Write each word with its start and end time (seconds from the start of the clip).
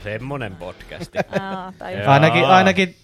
on 0.00 0.04
semmonen 0.04 0.56
podcasti. 0.56 1.18
Aa. 1.40 1.72
Ainakin, 2.06 2.44
ainakin 2.46 2.96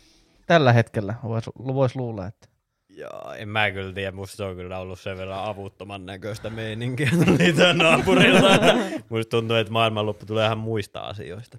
tällä 0.46 0.72
hetkellä 0.72 1.14
voisi 1.22 1.50
vois 1.58 1.96
luulla, 1.96 2.26
että 2.26 2.48
Joo, 2.88 3.32
en 3.36 3.48
mä 3.48 3.70
kyllä 3.70 3.92
tiedä, 3.92 4.12
musta 4.12 4.36
se 4.36 4.44
on 4.44 4.56
kyllä 4.56 4.78
ollut 4.78 5.00
sen 5.00 5.16
verran 5.18 5.44
avuttoman 5.44 6.06
näköistä 6.06 6.50
meininkiä 6.50 7.10
niitä 7.38 7.72
naapurilta. 7.72 8.54
että 8.54 8.74
musta 9.10 9.30
tuntuu, 9.30 9.56
että 9.56 9.72
maailmanloppu 9.72 10.26
tulee 10.26 10.46
ihan 10.46 10.58
muista 10.58 11.00
asioista. 11.00 11.58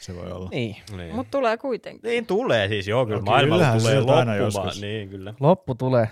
Se 0.00 0.16
voi 0.16 0.32
olla. 0.32 0.48
niin. 0.50 0.76
Niin. 0.96 1.14
Mut 1.14 1.30
tulee 1.30 1.56
kuitenkin. 1.56 2.08
niin 2.08 2.26
tulee 2.26 2.68
siis, 2.68 2.88
joo, 2.88 3.06
kyllä 3.06 3.18
No 3.18 3.24
maailmalla 3.24 3.78
tulee 3.78 4.00
loppumaan. 4.00 4.38
joskus. 4.38 4.80
Niin, 4.80 5.08
kyllä. 5.08 5.34
Loppu 5.40 5.74
tulee, 5.74 6.08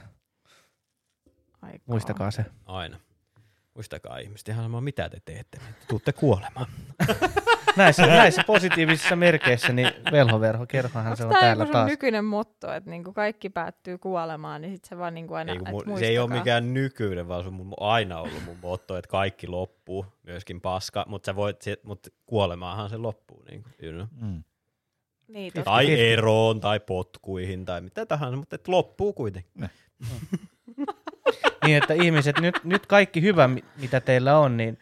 Aikaa. 1.63 1.79
muistakaa 1.87 2.31
se. 2.31 2.45
Aina. 2.67 2.97
Muistakaa 3.75 4.19
ihmiset, 4.19 4.48
ihan 4.48 4.65
sama 4.65 4.81
mitä 4.81 5.09
te 5.09 5.19
teette, 5.25 5.59
niin 5.59 5.75
te 5.75 5.87
tuutte 5.89 6.13
kuolemaan. 6.13 6.67
Näissä, 7.77 8.06
näissä 8.06 8.42
positiivisissa 8.47 9.16
merkeissä, 9.16 9.72
niin 9.72 9.91
velhoverho, 10.12 10.66
kerhohan 10.66 11.16
se 11.16 11.24
on 11.24 11.30
tää 11.30 11.41
täällä 11.41 11.66
taas. 11.66 11.88
nykyinen 11.91 12.24
motto, 12.24 12.72
että 12.72 12.91
niinku 12.91 13.12
kaikki 13.12 13.50
päättyy 13.50 13.98
kuolemaan, 13.98 14.61
niin 14.62 14.74
sit 14.74 14.84
se 14.84 14.98
vaan 14.98 15.14
niinku 15.14 15.34
aina, 15.34 15.52
Ei, 15.52 15.58
mun, 15.58 15.98
se 15.98 16.06
ei 16.06 16.19
ole 16.19 16.30
mikään 16.30 16.74
nykyinen, 16.74 17.28
vaan 17.28 17.42
se 17.42 17.48
on 17.48 17.55
mun, 17.55 17.74
aina 17.80 18.20
ollut 18.20 18.44
mun 18.44 18.56
motto, 18.62 18.96
että 18.96 19.08
kaikki 19.11 19.46
loppuu, 19.46 20.06
myöskin 20.22 20.61
paska, 20.61 21.05
mutta 21.08 21.27
sä 21.27 21.36
voit, 21.36 21.62
se, 21.62 21.77
mut 21.83 22.06
kuolemaahan 22.27 22.91
se 22.91 22.96
loppuu. 22.96 23.42
Niin 23.50 23.62
kuin, 23.62 23.72
you 23.83 23.92
know. 23.94 24.30
Mm. 24.30 24.42
Niin, 25.28 25.52
totta. 25.52 25.70
Tai 25.70 26.11
eroon, 26.12 26.61
tai 26.61 26.80
potkuihin, 26.80 27.64
tai 27.64 27.80
mitä 27.80 28.06
tahansa, 28.06 28.36
mutta 28.36 28.55
et 28.55 28.69
loppuu 28.69 29.12
kuitenkin. 29.12 29.52
Niin, 31.64 31.77
että 31.77 31.94
ihmiset, 31.94 32.41
nyt, 32.41 32.55
nyt 32.64 32.86
kaikki 32.86 33.22
hyvä, 33.22 33.48
mi- 33.48 33.64
mitä 33.80 34.00
teillä 34.00 34.39
on, 34.39 34.56
niin 34.56 34.78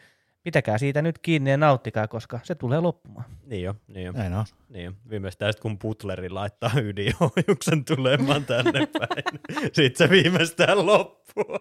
pitäkää 0.46 0.78
siitä 0.78 1.02
nyt 1.02 1.18
kiinni 1.18 1.50
ja 1.50 1.56
nauttikaa, 1.56 2.08
koska 2.08 2.40
se 2.42 2.54
tulee 2.54 2.80
loppumaan. 2.80 3.24
Niin 3.46 3.62
jo, 3.62 3.74
niin 3.88 4.06
jo. 4.06 4.12
Näin 4.12 4.34
on. 4.34 4.44
Niin 4.68 4.84
jo. 4.84 4.92
Viimeistään 5.10 5.52
sit, 5.52 5.60
kun 5.60 5.78
Butleri 5.78 6.30
laittaa 6.30 6.70
ydinohjuksen 6.82 7.84
tulemaan 7.84 8.44
tänne 8.44 8.86
päin, 8.86 9.40
sit 9.76 9.96
se 9.96 10.10
viimeistään 10.10 10.86
loppuu. 10.86 11.58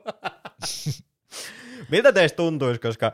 Miltä 1.91 2.11
teistä 2.13 2.35
tuntuisi, 2.35 2.81
koska 2.81 3.11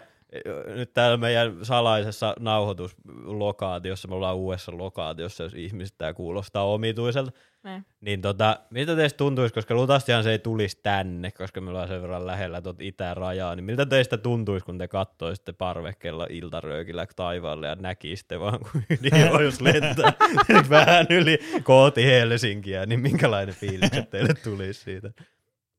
nyt 0.76 0.94
täällä 0.94 1.18
meidän 1.18 1.66
salaisessa 1.66 2.36
nauhoituslokaatiossa, 2.40 4.08
me 4.08 4.16
ollaan 4.16 4.36
uudessa 4.36 4.78
lokaatiossa, 4.78 5.44
jos 5.44 5.54
ihmiset 5.54 5.98
tää 5.98 6.14
kuulostaa 6.14 6.66
omituiselta, 6.66 7.32
Niin. 7.64 7.86
niin 8.02 8.22
tota, 8.22 8.60
miltä 8.70 8.96
teistä 8.96 9.18
tuntuisi, 9.18 9.54
koska 9.54 9.74
luultavastihan 9.74 10.24
se 10.24 10.32
ei 10.32 10.40
tulisi 10.40 10.80
tänne, 10.84 11.32
koska 11.32 11.62
me 11.62 11.70
ollaan 11.70 11.88
sen 11.88 12.02
verran 12.02 12.28
lähellä 12.28 12.62
tuot 12.62 12.82
itärajaa, 12.82 13.56
niin 13.56 13.64
miltä 13.64 13.86
teistä 13.86 14.18
tuntuisi, 14.18 14.66
kun 14.66 14.78
te 14.78 14.88
kattoisitte 14.88 15.54
parvekkeella 15.54 16.28
iltaröökillä 16.30 17.08
taivaalle 17.16 17.68
ja 17.68 17.76
näkisitte 17.76 18.40
vaan, 18.40 18.60
kun 18.60 18.84
ydinohjus 18.90 19.62
lentää 19.62 20.14
vähän 20.70 21.06
yli 21.10 21.40
kooti 21.64 22.06
Helsinkiä, 22.06 22.86
niin 22.86 23.00
minkälainen 23.00 23.56
fiilis 23.56 23.92
teille 24.10 24.34
tulisi 24.34 24.82
siitä? 24.82 25.12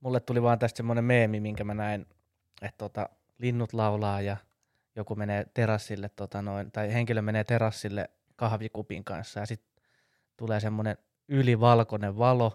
Mulle 0.00 0.20
tuli 0.20 0.42
vaan 0.42 0.58
tästä 0.58 0.76
semmoinen 0.76 1.04
meemi, 1.04 1.40
minkä 1.40 1.64
mä 1.64 1.74
näin, 1.74 2.06
että 2.62 2.78
tota, 2.78 3.08
linnut 3.38 3.72
laulaa 3.72 4.20
ja 4.20 4.36
joku 4.96 5.14
menee 5.14 5.46
terassille, 5.54 6.08
tota 6.08 6.42
noin, 6.42 6.72
tai 6.72 6.92
henkilö 6.92 7.22
menee 7.22 7.44
terassille 7.44 8.10
kahvikupin 8.36 9.04
kanssa 9.04 9.40
ja 9.40 9.46
sitten 9.46 9.84
tulee 10.36 10.60
semmoinen 10.60 10.96
ylivalkoinen 11.32 12.18
valo 12.18 12.52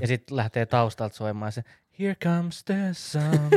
ja 0.00 0.06
sitten 0.06 0.36
lähtee 0.36 0.66
taustalta 0.66 1.16
soimaan 1.16 1.52
se 1.52 1.64
Here 1.98 2.14
comes 2.14 2.64
the 2.64 2.74
sun. 2.92 3.50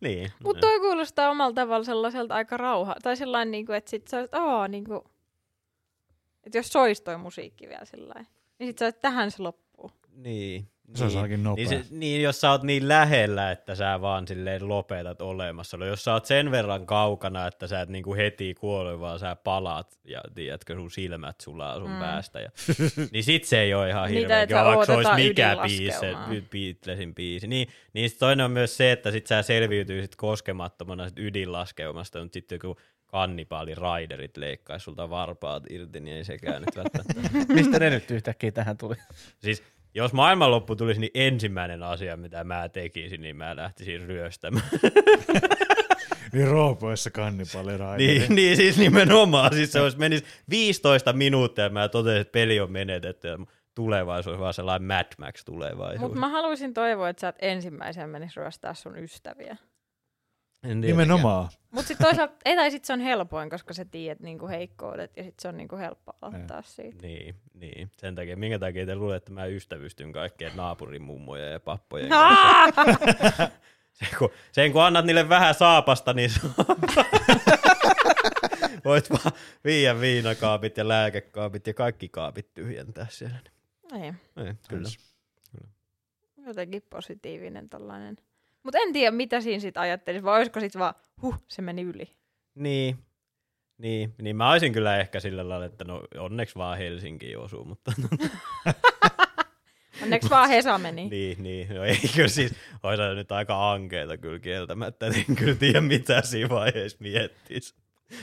Niin. 0.00 0.32
Mutta 0.44 0.60
toi 0.60 0.80
kuulostaa 0.80 1.30
omalla 1.30 1.54
tavalla 1.54 1.84
sellaiselta 1.84 2.34
aika 2.34 2.56
rauha. 2.56 2.96
Tai 3.02 3.16
sellainen, 3.16 3.50
niinku, 3.50 3.72
että 3.72 3.90
sit 3.90 4.08
sä 4.08 4.18
oot, 4.18 4.34
aa, 4.34 4.68
niinku, 4.68 5.04
että 6.44 6.58
jos 6.58 6.68
sois 6.68 7.00
toi 7.00 7.18
musiikki 7.18 7.68
vielä 7.68 7.84
sellainen, 7.84 8.26
niin 8.58 8.68
sit 8.68 8.78
sä 8.78 8.84
oot, 8.84 9.00
tähän 9.00 9.30
se 9.30 9.42
loppuu. 9.42 9.90
Niin. 10.14 10.68
Se 10.94 11.02
olisi 11.04 11.16
ainakin 11.16 11.42
nopea. 11.42 11.68
Niin, 11.68 11.84
se, 11.84 11.94
niin, 11.94 12.22
jos 12.22 12.40
sä 12.40 12.50
oot 12.50 12.62
niin 12.62 12.88
lähellä, 12.88 13.50
että 13.50 13.74
sä 13.74 14.00
vaan 14.00 14.28
silleen 14.28 14.68
lopetat 14.68 15.20
olemassaolo. 15.20 15.86
Jos 15.86 16.04
sä 16.04 16.12
oot 16.12 16.26
sen 16.26 16.50
verran 16.50 16.86
kaukana, 16.86 17.46
että 17.46 17.66
sä 17.66 17.80
et 17.80 17.88
niinku 17.88 18.14
heti 18.14 18.54
kuole, 18.54 19.00
vaan 19.00 19.18
sä 19.18 19.36
palaat 19.36 19.98
ja 20.04 20.20
tiedätkö, 20.34 20.74
sun 20.74 20.90
silmät 20.90 21.40
sulaa 21.40 21.78
sun 21.78 21.90
Mm. 21.90 21.98
päästä. 21.98 22.40
Ja, 22.40 22.50
niin 23.12 23.24
sit 23.24 23.44
se 23.44 23.60
ei 23.60 23.74
ole 23.74 23.88
ihan 23.88 24.08
hirveä, 24.08 24.42
että 24.42 24.64
vaikka 24.64 24.84
se 24.86 24.92
olisi 24.92 25.12
mikä 25.14 25.56
biisi, 25.62 25.98
se. 26.00 26.14
Beatlesin 26.50 27.14
biisi. 27.14 27.46
Niin, 27.46 27.68
niin 27.92 28.10
sit 28.10 28.18
toinen 28.18 28.44
on 28.44 28.50
myös 28.52 28.76
se, 28.76 28.92
että 28.92 29.10
sit 29.10 29.26
sä 29.26 29.42
selviytyisit 29.42 30.16
koskemattomana 30.16 31.08
sit 31.08 31.18
ydinlaskeumasta, 31.18 32.18
mutta 32.22 32.34
sitten 32.34 32.56
joku 32.56 32.80
kannibaali 33.06 33.74
raiderit 33.74 34.36
leikkaisi 34.36 34.84
sulta 34.84 35.10
varpaat 35.10 35.62
irti, 35.70 36.00
niin 36.00 36.16
ei 36.16 36.24
sekään 36.24 36.62
nyt 36.62 36.76
välttämättä. 36.76 37.20
Mistä 37.54 37.78
ne 37.78 37.90
nyt 37.90 38.10
yhtäkkiä 38.10 38.52
tähän 38.52 38.76
tuli? 38.76 38.94
Siis 39.38 39.62
jos 39.94 40.12
maailmanloppu 40.12 40.76
tulisi, 40.76 41.00
niin 41.00 41.10
ensimmäinen 41.14 41.82
asia, 41.82 42.16
mitä 42.16 42.44
mä 42.44 42.68
tekisin, 42.68 43.20
niin 43.20 43.36
mä 43.36 43.56
lähtisin 43.56 44.00
ryöstämään. 44.00 44.68
Niin 46.32 46.48
roopoissa 46.48 47.10
kannipalli 47.10 47.72
niin, 47.96 48.34
niin, 48.34 48.56
siis 48.56 48.78
nimenomaan. 48.78 49.54
Siis 49.54 49.72
se 49.72 49.80
olisi 49.80 49.98
menisi 49.98 50.24
15 50.50 51.12
minuuttia 51.12 51.64
ja 51.64 51.70
mä 51.70 51.88
totesin, 51.88 52.20
että 52.20 52.32
peli 52.32 52.60
on 52.60 52.72
menetetty 52.72 53.28
ja 53.28 53.38
tulevaisuus 53.74 54.34
on 54.34 54.40
vaan 54.40 54.54
sellainen 54.54 54.86
Mad 54.86 55.06
Max 55.18 55.44
tulevaisuus. 55.44 56.00
Mutta 56.00 56.18
mä 56.18 56.28
haluaisin 56.28 56.74
toivoa, 56.74 57.08
että 57.08 57.20
sä 57.20 57.28
et 57.28 57.36
ensimmäisenä 57.38 58.06
menis 58.06 58.36
ryöstää 58.36 58.74
sun 58.74 58.98
ystäviä. 58.98 59.56
En 60.62 60.80
Nimenomaan. 60.80 61.48
Mutta 61.70 61.88
sitten 61.88 62.06
toisaalta, 62.06 62.34
ei 62.44 62.56
tai 62.56 62.70
sit 62.70 62.84
se 62.84 62.92
on 62.92 63.00
helpoin, 63.00 63.50
koska 63.50 63.74
sä 63.74 63.84
tiedät 63.84 64.20
niinku 64.20 64.48
heikkoudet 64.48 65.16
ja 65.16 65.24
sit 65.24 65.40
se 65.40 65.48
on 65.48 65.56
niinku 65.56 65.76
helppo 65.76 66.12
aloittaa 66.22 66.62
siitä. 66.62 67.02
Niin, 67.02 67.34
niin. 67.54 67.90
Sen 67.96 68.14
takia, 68.14 68.36
minkä 68.36 68.58
takia 68.58 68.86
te 68.86 68.94
luulette, 68.94 69.16
että 69.16 69.32
mä 69.40 69.46
ystävystyn 69.46 70.12
kaikkien 70.12 70.52
naapurin 70.56 71.02
mummoja 71.02 71.46
ja 71.46 71.60
pappojen 71.60 72.08
kanssa. 72.08 73.50
Sen 73.92 74.08
kun, 74.18 74.30
sen 74.52 74.72
kun 74.72 74.82
annat 74.82 75.04
niille 75.04 75.28
vähän 75.28 75.54
saapasta, 75.54 76.12
niin 76.12 76.30
voit 78.84 79.10
vaan 79.10 79.32
viiä 79.64 80.00
viinakaapit 80.00 80.76
ja 80.76 80.88
lääkekaapit 80.88 81.66
ja 81.66 81.74
kaikki 81.74 82.08
kaapit 82.08 82.54
tyhjentää 82.54 83.06
siellä. 83.10 83.38
Ei, 83.92 84.12
Ei, 84.46 84.54
kyllä. 84.68 84.88
jotenkin 86.46 86.82
positiivinen 86.90 87.68
tällainen. 87.68 88.16
Mutta 88.62 88.78
en 88.78 88.92
tiedä, 88.92 89.10
mitä 89.10 89.40
siinä 89.40 89.60
sitten 89.60 89.80
ajattelisi, 89.80 90.24
vai 90.24 90.38
olisiko 90.38 90.60
sitten 90.60 90.80
vaan, 90.80 90.94
huh, 91.22 91.44
se 91.48 91.62
meni 91.62 91.82
yli. 91.82 92.16
Niin, 92.54 92.98
niin, 93.78 94.14
niin 94.22 94.36
mä 94.36 94.50
olisin 94.50 94.72
kyllä 94.72 94.98
ehkä 94.98 95.20
sillä 95.20 95.48
lailla, 95.48 95.66
että 95.66 95.84
no 95.84 96.02
onneksi 96.18 96.56
vaan 96.56 96.78
Helsinkiin 96.78 97.38
osuu, 97.38 97.64
mutta 97.64 97.92
Onneksi 100.02 100.30
vaan 100.30 100.48
Hesa 100.48 100.78
meni. 100.78 101.08
niin, 101.08 101.42
niin, 101.42 101.74
no 101.74 101.84
ei 101.84 101.98
kyllä 102.14 102.28
siis, 102.28 102.54
olisi 102.82 103.02
nyt 103.14 103.32
aika 103.32 103.72
ankeita 103.72 104.16
kyllä 104.16 104.38
kieltämättä, 104.38 105.06
että 105.06 105.18
en 105.28 105.36
kyllä 105.36 105.54
tiedä 105.54 105.80
mitä 105.80 106.22
siinä 106.22 106.48
vaiheessa 106.48 106.98
miettisi. 107.00 107.74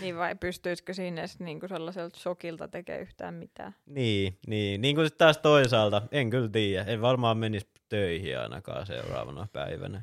Niin 0.01 0.17
vai 0.17 0.35
pystyisikö 0.35 0.93
siinä 0.93 1.21
edes 1.21 1.39
niinku 1.39 1.67
sellaiselta 1.67 2.19
shokilta 2.19 2.67
tekemään 2.67 3.01
yhtään 3.01 3.33
mitään? 3.33 3.75
Niin, 3.85 4.37
niin, 4.47 4.81
niin 4.81 4.95
kuin 4.95 5.05
sitten 5.07 5.25
taas 5.25 5.37
toisaalta, 5.37 6.01
en 6.11 6.29
kyllä 6.29 6.49
tiedä, 6.49 6.83
en 6.83 7.01
varmaan 7.01 7.37
menisi 7.37 7.67
töihin 7.89 8.39
ainakaan 8.39 8.85
seuraavana 8.85 9.47
päivänä. 9.53 10.01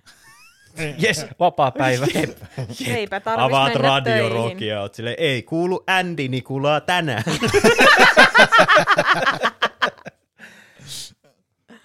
Yes, 1.03 1.27
vapaa 1.41 1.71
päivä. 1.71 2.07
Eipä 2.87 3.21
tarvitsisi 3.21 3.57
Avaat 3.57 3.73
mennä 3.73 3.89
Radio 3.89 4.13
töihin. 4.13 4.33
Rockia, 4.33 4.81
oot 4.81 4.95
silleen, 4.95 5.17
ei 5.19 5.43
kuulu 5.43 5.85
Andy 5.87 6.29
Nikulaa 6.29 6.81
tänään. 6.81 7.23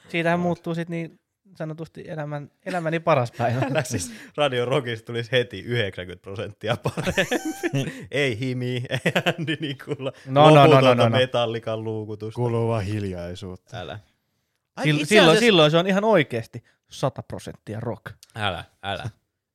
Siitähän 0.07 0.39
muuttuu 0.39 0.75
sitten 0.75 0.91
niin 0.91 1.19
sanotusti 1.55 2.03
elämän, 2.07 2.51
elämäni 2.65 2.99
paras 2.99 3.31
päivä. 3.31 3.59
Älä 3.71 3.83
siis 3.91 4.13
Radio 4.37 4.65
Rockista 4.65 5.05
tulisi 5.05 5.31
heti 5.31 5.59
90 5.59 6.21
prosenttia 6.23 6.75
parempi. 6.83 7.21
ei 8.11 8.39
himi, 8.39 8.83
ei 8.89 9.11
Andy 9.39 9.57
Nikula. 9.59 10.11
No, 10.25 10.49
no, 10.49 10.49
no, 10.49 10.55
no, 10.55 10.69
Loputonta 10.69 10.95
no, 10.95 11.03
no. 11.03 11.17
metallikan 11.17 11.83
luukutusta. 11.83 12.35
Kuuluu 12.35 12.67
vaan 12.67 12.83
hiljaisuutta. 12.83 13.77
Älä. 13.79 13.99
Ai, 14.75 14.85
Sil- 14.85 14.93
itse 14.95 15.05
silloin, 15.05 15.29
asiassa- 15.29 15.39
silloin 15.45 15.71
se 15.71 15.77
on 15.77 15.87
ihan 15.87 16.03
oikeasti 16.03 16.63
100 16.89 17.23
prosenttia 17.23 17.79
rock. 17.79 18.05
Älä, 18.35 18.63
älä, 18.83 19.09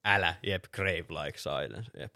älä, 0.05 0.35
jep, 0.43 0.64
crave 0.76 1.05
like 1.25 1.38
silence, 1.38 1.90
jep. 2.00 2.14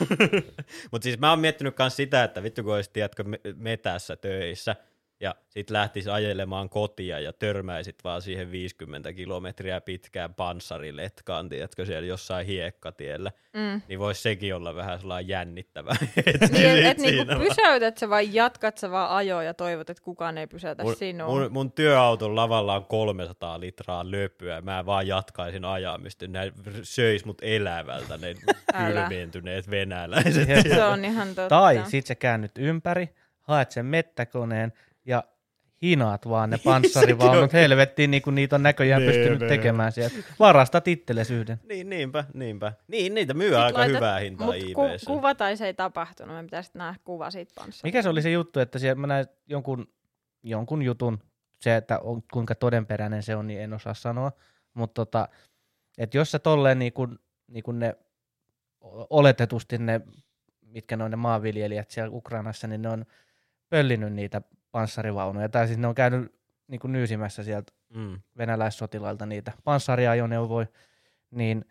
Mutta 0.92 1.04
siis 1.04 1.18
mä 1.18 1.30
oon 1.30 1.38
miettinyt 1.40 1.74
myös 1.78 1.96
sitä, 1.96 2.24
että 2.24 2.42
vittu 2.42 2.62
kun 2.62 2.74
olisit, 2.74 2.92
tiedätkö, 2.92 3.24
me- 3.24 3.40
metässä 3.56 4.16
töissä, 4.16 4.76
ja 5.24 5.34
sit 5.48 5.70
lähtis 5.70 6.08
ajelemaan 6.08 6.68
kotia 6.68 7.20
ja 7.20 7.32
törmäisit 7.32 8.04
vaan 8.04 8.22
siihen 8.22 8.50
50 8.50 9.12
kilometriä 9.12 9.80
pitkään 9.80 10.34
panssariletkaan, 10.34 11.48
tiedätkö, 11.48 11.84
siellä 11.86 12.06
jossain 12.06 12.46
hiekkatiellä, 12.46 13.32
Mm. 13.52 13.82
niin 13.88 13.98
voisi 13.98 14.22
sekin 14.22 14.54
olla 14.54 14.74
vähän 14.74 14.98
sellainen 15.00 15.28
jännittävä. 15.28 15.90
Niin, 16.52 16.66
et, 16.78 16.86
et 16.86 16.98
siinä 16.98 17.10
niinku 17.16 17.32
vaan- 17.34 17.40
pysäytät 17.48 17.98
sä 17.98 18.08
vai 18.10 18.28
jatkat 18.32 18.78
sä 18.78 18.90
vaan 18.90 19.10
ajoa 19.10 19.42
ja 19.42 19.54
toivot, 19.54 19.90
että 19.90 20.02
kukaan 20.02 20.38
ei 20.38 20.46
pysäytä 20.46 20.82
mun, 20.82 20.96
sinua. 20.96 21.26
mun, 21.26 21.52
mun 21.52 21.72
työauton 21.72 22.36
lavalla 22.36 22.74
on 22.76 22.84
300 22.84 23.60
litraa 23.60 24.10
löpyä, 24.10 24.60
mä 24.60 24.86
vaan 24.86 25.06
jatkaisin 25.06 25.64
ajamista, 25.64 26.26
ne 26.26 26.52
söis 26.82 27.24
mut 27.24 27.38
elävältä, 27.42 28.16
ne 28.18 28.34
Älä. 28.74 29.00
kylmeentyneet 29.00 29.70
venäläiset. 29.70 30.48
Se 30.62 30.84
on 30.84 31.04
ihan 31.04 31.28
totta. 31.28 31.48
Tai 31.48 31.82
sit 31.88 32.06
sä 32.06 32.14
käännyt 32.14 32.52
ympäri, 32.58 33.08
haet 33.40 33.70
sen 33.70 33.86
mettäkoneen 33.86 34.72
ja 35.04 35.24
hinaat 35.82 36.28
vaan 36.28 36.50
ne 36.50 36.58
panssarivaunut 36.64 37.52
helvettiin, 37.52 38.10
niin 38.10 38.22
kuin 38.22 38.34
niitä 38.34 38.56
on 38.56 38.62
näköjään 38.62 39.02
Nee, 39.02 39.12
pystynyt 39.12 39.40
nee. 39.40 39.48
tekemään 39.48 39.92
sieltä. 39.92 40.14
Varastat 40.38 40.88
itsellesi 40.88 41.34
yhden. 41.34 41.60
Niin, 41.68 41.88
niinpä, 41.90 42.24
niinpä. 42.34 42.72
Niin, 42.88 43.14
niitä 43.14 43.34
myy 43.34 43.48
Sit 43.48 43.56
aika 43.56 43.78
laitat- 43.78 43.88
hyvää 43.96 44.18
hintaa 44.18 44.46
Mut 44.46 44.56
ku, 44.74 44.82
kuva 45.06 45.34
tai 45.34 45.56
se 45.56 45.66
ei 45.66 45.74
tapahtunut, 45.74 46.36
me 46.36 46.42
pitäisi 46.42 46.70
nähdä 46.74 47.00
kuva 47.04 47.30
siitä 47.30 47.52
panssarista. 47.54 47.86
Mikä 47.86 48.02
se 48.02 48.08
oli 48.08 48.22
se 48.22 48.30
juttu, 48.30 48.60
että 48.60 48.78
siellä 48.78 49.00
mä 49.00 49.06
näin 49.06 49.26
jonkun, 49.46 49.86
jonkun 50.42 50.82
jutun, 50.82 51.18
se, 51.60 51.76
että 51.76 51.98
on, 51.98 52.22
kuinka 52.32 52.54
todenperäinen 52.54 53.22
se 53.22 53.36
on, 53.36 53.46
niin 53.46 53.60
en 53.60 53.72
osaa 53.72 53.94
sanoa, 53.94 54.32
mutta 54.74 54.94
tota, 55.04 55.28
että 55.98 56.16
jos 56.16 56.30
sä 56.30 56.38
tolleen 56.38 56.78
niin 56.78 56.92
kuin, 56.92 57.18
niin 57.46 57.62
kuin 57.62 57.78
ne 57.78 57.96
oletetusti 59.10 59.78
ne, 59.78 60.00
mitkä 60.60 60.96
ne 60.96 61.04
on 61.04 61.10
ne 61.10 61.16
maanviljelijät 61.16 61.90
siellä 61.90 62.10
Ukrainassa, 62.14 62.66
niin 62.66 62.82
ne 62.82 62.88
on 62.88 63.04
pöllinyt 63.68 64.12
niitä 64.12 64.42
panssarivaunuja, 64.74 65.48
tai 65.48 65.66
siis 65.66 65.78
ne 65.78 65.86
on 65.86 65.94
käynyt 65.94 66.34
niin 66.68 66.80
kuin 66.80 66.92
nyysimässä 66.92 67.42
sieltä 67.42 67.72
Mm. 67.94 68.20
venäläissotilailta 68.38 69.26
niitä 69.26 69.52
panssariajoneuvoja, 69.64 70.66
niin 71.30 71.64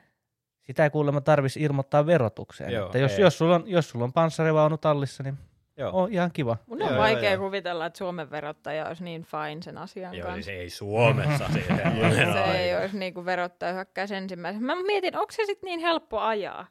sitä 0.62 0.84
ei 0.84 0.90
kuulemma 0.90 1.22
tarvitsisi 1.22 1.64
ilmoittaa 1.66 2.06
verotukseen. 2.06 2.72
Joo, 2.74 2.86
että 2.86 2.98
jos, 2.98 3.12
ei. 3.12 3.22
jos, 3.22 3.38
sulla 3.38 3.56
on, 3.56 3.64
jos 3.66 3.90
sulla 3.90 4.06
on 4.06 4.14
panssarivaunu 4.14 4.78
tallissa, 4.78 5.24
niin 5.24 5.38
Joo. 5.78 5.92
on 6.04 6.12
ihan 6.14 6.32
kiva. 6.34 6.58
Mun 6.68 6.82
on 6.82 6.90
Joo, 6.90 6.98
vaikea 6.98 7.24
joo, 7.24 7.34
joo. 7.34 7.44
kuvitella, 7.46 7.86
että 7.86 7.98
Suomen 7.98 8.32
verottaja 8.32 8.88
olisi 8.88 9.04
niin 9.04 9.24
fine 9.24 9.62
sen 9.62 9.78
asian 9.78 10.14
Joo, 10.16 10.28
kanssa. 10.28 10.36
siis 10.44 10.60
ei 10.60 10.70
Suomessa 10.70 11.50
siihen. 11.54 11.82
se 12.34 12.44
ei 12.58 12.76
olisi 12.78 12.98
niinku 12.98 13.26
verottaja 13.26 13.74
hyökkäisi 13.74 14.16
ensimmäisenä. 14.16 14.66
Mä 14.66 14.84
mietin, 14.84 15.18
onko 15.18 15.32
se 15.32 15.46
sitten 15.46 15.68
niin 15.68 15.80
helppo 15.80 16.20
ajaa? 16.20 16.68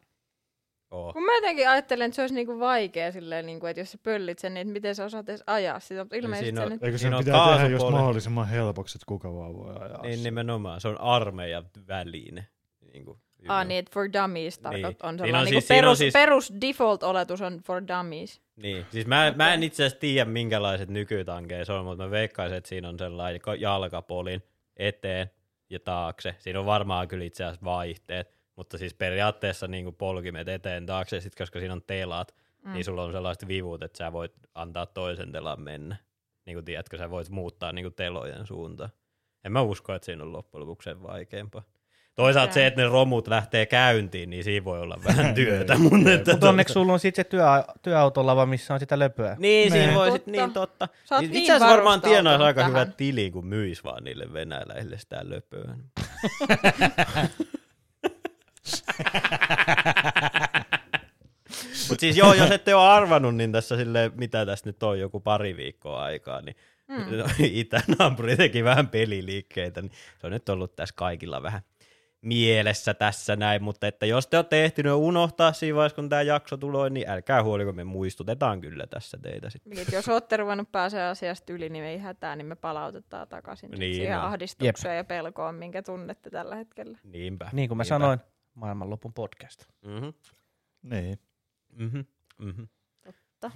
Oo. 0.92 1.12
Kun 1.12 1.24
mä 1.24 1.34
jotenkin 1.34 1.68
ajattelen, 1.68 2.06
että 2.06 2.16
se 2.16 2.22
olisi 2.22 2.34
niinku 2.34 2.58
vaikea 2.60 3.12
silleen, 3.12 3.46
niinku, 3.46 3.66
että 3.66 3.80
jos 3.80 3.92
sä 3.92 3.98
pöllit 4.02 4.38
sen, 4.38 4.54
niin 4.54 4.60
että 4.62 4.72
miten 4.72 4.94
sä 4.94 5.04
osaat 5.04 5.28
edes 5.28 5.44
ajaa 5.46 5.80
sitä, 5.80 6.00
mutta 6.04 6.16
ilmeisesti 6.16 6.44
siinä 6.46 6.60
se 6.60 6.64
on- 6.66 6.72
nyt... 6.72 6.82
Eikö 6.82 6.98
se 6.98 7.02
Siinä 7.02 7.16
on 7.18 7.24
pitää 7.24 7.54
tehdä 7.56 7.68
just 7.68 7.90
mahdollisimman 7.90 8.48
helpoksi, 8.48 8.96
että 8.98 9.06
kuka 9.06 9.34
vaan 9.34 9.56
voi 9.56 9.74
ajaa 9.80 10.02
Niin 10.02 10.14
sen. 10.14 10.24
nimenomaan, 10.24 10.80
se 10.80 10.88
on 10.88 11.00
armeijan 11.00 11.64
väline. 11.88 12.46
Niin 12.92 13.04
kuin, 13.04 13.18
Ah, 13.48 13.66
niin, 13.66 13.78
että 13.78 13.90
for 13.94 14.08
dummies 14.12 14.58
tarkoit 14.58 14.82
Niin. 14.82 14.96
on 15.02 15.14
Siinä 15.18 15.22
on 15.22 15.26
sellainen 15.26 15.48
siis- 15.48 15.54
siis, 15.54 15.68
siinä 15.68 15.78
on 15.80 15.84
perus, 15.84 15.98
siis- 15.98 16.12
perus 16.12 16.52
default-oletus 16.60 17.40
on 17.42 17.60
for 17.66 17.82
dummies. 17.88 18.40
Niin, 18.56 18.86
siis 18.90 19.06
mä, 19.06 19.32
mä 19.36 19.54
en 19.54 19.62
itse 19.62 19.82
asiassa 19.84 20.00
tiedä 20.00 20.30
minkälaiset 20.30 20.88
nykytankeja 20.88 21.64
se 21.64 21.72
on, 21.72 21.84
mutta 21.84 22.04
mä 22.04 22.10
veikkaisin, 22.10 22.58
että 22.58 22.68
siinä 22.68 22.88
on 22.88 22.98
sellainen 22.98 23.40
jalkapolin 23.58 24.42
eteen 24.76 25.30
ja 25.70 25.80
taakse. 25.80 26.34
Siinä 26.38 26.60
on 26.60 26.66
varmaan 26.66 27.08
kyllä 27.08 27.24
itse 27.24 27.44
asiassa 27.44 27.64
vaihteet, 27.64 28.34
mutta 28.56 28.78
siis 28.78 28.94
periaatteessa 28.94 29.68
niin 29.68 29.84
kuin 29.84 29.96
polkimet 29.96 30.48
eteen 30.48 30.86
taakse, 30.86 31.20
sit 31.20 31.34
koska 31.34 31.58
siinä 31.58 31.72
on 31.74 31.82
telat, 31.86 32.34
mm. 32.64 32.72
niin 32.72 32.84
sulla 32.84 33.02
on 33.02 33.12
sellaiset 33.12 33.48
vivut, 33.48 33.82
että 33.82 33.98
sä 33.98 34.12
voit 34.12 34.32
antaa 34.54 34.86
toisen 34.86 35.32
telan 35.32 35.60
mennä. 35.60 35.96
Niin 36.46 36.56
kuin 36.56 36.64
tiedätkö, 36.64 36.98
sä 36.98 37.10
voit 37.10 37.30
muuttaa 37.30 37.72
niin 37.72 37.84
kuin 37.84 37.94
telojen 37.94 38.46
suuntaan. 38.46 38.90
En 39.44 39.52
mä 39.52 39.62
usko, 39.62 39.94
että 39.94 40.06
siinä 40.06 40.24
on 40.24 40.32
loppujen 40.32 40.60
lopuksi 40.60 40.90
sen 40.90 41.02
vaikeampaa. 41.02 41.62
Toisaalta 42.14 42.52
se, 42.54 42.66
että 42.66 42.80
ne 42.82 42.88
romut 42.88 43.28
lähtee 43.28 43.66
käyntiin, 43.66 44.30
niin 44.30 44.44
siinä 44.44 44.64
voi 44.64 44.80
olla 44.80 44.98
vähän 45.04 45.34
työtä. 45.34 45.78
mutta 45.78 46.12
että 46.12 46.30
Mutta 46.30 46.48
onneksi 46.48 46.72
sulla 46.72 46.92
on 46.92 46.98
sitten 47.00 47.24
se 47.24 47.28
työ, 47.30 47.42
työautolava, 47.82 48.46
missä 48.46 48.74
on 48.74 48.80
sitä 48.80 48.98
löpöä. 48.98 49.36
niin, 49.38 49.72
siinä 49.72 49.86
Ne. 49.86 49.94
voi 49.94 50.12
sit, 50.12 50.24
Totta. 50.24 50.30
niin 50.30 50.52
totta. 50.52 50.88
Niin, 51.20 51.30
niin 51.30 51.40
itse 51.40 51.52
asiassa 51.52 51.72
varmaan 51.74 52.00
tienaisi 52.00 52.42
aika 52.44 52.60
tähän. 52.60 52.70
hyvät 52.70 52.96
tili, 52.96 53.30
kun 53.30 53.46
myis 53.46 53.84
vaan 53.84 54.04
niille 54.04 54.32
venäläisille 54.32 54.98
sitä 54.98 55.20
löpöä. 55.22 55.74
Mutta 61.88 62.00
siis 62.00 62.16
joo, 62.16 62.34
jos 62.34 62.50
ette 62.50 62.74
ole 62.74 62.88
arvannut, 62.88 63.36
niin 63.36 63.52
tässä 63.52 63.76
sille 63.76 64.12
mitä 64.14 64.46
tässä 64.46 64.68
nyt 64.68 64.82
on, 64.82 65.00
joku 65.00 65.20
pari 65.20 65.56
viikkoa 65.56 66.02
aikaa, 66.02 66.42
niin 66.42 66.56
mm. 66.88 67.04
itänaapuri 67.40 68.36
teki 68.36 68.64
vähän 68.64 68.88
peliliikkeitä, 68.88 69.82
niin 69.82 69.92
se 70.20 70.26
on 70.26 70.32
nyt 70.32 70.48
ollut 70.48 70.76
tässä 70.76 70.94
kaikilla 70.98 71.42
vähän 71.42 71.62
mielessä 72.22 72.94
tässä 72.94 73.36
näin, 73.36 73.62
mutta 73.62 73.86
että 73.86 74.06
jos 74.06 74.26
te 74.26 74.36
olette 74.36 74.64
ehtinyt 74.64 74.92
unohtaa 74.92 75.52
siinä 75.52 75.76
vaiheessa, 75.76 75.96
kun 75.96 76.08
tämä 76.08 76.22
jakso 76.22 76.56
tulee, 76.56 76.90
niin 76.90 77.08
älkää 77.08 77.42
huoliko, 77.42 77.72
me 77.72 77.84
muistutetaan 77.84 78.60
kyllä 78.60 78.86
tässä 78.86 79.18
teitä 79.22 79.50
sitten. 79.50 79.72
Niin, 79.72 79.86
jos 79.92 80.08
olette 80.08 80.36
ruvennut 80.36 80.72
pääsee 80.72 81.08
asiasta 81.08 81.52
yli, 81.52 81.68
niin 81.68 81.84
me 81.84 81.90
ei 81.90 81.98
hätää, 81.98 82.36
niin 82.36 82.46
me 82.46 82.54
palautetaan 82.56 83.28
takaisin 83.28 83.70
Niin, 83.70 83.94
siihen 83.94 84.18
no. 84.18 84.24
ahdistukseen 84.24 84.96
ja 84.96 85.04
pelkoon, 85.04 85.54
minkä 85.54 85.82
tunnette 85.82 86.30
tällä 86.30 86.56
hetkellä. 86.56 86.98
Niinpä. 87.04 87.48
Niin 87.52 87.68
kuin 87.68 87.76
mä 87.76 87.82
niinpä. 87.82 87.94
sanoin, 87.94 88.20
maailmanlopun 88.54 89.12
podcast. 89.14 89.64
Mhm. 89.86 90.08
Niin. 90.82 91.18
Mhm. 91.72 92.00
Mhm. 92.38 92.62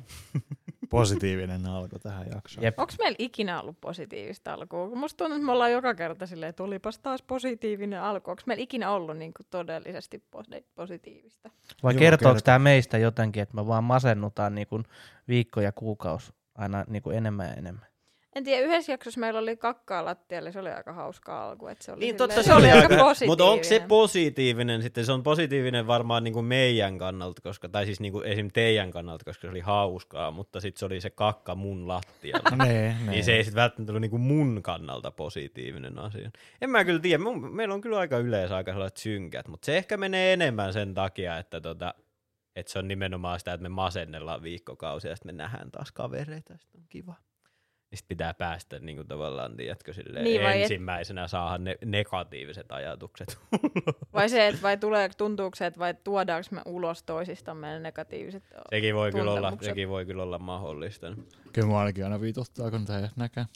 Positiivinen 0.91 1.67
alku 1.67 1.99
tähän 1.99 2.27
jaksoon. 2.35 2.65
Jep. 2.65 2.79
Onko 2.79 2.93
meillä 2.99 3.17
ikinä 3.19 3.61
ollut 3.61 3.81
positiivista 3.81 4.55
alkua? 4.55 4.89
Kun 4.89 4.99
Musta 4.99 5.17
tuntuu, 5.17 5.37
että 5.37 5.47
me 5.47 5.53
ollaan 5.53 5.73
joka 5.73 5.95
kerta 5.95 6.27
silleen, 6.27 6.51
että 6.51 6.63
olipas 6.63 6.99
taas 6.99 7.23
positiivinen 7.23 8.03
alku. 8.03 8.31
Onko 8.31 8.43
meillä 8.47 8.63
ikinä 8.63 8.91
ollut 8.91 9.17
niin 9.17 9.33
kuin 9.37 9.47
todellisesti 9.51 10.19
posi- 10.31 10.67
positiivista? 10.75 11.51
Vai 11.83 11.95
Joo, 11.95 11.99
kertooko 11.99 12.35
kerta. 12.35 12.45
tämä 12.45 12.59
meistä 12.59 12.99
jotenkin, 12.99 13.43
että 13.43 13.55
me 13.55 13.67
vaan 13.67 13.85
masennutaan 13.85 14.55
niin 14.55 14.67
kuin 14.67 14.85
viikko 15.29 15.61
ja 15.61 15.73
kuukausi 15.73 16.33
aina 16.55 16.85
niin 16.89 17.03
kuin 17.03 17.17
enemmän 17.17 17.47
ja 17.47 17.55
enemmän? 17.55 17.87
En 18.37 18.45
tiedä, 18.45 18.67
yhdessä 18.67 18.93
jaksossa 18.93 19.21
meillä 19.21 19.39
oli 19.41 19.57
kakkaa 19.57 20.05
lattialla, 20.05 20.53
se 20.53 20.59
oli 20.59 20.71
aika 20.71 20.93
hauska 20.93 21.45
alku. 21.49 21.67
Että 21.67 21.85
se 21.85 21.93
oli 21.93 22.01
Niin 22.01 22.15
silleen- 22.15 22.29
totta, 22.31 22.43
se 22.43 22.55
oli 22.55 22.71
aika 22.71 22.89
positiivinen. 22.89 23.29
Mutta 23.31 23.45
onko 23.45 23.65
se 23.65 23.81
positiivinen 23.89 24.83
sitten? 24.83 25.07
Se 25.07 25.13
on 25.13 25.23
positiivinen 25.23 25.87
varmaan 25.87 26.25
niinku 26.25 26.43
meidän 26.43 26.99
kannalta, 26.99 27.43
koska, 27.43 27.69
tai 27.69 27.87
siis 27.87 28.01
niinku 28.01 28.21
esim. 28.21 28.49
teidän 28.53 28.91
kannalta, 28.91 29.25
koska 29.25 29.41
se 29.41 29.51
oli 29.51 29.61
hauskaa, 29.61 30.31
mutta 30.31 30.61
sitten 30.61 30.79
se 30.79 30.85
oli 30.87 31.01
se 31.01 31.11
kakka 31.11 31.55
mun 31.55 31.89
lattialla. 31.89 32.57
No 32.57 32.65
niin, 32.65 32.95
niin 33.07 33.25
se 33.25 33.33
ei 33.37 33.45
sitten 33.45 33.63
välttämättä 33.63 33.93
ollut 33.93 34.01
niinku 34.01 34.19
mun 34.19 34.63
kannalta 34.63 35.11
positiivinen 35.11 35.99
asia. 35.99 36.31
En 36.61 36.71
mä 36.71 36.85
kyllä 36.85 37.01
tiedä, 37.01 37.23
mun, 37.23 37.55
meillä 37.55 37.75
on 37.75 37.81
kyllä 37.81 37.99
aika 37.99 38.19
yleensä 38.19 38.57
aika 38.57 38.73
sellaiset 38.73 38.97
synkät, 38.97 39.49
mutta 39.49 39.67
se 39.67 39.77
ehkä 39.77 39.97
menee 39.97 40.33
enemmän 40.33 40.73
sen 40.73 40.95
takia, 40.95 41.39
että 41.39 41.61
tota, 41.61 41.95
että 42.57 42.73
se 42.73 42.79
on 42.79 42.89
nimenomaan 42.89 43.39
sitä, 43.39 43.53
että 43.53 43.63
me 43.63 43.69
masennellaan 43.69 44.43
viikkokausia 44.43 45.11
ja 45.11 45.17
sitten 45.17 45.35
me 45.35 45.43
nähdään 45.43 45.71
taas 45.71 45.93
kavereita 45.93 46.53
ja 46.53 46.59
sitten 46.59 46.81
on 46.81 46.87
kiva. 46.89 47.15
Niin 47.91 47.99
sit 47.99 48.09
pitää 48.09 48.35
päästä 48.35 48.79
niin 48.79 48.97
kuin 48.97 49.09
tavallaan, 49.09 49.57
tiedätkö, 49.57 49.93
silleen 49.93 50.25
Niin 50.25 50.43
vai 50.43 50.57
et- 50.57 50.63
ensimmäisenä 50.63 51.29
saada 51.29 51.59
ne 51.59 51.77
negatiiviset 51.85 52.73
ajatukset. 52.73 53.39
Vai 54.15 54.29
se, 54.29 54.47
että 54.47 54.63
vai 54.63 54.77
tulee, 54.77 55.11
tuntuuko 55.19 55.57
se, 55.57 55.67
että 55.67 55.81
vai 55.81 55.95
tuodaanko 56.05 56.49
me 56.51 56.63
ulos 56.67 57.03
toisistamme 57.03 57.67
ne 57.67 57.79
negatiiviset 57.81 58.45
sekin, 58.71 58.95
voi 58.95 59.13
kyllä 59.13 59.33
olla, 59.33 59.53
sekin 59.61 59.89
voi 59.89 60.07
kyllä 60.07 60.23
olla 60.23 60.39
mahdollista. 60.39 61.07
Kyllä 61.53 61.69
mua 61.69 61.79
ainakin 61.81 62.05
aina 62.05 62.21
vituttaa, 62.21 62.71
kun 62.71 62.85
tää 62.87 63.09
näkee. 63.17 63.45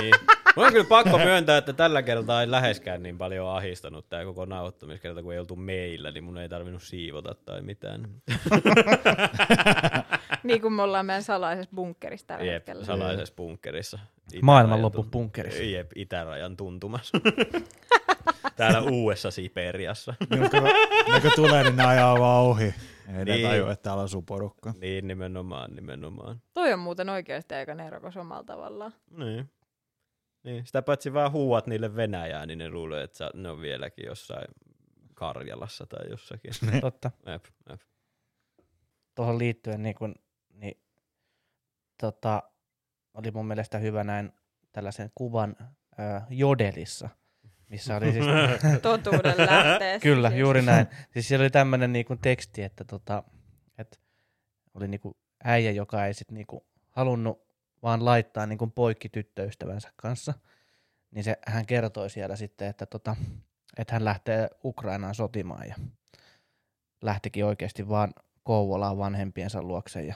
Niin. 0.00 0.14
Mun 0.56 0.66
on 0.66 0.72
kyllä 0.72 0.84
pakko 0.88 1.18
myöntää, 1.18 1.56
että 1.58 1.72
tällä 1.72 2.02
kertaa 2.02 2.40
ei 2.40 2.50
läheskään 2.50 3.02
niin 3.02 3.18
paljon 3.18 3.48
ahistanut 3.48 4.08
tämä 4.08 4.24
koko 4.24 4.44
nauhoittamiskerta, 4.44 5.22
kun 5.22 5.32
ei 5.32 5.38
oltu 5.38 5.56
meillä, 5.56 6.10
niin 6.10 6.24
mun 6.24 6.38
ei 6.38 6.48
tarvinnut 6.48 6.82
siivota 6.82 7.34
tai 7.34 7.62
mitään. 7.62 8.08
Niin 10.44 10.60
kuin 10.60 10.72
me 10.72 10.82
ollaan 10.82 11.06
meidän 11.06 11.22
salaisessa 11.22 11.70
bunkkerissa 11.74 12.26
tällä 12.26 12.44
Jep, 12.44 12.54
hetkellä. 12.54 12.84
salaisessa 12.84 13.34
bunkkerissa. 13.34 13.98
Itärajan 14.26 14.44
Maailmanlopun 14.44 15.04
tunt- 15.04 15.10
bunkkerissa. 15.10 15.62
Jep, 15.62 15.90
itärajan 15.94 16.56
tuntumassa. 16.56 17.18
Täällä 18.56 18.80
uudessa 18.90 19.30
Siperiassa. 19.30 20.14
Niin, 20.30 20.50
kun, 20.50 20.62
ne 21.12 21.20
kun 21.20 21.30
tulee, 21.36 21.62
niin 21.64 21.76
ne 21.76 21.84
ajaa 21.86 22.18
vaan 22.18 22.44
ohi. 22.44 22.64
Ei 22.64 22.74
Niin. 23.14 23.24
niin. 23.24 23.42
ne 23.42 23.48
tajua, 23.48 23.72
että 23.72 23.82
täällä 23.82 24.02
asuu 24.02 24.22
porukka. 24.22 24.74
niin, 24.80 25.08
nimenomaan, 25.08 25.74
nimenomaan. 25.74 26.42
Toi 26.54 26.72
on 26.72 26.78
muuten 26.78 27.08
oikeasti 27.08 27.54
aika 27.54 27.74
nerokas 27.74 28.16
omalla 28.16 28.44
tavallaan. 28.44 28.92
Niin. 29.16 29.50
niin. 30.42 30.66
Sitä 30.66 30.82
paitsi 30.82 31.12
vaan 31.14 31.32
huuat 31.32 31.66
niille 31.66 31.96
Venäjää, 31.96 32.46
niin 32.46 32.58
ne 32.58 32.70
luulee, 32.70 33.02
että 33.04 33.30
ne 33.34 33.50
on 33.50 33.60
vieläkin 33.60 34.06
jossain 34.06 34.48
Karjalassa 35.14 35.86
tai 35.86 36.10
jossakin. 36.10 36.52
Totta. 36.80 37.10
Jep, 37.26 37.44
jep. 37.70 37.80
Tuohon 39.14 39.38
liittyen 39.38 39.82
niin 39.82 39.94
kun, 39.94 40.08
niin, 40.10 40.20
tota, 42.00 42.42
oli 43.14 43.30
mun 43.30 43.46
mielestä 43.46 43.78
hyvä 43.78 44.04
näin 44.04 44.32
tällaisen 44.72 45.10
kuvan 45.14 45.56
äh, 45.60 46.26
Jodelissa, 46.30 47.08
missä 47.68 47.96
oli 47.96 48.12
siis 48.12 48.24
Totuuden 48.82 49.36
lähteessä. 49.46 50.02
Kyllä, 50.02 50.28
siis. 50.28 50.40
juuri 50.40 50.62
näin. 50.62 50.86
Siis 51.12 51.28
siellä 51.28 51.42
oli 51.42 51.50
tämmöinen 51.50 51.92
niinku 51.92 52.16
teksti, 52.16 52.62
että 52.62 52.84
tota, 52.84 53.22
et 53.78 54.00
oli 54.74 54.88
niinku 54.88 55.16
äijä, 55.44 55.70
joka 55.70 56.06
ei 56.06 56.14
sit 56.14 56.30
niinku 56.30 56.66
halunnut 56.90 57.48
vaan 57.82 58.04
laittaa 58.04 58.46
niin 58.46 58.58
kuin 58.58 58.72
poikki 58.72 59.08
tyttöystävänsä 59.08 59.92
kanssa, 59.96 60.34
niin 61.10 61.24
se, 61.24 61.38
hän 61.46 61.66
kertoi 61.66 62.10
siellä 62.10 62.36
sitten, 62.36 62.68
että, 62.68 62.86
tota, 62.86 63.16
että 63.76 63.94
hän 63.94 64.04
lähtee 64.04 64.48
Ukrainaan 64.64 65.14
sotimaan 65.14 65.68
ja 65.68 65.74
lähtikin 67.02 67.44
oikeasti 67.44 67.88
vaan 67.88 68.14
Kouvolaan 68.42 68.98
vanhempiensa 68.98 69.62
luokse 69.62 70.02
ja 70.02 70.14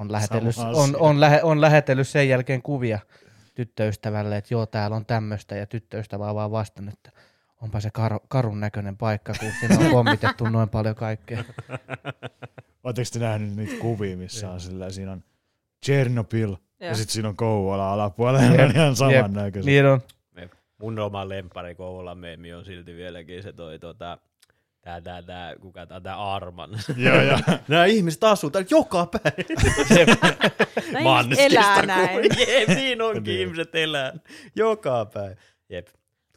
on 0.00 0.12
lähetellyt, 0.12 0.58
on, 0.58 0.96
on, 0.98 1.20
lähe, 1.20 1.40
on 1.42 1.60
lähetellyt 1.60 2.08
sen 2.08 2.28
jälkeen 2.28 2.62
kuvia 2.62 2.98
tyttöystävälle, 3.54 4.36
että 4.36 4.54
joo, 4.54 4.66
täällä 4.66 4.96
on 4.96 5.06
tämmöistä 5.06 5.56
ja 5.56 5.66
tyttöystävä 5.66 6.28
on 6.28 6.34
vaan 6.34 6.50
vastannut, 6.50 6.94
että 6.94 7.10
onpa 7.62 7.80
se 7.80 7.90
kar, 7.90 8.20
karun 8.28 8.60
näköinen 8.60 8.96
paikka, 8.96 9.32
kun 9.40 9.52
siinä 9.60 9.78
on 9.78 9.90
pommitettu 9.90 10.44
noin 10.48 10.68
paljon 10.68 10.94
kaikkea. 10.94 11.44
Oletteko 12.84 13.08
te 13.12 13.18
nähnyt 13.18 13.56
niitä 13.56 13.80
kuvia, 13.80 14.16
missä 14.16 14.50
on 14.50 14.60
sillä, 14.60 14.90
siinä 14.90 15.12
on 15.12 15.24
Chernobyl 15.86 16.56
ja, 16.80 16.86
ja 16.86 16.94
sitten 16.94 17.12
siinä 17.12 17.28
on 17.28 17.36
Kouvola 17.36 17.92
alapuolella, 17.92 18.56
ne 18.56 18.64
on 18.64 18.70
ihan 18.76 18.96
samannäköiset. 18.96 19.66
Niin 19.66 19.86
on. 19.86 20.00
Mun 20.78 20.98
oma 20.98 21.28
lempari 21.28 21.74
Kouvolan 21.74 22.18
meemi 22.18 22.52
on 22.52 22.64
silti 22.64 22.94
vieläkin 22.94 23.42
se 23.42 23.52
toi 23.52 23.78
tota, 23.78 24.18
tää, 24.82 25.00
tää, 25.00 25.22
tää, 25.22 25.54
kuka 25.60 25.86
tää, 25.86 26.00
tää 26.00 26.32
Arman. 26.34 26.70
Joo, 26.96 27.22
joo. 27.22 27.38
Nämä 27.68 27.84
ihmiset 27.84 28.24
asuu 28.24 28.50
täällä 28.50 28.68
joka 28.70 29.06
päivä. 29.06 29.44
Nämä 30.92 31.04
Manskista 31.04 31.42
ihmiset 31.42 31.58
elää 31.58 31.74
kuin- 31.74 31.86
näin. 31.86 32.30
Jep, 32.48 32.68
niin 32.68 33.02
onkin, 33.02 33.22
Niin. 33.24 33.40
ihmiset 33.40 33.74
elää 33.74 34.12
joka 34.56 35.04
päivä. 35.14 35.34
Jep. 35.68 35.86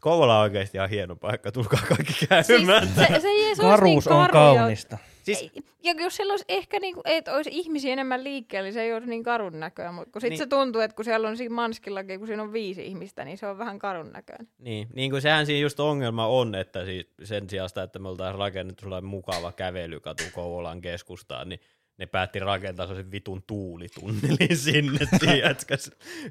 Kouvola 0.00 0.36
on 0.36 0.42
oikeasti 0.42 0.78
ihan 0.78 0.88
hieno 0.90 1.16
paikka, 1.16 1.52
tulkaa 1.52 1.80
kaikki 1.88 2.12
Siis 2.12 2.28
käymään. 2.46 2.88
se, 2.88 3.20
se, 3.20 3.28
ei 3.28 3.46
edes 3.46 3.58
Karuus 3.58 4.06
on 4.08 4.18
niin 4.22 4.30
karu, 4.30 4.54
ja- 4.54 4.60
kaunista. 4.60 4.98
Siis- 5.24 5.52
ja 5.82 5.94
jos 5.98 6.16
siellä 6.16 6.32
olisi 6.32 6.44
ehkä 6.48 6.80
niinku, 6.80 7.00
että 7.04 7.34
olisi 7.34 7.50
ihmisiä 7.52 7.92
enemmän 7.92 8.24
liikkeellä, 8.24 8.66
niin 8.66 8.72
se 8.74 8.82
ei 8.82 8.92
olisi 8.94 9.10
niin 9.10 9.22
karun 9.22 9.60
näköä. 9.60 9.92
Mutta 9.92 10.10
kun 10.12 10.20
sitten 10.20 10.30
Niin. 10.30 10.38
se 10.38 10.46
tuntuu, 10.46 10.80
että 10.80 10.94
kun 10.94 11.04
siellä 11.04 11.28
on 11.28 11.36
siinä 11.36 11.54
Manskillakin, 11.54 12.18
kun 12.18 12.26
siinä 12.26 12.42
on 12.42 12.52
viisi 12.52 12.86
ihmistä, 12.86 13.24
niin 13.24 13.38
se 13.38 13.46
on 13.46 13.58
vähän 13.58 13.78
karun 13.78 14.12
näköinen. 14.12 14.48
Niin, 14.58 14.88
niin 14.94 15.10
kuin 15.10 15.22
sehän 15.22 15.46
siinä 15.46 15.60
just 15.62 15.80
ongelma 15.80 16.26
on, 16.26 16.54
että 16.54 16.84
siis 16.84 17.06
sen 17.22 17.50
sijasta, 17.50 17.82
että 17.82 17.98
me 17.98 18.08
oltaisiin 18.08 18.38
rakennettu 18.38 18.80
sellainen 18.82 19.10
mukava 19.10 19.52
kävelykatu 19.52 20.22
Kouvolan 20.34 20.80
keskustaan, 20.80 21.48
niin 21.48 21.60
ne 21.98 22.06
päätti 22.06 22.38
rakentaa 22.38 22.86
sellaisen 22.86 23.12
vitun 23.12 23.42
tuulitunnelin 23.46 24.56
sinne, 24.64 24.98
tiedätkö? 25.20 25.76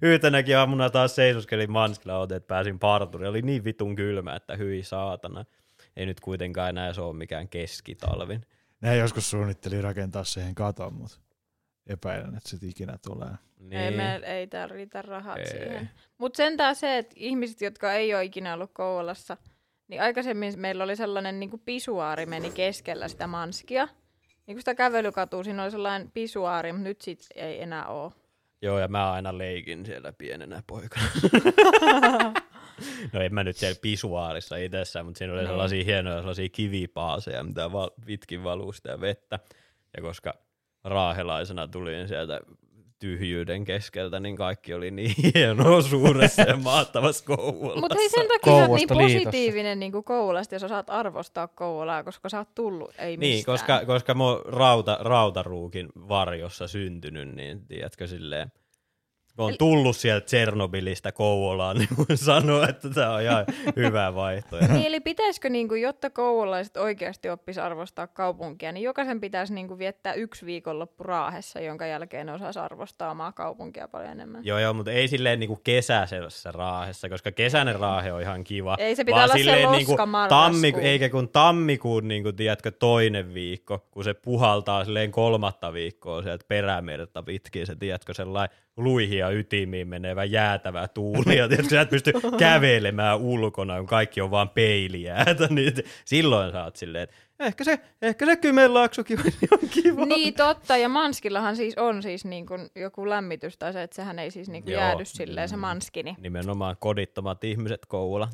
Yhtenäkin 0.01 0.57
aamuna 0.57 0.89
taas 0.89 1.15
seisoskelin 1.15 1.71
Manskilla, 1.71 2.17
otin, 2.17 2.37
että 2.37 2.47
pääsin 2.47 2.79
parturiin. 2.79 3.29
Oli 3.29 3.41
niin 3.41 3.63
vitun 3.63 3.95
kylmä, 3.95 4.35
että 4.35 4.55
hyi 4.55 4.83
saatana. 4.83 5.45
Ei 5.97 6.05
nyt 6.05 6.19
kuitenkaan 6.19 6.69
enää 6.69 6.93
se 6.93 7.01
ole 7.01 7.15
mikään 7.15 7.49
keskitalvin. 7.49 8.41
Ne 8.83 8.97
joskus 8.97 9.29
suunnitteli 9.29 9.81
rakentaa 9.81 10.23
siihen 10.23 10.55
katon, 10.55 10.93
mutta 10.93 11.17
epäilen, 11.87 12.35
että 12.35 12.49
se 12.49 12.57
ikinä 12.61 12.97
tulee. 13.07 13.31
Niin. 13.59 13.73
Ei, 13.81 13.97
me, 13.97 14.15
ei 14.15 14.47
täällä 14.47 14.75
riitä 14.75 15.01
rahat 15.01 15.37
Ei. 15.37 15.47
siihen. 15.47 15.89
Mutta 16.17 16.37
sentään 16.37 16.75
se, 16.75 16.97
että 16.97 17.15
ihmiset, 17.17 17.61
jotka 17.61 17.93
ei 17.93 18.13
ole 18.13 18.23
ikinä 18.23 18.53
ollut 18.53 18.71
Kouvolassa, 18.73 19.37
niin 19.87 20.01
aikaisemmin 20.01 20.59
meillä 20.59 20.83
oli 20.83 20.95
sellainen 20.95 21.39
niin 21.39 21.61
pisuaari 21.65 22.25
meni 22.25 22.51
keskellä 22.51 23.07
sitä 23.07 23.27
Manskia. 23.27 23.87
Niin 24.47 24.55
kuin 24.55 24.61
sitä 24.61 24.75
kävelykatua, 24.75 25.43
siinä 25.43 25.63
oli 25.63 25.71
sellainen 25.71 26.11
pisuaari, 26.11 26.71
mutta 26.71 26.83
nyt 26.83 27.01
sit 27.01 27.27
ei 27.35 27.61
enää 27.61 27.87
ole. 27.87 28.11
Joo, 28.61 28.79
ja 28.79 28.87
mä 28.87 29.11
aina 29.11 29.37
leikin 29.37 29.85
siellä 29.85 30.13
pienenä 30.13 30.63
poikana. 30.67 31.05
no 33.13 33.21
en 33.21 33.33
mä 33.33 33.43
nyt 33.43 33.57
siellä 33.57 33.79
pisuaarissa 33.81 34.55
itsessään, 34.55 35.05
mutta 35.05 35.17
siinä 35.17 35.33
oli 35.33 35.41
Niin. 35.41 35.49
sellaisia 35.49 35.83
hienoja 35.83 36.17
sellaisia 36.17 36.49
kivipaaseja, 36.49 37.43
mitä 37.43 37.71
val- 37.71 37.89
pitkin 38.05 38.43
valuu 38.43 38.73
sitä 38.73 39.01
vettä. 39.01 39.39
Ja 39.97 40.01
koska 40.03 40.33
raahelaisena 40.83 41.67
tulin 41.67 42.07
sieltä 42.07 42.39
tyhjyyden 42.99 43.65
keskeltä, 43.65 44.19
niin 44.19 44.35
kaikki 44.35 44.73
oli 44.73 44.91
niin 44.91 45.15
hienoa 45.35 45.81
suuressa 45.81 46.41
ja 46.41 46.57
mahtavassa 46.57 47.25
Kouvolassa. 47.25 47.79
Mutta 47.81 47.95
hei, 47.95 48.09
sen 48.09 48.27
takia 48.27 48.53
sä 48.57 48.65
oot 48.69 48.75
niin 48.77 48.87
positiivinen 48.89 49.79
niin 49.79 49.91
kuin 49.91 50.03
Kouvolasta, 50.03 50.55
jos 50.55 50.63
osaat 50.63 50.89
arvostaa 50.89 51.47
Kouvolaa, 51.47 52.03
koska 52.03 52.29
sä 52.29 52.37
oot 52.37 52.55
tullut 52.55 52.91
ei 52.99 53.17
Niin, 53.17 53.35
mistään. 53.35 53.53
koska, 53.53 53.85
koska 53.85 54.13
mä 54.13 54.23
oon 54.23 54.41
rauta, 54.45 54.97
rautaruukin 55.01 55.89
varjossa 55.95 56.67
syntynyt, 56.67 57.35
niin 57.35 57.65
tiedätkö 57.67 58.07
silleen, 58.07 58.51
kun 59.35 59.45
on 59.45 59.49
Eli- 59.49 59.57
tullut 59.57 59.97
sieltä 59.97 60.25
Tsernobylistä 60.25 61.11
Kouvolaan, 61.11 61.77
niin 61.79 61.89
voin 61.97 62.17
sanoa, 62.17 62.67
että 62.67 62.89
tämä 62.89 63.13
on 63.13 63.21
ihan 63.21 63.45
hyvä 63.75 64.15
vaihtoehto. 64.15 64.73
Niin, 64.73 64.85
eli 64.85 64.99
pitäisikö, 64.99 65.49
niin 65.49 65.67
kuin, 65.67 65.81
jotta 65.81 66.09
kouvolaiset 66.09 66.77
oikeasti 66.77 67.29
oppis 67.29 67.57
arvostaa 67.57 68.07
kaupunkia, 68.07 68.71
niin 68.71 68.83
jokaisen 68.83 69.21
pitäisi 69.21 69.53
niin 69.53 69.67
kuin, 69.67 69.79
viettää 69.79 70.13
yksi 70.13 70.45
viikonloppu 70.45 71.03
Raahessa, 71.03 71.59
jonka 71.59 71.85
jälkeen 71.85 72.29
osaisi 72.29 72.59
arvostaa 72.59 73.11
omaa 73.11 73.31
kaupunkia 73.31 73.87
paljon 73.87 74.11
enemmän. 74.11 74.45
Joo, 74.45 74.59
joo, 74.59 74.73
mutta 74.73 74.91
ei 74.91 75.07
silleen 75.07 75.39
niinku 75.39 75.59
kesäisessä 75.63 76.51
raahessa, 76.51 77.09
koska 77.09 77.31
kesäinen 77.31 77.79
raahe 77.79 78.13
on 78.13 78.21
ihan 78.21 78.43
kiva. 78.43 78.75
Ei, 78.79 78.95
se 78.95 79.03
pitää 79.03 79.27
vaan 79.27 79.41
olla 79.41 79.55
se 79.55 79.65
loska 79.65 80.05
marraskuu. 80.05 80.43
tammiku, 80.43 80.79
eikä 80.79 81.09
kun 81.09 81.29
tammikuun, 81.29 82.07
niinku, 82.07 82.31
tiedätkö, 82.31 82.71
toinen 82.71 83.33
viikko, 83.33 83.87
kun 83.91 84.03
se 84.03 84.13
puhaltaa 84.13 84.85
silleen 84.85 85.11
kolmatta 85.11 85.73
viikkoa 85.73 86.21
sieltä 86.21 86.45
perämerta 86.47 87.23
pitkin, 87.23 87.67
se 87.67 87.75
tiedätkö, 87.75 88.13
sellainen 88.13 88.57
luihin 88.77 89.22
ja 89.23 89.29
ytimiin 89.29 89.87
menevä 89.87 90.23
jäätävä 90.23 90.87
tuuli, 90.87 91.37
ja 91.37 91.47
tiedätkö, 91.47 91.69
sä 91.69 91.81
et 91.81 91.89
pysty 91.89 92.13
kävelemään 92.39 93.17
ulkona, 93.19 93.77
kun 93.77 93.87
kaikki 93.87 94.21
on 94.21 94.31
vaan 94.31 94.49
peilijäätä, 94.49 95.47
niin 95.49 95.73
silloin 96.05 96.51
sä 96.51 96.63
oot 96.63 96.75
silleen, 96.75 97.03
että 97.03 97.15
ehkä 97.39 97.63
se, 97.63 97.79
ehkä 98.01 98.25
se 98.25 98.35
Kymenlaaksokin 98.35 99.19
on 99.19 99.25
ihan 99.25 99.69
kiva. 99.69 100.05
Niin 100.05 100.33
totta, 100.33 100.77
ja 100.77 100.89
Manskillahan 100.89 101.55
siis 101.55 101.77
on 101.77 102.03
siis 102.03 102.25
niin 102.25 102.45
kuin 102.45 102.69
joku 102.75 103.09
lämmitys 103.09 103.57
tai 103.57 103.73
se, 103.73 103.83
että 103.83 103.95
sehän 103.95 104.19
ei 104.19 104.31
siis 104.31 104.49
niin 104.49 104.63
kuin 104.63 104.73
Joo. 104.73 104.81
jäädy 104.81 105.05
silleen 105.05 105.49
se 105.49 105.55
Manskini. 105.55 106.15
Nimenomaan 106.19 106.75
kodittomat 106.79 107.43
ihmiset 107.43 107.85
Kouvola. 107.85 108.29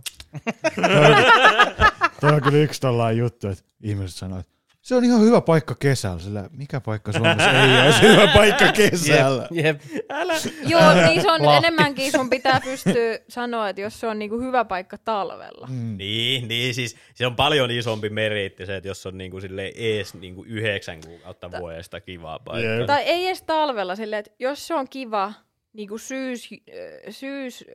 Tuo 2.20 2.30
on 2.30 2.42
kyllä 2.42 2.58
yksi 2.58 2.82
tollainen 2.82 3.18
juttu, 3.18 3.48
että 3.48 3.64
ihmiset 3.82 4.18
sanoo, 4.18 4.40
että 4.40 4.59
se 4.90 4.96
on 4.96 5.06
ihan 5.06 5.22
hyvä 5.22 5.42
paikka 5.42 5.76
kesällä. 5.76 6.20
Sillä 6.20 6.50
mikä 6.58 6.82
paikka 6.82 7.12
Suomessa 7.12 7.52
ei 7.52 7.82
ole 7.82 7.94
se 7.94 8.02
hyvä 8.02 8.34
paikka 8.34 8.72
kesällä? 8.72 9.48
Jep, 9.52 9.82
jep. 9.94 10.04
Älä, 10.10 10.34
Joo, 10.68 10.94
niin 10.94 11.22
se 11.22 11.32
on 11.32 11.46
Lahti. 11.46 11.58
enemmänkin 11.58 12.12
sun 12.12 12.30
pitää 12.30 12.62
pystyä 12.64 13.20
sanoa, 13.28 13.70
että 13.70 13.82
jos 13.82 14.00
se 14.00 14.08
on 14.08 14.20
niin 14.20 14.30
kuin 14.30 14.44
hyvä 14.46 14.66
paikka 14.66 14.98
talvella. 14.98 15.68
Mm. 15.72 15.98
Niin, 15.98 16.48
niin 16.48 16.74
siis 16.74 16.96
se 17.16 17.28
on 17.28 17.36
paljon 17.36 17.72
isompi 17.72 18.10
meriitti 18.10 18.66
se, 18.66 18.76
että 18.76 18.88
jos 18.88 19.06
on 19.06 19.18
niinku 19.18 19.42
silleen 19.42 19.74
ees 19.76 20.14
niinku 20.14 20.44
yhdeksän 20.44 21.02
kuukautta 21.06 21.52
vuodesta 21.60 22.02
kivaa 22.02 22.40
paikkaa. 22.40 22.74
Jep. 22.76 22.88
Tai 22.88 23.04
ei 23.04 23.28
edes 23.28 23.42
talvella 23.42 23.96
silleen, 23.96 24.20
että 24.20 24.32
jos 24.40 24.68
se 24.68 24.74
on 24.74 24.90
kiva 24.90 25.34
niin 25.74 25.90
kuin 25.90 26.00
syys, 26.00 26.50
äh, 26.54 27.14
syys 27.14 27.66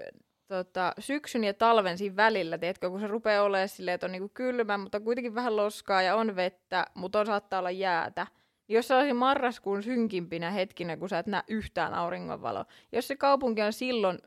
tota, 0.55 0.93
syksyn 0.99 1.45
ja 1.45 1.55
talven 1.55 1.99
siinä 1.99 2.17
välillä, 2.17 2.59
tiedätkö, 2.59 2.91
kun 2.91 3.01
se 3.01 3.07
rupeaa 3.07 3.45
olemaan 3.45 3.69
silleen, 3.69 3.95
että 3.95 4.07
on 4.07 4.13
niin 4.13 4.23
kuin 4.23 4.31
kylmä, 4.35 4.79
mutta 4.79 5.01
kuitenkin 5.01 5.35
vähän 5.35 5.57
loskaa 5.57 6.03
ja 6.03 6.17
on 6.17 6.37
vettä, 6.37 6.87
mutta 6.95 7.21
on 7.21 7.27
saattaa 7.27 7.59
olla 7.59 7.71
jäätä. 7.71 8.27
Niin 8.69 8.77
Jos 8.77 8.89
se 8.89 8.95
olisi 8.95 9.13
marraskuun 9.13 9.83
synkimpinä 9.83 10.51
hetkinä, 10.51 10.97
kun 10.97 11.09
sä 11.09 11.19
et 11.19 11.27
näe 11.27 11.43
yhtään 11.49 11.95
auringonvaloa. 11.95 12.65
Jos 12.93 13.09
se 13.09 13.17
kaupunki 13.17 13.63
on 13.63 13.73
silloin 13.73 14.19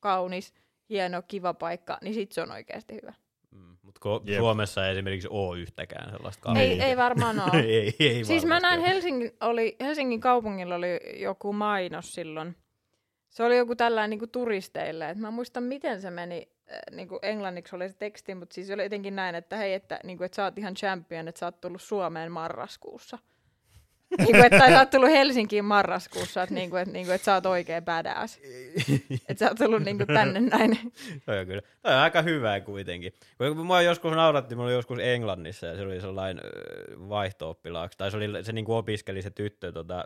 kaunis, 0.00 0.54
hieno, 0.90 1.22
kiva 1.28 1.54
paikka, 1.54 1.98
niin 2.02 2.14
sit 2.14 2.32
se 2.32 2.42
on 2.42 2.50
oikeasti 2.50 2.94
hyvä. 2.94 3.12
Mm, 3.50 3.76
Mutta 3.82 4.00
ko- 4.04 4.30
Jep. 4.30 4.38
Suomessa 4.38 4.86
ei 4.86 4.92
esimerkiksi 4.92 5.28
ole 5.30 5.58
yhtäkään 5.58 6.10
sellaista 6.10 6.48
Ei, 6.48 6.54
kaupunkia. 6.54 6.86
ei 6.86 6.96
varmaan 6.96 7.40
ole. 7.52 7.60
ei, 7.60 7.94
ei 8.00 8.24
Siis 8.24 8.44
mä 8.44 8.54
varmasti 8.54 8.62
näin 8.68 8.80
ole. 8.80 8.88
Helsingin, 8.88 9.32
oli, 9.40 9.76
Helsingin 9.80 10.20
kaupungilla 10.20 10.74
oli 10.74 11.00
joku 11.22 11.52
mainos 11.52 12.14
silloin. 12.14 12.56
Se 13.34 13.42
oli 13.42 13.56
joku 13.56 13.76
tällainen 13.76 14.18
niin 14.18 14.30
turisteille. 14.30 15.10
Et 15.10 15.18
mä 15.18 15.30
muistan, 15.30 15.62
miten 15.62 16.00
se 16.00 16.10
meni. 16.10 16.48
äh, 16.72 16.78
Niin 16.90 17.08
kuin 17.08 17.18
englanniksi 17.22 17.76
oli 17.76 17.88
se 17.88 17.96
teksti, 17.96 18.34
mutta 18.34 18.54
siis 18.54 18.70
oli 18.70 18.82
jotenkin 18.82 19.16
näin, 19.16 19.34
että 19.34 19.56
hei, 19.56 19.74
että, 19.74 20.00
niin 20.04 20.18
kuin, 20.18 20.26
että 20.26 20.36
sä 20.36 20.44
oot 20.44 20.58
ihan 20.58 20.74
champion, 20.74 21.28
että 21.28 21.38
sä 21.38 21.46
oot 21.46 21.60
tullut 21.60 21.82
Suomeen 21.82 22.32
marraskuussa. 22.32 23.18
niin 24.18 24.30
kuin, 24.30 24.44
että 24.44 24.58
tai 24.58 24.70
sä 24.70 24.78
oot 24.78 24.90
tullut 24.90 25.10
Helsinkiin 25.10 25.64
marraskuussa, 25.64 26.42
että, 26.42 26.54
niin 26.54 26.70
kuin, 26.70 26.82
että, 26.82 26.92
niin 26.92 27.06
kuin, 27.06 27.14
että 27.14 27.24
sä 27.24 27.34
oot 27.34 27.46
oikein 27.46 27.84
badass. 27.84 28.40
että 29.28 29.38
sä 29.38 29.48
oot 29.48 29.58
tullut 29.58 29.82
niin 29.82 29.96
kuin, 29.96 30.06
tänne 30.06 30.40
näin. 30.40 30.78
Toi 31.26 31.38
on 31.38 31.46
kyllä. 31.46 31.62
Toi 31.82 31.92
on 31.92 31.98
aika 31.98 32.22
hyvä 32.22 32.60
kuitenkin. 32.60 33.12
Kun 33.38 33.66
mua 33.66 33.82
joskus 33.82 34.12
nauratti, 34.12 34.56
mä 34.56 34.62
olin 34.62 34.74
joskus 34.74 34.98
Englannissa 34.98 35.66
ja 35.66 35.76
se 35.76 35.82
oli 35.82 36.00
sellainen 36.00 36.44
vaihto-oppilaaksi. 37.08 37.98
Tai 37.98 38.10
se, 38.10 38.16
oli, 38.16 38.44
se 38.44 38.52
niinku 38.52 38.74
opiskeli 38.74 39.22
se 39.22 39.30
tyttö, 39.30 39.72
tota, 39.72 40.04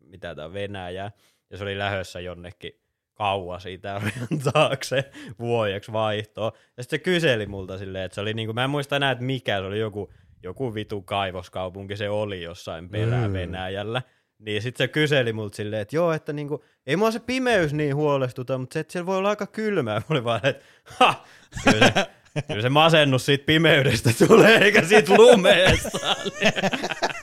mitä 0.00 0.34
tää 0.34 0.44
on, 0.44 0.52
Venäjää. 0.52 1.10
Ja 1.52 1.58
se 1.58 1.64
oli 1.64 1.78
lähössä 1.78 2.20
jonnekin 2.20 2.72
kauas 3.14 3.66
Itärajan 3.66 4.28
taakse 4.52 5.10
vuodeksi 5.38 5.92
vaihtoa. 5.92 6.52
Ja 6.76 6.82
sitten 6.82 6.98
se 6.98 7.02
kyseli 7.04 7.46
multa 7.46 7.78
silleen, 7.78 8.04
että 8.04 8.14
se 8.14 8.20
oli 8.20 8.34
niinku, 8.34 8.52
mä 8.52 8.64
en 8.64 8.70
muista 8.70 8.96
enää, 8.96 9.10
että 9.10 9.24
mikä, 9.24 9.58
se 9.58 9.64
oli 9.64 9.78
joku, 9.78 10.12
joku 10.42 10.74
vitu 10.74 11.02
kaivoskaupunki 11.02 11.96
se 11.96 12.10
oli 12.10 12.42
jossain 12.42 12.88
perää 12.88 13.28
Mm. 13.28 13.32
Venäjällä. 13.32 14.02
Niin 14.38 14.62
sitten 14.62 14.84
se 14.84 14.88
kyseli 14.88 15.32
multa 15.32 15.56
silleen, 15.56 15.82
että 15.82 15.96
joo, 15.96 16.12
että 16.12 16.32
niinku, 16.32 16.64
ei 16.86 16.96
mua 16.96 17.10
se 17.10 17.20
pimeys 17.20 17.72
niin 17.72 17.96
huolestuta, 17.96 18.58
mutta 18.58 18.74
se, 18.74 18.80
että 18.80 18.92
siellä 18.92 19.06
voi 19.06 19.16
olla 19.18 19.28
aika 19.28 19.46
kylmää. 19.46 19.94
Mä 19.98 20.04
olin 20.10 20.24
vaan, 20.24 20.40
että 20.46 20.64
ha, 20.84 21.24
kyllä 21.64 21.92
se, 21.94 22.06
kyllä 22.46 22.62
se 22.62 22.68
masennus 22.68 23.26
siitä 23.26 23.44
pimeydestä 23.46 24.10
tulee, 24.26 24.58
eikä 24.58 24.82
siitä 24.82 25.14
lumeesta. 25.14 25.98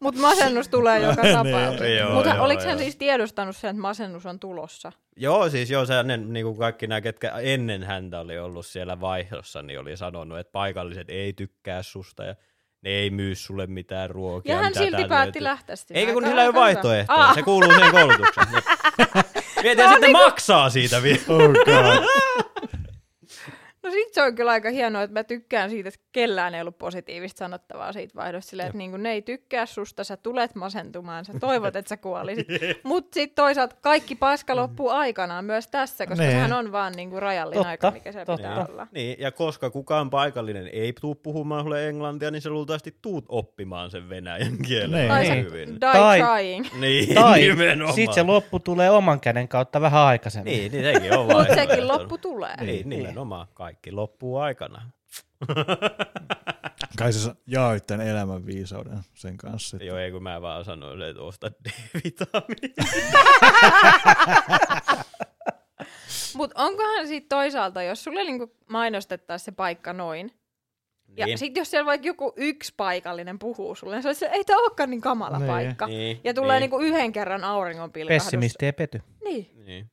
Mutta 0.00 0.20
masennus 0.20 0.68
tulee 0.68 1.00
joka 1.00 1.22
Niin. 1.22 1.34
tapauksessa. 1.36 2.14
Mutta 2.14 2.42
oliko 2.42 2.62
hän 2.62 2.78
siis 2.78 2.96
tiedostanut 2.96 3.56
sen, 3.56 3.70
että 3.70 3.80
masennus 3.82 4.26
on 4.26 4.40
tulossa? 4.40 4.92
Joo, 5.16 5.48
siis 5.48 5.70
joo, 5.70 5.86
se 5.86 5.94
niin 6.02 6.46
kuin 6.46 6.58
kaikki 6.58 6.86
nämä, 6.86 7.00
ketkä 7.00 7.30
ennen 7.40 7.82
häntä 7.84 8.20
oli 8.20 8.38
ollut 8.38 8.66
siellä 8.66 9.00
vaihdossa, 9.00 9.62
niin 9.62 9.80
oli 9.80 9.96
sanonut, 9.96 10.38
että 10.38 10.52
paikalliset 10.52 11.10
ei 11.10 11.32
tykkää 11.32 11.82
susta 11.82 12.24
ja 12.24 12.34
ne 12.82 12.90
ei 12.90 13.10
myy 13.10 13.34
sulle 13.34 13.66
mitään 13.66 14.10
ruokia. 14.10 14.52
Ja 14.54 14.58
hän 14.62 14.68
mitä 14.68 14.80
silti 14.80 15.04
päätti 15.08 15.26
löytyy. 15.26 15.42
lähteä 15.42 15.76
sinne. 15.76 16.00
Eikä 16.00 16.12
kun 16.12 16.22
niillä 16.22 16.42
ei 16.42 16.48
ole 16.48 16.54
vaihtoehtoja. 16.54 17.34
Se 17.34 17.42
kuuluu 17.42 17.72
siihen 17.74 17.90
koulutukseen. 17.92 18.46
Mietin, 19.62 19.82
ja 19.84 19.90
sitten 19.90 20.12
maksaa 20.12 20.70
siitä 20.70 21.02
vielä. 21.02 21.20
Oh. 21.28 22.06
No 23.86 23.92
sit 23.92 24.14
se 24.14 24.22
on 24.22 24.34
kyllä 24.34 24.50
aika 24.50 24.70
hienoa, 24.70 25.02
että 25.02 25.14
mä 25.20 25.24
tykkään 25.24 25.70
siitä, 25.70 25.88
että 25.88 26.00
kellään 26.12 26.54
ei 26.54 26.60
ollut 26.60 26.78
positiivista 26.78 27.38
sanottavaa 27.38 27.92
siitä 27.92 28.14
vaihdosta. 28.16 28.50
Silleen, 28.50 28.66
että 28.66 28.78
niinku, 28.78 28.96
ne 28.96 29.12
ei 29.12 29.22
tykkää 29.22 29.66
susta, 29.66 30.04
sä 30.04 30.16
tulet 30.16 30.54
masentumaan, 30.54 31.24
sä 31.24 31.32
toivot, 31.40 31.76
että 31.76 31.88
sä 31.88 31.96
kuolisit. 31.96 32.46
Mutta 32.82 33.14
sitten 33.14 33.34
toisaalta 33.34 33.76
kaikki 33.80 34.14
paska 34.14 34.56
loppuu 34.56 34.88
aikanaan 34.88 35.44
myös 35.44 35.66
tässä, 35.68 36.06
koska 36.06 36.22
Nee. 36.22 36.30
sehän 36.32 36.52
on 36.52 36.72
vaan 36.72 36.92
niinku 36.96 37.20
rajallinen 37.20 37.58
Totta, 37.62 37.68
aika, 37.70 37.90
mikä 37.90 38.12
se 38.12 38.24
totta. 38.24 38.48
pitää 38.48 38.66
olla. 38.70 38.86
Niin, 38.92 39.16
ja 39.18 39.32
koska 39.32 39.70
kukaan 39.70 40.10
paikallinen 40.10 40.68
ei 40.72 40.92
tuu 41.00 41.14
puhumaan 41.14 41.62
sulle 41.62 41.88
englantia, 41.88 42.30
niin 42.30 42.42
sä 42.42 42.50
luultavasti 42.50 42.94
tuut 43.02 43.24
oppimaan 43.28 43.90
sen 43.90 44.08
venäjän 44.08 44.58
kielen. 44.66 44.90
Niin. 44.90 45.08
Tai 45.08 45.22
Niin. 45.28 45.44
hyvin. 45.44 45.68
die 45.68 45.78
Tai- 45.78 46.20
trying. 46.20 46.66
Niin, 46.80 47.14
Tai 47.22 47.40
sit 47.94 48.12
se 48.12 48.22
loppu 48.22 48.60
tulee 48.60 48.90
oman 48.90 49.20
käden 49.20 49.48
kautta 49.48 49.80
vähän 49.80 50.02
aikaisemmin. 50.02 50.52
Niin, 50.52 50.72
niin 50.72 50.94
sekin 50.94 51.18
on 51.18 51.26
Mutta 51.26 51.54
sekin 51.54 51.88
loppu 51.88 52.18
tulee. 52.18 52.54
Niin, 52.60 52.88
nimenomaan. 52.88 53.46
Kaikki 53.54 53.75
loppuu 53.90 54.36
aikanaan. 54.38 54.92
Kai 56.98 57.12
sä 57.12 57.34
jaoit 57.46 57.86
tämän 57.86 58.06
elämän 58.06 58.46
viisauden 58.46 58.98
sen 59.14 59.36
kanssa. 59.36 59.76
Joo, 59.76 59.98
ei 59.98 60.10
kun 60.12 60.22
mä 60.22 60.42
vaan 60.42 60.64
sanoin, 60.64 61.02
että 61.02 61.22
osta 61.22 61.50
D-vitamiini. 61.64 62.74
Mutta 66.36 66.62
onkohan 66.62 67.06
sitten 67.06 67.28
toisaalta, 67.28 67.82
jos 67.82 68.04
sulle 68.04 68.24
niinku 68.24 68.52
mainostettaisiin 68.70 69.44
se 69.44 69.52
paikka 69.52 69.92
noin, 69.92 70.30
ja 71.16 71.26
Niin. 71.26 71.38
sitten 71.38 71.60
jos 71.60 71.70
siellä 71.70 71.86
vaikka 71.86 72.06
joku 72.06 72.32
yksi 72.36 72.74
paikallinen 72.76 73.38
puhuu 73.38 73.74
sulle, 73.74 73.94
niin 73.94 74.02
se 74.02 74.08
olisi, 74.08 74.26
ei 74.26 74.44
tämä 74.44 74.60
olekaan 74.60 74.90
niin 74.90 75.00
kamala 75.00 75.38
Niin. 75.38 75.46
paikka. 75.50 75.86
Niin, 75.86 76.20
Ja 76.24 76.34
tulee 76.34 76.56
niin. 76.56 76.60
niinku 76.60 76.78
yhden 76.78 77.12
kerran 77.12 77.44
auringonpilkahdus. 77.44 78.24
Pessimisti 78.24 78.66
ei 78.66 78.72
pety. 78.72 79.02
Niin. 79.24 79.50
Niin. 79.64 79.90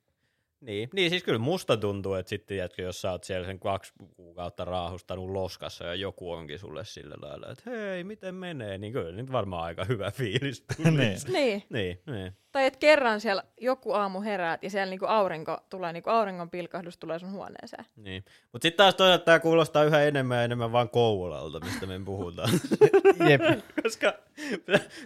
Niin. 0.65 0.89
niin, 0.93 1.09
siis 1.09 1.23
kyllä 1.23 1.39
musta 1.39 1.77
tuntuu, 1.77 2.13
että 2.13 2.29
sitten 2.29 2.57
jätkö, 2.57 2.81
jos 2.81 3.01
sä 3.01 3.11
oot 3.11 3.23
siellä 3.23 3.45
sen 3.45 3.59
kaksi 3.59 3.93
kuukautta 4.15 4.65
raahustanut 4.65 5.29
loskassa 5.29 5.85
ja 5.85 5.95
joku 5.95 6.31
onkin 6.31 6.59
sulle 6.59 6.85
sillä 6.85 7.15
lailla, 7.21 7.47
että 7.51 7.69
hei, 7.69 8.03
miten 8.03 8.35
menee, 8.35 8.77
niin 8.77 8.93
kyllä 8.93 9.11
nyt 9.11 9.31
varmaan 9.31 9.63
aika 9.63 9.85
hyvä 9.85 10.11
fiilis. 10.17 10.63
Niin. 10.77 10.97
Niin. 10.97 11.63
niin, 11.69 11.99
niin. 12.05 12.33
Tai 12.51 12.65
että 12.65 12.79
kerran 12.79 13.21
siellä 13.21 13.43
joku 13.61 13.93
aamu 13.93 14.21
heräät 14.21 14.63
ja 14.63 14.69
siellä 14.69 14.89
niinku 14.89 15.05
aurinko 15.05 15.57
tulee, 15.69 15.93
niinku 15.93 16.09
auringon 16.09 16.49
pilkahdus 16.49 16.97
tulee 16.97 17.19
sun 17.19 17.31
huoneeseen. 17.31 17.85
niin. 17.95 18.25
Mutta 18.51 18.65
sitten 18.65 18.77
taas 18.77 18.95
toisaalta 18.95 19.25
tämä 19.25 19.39
kuulostaa 19.39 19.83
yhä 19.83 20.03
enemmän 20.03 20.37
ja 20.37 20.43
enemmän 20.43 20.71
vaan 20.71 20.89
Kouvolalta, 20.89 21.59
mistä 21.59 21.85
me 21.85 22.01
puhutaan. 22.05 22.49
Jep. 23.29 23.41
Koska 23.83 24.13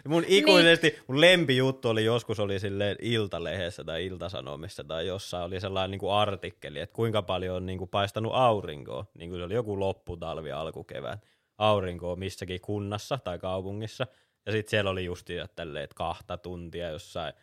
mun 0.07 0.23
ikuisesti, 0.27 0.99
mun 1.07 1.21
lempijuttu 1.21 1.89
oli 1.89 2.05
joskus 2.05 2.39
oli 2.39 2.59
silleen 2.59 2.96
Iltalehdessä 3.01 3.83
tai 3.83 4.05
Iltasanomissa 4.05 4.83
tai 4.83 5.07
jossain 5.07 5.47
oli 5.48 5.60
sellainen 5.60 5.92
niin 5.92 6.00
kuin 6.00 6.14
artikkeli, 6.14 6.79
että 6.79 6.96
kuinka 6.96 7.22
paljon 7.22 7.55
on 7.55 7.66
niin 7.66 7.77
kuin 7.77 7.90
paistanut 7.90 8.31
aurinkoa, 8.36 9.05
niin 9.14 9.29
kuin 9.29 9.40
se 9.40 9.44
oli 9.44 9.53
joku 9.53 9.79
lopputalvi 9.79 10.51
alkukevät, 10.51 11.20
aurinkoa 11.57 12.16
missäkin 12.16 12.62
kunnassa 12.62 13.20
tai 13.24 13.40
kaupungissa. 13.40 14.07
Ja 14.46 14.51
sitten 14.51 14.70
siellä 14.70 14.90
oli 14.90 15.05
just 15.05 15.29
että 15.29 15.64
kahta 15.96 16.38
tuntia 16.38 16.90
jossain 16.90 17.33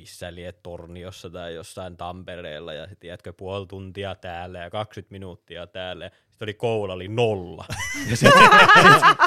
missä 0.00 0.34
liet 0.34 0.62
Torniossa 0.62 1.30
tai 1.30 1.54
jossain 1.54 1.96
Tampereella 1.96 2.72
ja 2.72 2.86
sitten 2.86 3.08
jätkö 3.08 3.32
puoli 3.32 3.66
tuntia 3.66 4.14
täällä 4.14 4.58
ja 4.58 4.70
20 4.70 5.12
minuuttia 5.12 5.66
täällä. 5.66 6.10
Sitten 6.40 6.46
oli 6.46 6.54
koulu 6.54 6.92
oli 6.92 7.08
nolla. 7.08 7.64
Ja 8.10 8.16
sit, 8.16 8.30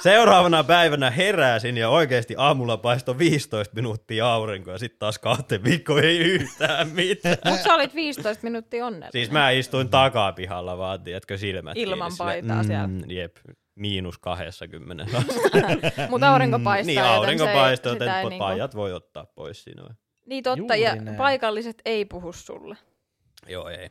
seuraavana 0.04 0.64
päivänä 0.64 1.10
heräsin 1.10 1.78
ja 1.78 1.90
oikeasti 1.90 2.36
aamulla 2.38 2.78
paistoi 2.78 3.18
15 3.18 3.76
minuuttia 3.76 4.34
aurinkoa 4.34 4.74
ja 4.74 4.78
sitten 4.78 5.00
taas 5.00 5.20
kahteen 5.20 5.64
viikkoon 5.64 6.04
ei 6.04 6.18
yhtään 6.18 6.90
mitään. 6.90 7.38
Mutta 7.46 7.64
sä 7.64 7.74
olit 7.74 7.96
15 7.96 8.44
minuuttia 8.44 8.86
onnellinen. 8.86 9.12
Siis 9.12 9.32
mä 9.32 9.50
istuin 9.50 9.90
takapihalla 9.90 10.78
vaan, 10.78 11.04
tiedätkö, 11.04 11.38
silmät 11.38 11.78
Ilman 11.78 12.12
kiinni 12.12 12.18
paitaa 12.18 12.64
siellä. 12.64 12.90
Jep, 13.08 13.38
miinus 13.76 14.18
20. 14.18 15.06
Mutta 16.10 16.32
aurinko 16.34 16.60
paistaa. 16.60 16.86
niin, 16.86 17.04
aurinko 17.04 17.46
paistaa, 17.46 17.94
joten 17.94 18.08
niinku... 18.08 18.38
pajat 18.38 18.76
voi 18.76 18.94
ottaa 18.94 19.26
pois 19.26 19.64
siinä. 19.64 19.84
vai? 19.84 19.92
Niin 20.26 20.44
totta, 20.44 20.60
Juuri 20.60 20.82
ja 20.82 20.96
näin. 20.96 21.18
paikalliset 21.18 21.82
ei 21.86 22.06
puhu 22.06 22.34
sulle. 22.34 22.78
Joo, 23.48 23.70
ei. 23.70 23.90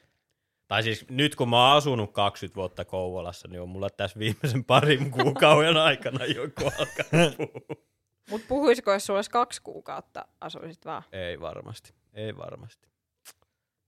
Tai 0.72 0.82
siis 0.82 1.08
nyt 1.10 1.36
kun 1.36 1.48
mä 1.48 1.68
oon 1.68 1.76
asunut 1.76 2.12
20 2.12 2.56
vuotta 2.56 2.84
Kouvolassa, 2.84 3.48
niin 3.48 3.60
on 3.60 3.68
mulla 3.68 3.90
tässä 3.90 4.18
viimeisen 4.18 4.64
parin 4.64 5.10
kuukauden 5.10 5.76
aikana 5.76 6.24
joku 6.24 6.64
alkanut 6.64 7.36
puhua. 7.36 7.84
Mutta 8.30 8.46
puhuisiko, 8.48 8.92
jos 8.92 9.06
sulla 9.06 9.18
olisi 9.18 9.30
kaksi 9.30 9.62
kuukautta 9.62 10.26
asuisit 10.40 10.84
vaan? 10.84 11.02
Ei 11.12 11.40
varmasti, 11.40 11.94
ei 12.12 12.36
varmasti. 12.36 12.88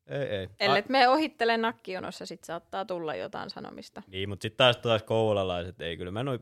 Ei, 0.06 0.22
ei. 0.22 0.48
Ellet 0.60 0.88
me 0.88 1.08
ohittele 1.08 1.56
nakkijonossa, 1.56 2.26
sit 2.26 2.44
saattaa 2.44 2.84
tulla 2.84 3.14
jotain 3.14 3.50
sanomista. 3.50 4.02
Niin, 4.06 4.28
mutta 4.28 4.42
sitten 4.42 4.56
taas 4.56 4.76
taas 4.76 5.02
kouvolalaiset 5.02 5.80
ei 5.80 5.96
kyllä. 5.96 6.10
Mä 6.10 6.20
en 6.20 6.28
ole 6.28 6.40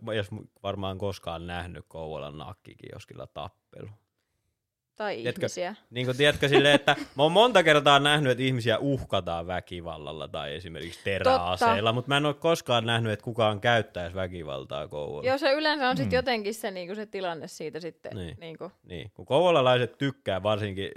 varmaan 0.63 0.99
koskaan 0.99 1.47
nähnyt 1.47 1.85
Kouvolan 1.89 2.39
nakkikioskilla 2.39 3.27
tappelu. 3.27 3.89
Tai 4.97 5.17
Tiedätkö- 5.17 5.41
ihmisiä. 5.41 5.75
Niin 5.91 6.07
kuin 6.07 6.17
tiedätkö 6.17 6.49
silleen, 6.49 6.75
että 6.75 6.97
mä 7.17 7.23
oon 7.23 7.33
monta 7.33 7.63
kertaa 7.63 7.99
nähnyt, 7.99 8.33
että 8.33 8.45
ihmisiä 8.45 8.79
uhkataan 8.79 9.47
väkivallalla 9.47 10.29
tai 10.29 10.55
esimerkiksi 10.55 11.01
teräaseilla, 11.05 11.93
mutta 11.93 12.09
mä 12.09 12.17
en 12.17 12.27
ole 12.27 12.35
koskaan 12.35 12.87
nähnyt, 12.87 13.13
että 13.13 13.25
kukaan 13.25 13.61
käyttäisi 13.61 14.17
väkivaltaa 14.17 14.89
Kouvolassa. 14.89 15.29
Joo, 15.29 15.39
se 15.39 15.53
yleensä 15.53 15.89
on 15.89 15.97
sitten 15.97 16.17
jotenkin 16.17 16.55
se, 16.55 16.71
niinku, 16.71 16.95
se 16.95 17.07
tilanne 17.07 17.49
siitä 17.49 17.81
sitten. 17.81 18.17
Niin. 18.17 18.37
Niinku. 18.41 18.73
Niin, 18.85 19.11
kun 19.15 19.27
kouvolalaiset 19.27 19.99
tykkää 19.99 20.43
varsinkin 20.43 20.91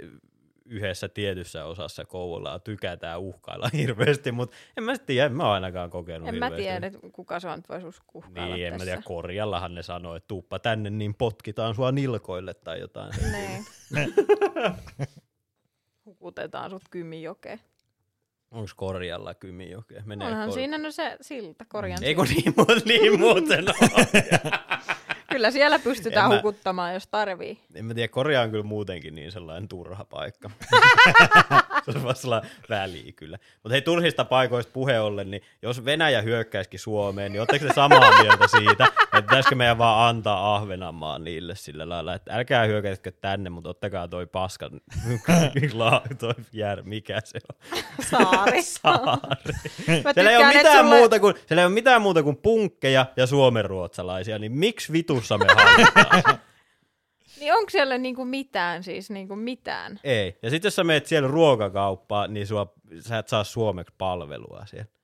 yhdessä 0.68 1.08
tietyssä 1.08 1.64
osassa 1.64 2.04
Kouvolaa 2.04 2.58
tykätään 2.58 3.20
uhkailla 3.20 3.70
hirveästi, 3.78 4.32
mutta 4.32 4.56
en 4.76 4.84
mä 4.84 4.98
tiedä, 4.98 5.26
en 5.26 5.32
mä 5.36 5.44
oon 5.44 5.52
ainakaan 5.54 5.90
kokenut 5.90 6.28
En 6.28 6.34
mä 6.34 6.46
hirveästi. 6.46 6.62
tiedä, 6.62 6.86
että 6.86 6.98
kuka 7.12 7.40
se 7.40 7.48
on, 7.48 7.58
että 7.58 7.72
voisi 7.84 8.00
uhkailla 8.14 8.54
Niin, 8.54 8.66
en 8.66 8.72
mä 8.78 8.84
tiedä, 8.84 9.02
Korjallahan 9.04 9.74
ne 9.74 9.82
sanoo, 9.82 10.16
että 10.16 10.28
tuuppa 10.28 10.58
tänne, 10.58 10.90
niin 10.90 11.14
potkitaan 11.14 11.74
sua 11.74 11.92
nilkoille 11.92 12.54
tai 12.54 12.80
jotain. 12.80 13.12
Niin. 13.32 14.14
Hukutetaan 16.06 16.70
sut 16.70 16.82
Kymijokeen. 16.90 17.60
Onko 18.50 18.70
Korjalla 18.76 19.34
Kymijoke? 19.34 20.02
Menee 20.04 20.28
Onhan 20.28 20.48
Kor- 20.48 20.54
siinä 20.54 20.78
no 20.78 20.90
se 20.90 21.16
silta, 21.20 21.64
korjan 21.68 22.04
Ei 22.04 22.14
kun 22.14 22.26
niin, 22.26 22.54
mu- 22.60 22.82
niin 22.84 23.20
muuten 23.20 23.64
on. 23.68 23.74
Kyllä 25.36 25.50
siellä 25.50 25.78
pystytään 25.78 26.24
En 26.24 26.30
mä- 26.30 26.36
hukuttamaan, 26.36 26.94
jos 26.94 27.06
tarvii. 27.06 27.58
En 27.74 27.84
mä 27.84 27.94
tiedä, 27.94 28.08
Korea 28.08 28.40
on 28.42 28.50
kyllä 28.50 28.62
muutenkin 28.64 29.14
niin 29.14 29.32
sellainen 29.32 29.68
turha 29.68 30.04
paikka. 30.04 30.50
se 31.92 32.02
vaan 32.02 32.16
sellainen 32.16 32.50
väliä 32.68 33.12
kyllä. 33.16 33.38
Mutta 33.62 33.72
hei, 33.72 33.82
turhista 33.82 34.24
paikoista 34.24 34.72
puhe 34.72 35.00
ollen, 35.00 35.30
niin 35.30 35.42
jos 35.62 35.84
Venäjä 35.84 36.22
hyökkäisikin 36.22 36.80
Suomeen, 36.80 37.32
niin 37.32 37.40
ootteko 37.40 37.66
te 37.66 37.72
samaa 37.74 38.22
mieltä 38.22 38.46
siitä, 38.48 38.84
että 38.84 39.22
pitäisikö 39.22 39.54
meidän 39.54 39.78
vaan 39.78 40.08
antaa 40.08 40.54
Ahvenanmaan 40.56 41.24
niille 41.24 41.54
sillä 41.54 41.88
lailla, 41.88 42.14
että 42.14 42.34
älkää 42.36 42.64
hyökätkö 42.64 43.12
tänne, 43.20 43.50
mutta 43.50 43.70
ottakaa 43.70 44.08
toi 44.08 44.26
paskan, 44.26 44.70
la- 45.72 46.02
toi 46.18 46.34
jär, 46.52 46.82
mikä 46.82 47.20
se 47.24 47.38
on, 47.52 47.82
Saari. 48.10 48.62
saari. 48.62 49.52
Mä 50.04 50.12
Siellä 50.12 50.30
ei, 50.30 50.36
ole 50.36 50.46
mitään 50.46 50.84
sulle- 50.84 50.96
muuta 50.98 51.20
kuin, 51.20 51.34
siellä 51.46 51.62
ei 51.62 51.66
ole 51.66 51.74
mitään 51.74 52.02
muuta 52.02 52.22
kuin 52.22 52.36
punkkeja 52.36 53.06
ja 53.16 53.26
suomenruotsalaisia, 53.26 54.38
niin 54.38 54.52
miksi 54.52 54.92
vitussa 54.92 55.38
me 55.38 55.46
halutaan? 55.56 56.38
Niin 57.40 57.54
onko 57.54 57.70
siellä 57.70 57.98
niinku 57.98 58.24
mitään 58.24 58.82
siis, 58.82 59.10
niinku 59.10 59.36
mitään? 59.36 60.00
Ei. 60.04 60.38
Ja 60.42 60.50
sitten 60.50 60.66
jos 60.66 60.76
sä 60.76 60.84
meet 60.84 61.06
siellä 61.06 61.28
ruokakauppaan, 61.28 62.34
niin 62.34 62.46
sua, 62.46 62.72
sä 63.00 63.18
et 63.18 63.28
saa 63.28 63.44
suomeksi 63.44 63.94
palvelua 63.98 64.62
siellä. 64.66 64.95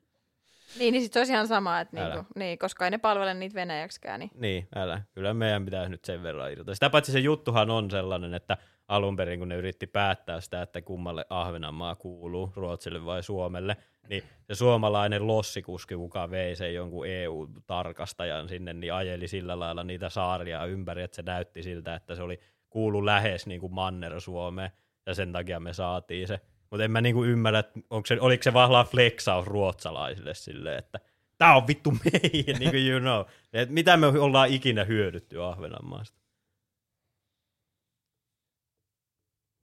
Niin, 0.78 0.92
niin 0.92 1.02
sit 1.02 1.12
se 1.12 1.20
olisi 1.20 1.32
ihan 1.32 1.48
sama, 1.48 1.80
että 1.80 2.00
Älä. 2.00 2.14
niinku, 2.14 2.32
niin, 2.36 2.58
koska 2.58 2.84
ei 2.84 2.90
ne 2.90 2.98
palvele 2.98 3.34
niitä 3.34 3.54
venäjäksikään. 3.54 4.20
Niin. 4.20 4.30
Niin, 4.34 4.68
älä. 4.74 5.02
Kyllä 5.14 5.34
meidän 5.34 5.64
pitäisi 5.64 5.90
nyt 5.90 6.04
sen 6.04 6.22
verran 6.22 6.52
irrota. 6.52 6.74
Sitä 6.74 6.90
paitsi 6.90 7.12
se 7.12 7.18
juttuhan 7.18 7.70
on 7.70 7.90
sellainen, 7.90 8.34
että 8.34 8.56
alun 8.88 9.16
perin 9.16 9.38
kun 9.38 9.48
ne 9.48 9.56
yritti 9.56 9.86
päättää 9.86 10.40
sitä, 10.40 10.62
että 10.62 10.82
kummalle 10.82 11.26
Ahvenanmaa 11.30 11.94
kuuluu, 11.94 12.52
Ruotsille 12.56 13.04
vai 13.04 13.22
Suomelle, 13.22 13.76
niin 14.08 14.22
se 14.46 14.54
suomalainen 14.54 15.26
lossikuski, 15.26 15.94
kuka 15.94 16.30
vei 16.30 16.56
sen 16.56 16.74
jonkun 16.74 17.06
EU-tarkastajan 17.06 18.48
sinne, 18.48 18.72
niin 18.72 18.94
ajeli 18.94 19.28
sillä 19.28 19.58
lailla 19.58 19.84
niitä 19.84 20.08
saaria 20.08 20.64
ympäri, 20.64 21.02
että 21.02 21.16
se 21.16 21.22
näytti 21.22 21.62
siltä, 21.62 21.94
että 21.94 22.14
se 22.14 22.22
oli 22.22 22.40
kuulu 22.70 23.06
lähes 23.06 23.46
niin 23.46 23.60
kuin 23.60 23.74
Manner-Suomeen, 23.74 24.70
ja 25.06 25.14
sen 25.14 25.32
takia 25.32 25.60
me 25.60 25.72
saatiin 25.72 26.28
se. 26.28 26.40
Mutta 26.72 26.84
en 26.84 26.90
mä 26.90 27.00
niinku 27.00 27.24
ymmärrä, 27.24 27.58
että 27.58 27.80
onko 27.90 28.06
se, 28.06 28.20
oliko 28.20 28.42
se 28.42 28.52
vaan 28.52 28.86
flexaus 28.86 29.46
ruotsalaisille 29.46 30.34
silleen, 30.34 30.78
että 30.78 31.00
tää 31.38 31.56
on 31.56 31.66
vittu 31.66 31.90
meidän, 31.90 32.56
niin 32.60 32.70
kuin 32.70 32.88
you 32.88 33.00
know. 33.00 33.24
Et 33.52 33.70
mitä 33.70 33.96
me 33.96 34.06
ollaan 34.06 34.48
ikinä 34.48 34.84
hyödytty 34.84 35.42
Ahvenanmaasta? 35.42 36.18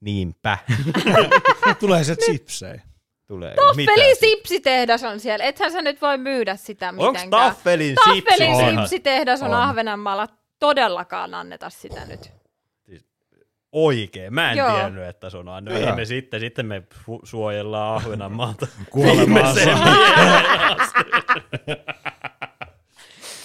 Niinpä. 0.02 0.58
Tulee 1.80 2.04
se 2.04 2.16
chipsei. 2.16 2.78
Tulee. 3.28 3.56
Taffelin 3.56 4.16
sipsitehdas 4.20 5.04
on 5.04 5.20
siellä. 5.20 5.46
Ethän 5.46 5.72
sä 5.72 5.82
nyt 5.82 6.02
voi 6.02 6.18
myydä 6.18 6.56
sitä 6.56 6.90
Onko 6.90 7.12
mitenkään. 7.12 7.30
Taffelin 7.30 7.96
Taffelin 7.96 8.24
sipsitehdas? 8.26 8.90
sipsitehdas 8.90 9.42
on 9.42 9.48
On. 9.48 9.62
Ahvenanmaalla. 9.62 10.28
Todellakaan 10.60 11.34
anneta 11.34 11.70
sitä 11.70 12.06
nyt. 12.06 12.39
Oikein. 13.72 14.34
Mä 14.34 14.52
en 14.52 14.58
Joo. 14.58 14.76
tiennyt, 14.76 15.04
että 15.04 15.30
se 15.30 15.38
on 15.38 15.50
aina. 15.50 15.72
Joo. 15.72 15.90
Ei 15.90 15.96
me 15.96 16.06
sitten, 16.06 16.40
sitten 16.40 16.66
me 16.66 16.84
fu- 16.94 17.22
suojellaan 17.24 17.96
Ahvenanmaata. 17.96 18.68
Kuolemaansa. 18.90 19.62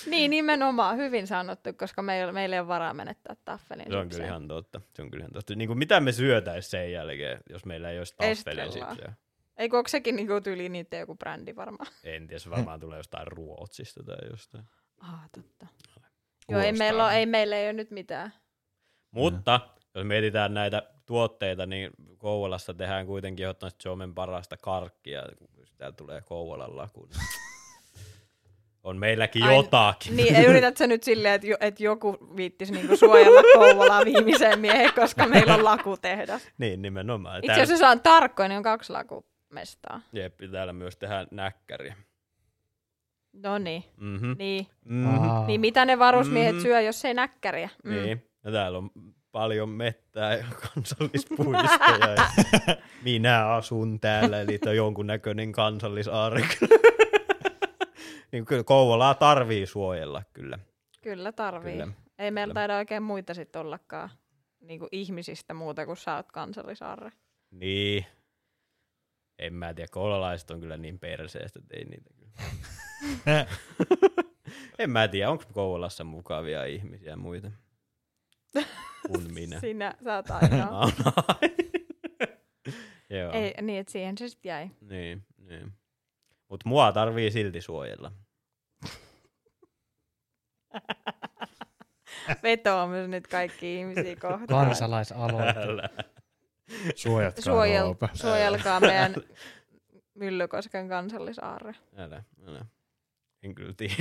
Niin, 0.06 0.30
nimenomaan. 0.30 0.96
Hyvin 0.96 1.26
sanottu, 1.26 1.72
koska 1.72 2.02
meillä, 2.02 2.32
meillä 2.32 2.56
ei 2.56 2.60
ole 2.60 2.68
varaa 2.68 2.94
menettää 2.94 3.36
Taffelin 3.44 3.86
Se 3.90 3.96
on 3.96 4.08
kyllä 4.08 4.24
ihan 4.24 4.48
totta. 4.48 4.80
Se 4.94 5.02
on 5.02 5.10
kyllä 5.10 5.22
ihan 5.22 5.32
totta. 5.32 5.54
Niin 5.54 5.68
kuin 5.68 5.78
mitä 5.78 6.00
me 6.00 6.12
syötäis 6.12 6.70
sen 6.70 6.92
jälkeen, 6.92 7.40
jos 7.50 7.64
meillä 7.66 7.90
ei 7.90 7.98
olisi 7.98 8.14
Taffelin 8.16 8.72
sipsejä? 8.72 9.12
Eikö 9.56 9.76
onko 9.76 9.88
sekin 9.88 10.16
niinku 10.16 10.40
tyyli 10.40 10.68
niitä 10.68 10.96
joku 10.96 11.14
brändi 11.14 11.56
varmaan? 11.56 11.92
En 12.04 12.26
tiedä, 12.26 12.38
se 12.38 12.50
varmaan 12.50 12.80
tulee 12.80 12.98
jostain 12.98 13.26
Ruotsista 13.26 14.02
tai 14.02 14.16
jostain. 14.30 14.64
Ah, 15.00 15.30
totta. 15.34 15.66
Joo, 16.48 16.60
ei 16.60 16.72
meillä, 16.72 17.04
ole, 17.04 17.14
ei 17.14 17.26
meillä 17.26 17.56
ei 17.56 17.66
ole 17.66 17.72
nyt 17.72 17.90
mitään. 17.90 18.32
Mutta 19.10 19.60
jos 19.94 20.04
mietitään 20.06 20.54
näitä 20.54 20.82
tuotteita, 21.06 21.66
niin 21.66 21.90
Kouvolassa 22.18 22.74
tehdään 22.74 23.06
kuitenkin 23.06 23.44
ehdottomasti 23.44 23.82
Suomen 23.82 24.14
parasta 24.14 24.56
karkkia, 24.56 25.22
kun 25.38 25.48
täällä 25.78 25.96
tulee 25.96 26.20
Kouvolan 26.20 26.76
laku. 26.76 27.06
niin 27.06 27.20
On 28.84 28.96
meilläkin 28.96 29.42
Ai- 29.42 29.56
jotakin. 29.56 30.16
Niin, 30.16 30.34
ei 30.36 30.44
yrität 30.44 30.76
sä 30.76 30.86
nyt 30.86 31.02
silleen, 31.02 31.34
että, 31.34 31.46
jo, 31.46 31.56
että 31.60 31.82
joku 31.84 32.18
viittisi 32.36 32.72
niinku 32.72 32.96
suojella 32.96 33.42
Kouvolaa 33.54 34.04
viimeiseen 34.04 34.58
miehen, 34.60 34.92
koska 34.94 35.26
meillä 35.26 35.54
on 35.54 35.64
lakutehdas. 35.64 36.48
Niin, 36.58 36.82
nimenomaan. 36.82 37.38
Itse 37.44 37.52
asiassa 37.52 37.72
jos 37.86 37.92
on 37.92 38.00
tarkkoin, 38.00 38.48
niin 38.48 38.56
on 38.56 38.62
kaksi 38.62 38.92
lakumestaa. 38.92 40.00
Jep, 40.12 40.34
täällä 40.52 40.72
myös 40.72 40.96
tehdään 40.96 41.26
näkkäriä. 41.30 41.96
No 43.32 43.58
niin. 43.58 43.84
Mhm. 43.96 44.32
Niin. 44.38 44.66
Mhm. 44.84 45.06
Aa. 45.30 45.46
niin 45.46 45.60
mitä 45.60 45.84
ne 45.84 45.98
varusmiehet 45.98 46.54
Mm. 46.56 46.62
syö, 46.62 46.80
jos 46.80 47.04
ei 47.04 47.14
näkkäriä? 47.14 47.68
Mm. 47.84 47.90
Niin. 47.92 48.30
Ja 48.44 48.52
täällä 48.52 48.78
on 48.78 48.90
paljon 49.34 49.68
mettää 49.68 50.34
ja 50.36 50.44
kansallispuistoja. 50.74 52.14
ja 52.66 52.76
minä 53.02 53.48
asun 53.48 54.00
täällä, 54.00 54.40
eli 54.40 54.58
tämä 54.58 54.70
on 54.70 54.76
jonkunnäköinen 54.76 55.52
kansallisaari. 55.52 56.44
niin 58.32 58.44
kyllä 58.44 58.64
Kouvolaa 58.64 59.14
tarvii 59.14 59.66
suojella 59.66 60.22
kyllä. 60.32 60.58
Kyllä 61.02 61.32
tarvii. 61.32 61.72
Kyllä. 61.72 61.88
Ei 62.18 62.30
meillä 62.30 62.52
Kyllä. 62.52 62.60
taida 62.60 62.76
oikein 62.76 63.02
muita 63.02 63.34
sitten 63.34 63.60
ollakaan 63.60 64.10
niinku 64.60 64.88
ihmisistä 64.92 65.54
muuta 65.54 65.86
kuin 65.86 65.96
sä 65.96 66.16
oot 66.16 66.32
kansallisaarre. 66.32 67.12
Niin. 67.50 68.06
En 69.38 69.54
mä 69.54 69.74
tiedä, 69.74 69.88
koulalaiset 69.92 70.50
on 70.50 70.60
kyllä 70.60 70.76
niin 70.76 70.98
perseestä, 70.98 71.58
että 71.58 71.76
ei 71.76 71.84
niitä 71.84 72.10
kyllä. 72.16 72.32
en 74.78 74.90
mä 74.90 75.08
tiedä, 75.08 75.30
onko 75.30 75.44
Kouvolassa 75.52 76.04
mukavia 76.04 76.64
ihmisiä 76.64 77.16
muita 77.16 77.50
kuin 79.08 79.32
minä. 79.34 79.60
Sinä, 79.60 79.94
sä 80.04 80.14
oot 80.14 80.30
ainoa. 80.30 80.90
Joo. 83.10 83.32
ei, 83.32 83.54
niin, 83.62 83.80
että 83.80 83.92
siihen 83.92 84.18
se 84.18 84.28
sitten 84.28 84.50
jäi. 84.50 84.70
Niin, 84.80 85.26
niin. 85.38 85.72
Mut 86.48 86.64
mua 86.64 86.92
tarvii 86.92 87.30
silti 87.30 87.60
suojella. 87.60 88.12
Vetoa 92.42 92.86
myös 92.86 93.08
nyt 93.08 93.26
kaikki 93.26 93.76
ihmisiä 93.78 94.16
kohtaan. 94.16 94.66
Kansalaisaloite. 94.66 95.60
Älä. 95.60 95.88
Suojatkaa 96.94 97.42
Suojel, 97.44 97.84
Roope. 97.84 98.08
suojelkaa 98.14 98.80
meidän 98.80 99.14
Myllykosken 100.14 100.88
kansallisaarre. 100.88 101.74
Älä, 101.96 102.22
älä. 102.46 102.64
En 103.42 103.54
kyllä 103.54 103.74
tiedä. 103.76 103.94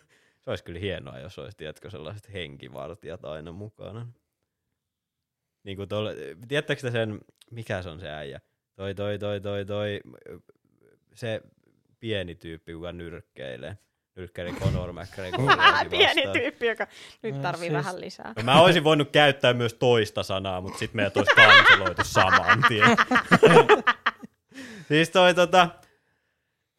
Se 0.44 0.50
olisi 0.50 0.64
kyllä 0.64 0.78
hienoa, 0.80 1.18
jos 1.18 1.38
olisi, 1.38 1.56
tiedätkö, 1.56 1.90
sellaiset 1.90 2.32
henkivartijat 2.32 3.24
aina 3.24 3.52
mukana. 3.52 4.06
Niin 5.66 5.76
kuin 5.76 5.88
tuolla, 5.88 6.10
tiedättekö 6.48 6.82
te 6.82 6.90
sen, 6.90 7.18
mikä 7.50 7.82
se 7.82 7.88
on 7.88 8.00
se 8.00 8.10
äijä? 8.10 8.40
Toi, 8.76 8.94
toi, 8.94 9.18
toi, 9.18 9.40
toi, 9.40 9.64
toi, 9.64 10.00
se 11.14 11.40
pieni 12.00 12.34
tyyppi, 12.34 12.72
joka 12.76 12.92
nyrkkeilee. 12.92 13.78
Nyrkkeilee 14.16 14.52
Conor 14.60 14.92
McGregorin 14.92 15.58
Pieni 15.90 16.22
tyyppi, 16.32 16.66
joka 16.66 16.86
nyt 17.22 17.34
No, 17.36 17.42
tarvii 17.42 17.60
siis- 17.60 17.72
vähän 17.72 18.00
lisää. 18.00 18.32
No, 18.36 18.42
mä 18.42 18.60
olisin 18.60 18.84
voinut 18.84 19.10
käyttää 19.10 19.52
myös 19.52 19.74
toista 19.74 20.22
sanaa, 20.22 20.60
mutta 20.60 20.78
sitten 20.78 20.96
meidät 20.96 21.16
olisi 21.16 21.34
kanseloitu 21.34 22.02
saman 22.04 22.64
tien. 22.68 22.96
siis 24.88 25.10
toi 25.10 25.34
tota, 25.34 25.68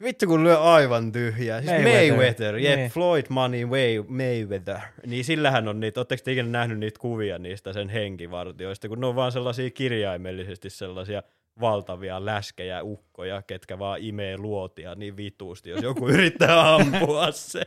vittu 0.03 0.27
kun 0.27 0.43
lyö 0.43 0.59
aivan 0.59 1.11
tyhjää. 1.11 1.61
Siis 1.61 1.71
Mayweather. 1.71 2.07
Mayweather, 2.11 2.55
jep, 2.57 2.75
Niin. 2.79 2.91
Floyd 2.91 3.25
Money 3.29 3.65
Way, 3.65 4.03
Mayweather. 4.07 4.79
Niin 5.05 5.25
sillähän 5.25 5.67
on 5.67 5.79
niitä, 5.79 5.99
ootteko 5.99 6.21
te 6.23 6.31
ikinä 6.31 6.49
nähnyt 6.49 6.79
niitä 6.79 6.99
kuvia 6.99 7.37
niistä 7.39 7.73
sen 7.73 7.89
henkivartioista, 7.89 8.87
kun 8.87 8.99
ne 8.99 9.07
on 9.07 9.15
vaan 9.15 9.31
sellaisia 9.31 9.69
kirjaimellisesti 9.69 10.69
sellaisia 10.69 11.23
valtavia 11.61 12.25
läskejä 12.25 12.83
ukkoja, 12.83 13.41
ketkä 13.41 13.79
vaan 13.79 13.99
imee 14.01 14.37
luotia 14.37 14.95
niin 14.95 15.17
vituusti, 15.17 15.69
jos 15.69 15.83
joku 15.83 16.07
yrittää 16.17 16.75
ampua 16.75 17.31
se. 17.31 17.61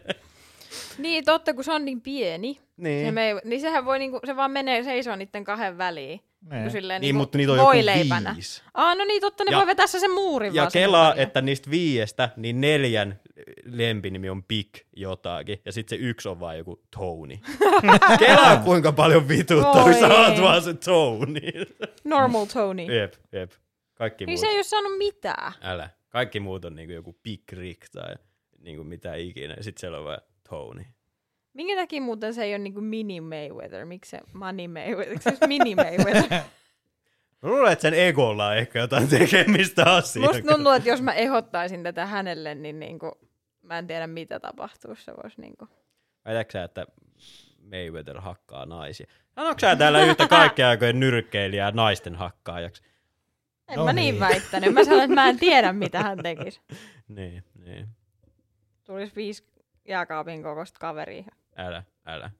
Niin, 0.98 1.24
totta, 1.24 1.54
kun 1.54 1.64
se 1.64 1.72
on 1.72 1.84
niin 1.84 2.00
pieni. 2.00 2.54
Se 2.54 2.60
Niin. 2.76 3.14
me, 3.14 3.36
niin 3.44 3.60
sehän 3.60 3.84
voi, 3.84 3.98
niinku, 3.98 4.20
se 4.26 4.36
vaan 4.36 4.50
menee 4.50 4.82
seisoo 4.82 5.16
niiden 5.16 5.44
kahden 5.44 5.78
väliin. 5.78 6.20
Niin. 6.40 6.60
Niin, 6.60 6.70
silleen, 6.70 7.00
Niin, 7.00 7.08
niinku 7.08 7.18
mutta 7.20 7.38
niitä 7.38 7.52
on 7.52 7.58
joku 7.58 7.66
voileipänä. 7.72 8.32
viisi. 8.34 8.62
Aa, 8.74 8.94
no 8.94 9.04
niin, 9.04 9.20
totta, 9.20 9.44
ne 9.44 9.50
Ja- 9.50 9.58
voi 9.58 9.66
vetää 9.66 9.86
sen 9.86 10.10
muurin 10.10 10.54
Ja 10.54 10.70
kelaa, 10.72 11.10
väliin. 11.10 11.22
että 11.22 11.40
niistä 11.40 11.70
viiestä, 11.70 12.28
niin 12.36 12.60
neljän 12.60 13.20
lempinimi 13.64 14.30
on 14.30 14.44
Big 14.44 14.68
jotakin, 14.96 15.60
ja 15.64 15.72
sitten 15.72 15.98
se 15.98 16.04
yksi 16.04 16.28
on 16.28 16.40
vaan 16.40 16.58
joku 16.58 16.82
Tony. 16.96 17.38
kelaa 18.18 18.56
kuinka 18.56 18.92
paljon 18.92 19.28
vituttaa, 19.28 19.82
kun 19.84 19.94
sä 19.94 20.06
oot 20.08 20.40
vaan 20.42 20.62
se 20.62 20.74
Tony. 20.74 21.66
Normal 22.04 22.44
Tony. 22.46 22.82
jep, 22.82 23.14
jep. 23.32 23.52
Kaikki 23.94 24.26
Niin 24.26 24.32
muut. 24.32 24.40
se 24.40 24.46
ei 24.46 24.54
ole 24.56 24.62
saanut 24.62 24.98
mitään. 24.98 25.52
Älä. 25.62 25.90
Kaikki 26.08 26.40
muut 26.40 26.64
on 26.64 26.74
niinku 26.76 26.92
joku 26.92 27.16
Big 27.22 27.42
Rick 27.52 27.82
tai 27.92 28.14
niinku 28.58 28.84
mitä 28.84 29.14
ikinä, 29.14 29.54
ja 29.56 29.62
sitten 29.64 29.80
siellä 29.80 29.98
on 29.98 30.04
vaan 30.04 30.20
Tony. 30.48 30.84
Minkä 31.52 31.76
takia 31.76 32.00
muuten 32.00 32.34
se 32.34 32.44
ei 32.44 32.52
ole 32.52 32.58
niinku 32.58 32.80
mini 32.80 33.20
Mayweather? 33.20 33.84
Miksi 33.84 34.10
se 34.10 34.20
money 34.32 34.68
Mayweather? 34.68 35.08
Eikö 35.08 35.22
se 35.22 35.28
olisi 35.28 35.46
mini 35.46 35.74
Mayweather? 35.74 36.24
Mä 37.42 37.48
luulen, 37.50 37.72
että 37.72 37.82
sen 37.82 37.94
egolla 37.94 38.46
on 38.46 38.56
ehkä 38.56 38.78
jotain 38.78 39.08
tekemistä 39.08 39.94
asiaa. 39.94 40.26
Musta 40.26 40.54
tuntuu, 40.54 40.72
että 40.72 40.88
jos 40.88 41.02
mä 41.02 41.12
ehdottaisin 41.12 41.82
tätä 41.82 42.06
hänelle, 42.06 42.54
niin 42.54 42.80
niinku, 42.80 43.18
mä 43.62 43.78
en 43.78 43.86
tiedä 43.86 44.06
mitä 44.06 44.40
tapahtuisi. 44.40 45.04
Se 45.04 45.12
voisi 45.22 45.40
niinku... 45.40 45.68
Väitätkö 46.24 46.52
sä, 46.52 46.64
että 46.64 46.86
Mayweather 47.70 48.20
hakkaa 48.20 48.66
naisia? 48.66 49.06
Sanoitko 49.34 49.60
sä 49.60 49.76
täällä 49.76 50.04
yhtä 50.04 50.28
kaikkea 50.38 50.68
aikojen 50.68 51.00
nyrkkeilijää 51.00 51.70
naisten 51.70 52.14
hakkaajaksi? 52.14 52.82
En 53.68 53.76
No 53.76 53.84
mä 53.84 53.92
niin 53.92 54.12
niin. 54.12 54.20
väittänyt. 54.20 54.74
Mä 54.74 54.84
sanoin, 54.84 55.02
että 55.02 55.14
mä 55.14 55.28
en 55.28 55.38
tiedä, 55.38 55.72
mitä 55.72 56.02
hän 56.02 56.18
tekisi. 56.22 56.60
Niin, 57.08 57.44
niin. 57.64 57.88
Tulisi 58.84 59.16
viisi 59.16 59.44
jääkaapin 59.88 60.42
kokoista 60.42 60.78
kaveria. 60.78 61.24
Älä, 61.60 61.82
älä. 62.06 62.30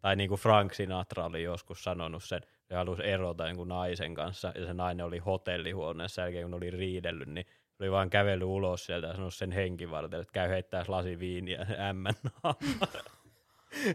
Tai 0.00 0.16
niin 0.16 0.28
kuin 0.28 0.40
Frank 0.40 0.74
Sinatra 0.74 1.24
oli 1.24 1.42
joskus 1.42 1.84
sanonut 1.84 2.24
sen, 2.24 2.40
se 2.68 2.74
halusi 2.74 3.02
erota 3.06 3.46
jonkun 3.48 3.68
naisen 3.68 4.14
kanssa, 4.14 4.52
ja 4.54 4.66
se 4.66 4.74
nainen 4.74 5.06
oli 5.06 5.18
hotellihuoneessa, 5.18 6.22
jälkeen 6.22 6.44
kun 6.44 6.54
oli 6.54 6.70
riidellyt, 6.70 7.28
niin 7.28 7.46
oli 7.80 7.90
vaan 7.90 8.10
kävellyt 8.10 8.46
ulos 8.46 8.86
sieltä 8.86 9.06
ja 9.06 9.12
sanonut 9.12 9.34
sen 9.34 9.52
henkivartelle, 9.52 10.22
että 10.22 10.32
käy 10.32 10.48
heittää 10.48 10.84
lasi 10.88 11.18
viiniä 11.18 11.66
ämmän 11.90 12.14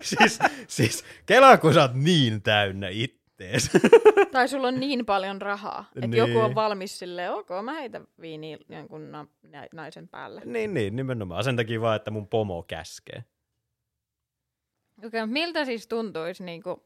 siis, 0.01 0.39
siis, 0.67 1.05
kelaa 1.25 1.57
kun 1.57 1.73
sä 1.73 1.81
oot 1.81 1.93
niin 1.93 2.41
täynnä 2.41 2.87
ittees. 2.89 3.69
Tai 4.31 4.47
sulla 4.47 4.67
on 4.67 4.79
niin 4.79 5.05
paljon 5.05 5.41
rahaa, 5.41 5.85
että 5.95 6.07
Niin. 6.07 6.17
joku 6.17 6.39
on 6.39 6.55
valmis 6.55 6.99
silleen, 6.99 7.31
ok, 7.33 7.47
mä 7.63 7.73
heitän 7.73 8.07
viiniä 8.21 8.57
jonkun 8.69 9.11
na- 9.11 9.27
naisen 9.73 10.07
päälle. 10.07 10.41
niin, 10.45 10.73
niin, 10.73 10.95
nimenomaan. 10.95 11.43
Sen 11.43 11.55
takia 11.55 11.81
vaan, 11.81 11.95
että 11.95 12.11
mun 12.11 12.27
pomo 12.27 12.63
käskee. 12.63 13.23
Okei, 14.97 15.07
okay, 15.07 15.25
miltä 15.25 15.65
siis 15.65 15.87
tuntuisi 15.87 16.43
niinku... 16.43 16.85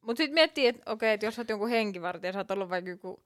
Mut 0.00 0.16
sit 0.16 0.32
miettii, 0.32 0.66
että 0.66 0.92
okei, 0.92 1.12
että 1.12 1.26
jos 1.26 1.34
sä 1.34 1.40
oot 1.40 1.48
jonkun 1.48 1.68
henkivartija, 1.68 2.32
sä 2.32 2.38
oot 2.38 2.50
ollut 2.50 2.70
vaikka 2.70 2.90
joku, 2.90 3.24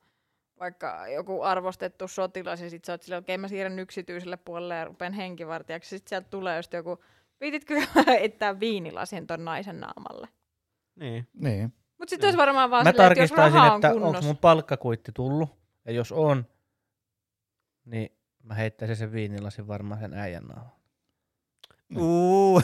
vaikka 0.61 1.09
joku 1.09 1.43
arvostettu 1.43 2.09
sotilas, 2.09 2.61
ja 2.61 2.71
sit 2.71 2.85
sä 2.85 2.93
oot 2.93 3.03
silleen, 3.03 3.23
okei, 3.23 3.39
mä 3.39 3.49
siirrän 3.49 3.79
yksityiselle 3.79 4.37
puolelle 4.37 4.75
ja 4.75 4.85
rupean 4.85 5.13
henkivartijaksi, 5.13 5.89
sit 5.89 6.09
sieltä 6.09 6.29
tulee 6.31 6.57
just 6.57 6.73
joku, 6.73 6.99
viititkö 7.41 7.75
heittää 8.07 8.61
viinilasin 8.61 9.27
ton 9.27 9.45
naisen 9.45 9.81
naamalle? 9.81 10.29
Niin. 10.95 11.29
Niin. 11.35 11.73
Mut 11.99 12.09
sit 12.09 12.25
olisi 12.25 12.39
varmaan 12.39 12.71
vaan 12.71 12.85
Mä 12.85 12.91
silleen, 12.91 13.13
että 13.13 13.23
jos 13.23 13.31
tarkistaisin, 13.31 13.55
raha 13.55 13.75
on 13.75 13.85
että 13.85 14.07
onko 14.07 14.21
mun 14.23 14.37
palkkakuitti 14.37 15.13
tullut. 15.13 15.51
Ja 15.85 15.93
jos 15.93 16.13
on, 16.13 16.47
niin 17.85 18.19
mä 18.43 18.55
heittäisin 18.55 18.97
sen 18.97 19.13
viinilasin 19.13 19.69
varmaan 19.69 20.01
sen 20.01 20.15
äijän 20.15 20.45
naamaan. 20.45 20.78
Uu. 21.97 22.63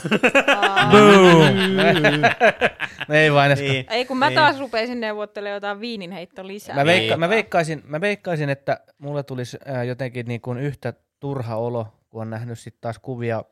Ei 3.11 3.33
vain 3.33 3.53
edes. 3.53 3.61
niin. 3.61 3.87
Ei 3.91 4.05
kun 4.05 4.17
mä 4.19 4.29
Niin. 4.29 4.35
taas 4.35 4.59
rupesin 4.61 5.01
neuvottelemaan 5.01 5.55
jotain 5.55 5.81
viininheitto 5.81 6.47
lisää. 6.47 6.75
Mä, 6.77 6.85
veikka, 6.85 7.13
Niin. 7.15 7.21
mä, 7.21 7.29
veikkaisin, 7.29 7.83
mä 7.87 8.01
veikkaisin, 8.01 8.51
että 8.51 8.81
mulle 8.99 9.23
tulisi 9.23 9.59
ää, 9.67 9.85
jotenkin 9.85 10.27
niin 10.27 10.41
kuin 10.41 10.59
yhtä 10.59 10.93
turha 11.21 11.57
olo, 11.57 11.87
kun 12.11 12.23
on 12.23 12.31
nähnyt 12.31 12.59
sitten 12.59 12.81
taas 12.81 12.99
kuvia 12.99 13.45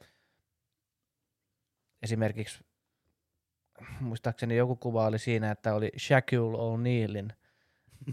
esimerkiksi, 2.02 2.64
muistaakseni 4.00 4.56
joku 4.56 4.76
kuva 4.76 5.06
oli 5.06 5.18
siinä, 5.18 5.50
että 5.50 5.74
oli 5.74 5.90
Shaquille 5.98 6.56
O'Nealin 6.58 7.32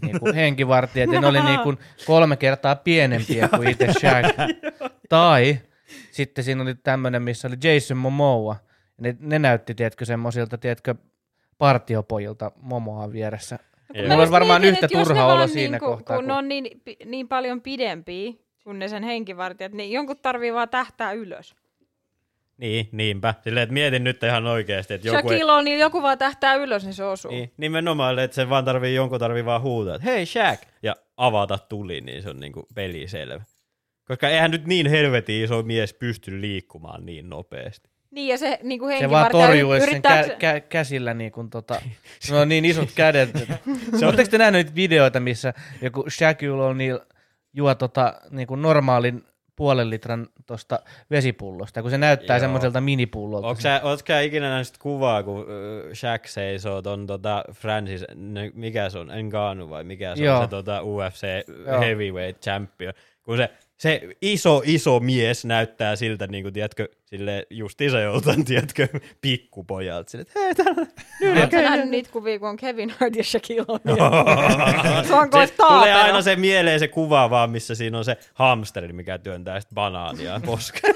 niin 0.02 0.20
kuin 0.20 0.34
henkivartijat, 0.40 1.12
ja 1.12 1.20
ne 1.20 1.26
oli 1.26 1.40
niin 1.42 1.60
kuin 1.60 1.78
kolme 2.06 2.36
kertaa 2.36 2.76
pienempiä 2.76 3.48
kuin 3.48 3.68
itse 3.68 3.86
Shaq. 3.92 4.26
tai 5.08 5.58
sitten 6.10 6.44
siinä 6.44 6.62
oli 6.62 6.74
tämmöinen, 6.74 7.22
missä 7.22 7.48
oli 7.48 7.56
Jason 7.64 7.96
Momoa, 7.96 8.56
ne, 9.00 9.16
ne 9.20 9.38
näytti, 9.38 9.74
tiedätkö, 9.74 10.04
semmoisilta, 10.04 10.58
tiedätkö, 10.58 10.94
partiopojilta 11.58 12.52
Momoa 12.62 13.12
vieressä. 13.12 13.58
Joo. 13.94 14.02
Mulla 14.02 14.18
olisi 14.18 14.32
varmaan 14.32 14.60
mietin, 14.60 14.74
yhtä 14.84 14.88
turha 14.88 15.26
olo 15.26 15.46
siinä 15.46 15.70
niinku, 15.70 15.86
kohtaa, 15.86 16.16
Kun 16.16 16.24
kun- 16.24 16.28
ne 16.28 16.34
on 16.34 16.48
niin, 16.48 16.82
niin 17.04 17.28
paljon 17.28 17.60
pidempiä 17.60 18.32
kuin 18.64 18.78
ne 18.78 18.88
sen 18.88 19.02
henkivartijat, 19.02 19.72
niin 19.72 19.92
jonkun 19.92 20.16
tarvii 20.22 20.54
vaan 20.54 20.68
tähtää 20.68 21.12
ylös. 21.12 21.54
Niin, 22.58 22.88
niinpä. 22.92 23.34
Silleen, 23.44 23.62
että 23.62 23.72
mietin 23.72 24.04
nyt 24.04 24.22
ihan 24.22 24.46
oikeasti, 24.46 24.94
että 24.94 25.06
joku... 25.08 25.16
ei- 25.16 25.22
Shaquille 25.22 25.52
on, 25.52 25.64
niin 25.64 25.78
joku 25.78 26.02
vaan 26.02 26.18
tähtää 26.18 26.54
ylös, 26.54 26.84
niin 26.84 26.94
se 26.94 27.04
osuu. 27.04 27.30
Niin, 27.30 27.52
nimenomaan, 27.56 28.18
että 28.18 28.34
se 28.34 28.48
vaan 28.48 28.64
tarvii, 28.64 28.94
jonkun 28.94 29.18
tarvii 29.20 29.44
vaan 29.44 29.62
huutaa, 29.62 29.94
että 29.94 30.04
hei 30.10 30.26
Shaq, 30.26 30.60
ja 30.82 30.96
avata 31.16 31.58
tuli, 31.58 32.00
niin 32.00 32.22
se 32.22 32.30
on 32.30 32.40
niinku 32.40 32.66
peli 32.74 33.08
selvä. 33.08 33.42
Koska 34.10 34.28
eihän 34.28 34.50
nyt 34.50 34.66
niin 34.66 34.90
helvetin 34.90 35.44
iso 35.44 35.62
mies 35.62 35.94
pysty 35.94 36.40
liikkumaan 36.40 37.06
niin 37.06 37.30
nopeasti. 37.30 37.90
Niin, 38.10 38.28
ja 38.28 38.38
se 38.38 38.58
niin 38.62 38.80
kuin 38.80 38.98
Se 38.98 39.10
vaan 39.10 39.22
henkivartija 39.22 39.46
torjuu 39.46 39.72
sen 39.72 39.82
yrittää... 39.82 40.22
kä- 40.22 40.28
kä- 40.28 40.60
käsillä 40.68 41.14
niin 41.14 41.32
kuin 41.32 41.50
tota, 41.50 41.82
no 42.30 42.40
on 42.40 42.48
niin 42.48 42.64
isot 42.64 42.88
kädet. 42.94 43.30
se 43.98 44.06
Oletteko 44.06 44.30
te 44.30 44.38
nähneet 44.38 44.66
niitä 44.66 44.76
videoita, 44.76 45.20
missä 45.20 45.54
joku 45.82 46.04
Shaquille 46.10 46.72
O'Neal 46.72 47.06
juo 47.52 47.74
tota, 47.74 48.20
niin 48.30 48.48
kuin 48.48 48.62
normaalin 48.62 49.24
puolen 49.56 49.90
litran 49.90 50.28
tosta 50.46 50.78
vesipullosta, 51.10 51.82
kun 51.82 51.90
se 51.90 51.98
näyttää 51.98 52.36
Joo. 52.36 52.40
semmoiselta 52.40 52.80
minipullolta. 52.80 53.48
Onko 53.48 53.60
sä, 53.60 53.80
ootko 53.82 54.06
sä 54.06 54.20
ikinä 54.20 54.48
nähnyt 54.48 54.66
sitä 54.66 54.78
kuvaa, 54.82 55.22
kun 55.22 55.40
äh, 55.40 55.92
Shaq 55.92 56.26
seisoo 56.26 56.82
ton 56.82 57.06
tota 57.06 57.44
Francis, 57.52 58.04
ne, 58.14 58.50
mikä 58.54 58.90
se 58.90 58.98
on, 58.98 59.10
Ngannou 59.22 59.70
vai 59.70 59.84
mikä 59.84 60.16
se 60.16 60.24
Joo. 60.24 60.36
on, 60.36 60.44
se 60.44 60.50
tota 60.50 60.82
UFC 60.82 61.22
Joo. 61.66 61.80
heavyweight 61.80 62.42
champion, 62.42 62.92
kun 63.22 63.36
se, 63.36 63.50
se 63.80 64.00
iso, 64.22 64.62
iso 64.64 65.00
mies 65.00 65.44
näyttää 65.44 65.96
siltä, 65.96 66.26
niin 66.26 66.44
kuin, 66.44 66.54
tiedätkö, 66.54 66.88
sille 67.04 67.46
justiinsa 67.50 68.00
joltain, 68.00 68.44
tiedätkö, 68.50 68.88
pikkupojalta, 69.20 70.10
sille, 70.10 70.22
että 70.22 70.40
hei, 70.40 70.54
täällä, 70.54 70.86
Oletko 71.32 71.56
nähnyt 71.56 71.88
niitä 71.88 72.10
kuvia, 72.10 72.38
kun 72.38 72.48
on 72.48 72.56
Kevin 72.56 72.90
Hart 72.98 73.16
ja 73.16 73.24
Shaquille 73.24 73.62
O'Neal? 73.62 75.06
se 75.08 75.14
on 75.14 75.30
kuin 75.30 75.48
se, 75.48 75.54
tulee 75.56 75.94
aina 75.94 76.22
se 76.22 76.36
mieleen 76.36 76.80
se 76.80 76.88
kuva 76.88 77.30
vaan, 77.30 77.50
missä 77.50 77.74
siinä 77.74 77.98
on 77.98 78.04
se 78.04 78.16
hamsteri, 78.34 78.92
mikä 78.92 79.18
työntää 79.18 79.60
sitä 79.60 79.74
banaania 79.74 80.40
poskeen. 80.46 80.94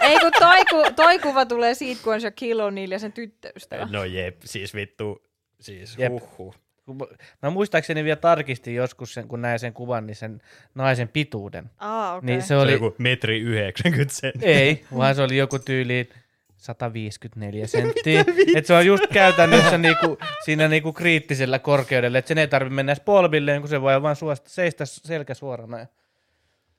Ei 0.00 0.18
kun 0.20 0.32
toi, 0.38 0.64
ku, 0.64 0.82
toi 0.96 1.18
kuva 1.18 1.46
tulee 1.46 1.74
siitä, 1.74 2.00
kun 2.04 2.14
on 2.14 2.20
Shaquille 2.20 2.62
O'Neal 2.62 2.92
ja 2.92 2.98
sen 2.98 3.12
tyttöystävä. 3.12 3.88
no 3.90 4.04
jep, 4.04 4.36
siis 4.44 4.74
vittu, 4.74 5.22
siis 5.60 5.98
Jep. 5.98 6.12
huhhuh. 6.12 6.54
Kun 6.88 7.08
mä- 7.42 7.50
muistaakseni 7.50 8.04
vielä 8.04 8.16
tarkistin 8.16 8.74
joskus 8.74 9.14
sen, 9.14 9.28
kun 9.28 9.42
näin 9.42 9.58
sen 9.58 9.72
kuvan, 9.72 10.06
niin 10.06 10.16
sen 10.16 10.40
naisen 10.74 11.08
pituuden. 11.08 11.70
Aa, 11.78 12.14
okei. 12.16 12.26
Niin 12.26 12.42
se 12.42 12.46
Se 12.46 12.56
oli 12.56 12.62
oli, 12.62 12.72
joku 12.72 12.94
metri 12.98 13.40
90 13.40 14.14
senttiä. 14.14 14.48
ei, 14.48 14.84
vaan 14.96 15.14
se 15.14 15.22
oli 15.22 15.36
joku 15.36 15.58
tyyliin 15.58 16.08
154 16.56 17.66
senttiä. 17.66 18.24
Et 18.56 18.66
se 18.66 18.74
on 18.74 18.86
just 18.86 19.04
käytännössä 19.12 19.78
niinku, 19.78 20.18
siinä 20.44 20.68
niinku 20.68 20.92
kriittisellä 20.92 21.58
korkeudella, 21.58 22.18
että 22.18 22.28
sen 22.28 22.38
ei 22.38 22.48
tarvitse 22.48 22.74
mennä 22.74 22.92
edes 22.92 23.02
polvilleen, 23.04 23.60
kun 23.60 23.68
se 23.68 23.80
voi 23.80 24.02
vaan 24.02 24.16
suosta, 24.16 24.50
seistä 24.50 24.84
selkä 24.86 25.34
suorana. 25.34 25.86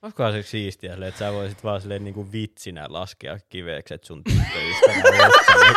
Olisikohan 0.02 0.34
se 0.34 0.42
siistiä, 0.44 0.94
että 0.94 1.20
sä 1.20 1.34
voisit 1.34 1.64
vaan 1.64 1.82
silleen 1.82 2.04
niin 2.04 2.14
kuin 2.14 2.32
vitsinä 2.32 2.86
laskea 2.90 3.38
kiveksi, 3.50 3.94
että 3.94 4.08
sun 4.08 4.22
tyttöystävä 4.24 5.30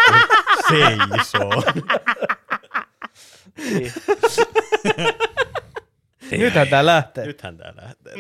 kun 0.07 0.19
seisoo. 0.69 1.63
Niin. 3.59 3.93
Nythän 6.39 6.69
tää 6.69 6.87
lähtee. 6.87 7.27
Nythän 7.27 7.57
tää 7.57 7.73
lähtee. 7.83 8.15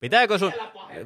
Pitääkö 0.00 0.38
sun, 0.38 0.52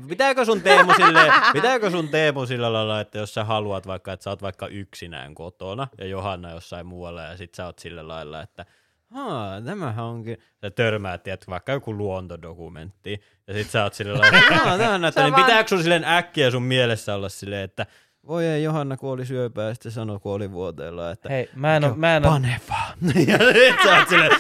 pitääkö 0.09 0.45
sun 0.45 0.63
Teemu 0.63 0.93
sille, 0.95 1.33
pitääkö 1.53 1.91
sun 1.91 2.09
Teemu 2.09 2.47
sillä 2.47 2.73
lailla, 2.73 3.01
että 3.01 3.19
jos 3.19 3.35
sä 3.35 3.45
haluat 3.45 3.87
vaikka, 3.87 4.13
että 4.13 4.25
sä 4.25 4.31
oot 4.31 4.43
vaikka 4.43 4.67
yksinään 4.69 5.35
kotona 5.35 5.89
ja 5.99 6.07
Johanna 6.07 6.51
jossain 6.51 6.87
muualla 6.87 7.23
ja 7.23 7.37
sit 7.37 7.55
sä 7.55 7.67
oot 7.67 7.79
sillä 7.79 8.09
lailla, 8.09 8.43
että 8.43 8.67
Haa, 9.11 9.61
tämähän 9.61 10.05
onkin. 10.05 10.39
Sä 10.61 10.71
törmäät, 10.71 11.23
tiedät, 11.23 11.49
vaikka 11.49 11.73
joku 11.73 11.95
luontodokumentti, 11.97 13.21
ja 13.47 13.55
sit 13.55 13.71
sä 13.71 13.83
oot 13.83 13.95
sillä 13.95 14.19
lailla, 14.19 14.39
että 14.39 14.55
tämähän 14.79 15.01
näyttää. 15.01 15.25
Niin 15.25 15.33
vaan- 15.33 15.45
pitääkö 15.45 15.69
sun 15.69 15.79
silleen 15.83 16.05
äkkiä 16.05 16.51
sun 16.51 16.63
mielessä 16.63 17.15
olla 17.15 17.29
silleen, 17.29 17.65
että 17.65 17.87
voi 18.27 18.47
ei, 18.47 18.63
Johanna 18.63 18.97
kuoli 18.97 19.27
syöpää, 19.27 19.69
ja 19.69 19.75
sitten 19.75 19.93
sanoi 19.93 20.19
kuolivuoteella, 20.21 21.11
että 21.11 21.29
Hei, 21.29 21.51
mä 21.55 21.77
en 21.77 21.85
oo, 21.85 21.95
mä 21.97 22.17
en 22.17 22.27
oo, 22.27 22.33
pane 22.33 22.61
vaan. 22.69 22.99
ja 23.29 23.39
sit 23.39 23.83
sä 23.85 23.97
oot 23.99 24.09
silleen, 24.09 24.33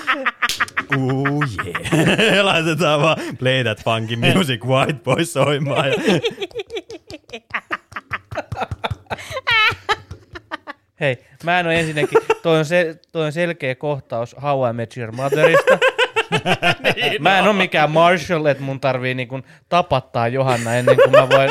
yeah. 1.66 2.44
Laitetaan 2.44 3.01
vaan 3.01 3.16
Play 3.38 3.64
That 3.64 3.85
Funky 3.85 4.16
Music 4.16 4.64
White 4.64 5.01
Boy 5.05 5.25
soimaan. 5.25 5.88
Ja... 5.88 5.94
hei, 11.01 11.25
mä 11.44 11.61
en 11.61 11.66
oo 11.66 11.72
ensinnäkin, 11.72 12.18
toi 12.42 12.59
on, 12.59 12.64
se, 12.64 13.01
toi 13.12 13.25
on 13.27 13.33
selkeä 13.33 13.75
kohtaus 13.75 14.37
How 14.42 14.70
I 14.70 14.72
Met 14.72 14.96
Your 14.96 15.12
Motherista. 15.12 15.79
Niin 16.96 17.22
Mä 17.22 17.38
en 17.38 17.46
oo 17.46 17.53
mikään 17.53 17.90
Marshall, 17.90 18.46
että 18.46 18.62
mun 18.62 18.81
tarvii 18.81 19.14
niinku 19.14 19.40
tapattaa 19.68 20.29
Johanna 20.29 20.75
ennen 20.75 20.96
kuin 20.96 21.11
mä 21.11 21.29
voin 21.29 21.51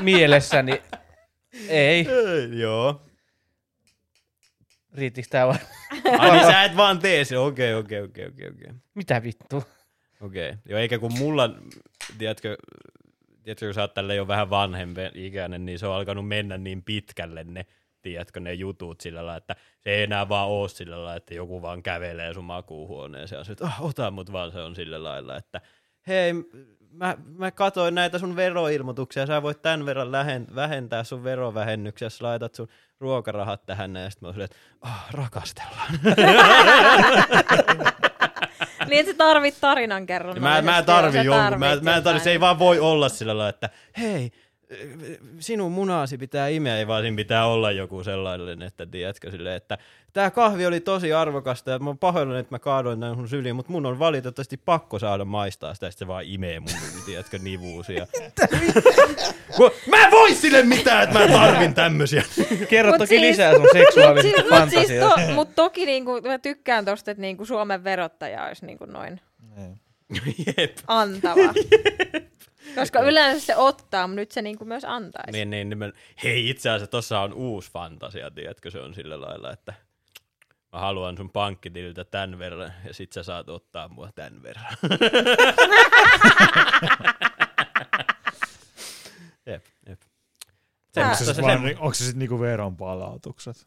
mielessäni, 0.00 0.82
ei, 1.68 2.06
Joo. 2.60 3.02
riittikö 4.94 5.28
tää 5.30 5.46
vai? 5.46 5.58
Ai 6.18 6.30
niin 6.30 6.46
sä 6.46 6.64
et 6.64 6.76
vaan 6.76 6.98
tee 6.98 7.24
se. 7.24 7.38
Okei, 7.38 7.74
okei, 7.74 8.00
okei, 8.02 8.26
okei, 8.26 8.48
okei. 8.48 8.72
Mitä 8.94 9.22
vittu? 9.22 9.64
Okei. 10.20 10.54
Joo, 10.68 10.78
eikä 10.78 10.98
kun 10.98 11.18
mulla, 11.18 11.50
tiedätkö, 12.18 12.56
tiedätkö, 13.42 13.66
kun 13.66 13.74
sä 13.74 13.80
oot 13.80 13.94
tälle 13.94 14.14
jo 14.14 14.28
vähän 14.28 14.50
vanhempi 14.50 15.00
ikäinen, 15.14 15.66
niin 15.66 15.78
se 15.78 15.86
on 15.86 15.94
alkanut 15.94 16.28
mennä 16.28 16.58
niin 16.58 16.82
pitkälle 16.82 17.44
ne, 17.44 17.66
tiedätkö, 18.02 18.40
ne 18.40 18.54
jutut 18.54 19.00
sillä 19.00 19.26
lailla, 19.26 19.36
että 19.36 19.56
se 19.80 19.90
ei 19.90 20.02
enää 20.02 20.28
vaan 20.28 20.48
oo 20.48 20.68
sillä 20.68 20.96
lailla, 20.96 21.16
että 21.16 21.34
joku 21.34 21.62
vaan 21.62 21.82
kävelee 21.82 22.34
sun 22.34 22.44
makuuhuoneeseen 22.44 23.38
ja 23.38 23.44
sä, 23.44 23.52
että 23.52 23.64
oh, 23.64 23.86
ota 23.86 24.10
mut 24.10 24.32
vaan 24.32 24.52
se 24.52 24.60
on 24.60 24.74
sillä 24.74 25.04
lailla, 25.04 25.36
että 25.36 25.60
hei, 26.06 26.32
mä, 26.92 27.16
mä 27.36 27.50
katoin 27.50 27.94
näitä 27.94 28.18
sun 28.18 28.36
veroilmoituksia, 28.36 29.26
sä 29.26 29.42
voit 29.42 29.62
tämän 29.62 29.86
verran 29.86 30.12
lähen, 30.12 30.46
vähentää 30.54 31.04
sun 31.04 31.24
verovähennyksiä, 31.24 32.06
jos 32.06 32.22
laitat 32.22 32.54
sun 32.54 32.68
ruokarahat 33.00 33.66
tähän, 33.66 33.96
ja 33.96 34.10
sitten 34.10 34.28
mä 34.28 34.32
silleen, 34.32 34.50
että 34.50 34.56
oh, 34.84 35.12
rakastellaan. 35.12 35.98
Niin, 38.88 39.00
että 39.00 39.12
sä 39.12 39.18
tarvit 39.18 39.60
tarinan 39.60 40.06
kerron. 40.06 40.36
Ja 40.36 40.42
mä, 40.42 40.62
mä 40.62 40.82
tarvin 40.82 41.24
jonkun. 41.24 41.58
Mä, 41.58 41.76
mä 41.82 41.96
en 41.96 42.02
tarvi, 42.02 42.20
se 42.20 42.30
ei 42.30 42.40
vaan 42.40 42.58
voi 42.58 42.78
olla 42.78 43.08
sillä 43.08 43.38
lailla, 43.38 43.48
että 43.48 43.70
hei, 43.98 44.32
sinun 45.40 45.72
munaasi 45.72 46.18
pitää 46.18 46.48
imeä, 46.48 46.78
ei 46.78 46.86
vaan 46.86 47.02
siinä 47.02 47.16
pitää 47.16 47.46
olla 47.46 47.70
joku 47.72 48.04
sellainen, 48.04 48.62
että 48.62 48.86
tiedätkö 48.86 49.30
silleen, 49.30 49.56
että 49.56 49.78
tämä 50.12 50.30
kahvi 50.30 50.66
oli 50.66 50.80
tosi 50.80 51.12
arvokasta 51.12 51.70
ja 51.70 51.78
mä 51.78 51.90
oon 51.90 51.98
pahoillani, 51.98 52.40
että 52.40 52.54
mä 52.54 52.58
kaadoin 52.58 53.00
näin 53.00 53.14
sun 53.14 53.28
syliin, 53.28 53.56
mutta 53.56 53.72
mun 53.72 53.86
on 53.86 53.98
valitettavasti 53.98 54.56
pakko 54.56 54.98
saada 54.98 55.24
maistaa 55.24 55.74
sitä, 55.74 55.86
että 55.86 55.98
se 55.98 56.06
vaan 56.06 56.24
imee 56.26 56.60
mun, 56.60 56.70
tiedätkö, 57.06 57.38
nivuusia. 57.38 58.06
Mä 59.90 60.04
en 60.04 60.10
voi 60.10 60.34
sille 60.34 60.62
mitään, 60.62 61.04
että 61.04 61.18
mä 61.18 61.28
tarvin 61.28 61.74
tämmösiä. 61.74 62.22
Kerro 62.68 62.90
Mut 62.90 62.98
toki 62.98 63.08
siis- 63.08 63.20
lisää 63.22 63.54
sun 63.56 63.66
seksuaalisista 63.72 64.40
Mut 64.42 64.48
siis, 64.48 64.60
fantasioista. 64.60 65.26
to, 65.26 65.34
mut 65.34 65.54
toki 65.54 65.86
niinku, 65.86 66.20
mä 66.20 66.38
tykkään 66.38 66.84
tosta, 66.84 67.10
että 67.10 67.20
niinku 67.20 67.44
Suomen 67.44 67.84
verottaja 67.84 68.44
olisi 68.44 68.66
niinku 68.66 68.84
noin 68.84 69.20
Niin. 69.56 69.80
Jep. 70.58 70.76
antava. 70.86 71.40
Koska 72.74 73.00
yleensä 73.00 73.46
se 73.46 73.56
ottaa, 73.56 74.06
mutta 74.06 74.20
nyt 74.20 74.30
se 74.30 74.42
niinku 74.42 74.64
myös 74.64 74.84
antaisi. 74.84 75.32
Niin, 75.32 75.50
niin, 75.50 75.70
niin, 75.70 75.92
hei, 76.24 76.50
itse 76.50 76.70
asiassa 76.70 76.90
tossa 76.90 77.20
on 77.20 77.32
uusi 77.32 77.70
fantasia, 77.70 78.30
tiedätkö, 78.30 78.70
se 78.70 78.80
on 78.80 78.94
sillä 78.94 79.20
lailla, 79.20 79.52
että 79.52 79.74
mä 80.72 80.78
haluan 80.80 81.16
sun 81.16 81.30
pankkitililtä 81.30 82.04
tämän 82.04 82.38
verran, 82.38 82.72
ja 82.86 82.94
sit 82.94 83.12
sä 83.12 83.22
saat 83.22 83.48
ottaa 83.48 83.88
mua 83.88 84.10
tämän 84.14 84.42
verran. 84.42 84.76
jep, 89.46 89.64
jep. 89.88 90.00
Onko 90.96 91.14
se, 91.14 91.24
sit 91.24 91.42
vaan, 91.42 91.64
onko 91.78 91.94
se 91.94 92.04
sitten 92.04 92.18
niinku 92.18 92.40
veronpalautukset? 92.40 93.56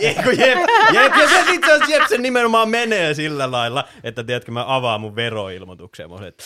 Eikö 0.00 0.32
jep, 0.32 0.58
jep, 0.92 1.16
ja 1.16 1.28
se 1.28 1.44
itse 1.52 1.72
asiassa 1.72 1.92
jep, 1.92 2.02
se 2.08 2.18
nimenomaan 2.18 2.68
menee 2.68 3.14
sillä 3.14 3.50
lailla, 3.50 3.84
että 4.02 4.24
tiedätkö, 4.24 4.52
mä 4.52 4.64
avaan 4.66 5.00
mun 5.00 5.16
veroilmoituksen, 5.16 6.08
mä 6.08 6.14
oon, 6.14 6.26
että 6.26 6.44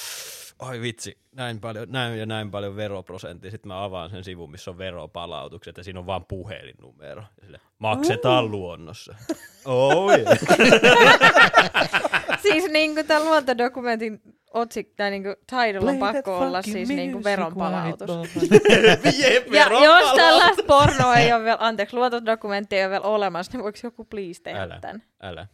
oi 0.60 0.80
vitsi, 0.80 1.18
näin, 1.32 1.60
paljon, 1.60 1.86
näin 1.90 2.18
ja 2.18 2.26
näin 2.26 2.50
paljon 2.50 2.76
veroprosentti. 2.76 3.50
Sitten 3.50 3.68
mä 3.68 3.84
avaan 3.84 4.10
sen 4.10 4.24
sivun, 4.24 4.50
missä 4.50 4.70
on 4.70 4.78
veropalautukset 4.78 5.76
ja 5.76 5.84
siinä 5.84 6.00
on 6.00 6.06
vaan 6.06 6.24
puhelinnumero. 6.24 7.20
Ja 7.20 7.44
sille, 7.44 7.60
maksetaan 7.78 8.44
uh. 8.44 8.50
luonnossa. 8.50 9.14
Oh, 9.64 10.10
yeah. 10.10 10.28
siis 12.42 12.70
niinku 12.70 13.04
tämän 13.04 13.24
luontodokumentin 13.24 14.20
otsik, 14.54 14.92
tai 14.96 15.10
niinku 15.10 15.28
title 15.46 15.90
on 15.90 15.98
pakko 15.98 16.38
olla 16.38 16.62
siis 16.62 16.88
niinku 16.88 17.24
veronpalautus. 17.24 18.10
Jep, 19.18 19.46
Ja 19.46 19.52
veronpalautus. 19.52 20.08
jos 20.08 20.16
tällaista 20.16 20.62
pornoa 20.62 21.16
ei 21.16 21.32
ole 21.32 21.44
vielä, 21.44 21.56
anteeksi, 21.60 21.96
luontodokumenttia 21.96 22.78
ei 22.78 22.84
ole 22.84 22.90
vielä 22.90 23.04
olemassa, 23.04 23.52
niin 23.52 23.62
voiko 23.62 23.78
joku 23.82 24.04
please 24.04 24.42
tehdä 24.42 24.62
Älä. 24.62 24.78
tämän? 24.80 25.02
Älä. 25.22 25.46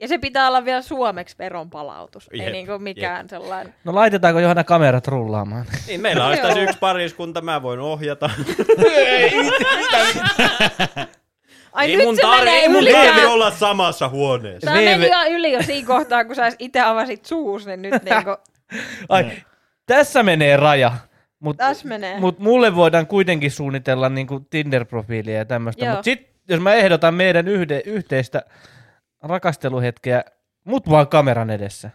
Ja 0.00 0.08
se 0.08 0.18
pitää 0.18 0.48
olla 0.48 0.64
vielä 0.64 0.82
suomeksi 0.82 1.36
veronpalautus, 1.38 2.30
ei 2.32 2.40
Jep, 2.40 2.52
niinku 2.52 2.78
mikään 2.78 3.28
sellainen. 3.28 3.74
No 3.84 3.94
laitetaanko 3.94 4.40
Johanna 4.40 4.64
kamerat 4.64 5.08
rullaamaan? 5.08 5.66
Niin, 5.86 6.00
meillä 6.00 6.26
olisi 6.26 6.42
tässä 6.42 6.58
Joo. 6.58 6.64
yksi 6.64 6.78
pariskunta, 6.78 7.40
mä 7.40 7.62
voin 7.62 7.80
ohjata. 7.80 8.30
Ai 11.72 11.90
ei 11.90 11.96
nyt 11.96 12.06
mun, 12.06 12.16
se 12.16 12.22
tar- 12.22 12.38
menee 12.38 12.60
ei 12.60 12.68
mun 12.68 12.84
tarvi 12.92 13.26
olla 13.26 13.50
samassa 13.50 14.08
huoneessa. 14.08 14.66
Tämä 14.66 14.80
meni 14.80 15.08
jo 15.08 15.36
yli 15.36 15.52
jo 15.52 15.62
siinä 15.62 15.86
kohtaa, 15.86 16.24
kun 16.24 16.34
sä 16.36 16.52
itse 16.58 16.80
avasit 16.80 17.24
suus, 17.24 17.66
niin 17.66 17.82
nyt 17.82 18.02
niinku, 18.04 18.36
Ai, 19.08 19.30
tässä 19.86 20.22
menee 20.22 20.56
raja. 20.56 20.92
Mutta 21.40 21.64
mut 22.18 22.38
mulle 22.38 22.76
voidaan 22.76 23.06
kuitenkin 23.06 23.50
suunnitella 23.50 24.08
niinku 24.08 24.46
Tinder-profiilia 24.50 25.36
ja 25.36 25.44
tämmöistä. 25.44 25.84
Joo. 25.84 25.94
Mutta 25.94 26.04
sitten 26.04 26.34
jos 26.48 26.60
mä 26.60 26.74
ehdotan 26.74 27.14
meidän 27.14 27.48
yhde, 27.48 27.82
yhteistä 27.86 28.42
rakasteluhetkeä, 29.22 30.24
mut 30.64 30.90
vaan 30.90 31.08
kameran 31.08 31.50
edessä. 31.50 31.90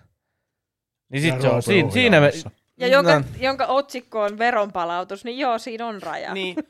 Niin 1.10 1.24
Ja 1.26 1.32
sit 1.32 1.42
se 1.42 1.50
on, 1.50 1.64
siinä, 1.64 1.92
siinä 1.92 2.22
me. 2.22 2.32
Ja 2.78 2.88
jonka, 2.88 3.20
No. 3.20 3.26
jonka 3.40 3.66
otsikko 3.66 4.22
on 4.24 4.38
veronpalautus, 4.38 5.26
niin 5.26 5.40
joo, 5.40 5.58
siinä 5.60 5.88
on 5.88 6.02
raja. 6.02 6.34
Niin. 6.34 6.56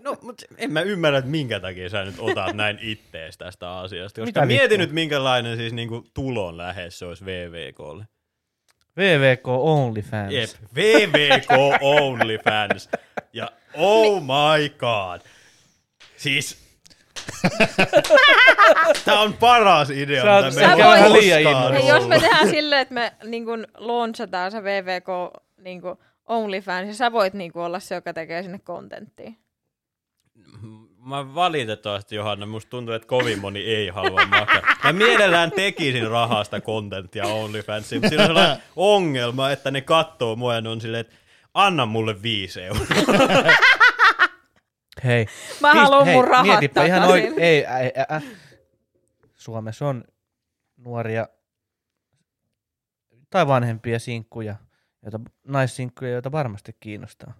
No, 0.00 0.16
mutta 0.22 0.46
en 0.58 0.72
mä 0.72 0.80
ymmärrä, 0.80 1.18
että 1.18 1.30
minkä 1.30 1.60
takia 1.60 1.88
sä 1.88 2.04
nyt 2.04 2.14
otat 2.18 2.56
näin 2.56 2.78
ittees 2.82 3.38
tästä 3.38 3.78
asiasta. 3.78 4.20
Koska 4.20 4.26
Mitä 4.26 4.46
mieti 4.46 4.78
nyt, 4.78 4.92
minkälainen 4.92 5.56
siis 5.56 5.72
niinku 5.72 6.04
tulon 6.14 6.56
lähes 6.56 6.98
se 6.98 7.06
olisi 7.06 7.24
VVKlle. 7.24 8.04
VVK 8.96 9.48
OnlyFans. 9.48 10.32
Jep, 10.32 10.50
VVK 10.74 11.50
OnlyFans. 12.00 12.88
Ja 13.32 13.50
oh 13.74 14.22
my 14.22 14.68
god. 14.68 15.20
Siis... 16.16 16.69
Tää 19.04 19.20
on 19.20 19.32
paras 19.32 19.90
idea, 19.90 20.22
Sä 20.22 20.34
oot 20.34 20.54
mitä 20.54 20.72
on 20.72 20.78
vähän 20.78 21.12
liian 21.12 21.42
jos 21.88 22.08
me 22.08 22.20
tehdään 22.20 22.48
silleen, 22.48 22.80
että 22.80 22.94
me 22.94 23.12
niin 23.24 23.44
kun, 23.44 23.66
launchataan 23.74 24.50
se 24.50 24.62
VVK 24.62 25.06
niin 25.58 25.80
kun, 25.80 25.98
OnlyFans, 26.26 26.88
ja 26.88 26.94
sä 26.94 27.12
voit 27.12 27.34
niin 27.34 27.52
kun, 27.52 27.62
olla 27.62 27.80
se, 27.80 27.94
joka 27.94 28.12
tekee 28.12 28.42
sinne 28.42 28.58
kontenttia. 28.58 29.32
Mä 31.04 31.34
valitettavasti, 31.34 32.16
Johanna, 32.16 32.46
musta 32.46 32.70
tuntuu, 32.70 32.94
että 32.94 33.08
kovin 33.08 33.38
moni 33.38 33.60
ei 33.60 33.88
halua 33.88 34.26
maksaa. 34.26 34.62
Mä 34.84 34.92
mielellään 34.92 35.52
tekisin 35.52 36.10
rahasta 36.10 36.60
kontenttia 36.60 37.26
OnlyFansiin, 37.26 38.00
mutta 38.00 38.08
siinä 38.08 38.22
on 38.22 38.28
sellainen 38.28 38.56
ongelma, 38.76 39.50
että 39.50 39.70
ne 39.70 39.80
kattoo 39.80 40.36
mua 40.36 40.54
ja 40.54 40.60
ne 40.60 40.68
on 40.68 40.80
silleen, 40.80 41.00
että 41.00 41.16
anna 41.54 41.86
mulle 41.86 42.22
viisi 42.22 42.62
euroa. 42.62 42.86
Hei. 45.04 45.26
Mä 45.60 45.72
Siis, 45.72 45.84
haluan 45.84 46.04
hei, 46.06 46.14
mun 46.14 46.28
rahat 46.28 46.46
mietipä 46.46 46.84
ihan 46.84 47.02
takaisin. 47.02 47.32
oi- 47.32 47.40
ei, 47.42 47.64
ei, 47.66 47.92
ä, 47.98 48.16
ä. 48.16 48.20
Suomessa 49.36 49.86
on 49.88 50.04
nuoria 50.76 51.28
tai 53.30 53.46
vanhempia 53.46 53.98
sinkkuja, 53.98 54.54
joita, 55.02 55.20
naissinkkuja, 55.46 56.10
joita 56.10 56.32
varmasti 56.32 56.76
kiinnostaa. 56.80 57.32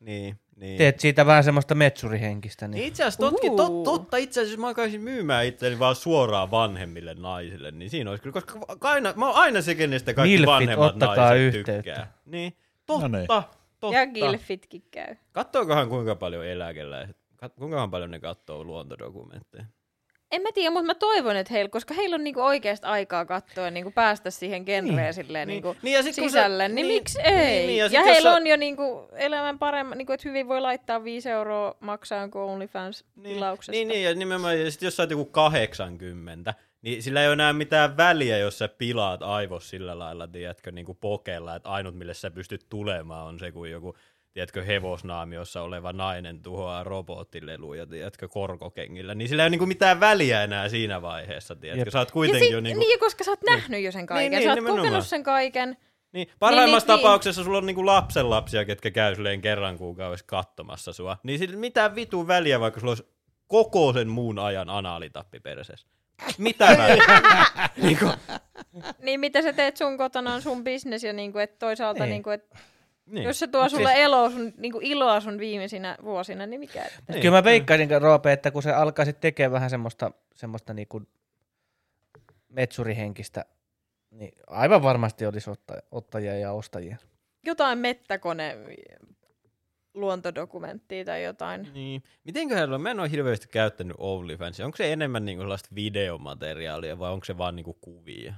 niin, 0.00 0.38
niin. 0.56 0.78
Teet 0.78 1.00
siitä 1.00 1.26
vähän 1.26 1.44
semmoista 1.44 1.74
metsurihenkistä. 1.74 2.68
Niin 2.68 2.74
Niin. 2.78 2.88
itse 2.88 3.02
asiassa 3.02 3.20
totkin, 3.30 3.56
tot, 3.56 3.82
totta, 3.82 4.16
itse 4.16 4.40
asiassa 4.40 4.60
mä 4.60 4.66
alkaisin 4.68 5.00
myymään 5.00 5.46
itseäni 5.46 5.78
vaan 5.78 5.96
suoraan 5.96 6.50
vanhemmille 6.50 7.14
naisille, 7.14 7.70
niin 7.70 7.90
siinä 7.90 8.10
olisi 8.10 8.22
kyllä, 8.22 8.34
koska 8.34 8.58
aina, 8.80 9.12
mä 9.16 9.26
oon 9.26 9.36
aina 9.36 9.62
se, 9.62 9.74
kenestä 9.74 10.14
kaikki 10.14 10.30
Milfit, 10.32 10.46
vanhemmat 10.46 10.92
ottakaa 10.92 11.16
naiset 11.16 11.54
yhteyttä. 11.54 11.72
tykkää. 11.82 12.12
Niin, 12.24 12.56
totta, 12.86 13.08
No 13.08 13.18
niin. 13.18 13.28
Totta. 13.80 13.96
Ja 13.98 14.06
gilfitkin 14.06 14.82
käy. 14.90 15.16
Kattookohan 15.32 15.88
kuinka 15.88 16.16
paljon 16.16 16.46
eläkeläiset, 16.46 17.16
kuinka 17.58 17.88
paljon 17.88 18.10
ne 18.10 18.20
katsoo 18.20 18.64
luontodokumentteja? 18.64 19.64
En 20.32 20.42
mä 20.42 20.48
tiedä, 20.54 20.70
mutta 20.70 20.86
mä 20.86 20.94
toivon, 20.94 21.36
että 21.36 21.52
heillä, 21.54 21.68
koska 21.68 21.94
heillä 21.94 22.14
on 22.14 22.24
niinku 22.24 22.40
oikeasti 22.40 22.86
aikaa 22.86 23.24
katsoa 23.24 23.64
ja 23.64 23.70
niinku 23.70 23.90
päästä 23.90 24.30
siihen 24.30 24.62
genreen 24.62 24.96
Niin, 24.96 25.14
silleen 25.14 25.48
niin. 25.48 25.62
niinku 25.62 25.76
Niin, 25.82 25.94
ja 25.94 26.02
sit 26.02 26.14
sisälle, 26.14 26.64
sä- 26.64 26.68
niin, 26.68 26.74
niin, 26.74 26.86
miksi 27.00 27.18
ei? 27.24 27.34
niin, 27.34 27.66
niin, 27.66 27.78
ja 27.78 27.86
ja 27.86 28.02
heillä 28.02 28.30
sä- 28.30 28.36
on 28.36 28.46
jo 28.46 28.56
niinku 28.56 29.08
elämän 29.16 29.58
paremmin, 29.58 29.98
niinku, 29.98 30.12
että 30.12 30.28
hyvin 30.28 30.48
voi 30.48 30.60
laittaa 30.60 31.04
5 31.04 31.30
euroa 31.30 31.74
maksaa 31.80 32.20
jonkun 32.20 32.40
Niin, 32.42 32.50
OnlyFans-tilauksesta. 32.50 33.72
niin, 33.72 33.88
niin, 33.88 34.04
ja 34.04 34.14
nimenomaan, 34.14 34.60
ja 34.60 34.70
sit 34.70 34.82
jos 34.82 34.96
sä 34.96 35.02
oot 35.02 35.10
joku 35.10 35.24
80, 35.24 36.54
niin 36.82 37.02
sillä 37.02 37.20
ei 37.20 37.28
ole 37.28 37.32
enää 37.32 37.52
mitään 37.52 37.96
väliä, 37.96 38.38
jos 38.38 38.58
sä 38.58 38.68
pilaat 38.68 39.22
aivos 39.22 39.70
sillä 39.70 39.98
lailla, 39.98 40.28
tiedätkö, 40.28 40.72
niin 40.72 40.86
kuin 40.86 40.98
pokella, 41.00 41.56
että 41.56 41.68
ainut 41.68 41.94
mille 41.94 42.14
sä 42.14 42.30
pystyt 42.30 42.66
tulemaan 42.68 43.26
on 43.26 43.38
se, 43.38 43.52
kun 43.52 43.70
joku 43.70 43.96
tiedätkö, 44.32 44.64
hevosnaamiossa 44.64 45.62
oleva 45.62 45.92
nainen 45.92 46.42
tuhoaa 46.42 46.84
robottileluja, 46.84 47.86
tiedätkö, 47.86 48.28
korkokengillä, 48.28 49.14
niin 49.14 49.28
sillä 49.28 49.42
ei 49.42 49.48
ole 49.48 49.56
niin 49.56 49.68
mitään 49.68 50.00
väliä 50.00 50.44
enää 50.44 50.68
siinä 50.68 51.02
vaiheessa, 51.02 51.56
tiedätkö, 51.56 51.80
Jep. 51.80 51.92
sä 51.92 51.98
oot 51.98 52.08
ja 52.08 52.12
kuitenkin 52.12 52.44
sit, 52.44 52.52
jo 52.52 52.60
niin 52.60 52.76
kuin, 52.76 52.88
niin, 52.88 53.00
koska 53.00 53.24
sä 53.24 53.30
oot 53.30 53.42
nähnyt 53.42 53.82
jo 53.82 53.92
sen 53.92 54.06
kaiken. 54.06 54.30
niin, 54.30 54.42
sä 54.42 54.48
oot 54.48 54.54
nimenomaan. 54.54 54.86
kokenut 54.86 55.06
sen 55.06 55.22
kaiken. 55.22 55.76
Niin, 56.12 56.26
parhaimmassa 56.38 56.86
niin, 56.86 56.96
niin. 56.96 57.04
tapauksessa 57.04 57.44
sulla 57.44 57.58
on 57.58 57.66
niinku 57.66 57.86
lapsenlapsia, 57.86 58.64
ketkä 58.64 58.90
käy 58.90 59.14
silleen 59.14 59.40
kerran 59.40 59.78
kuukaudessa 59.78 60.26
katsomassa 60.26 60.92
sua. 60.92 61.16
Niin 61.22 61.38
sillä 61.38 61.56
mitään 61.56 61.94
vitu 61.94 62.26
väliä, 62.28 62.60
vaikka 62.60 62.80
sulla 62.80 62.90
olisi 62.90 63.06
koko 63.46 63.92
sen 63.92 64.08
muun 64.08 64.38
ajan 64.38 64.70
anaalitappi 64.70 65.40
perseessä. 65.40 65.88
Mitä 66.38 66.64
väliä? 66.78 67.04
niinku, 67.82 68.06
Niin 69.02 69.20
mitä 69.20 69.42
sä 69.42 69.52
teet 69.52 69.76
sun 69.76 69.96
kotona 69.96 70.34
on 70.34 70.42
sun 70.42 70.64
bisnes 70.64 71.04
ja 71.04 71.12
niinku, 71.12 71.38
et 71.38 71.58
toisaalta 71.58 72.04
Niin. 72.04 72.10
niinku, 72.10 72.30
et 72.30 72.54
niin. 73.06 73.24
jos 73.24 73.38
se 73.38 73.46
tuo 73.46 73.62
Mut 73.62 73.70
sulle 73.70 73.88
siis- 73.88 74.00
eloa 74.00 74.30
sun, 74.30 74.52
niinku 74.56 74.78
iloa 74.82 75.20
sun 75.20 75.38
viimeisinä 75.38 75.96
vuosina, 76.04 76.46
niin 76.46 76.60
mikä. 76.60 76.84
Niin. 77.08 77.20
Kyllä 77.22 77.36
mä 77.38 77.44
veikkaisin, 77.44 78.02
Roope, 78.02 78.32
että 78.32 78.50
kun 78.50 78.62
se 78.62 78.72
alkaisit 78.72 79.20
tekemään 79.20 79.52
vähän 79.52 79.70
semmoista, 79.70 80.10
semmoista 80.34 80.74
niinku 80.74 81.02
metsurihenkistä, 82.48 83.44
niin 84.10 84.32
aivan 84.46 84.82
varmasti 84.82 85.26
olisi 85.26 85.50
otta- 85.50 85.82
ottajia 85.90 86.38
ja 86.38 86.52
ostajia. 86.52 86.96
Jotain 87.46 87.78
mettäkone 87.78 88.56
luontodokumenttia 89.94 91.04
tai 91.04 91.24
jotain. 91.24 91.68
Niin. 91.74 92.02
Mitenköhän, 92.24 92.80
mä 92.80 92.90
en 92.90 93.00
ole 93.00 93.10
hirveästi 93.10 93.48
käyttänyt 93.48 93.96
OnlyFansia. 93.98 94.66
Onko 94.66 94.76
se 94.76 94.92
enemmän 94.92 95.24
niinku 95.24 95.42
sellaista 95.42 95.68
videomateriaalia 95.74 96.98
vai 96.98 97.12
onko 97.12 97.24
se 97.24 97.38
vaan 97.38 97.56
niinku 97.56 97.72
kuvia? 97.80 98.34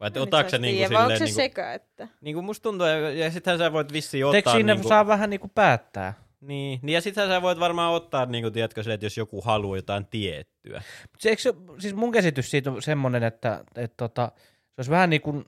Vai 0.00 0.10
En 0.14 0.22
otaako 0.22 0.50
se 0.50 0.58
niinku 0.58 0.94
vai 0.94 1.02
onko 1.02 1.16
silleen, 1.16 1.18
se 1.18 1.24
niinku, 1.24 1.36
sekä, 1.36 1.74
että... 1.74 2.08
niinku 2.20 2.42
musta 2.42 2.62
tuntuu, 2.62 2.86
ja, 2.86 3.10
ja 3.10 3.30
sittenhän 3.30 3.58
sä 3.58 3.72
voit 3.72 3.92
vissiin 3.92 4.26
ottaa 4.26 4.36
Eikö 4.36 4.50
siinä 4.50 4.74
niinku, 4.74 4.88
saa 4.88 5.06
vähän 5.06 5.30
niinku 5.30 5.48
päättää? 5.54 6.14
niin, 6.46 6.80
niin, 6.82 6.94
ja 6.94 7.00
sittenhän 7.00 7.36
sä 7.36 7.42
voit 7.42 7.60
varmaan 7.60 7.92
ottaa, 7.92 8.26
niinku, 8.26 8.50
tiedätkö, 8.50 8.82
silleen, 8.82 8.94
että 8.94 9.06
jos 9.06 9.16
joku 9.16 9.40
haluaa 9.40 9.76
jotain 9.76 10.06
tiettyä. 10.06 10.82
Mut 11.12 11.20
se, 11.20 11.28
eikö 11.28 11.42
se, 11.42 11.54
siis 11.78 11.94
mun 11.94 12.12
käsitys 12.12 12.50
siitä 12.50 12.70
on 12.70 12.82
semmoinen, 12.82 13.22
että 13.22 13.64
et 13.76 13.96
tota, 13.96 14.32
se 14.36 14.74
olisi 14.78 14.90
vähän 14.90 15.10
niin 15.10 15.22
kuin 15.22 15.44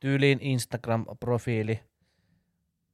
tyyliin 0.00 0.38
Instagram-profiili, 0.40 1.78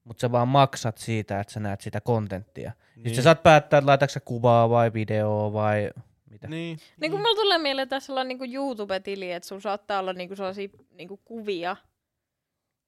mutta 0.07 0.21
sä 0.21 0.33
vaan 0.33 0.49
maksat 0.49 0.99
siitä, 0.99 1.41
että 1.41 1.53
sä 1.53 1.61
näet 1.61 1.81
sitä 1.81 2.01
kontenttia. 2.01 2.73
Niin. 2.73 2.95
Sitten 2.95 3.15
sä 3.15 3.23
saat 3.23 3.43
päättää, 3.43 3.79
että 3.79 3.87
laitatko 3.87 4.13
sä 4.13 4.21
kuvaa 4.21 4.71
vai 4.71 4.93
videoa 4.93 5.53
vai 5.53 5.91
mitä. 6.31 6.49
Niin. 6.49 6.79
Niin 7.01 7.11
kuin 7.11 7.23
mulla 7.23 7.43
tulee 7.43 7.59
mieleen 7.59 7.89
tässä 7.89 8.13
olla 8.13 8.25
niinku 8.25 8.45
YouTube-tili, 8.45 9.33
että 9.33 9.47
sulla 9.47 9.61
saattaa 9.61 10.01
olla 10.01 10.13
niinku 10.13 10.37
sellaisia 10.37 10.69
niinku 10.91 11.17
kuvia 11.25 11.77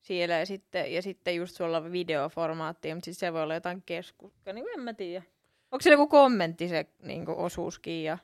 siellä 0.00 0.34
ja 0.34 0.46
sitten, 0.46 0.94
ja 0.94 1.02
sitten 1.02 1.36
just 1.36 1.56
sulla 1.56 1.76
on 1.76 1.92
videoformaattia, 1.92 2.94
mutta 2.94 3.04
sitten 3.04 3.28
se 3.28 3.32
voi 3.32 3.42
olla 3.42 3.54
jotain 3.54 3.82
keskustelua, 3.86 4.54
niin 4.54 4.66
en 4.74 4.80
mä 4.80 4.94
tiedä. 4.94 5.24
Onko 5.70 5.82
se 5.82 5.90
joku 5.90 6.06
kommentti 6.06 6.68
se 6.68 6.86
niinku 7.02 7.34
osuuskin 7.36 8.04
ja... 8.04 8.18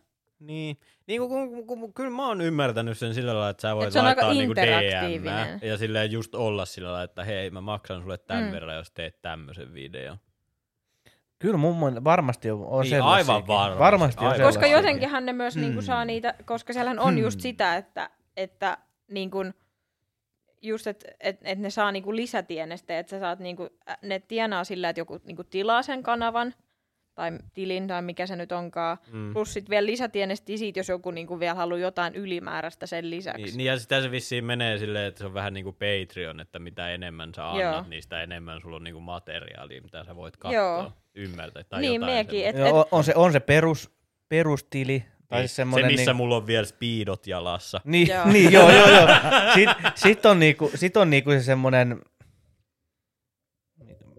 Niin, 0.47 0.77
niin 1.07 1.21
kun, 1.21 1.29
kun, 1.31 1.67
kun, 1.67 1.81
kun, 1.81 1.95
kyllä 1.95 2.11
mä 2.11 2.27
oon 2.29 2.41
ymmärtänyt 2.41 2.99
sen 2.99 3.15
sillä 3.15 3.33
lailla, 3.35 3.49
että 3.49 3.61
sä 3.61 3.77
voit 3.77 3.87
Et 3.87 3.93
se 3.93 3.99
on 3.99 4.05
laittaa 4.05 4.29
aika 4.29 4.39
niinku 4.39 4.55
DM 4.55 4.61
interaktiivinen. 4.63 5.61
ja 5.63 5.79
silleen 5.79 6.13
just 6.13 6.35
olla 6.35 6.65
sillä 6.65 6.87
lailla, 6.89 7.03
että 7.05 7.25
hei 7.25 7.51
mä 7.51 7.61
maksan 7.61 8.03
sulle 8.03 8.19
tämän 8.19 8.43
Mm. 8.43 8.49
mm. 8.49 8.53
verran, 8.55 8.77
jos 8.77 8.91
teet 8.91 9.23
tämmöisen 9.23 9.75
videon. 9.75 10.19
Kyllä 11.39 11.57
mun 11.57 11.77
mielestä 11.79 12.05
varmasti 12.05 12.51
on, 12.51 12.83
Niin, 12.83 13.03
aivan 13.03 13.47
varmasti, 13.47 13.79
Varmasti 13.79 14.25
on 14.25 14.31
aivan 14.31 14.47
Koska 14.47 14.67
jotenkinhan 14.67 15.27
ne 15.27 15.33
myös 15.33 15.57
niinku 15.57 15.81
Hmm. 15.81 15.87
saa 15.87 16.05
niitä, 16.05 16.35
koska 16.45 16.73
siellähän 16.73 16.99
on 16.99 17.19
just 17.19 17.37
Hmm. 17.39 17.43
sitä, 17.43 17.77
että, 17.77 18.11
että 18.37 18.79
niinku, 19.11 19.39
just, 20.63 20.87
että 20.87 21.09
et, 21.21 21.39
et 21.43 21.59
ne 21.59 21.71
saa 21.71 21.93
niinku 21.93 22.17
lisätienestä, 22.17 22.99
että 22.99 23.11
sä 23.11 23.21
saat 23.21 23.39
niinku, 23.39 23.69
ne 24.03 24.19
tienaa 24.21 24.65
sillä, 24.65 24.89
että 24.89 25.01
joku 25.01 25.21
niinku 25.25 25.45
tilaa 25.45 25.83
sen 25.83 26.03
kanavan, 26.03 26.55
tai 27.15 27.39
tilin 27.55 27.87
tai 27.87 28.03
mikä 28.03 28.27
se 28.27 28.37
nyt 28.37 28.53
onkaan. 28.53 28.99
Mm. 29.13 29.33
Plus 29.33 29.53
sitten 29.53 29.71
vielä 29.71 29.87
lisätienesti 29.87 30.59
siitä, 30.59 30.79
jos 30.81 30.89
joku 30.89 31.11
niinku 31.11 31.41
vielä 31.41 31.55
haluaa 31.55 31.79
jotain 31.81 32.15
ylimääräistä 32.15 32.87
sen 32.87 33.11
lisäksi. 33.11 33.43
Niin, 33.43 33.57
niin 33.57 33.67
ja 33.67 33.79
sitä 33.79 34.03
se 34.03 34.11
vissiin 34.11 34.45
menee 34.45 34.79
silleen, 34.79 35.07
että 35.07 35.19
se 35.19 35.27
on 35.27 35.35
vähän 35.35 35.55
niin 35.55 35.65
kuin 35.65 35.77
Patreon, 35.77 36.41
että 36.41 36.59
mitä 36.59 36.89
enemmän 36.91 37.35
sä 37.35 37.51
annat, 37.51 37.63
Joo. 37.75 37.85
niin 37.89 38.03
sitä 38.03 38.23
enemmän 38.23 38.61
sulla 38.61 38.77
on 38.77 38.85
niin 38.85 38.95
kuin 38.95 39.05
materiaalia, 39.05 39.83
mitä 39.83 40.05
sä 40.05 40.17
voit 40.17 40.37
katsoa, 40.37 40.61
Joo. 40.61 40.93
ymmärtää 41.15 41.65
tai 41.65 41.81
Niin, 41.81 42.01
jotain 42.01 42.27
semmoista. 42.27 42.67
et- 42.69 42.73
on, 42.75 42.85
on, 42.91 43.05
se, 43.05 43.13
on 43.17 43.33
se 43.33 43.41
perus, 43.41 43.91
perustili. 44.29 45.05
Tai 45.29 45.39
Niin, 45.39 45.43
siis 45.49 45.53
se, 45.53 45.57
semmonen 45.57 45.87
missä 45.87 46.11
niin, 46.11 46.17
mulla 46.17 46.37
on 46.37 46.47
vielä 46.47 46.67
speedot 46.67 47.27
jalassa. 47.27 47.81
Niin, 47.85 48.09
Joo. 48.09 48.29
niin 48.33 48.53
joo, 48.53 48.71
joo, 48.71 48.89
joo. 48.91 49.09
Sitten 49.55 49.93
sit 49.95 50.27
on, 50.27 50.39
niinku, 50.41 50.71
sit 50.75 50.97
on 50.97 51.11
niinku 51.11 51.31
se 51.31 51.43
semmonen, 51.43 52.03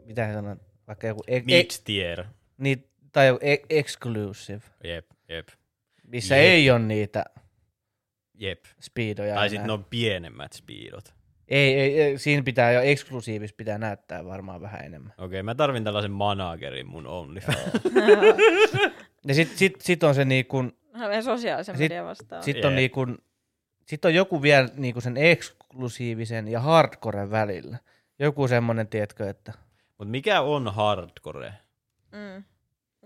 mitä 0.06 0.34
sanon, 0.34 0.60
vaikka 0.88 1.08
joku, 1.08 1.24
e, 1.28 1.38
e, 1.38 1.42
Mid-tier. 1.42 2.24
Niin, 2.58 2.90
tai 3.12 3.28
e, 3.42 3.56
exclusive, 3.70 4.62
Jep, 4.84 5.06
jep, 5.30 5.48
missä 6.08 6.36
Jep. 6.36 6.46
ei 6.46 6.72
ole 6.72 6.80
niitä 6.80 7.26
jep. 8.34 8.64
speedoja. 8.80 9.36
Tai 9.36 9.50
sitten 9.50 9.68
ne 9.68 9.74
on 9.74 9.86
pienemmät 9.90 10.54
speedot. 10.54 11.14
ei, 11.48 11.80
ei, 11.80 12.02
ei, 12.02 12.18
siinä 12.18 12.44
pitää 12.44 12.72
jo 12.72 12.82
eksklusiivis 12.82 13.54
pitää 13.54 13.78
näyttää 13.78 14.26
varmaan 14.26 14.62
vähän 14.62 14.86
enemmän. 14.86 15.14
Okei, 15.18 15.44
mä 15.44 15.56
tarvin 15.56 15.84
tällaisen 15.84 16.12
managerin 16.12 16.88
mun 16.88 17.08
OnlyFans. 17.08 17.58
Ja 19.28 19.34
sit, 19.34 19.52
sit, 19.56 19.82
sit 19.82 20.04
on 20.04 20.16
se 20.16 20.26
niinku, 20.26 20.64
Meidän 20.98 21.24
sosiaalisen 21.24 21.76
Sit- 21.78 21.84
median 21.90 22.06
vastaan. 22.06 22.44
sit 22.44 22.66
on 22.66 22.72
Jep. 22.72 22.76
niinku, 22.76 23.06
sit 23.86 24.06
on 24.06 24.14
joku 24.14 24.42
vielä 24.42 24.70
niinku 24.76 25.02
sen 25.02 25.18
eksklusiivisen 25.18 26.48
ja 26.48 26.60
hardcoren 26.60 27.32
välillä. 27.32 27.78
Joku 28.20 28.48
semmonen, 28.48 28.88
tiedätkö, 28.88 29.30
että 29.30 29.54
Mutta 29.88 30.12
mikä 30.12 30.42
on 30.42 30.74
hardcore? 30.74 31.54
Mm. 32.16 32.44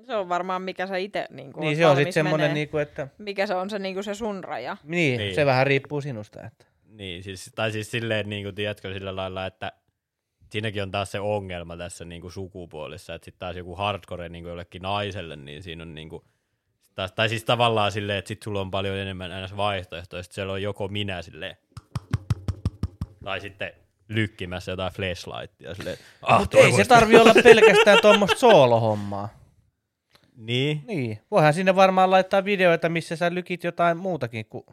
Se 0.05 0.15
on 0.15 0.29
varmaan 0.29 0.61
mikä 0.61 0.87
sä 0.87 0.97
itse 0.97 1.27
niin 1.29 1.51
niin 1.59 1.77
se 1.77 1.85
on 1.87 1.95
sitten 1.95 2.13
semmonen 2.13 2.53
niinku, 2.53 2.77
että 2.77 3.07
Mikä 3.17 3.47
se 3.47 3.55
on 3.55 3.69
se, 3.69 3.79
niin 3.79 4.03
se 4.03 4.13
sun 4.13 4.43
raja. 4.43 4.77
niin, 4.83 4.91
Niin. 4.91 5.17
niin, 5.17 5.35
se 5.35 5.45
vähän 5.45 5.67
riippuu 5.67 6.01
sinusta, 6.01 6.45
että 6.45 6.65
Niin, 6.85 7.23
siis, 7.23 7.51
tai 7.55 7.71
siis 7.71 7.91
silleen, 7.91 8.29
niin 8.29 8.43
kuin, 8.43 8.55
tiedätkö, 8.55 8.93
sillä 8.93 9.15
lailla, 9.15 9.45
että 9.45 9.71
siinäkin 10.51 10.83
on 10.83 10.91
taas 10.91 11.11
se 11.11 11.19
ongelma 11.19 11.77
tässä 11.77 12.05
niin 12.05 12.21
kuin 12.21 12.31
sukupuolessa, 12.31 13.13
että 13.13 13.25
sitten 13.25 13.39
taas 13.39 13.55
joku 13.55 13.75
hardcore 13.75 14.29
niin 14.29 14.43
kuin 14.43 14.49
jollekin 14.49 14.81
naiselle, 14.81 15.35
niin 15.35 15.63
siinä 15.63 15.83
on 15.83 15.95
niin 15.95 16.09
kuin, 16.09 16.23
taas, 16.95 17.11
tai 17.11 17.29
siis 17.29 17.43
tavallaan 17.43 17.91
silleen, 17.91 18.19
että 18.19 18.27
sit 18.27 18.43
sulla 18.43 18.61
on 18.61 18.71
paljon 18.71 18.97
enemmän 18.97 19.43
ns. 19.43 19.57
vaihtoehtoja, 19.57 20.23
sit 20.23 20.31
siellä 20.31 20.53
on 20.53 20.61
joko 20.61 20.87
minä 20.87 21.21
silleen, 21.21 21.57
tai 23.23 23.41
sitten 23.41 23.71
lykkimässä 24.09 24.71
jotain 24.71 24.93
flashlightia 24.93 25.75
silleen, 25.75 25.97
ah, 26.21 26.39
Mutta 26.39 26.57
ei 26.57 26.71
se 26.71 26.85
tarvi 26.85 27.17
olla 27.17 27.33
pelkästään 27.43 27.97
tuommoista 28.01 28.37
soolohommaa. 28.37 29.29
Niin, 30.35 30.83
Niin, 30.87 31.19
voihan 31.31 31.53
sinne 31.53 31.75
varmaan 31.75 32.11
laittaa 32.11 32.45
videoita, 32.45 32.89
missä 32.89 33.15
sä 33.15 33.33
lykit 33.33 33.63
jotain 33.63 33.97
muutakin 33.97 34.45
kuin... 34.45 34.63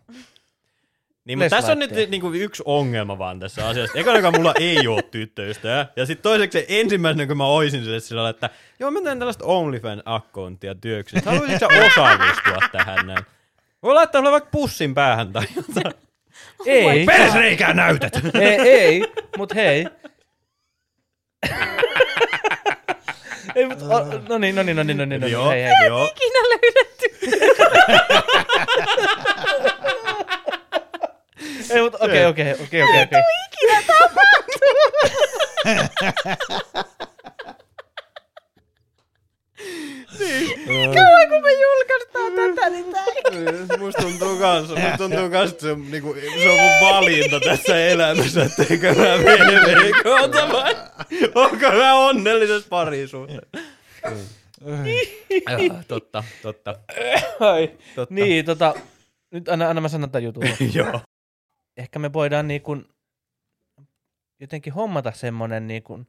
Niin, 1.24 1.39
mutta 1.39 1.57
tässä 1.57 1.72
on 1.72 1.78
nyt 1.78 1.91
niinku 2.09 2.32
yksi 2.32 2.62
ongelma 2.66 3.18
vaan 3.18 3.41
tässä 3.41 3.68
asiassa. 3.68 3.99
Ekana 3.99 4.30
mulla 4.30 4.55
ei 4.61 4.89
ole 4.89 5.03
tyttöystävää. 5.03 5.87
Ja 5.97 6.07
sitten 6.07 6.22
toiseksi 6.22 6.64
ensimmäisenä, 6.68 7.26
kun 7.26 7.37
mä 7.37 7.47
oisin 7.47 7.84
sille 7.84 8.01
sillä 8.01 8.22
lailla, 8.22 8.30
että 8.30 8.51
joo, 8.80 8.91
mä 8.91 9.01
teen 9.01 9.18
tällaista 9.18 9.45
OnlyFans-akkoontia 9.45 10.74
työksi. 10.80 11.16
Haluaisitko 11.24 11.59
sä 11.59 11.87
osallistua 11.87 12.68
tähän 12.72 13.07
näin? 13.07 13.24
Voi 13.82 13.95
laittaa 13.95 14.18
sulle 14.18 14.30
vaikka 14.30 14.51
pussin 14.51 14.95
päähän 14.95 15.32
tai 15.32 15.45
jotain. 15.57 16.05
Ei, 16.66 17.07
Persreikää 17.07 17.72
näytät! 17.74 18.12
ei, 18.40 18.61
ei 18.61 19.03
mut 19.36 19.55
hei. 19.55 19.86
ei, 23.55 23.66
mut, 23.66 23.82
o, 23.82 24.05
no 24.28 24.38
niin, 24.38 24.55
no 24.55 24.62
niin, 24.62 24.76
no 24.76 24.82
niin, 24.82 24.97
no 24.97 25.05
niin, 25.05 25.20
no 25.20 25.26
niin, 25.26 25.49
hei, 25.49 25.62
hei. 25.62 25.86
joo. 25.86 26.05
Ikinä 26.05 26.38
löydetty. 26.49 27.07
Ei, 31.70 31.82
mut 31.82 31.94
okei, 31.94 32.26
okei, 32.26 32.53
okei, 32.53 32.82
okei, 32.82 33.03
okei. 33.03 33.22
Ikinä 33.53 33.82
tapahtuu. 33.86 34.57
Kauan 40.66 41.28
kun 41.28 41.43
me 41.43 41.53
julkaistaan 41.53 42.32
tätä, 42.32 42.70
niin 42.70 42.93
tää 42.93 43.05
ei. 43.05 43.78
Musta 43.78 44.03
tuntuu 44.03 44.37
kans, 44.39 44.68
musta 44.68 44.99
tuntuu 44.99 45.30
kans, 45.30 45.51
että 45.51 45.62
se 45.62 45.70
on, 45.72 45.91
niinku, 45.91 46.14
se 46.43 46.49
on 46.49 46.61
mun 46.61 46.70
valinta 46.80 47.41
tässä 47.41 47.87
elämässä, 47.87 48.45
että 48.45 48.64
eikö 48.70 48.95
mä 48.95 49.18
mene 49.18 49.61
veikoota 49.82 50.49
vai 50.53 50.76
onko 51.34 51.70
mä 51.78 51.95
onnellisessa 51.95 52.68
parisuhteessa. 52.68 53.47
Joo, 55.51 55.82
totta, 55.89 56.24
totta, 56.43 56.74
Ai. 57.41 57.78
totta. 57.95 58.14
Niin, 58.14 58.45
tota, 58.45 58.74
nyt 59.30 59.49
anna, 59.49 59.70
anna 59.70 59.80
mä 59.80 59.89
sanon 59.89 60.11
tämän 60.11 60.24
jutun. 60.24 60.45
Joo. 60.74 61.01
Ehkä 61.76 61.99
me 61.99 62.12
voidaan 62.12 62.49
niin 62.49 62.62
kuin 62.62 62.84
jotenkin 64.41 64.72
hommata 64.72 65.12
semmonen 65.12 65.66
niin 65.66 65.82
kuin 65.82 66.07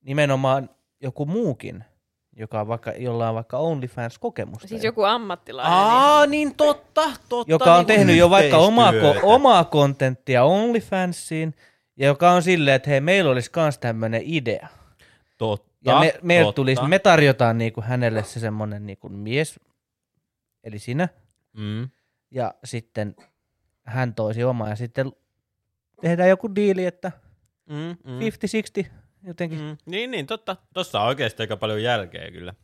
nimenomaan 0.00 0.70
joku 1.00 1.26
muukin, 1.26 1.84
joka 2.36 2.60
on 2.60 2.68
vaikka, 2.68 2.90
jolla 2.92 3.28
on 3.28 3.34
vaikka 3.34 3.58
OnlyFans-kokemusta. 3.58 4.68
Siis 4.68 4.84
joku 4.84 5.02
ammattilainen. 5.02 5.72
Aa, 5.72 6.26
niin 6.26 6.54
totta, 6.54 7.02
totta. 7.28 7.52
joka 7.52 7.72
on 7.74 7.78
niinku 7.78 7.86
tehnyt 7.86 8.16
jo 8.16 8.30
vaikka 8.30 8.56
omaa, 8.58 8.92
omaa 9.22 9.64
kontenttia 9.64 10.44
OnlyFansiin, 10.44 11.54
ja 11.96 12.06
joka 12.06 12.30
on 12.30 12.42
silleen, 12.42 12.74
että 12.74 12.90
hei, 12.90 13.00
meillä 13.00 13.30
olisi 13.30 13.50
kans 13.50 13.78
tämmönen 13.78 14.22
idea. 14.24 14.68
Totta, 15.38 15.72
Ja 15.84 16.00
me, 16.00 16.14
meillä 16.22 16.44
totta. 16.48 16.56
tulisi, 16.56 16.82
me 16.82 16.98
tarjotaan 16.98 17.58
niinku 17.58 17.80
hänelle 17.82 18.24
se 18.24 18.40
semmonen 18.40 18.86
niinku 18.86 19.08
mies, 19.08 19.60
eli 20.64 20.78
sinä, 20.78 21.08
Mm. 21.52 21.88
ja 22.30 22.54
sitten 22.64 23.16
hän 23.86 24.14
toisi 24.14 24.44
omaa, 24.44 24.68
ja 24.68 24.76
sitten 24.76 25.12
tehdään 26.00 26.28
joku 26.28 26.54
diili, 26.54 26.84
että 26.86 27.12
Mm, 27.66 27.96
mm. 28.12 28.18
50-60 28.18 28.86
jotenkin. 29.24 29.60
Mm. 29.60 29.76
Niin, 29.86 30.10
niin, 30.10 30.26
totta. 30.26 30.56
Tossa 30.74 31.00
on 31.00 31.06
oikeasti 31.06 31.42
aika 31.42 31.56
paljon 31.56 31.82
jälkeä 31.82 32.30
kyllä. 32.30 32.54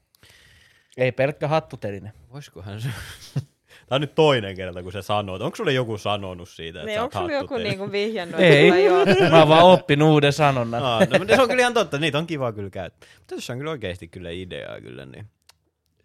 Ei 0.97 1.13
pelkkä 1.13 1.49
hattuteline. 1.49 2.13
Voisikohan 2.33 2.81
se... 2.81 2.89
Tämä 3.89 3.97
on 3.97 4.01
nyt 4.01 4.15
toinen 4.15 4.57
kerta, 4.57 4.83
kun 4.83 4.93
se 4.93 5.03
sanoo. 5.03 5.39
Onko 5.41 5.57
sulle 5.57 5.73
joku 5.73 5.99
sanonut 5.99 6.49
siitä, 6.49 6.79
että 6.79 6.87
Niin, 6.87 7.01
onko 7.01 7.19
oot 7.19 7.25
sulla 7.25 7.39
joku 7.39 7.57
niinku 7.57 7.93
vihjannut? 7.93 8.41
Ei, 8.41 8.71
mä 9.31 9.39
oon 9.39 9.49
vaan 9.49 9.65
oppinut 9.65 10.09
uuden 10.09 10.33
sanonnan. 10.33 10.83
Aa, 10.83 11.01
no, 11.01 11.19
mutta 11.19 11.37
se 11.37 11.43
on 11.43 11.49
kyllä 11.49 11.61
ihan 11.61 11.75
totta, 11.75 11.99
niitä 11.99 12.19
on 12.19 12.27
kiva 12.27 12.53
kyllä 12.53 12.71
käyttää. 12.71 13.09
Mutta 13.19 13.35
tässä 13.35 13.53
on 13.53 13.59
kyllä 13.59 13.71
oikeasti 13.71 14.09
kyllä 14.09 14.31
ideaa 14.31 14.81
kyllä, 14.81 15.07
niin 15.07 15.27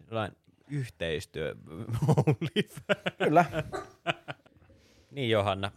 sellainen 0.08 0.36
yhteistyö. 0.70 1.54
Kyllä. 3.24 3.44
Niin 5.10 5.30
Johanna, 5.30 5.72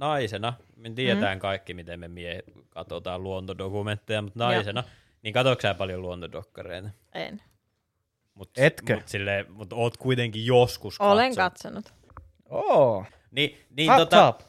naisena, 0.00 0.52
me 0.76 0.90
tiedetään 0.90 1.38
mm. 1.38 1.40
kaikki, 1.40 1.74
miten 1.74 2.00
me 2.00 2.08
miehet 2.08 2.44
katsotaan 2.68 3.22
luontodokumentteja, 3.22 4.22
mutta 4.22 4.44
Joo. 4.44 4.50
naisena, 4.50 4.84
niin 5.22 5.34
katsoitko 5.34 5.62
sä 5.62 5.74
paljon 5.74 6.02
luontodokkareita? 6.02 6.90
En. 7.14 7.42
Mut, 8.34 8.50
Etkö? 8.56 8.94
Mut, 8.94 9.08
silleen, 9.08 9.52
mut 9.52 9.72
oot 9.72 9.96
kuitenkin 9.96 10.46
joskus 10.46 11.00
Olen 11.00 11.34
katsonut. 11.34 11.84
katsonut. 11.84 12.68
Oo. 12.68 13.04
Niin, 13.30 13.58
niin 13.76 13.90
Hot 13.90 13.98
tota, 13.98 14.32
top. 14.32 14.40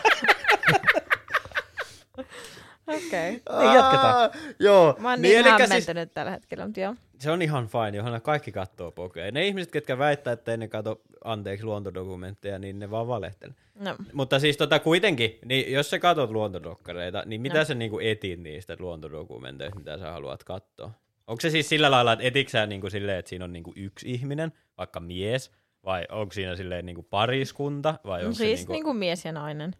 Okei. 2.86 3.40
Okay. 3.50 3.64
Niin, 3.64 3.74
jatketaan. 3.74 4.14
Aa, 4.16 4.30
Joo, 4.58 4.96
Mä 4.98 5.10
oon 5.10 5.22
niin, 5.22 5.28
niin, 5.30 5.46
elikkä 5.46 5.66
hämmentynyt 5.66 6.14
tällä 6.14 6.30
hetkellä, 6.30 6.64
mutta 6.66 6.80
joo. 6.80 6.94
se 7.18 7.30
on 7.30 7.42
ihan 7.42 7.66
fine, 7.68 7.96
Johanna, 7.96 8.20
kaikki 8.20 8.52
kattoo 8.52 8.90
pokea. 8.90 9.32
Ne 9.32 9.46
ihmiset, 9.46 9.70
ketkä 9.72 9.98
väittää, 9.98 10.32
että 10.32 10.56
ne 10.56 10.68
kato, 10.68 11.00
anteeksi, 11.24 11.64
luontodokumentteja, 11.64 12.58
niin 12.58 12.78
ne 12.78 12.90
vaan 12.90 13.08
valehtelee. 13.08 13.54
No. 13.80 13.96
Mutta 14.12 14.38
siis 14.38 14.56
tota 14.56 14.78
kuitenkin, 14.78 15.38
niin 15.44 15.72
jos 15.72 15.90
sä 15.90 15.98
katot 15.98 16.30
luontodokkareita, 16.30 17.22
niin 17.26 17.40
mitä 17.40 17.58
No. 17.58 17.64
sä 17.64 17.74
niinku 17.74 17.98
etit 17.98 18.40
niistä 18.40 18.76
luontodokumenteista, 18.78 19.78
mitä 19.78 19.98
sä 19.98 20.10
haluat 20.12 20.44
katsoa? 20.44 20.90
Onko 21.26 21.40
se 21.40 21.50
siis 21.50 21.68
sillä 21.68 21.90
lailla, 21.90 22.12
että 22.12 22.24
etitkö 22.24 22.50
sä 22.50 22.66
niinku 22.66 22.90
silleen, 22.90 23.18
että 23.18 23.28
siinä 23.28 23.44
on 23.44 23.52
niinku 23.52 23.72
yksi 23.76 24.10
ihminen, 24.10 24.52
vaikka 24.78 25.00
mies, 25.00 25.50
vai 25.84 26.04
onko 26.10 26.32
siinä 26.32 26.56
silleen 26.56 26.86
niinku 26.86 27.02
pariskunta, 27.02 27.94
vai 28.04 28.20
No 28.20 28.26
onko 28.26 28.36
siis 28.36 28.38
se 28.38 28.44
niin 28.44 28.56
niinku, 28.56 28.66
kuin... 28.66 28.74
niinku 28.74 28.94
mies 28.94 29.24
ja 29.24 29.32
nainen. 29.32 29.76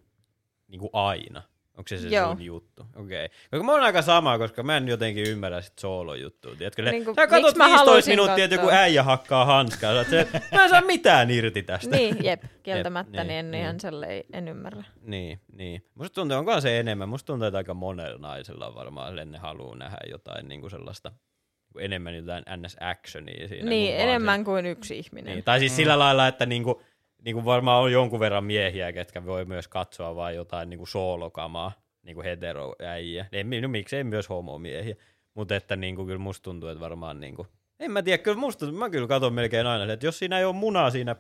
niinku 0.69 0.91
aina? 0.93 1.43
Onko 1.79 1.89
se 1.89 1.99
se 1.99 2.09
Joo. 2.09 2.33
sun 2.33 2.43
juttu? 2.43 2.83
Okei. 2.97 3.25
Okay. 3.25 3.37
Koska 3.51 3.65
mä 3.65 3.73
oon 3.73 3.83
aika 3.83 4.03
sama, 4.03 4.39
koska 4.39 4.63
mä 4.63 4.77
en 4.77 4.89
jotenkin 4.89 5.27
ymmärrä 5.27 5.61
sit 5.61 5.79
soolo-juttua. 5.79 6.55
Tiedätkö? 6.57 6.83
Niinku, 6.83 6.95
Niinku, 6.95 7.15
sä 7.21 7.27
mä 7.59 7.65
15 7.65 7.69
haluaisin 7.69 8.13
minuuttia, 8.13 8.45
että 8.45 8.55
joku 8.55 8.69
äijä 8.71 9.03
hakkaa 9.03 9.45
hanskaa. 9.45 10.05
Sä 10.05 10.11
se, 10.11 10.29
mä 10.53 10.63
en 10.65 10.71
saa 10.71 10.81
mitään 10.81 11.31
irti 11.31 11.63
tästä. 11.63 11.97
Niin, 11.97 12.25
jep, 12.25 12.43
kieltämättä, 12.63 13.17
Jep, 13.17 13.27
niin, 13.27 13.51
niin, 13.51 13.67
en 13.67 13.79
niin. 13.81 14.05
ihan 14.05 14.25
en 14.33 14.49
ymmärrä. 14.49 14.85
Niin, 15.03 15.41
niin. 15.53 15.85
Musta 15.95 16.15
tuntuu, 16.15 16.39
onkohan 16.39 16.63
se 16.63 16.81
enemmän? 16.81 17.09
Musta 17.09 17.27
tuntuu, 17.27 17.47
että 17.47 17.59
aika 17.59 17.75
monella 17.75 18.19
naisella 18.19 18.67
on 18.67 18.75
varmaan 18.75 19.17
ne 19.33 19.39
haluaa 19.39 19.77
nähdä 19.77 19.99
jotain 20.11 20.49
niin 20.49 20.61
kuin 20.61 20.71
sellaista, 20.71 21.09
niin 21.09 21.73
kuin 21.73 21.85
enemmän 21.85 22.15
jotain 22.15 22.45
ns-actionia 22.57 23.49
siinä. 23.49 23.69
Niin, 23.69 23.93
kuin 23.93 24.01
enemmän 24.09 24.45
kuin 24.45 24.67
yksi 24.67 24.89
Se, 24.89 24.95
ihminen. 24.95 25.33
niin. 25.35 25.45
Tai 25.45 25.59
siis 25.59 25.77
sillä 25.77 25.99
lailla, 25.99 26.29
että 26.29 26.47
niin 26.47 26.65
kuin, 26.65 26.77
niin 27.25 27.35
kuin 27.35 27.45
varmaan 27.45 27.83
on 27.83 27.93
jonkun 27.93 28.21
verran 28.21 28.45
miehiä, 28.45 28.93
ketkä 28.93 29.27
voi 29.27 29.45
myös 29.45 29.69
katsoa 29.69 30.17
vain 30.17 30.37
jotain 30.37 30.71
niin 30.71 30.79
kuin 30.79 30.89
soolokamaa. 30.89 31.73
niinku 32.03 32.23
heteroäijä. 32.23 33.27
Ei, 33.33 33.61
no 33.61 33.69
miksei 33.69 34.05
myös 34.05 34.29
homomiehiä. 34.29 34.97
Mutta 35.35 35.57
että 35.57 35.77
niinku, 35.77 36.07
kyllä 36.07 36.19
musta 36.19 36.43
tuntuu, 36.45 36.69
että 36.69 36.81
varmaan 36.81 37.21
niinku, 37.21 37.47
en 37.81 37.91
mä 37.91 38.03
tiedä, 38.03 38.19
kyllä 38.23 38.39
musta, 38.39 38.73
mä 38.73 38.91
kyllä 38.91 39.09
katson 39.09 39.33
melkein 39.33 39.67
aina, 39.67 39.93
että 39.93 40.07
jos 40.07 40.19
siinä 40.19 40.39
ei 40.39 40.45
ole 40.45 40.55
munaa 40.55 40.91
siinä 40.91 41.17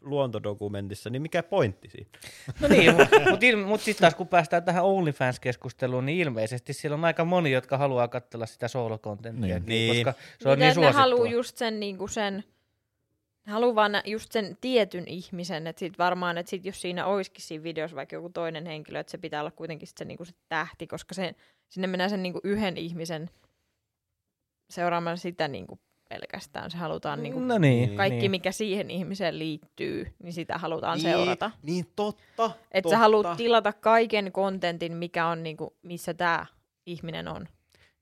luontodokumentissa, 0.00 1.10
niin 1.10 1.22
mikä 1.22 1.42
pointti 1.42 1.88
siinä? 1.90 2.08
No 2.60 2.68
niin, 2.68 2.94
mutta 2.96 3.20
mut, 3.30 3.40
mut 3.66 3.80
sitten 3.80 4.00
taas 4.00 4.14
kun 4.14 4.28
päästään 4.28 4.62
tähän 4.62 4.84
OnlyFans-keskusteluun, 4.84 6.06
niin 6.06 6.18
ilmeisesti 6.18 6.72
siellä 6.72 6.94
on 6.94 7.04
aika 7.04 7.24
moni, 7.24 7.52
jotka 7.52 7.78
haluaa 7.78 8.08
katsella 8.08 8.46
sitä 8.46 8.68
solo-kontenttia, 8.68 9.58
Niin. 9.58 9.66
Niin. 9.66 10.04
koska 10.06 10.20
se 10.38 10.48
on 10.48 10.58
Miten 10.58 10.76
niin 10.76 10.80
ne 10.86 10.90
haluaa 10.92 11.16
suosittua. 11.16 11.38
just 11.38 11.56
sen, 11.56 11.80
niinku 11.80 12.08
sen 12.08 12.44
ne 13.46 13.52
haluaa 13.52 13.74
vaan 13.74 13.92
just 14.04 14.32
sen 14.32 14.56
tietyn 14.60 15.08
ihmisen, 15.08 15.66
että 15.66 15.80
sit 15.80 15.98
varmaan, 15.98 16.38
että 16.38 16.50
sit 16.50 16.64
jos 16.64 16.80
siinä 16.80 17.06
olisikin 17.06 17.42
siinä 17.44 17.64
videossa 17.64 17.96
vaikka 17.96 18.16
joku 18.16 18.28
toinen 18.30 18.66
henkilö, 18.66 19.00
että 19.00 19.10
se 19.10 19.18
pitää 19.18 19.40
olla 19.40 19.50
kuitenkin 19.50 19.88
sit 19.88 19.98
se, 19.98 20.04
niinku 20.04 20.24
se 20.24 20.32
tähti, 20.48 20.86
koska 20.86 21.14
se, 21.14 21.34
sinne 21.68 21.86
mennään 21.86 22.10
sen 22.10 22.22
niinku 22.22 22.40
yhden 22.44 22.76
ihmisen 22.76 23.30
seuraamaan 24.70 25.18
sitä 25.18 25.48
niinku 25.48 25.80
pelkästään. 26.08 26.70
Se 26.70 26.76
halutaan 26.78 27.22
niinku 27.22 27.40
No 27.40 27.58
niin. 27.58 27.96
kaikki, 27.96 28.18
niin. 28.18 28.30
mikä 28.30 28.52
siihen 28.52 28.90
ihmiseen 28.90 29.38
liittyy, 29.38 30.12
niin 30.22 30.32
sitä 30.32 30.58
halutaan 30.58 30.98
niin, 30.98 31.02
seurata. 31.02 31.50
Niin 31.62 31.84
totta. 31.96 32.50
Että 32.70 32.90
sä 32.90 32.98
haluat 32.98 33.36
tilata 33.36 33.72
kaiken 33.72 34.32
kontentin, 34.32 34.96
mikä 34.96 35.26
on 35.26 35.42
niinku, 35.42 35.76
missä 35.82 36.14
tämä 36.14 36.46
ihminen 36.86 37.28
on. 37.28 37.48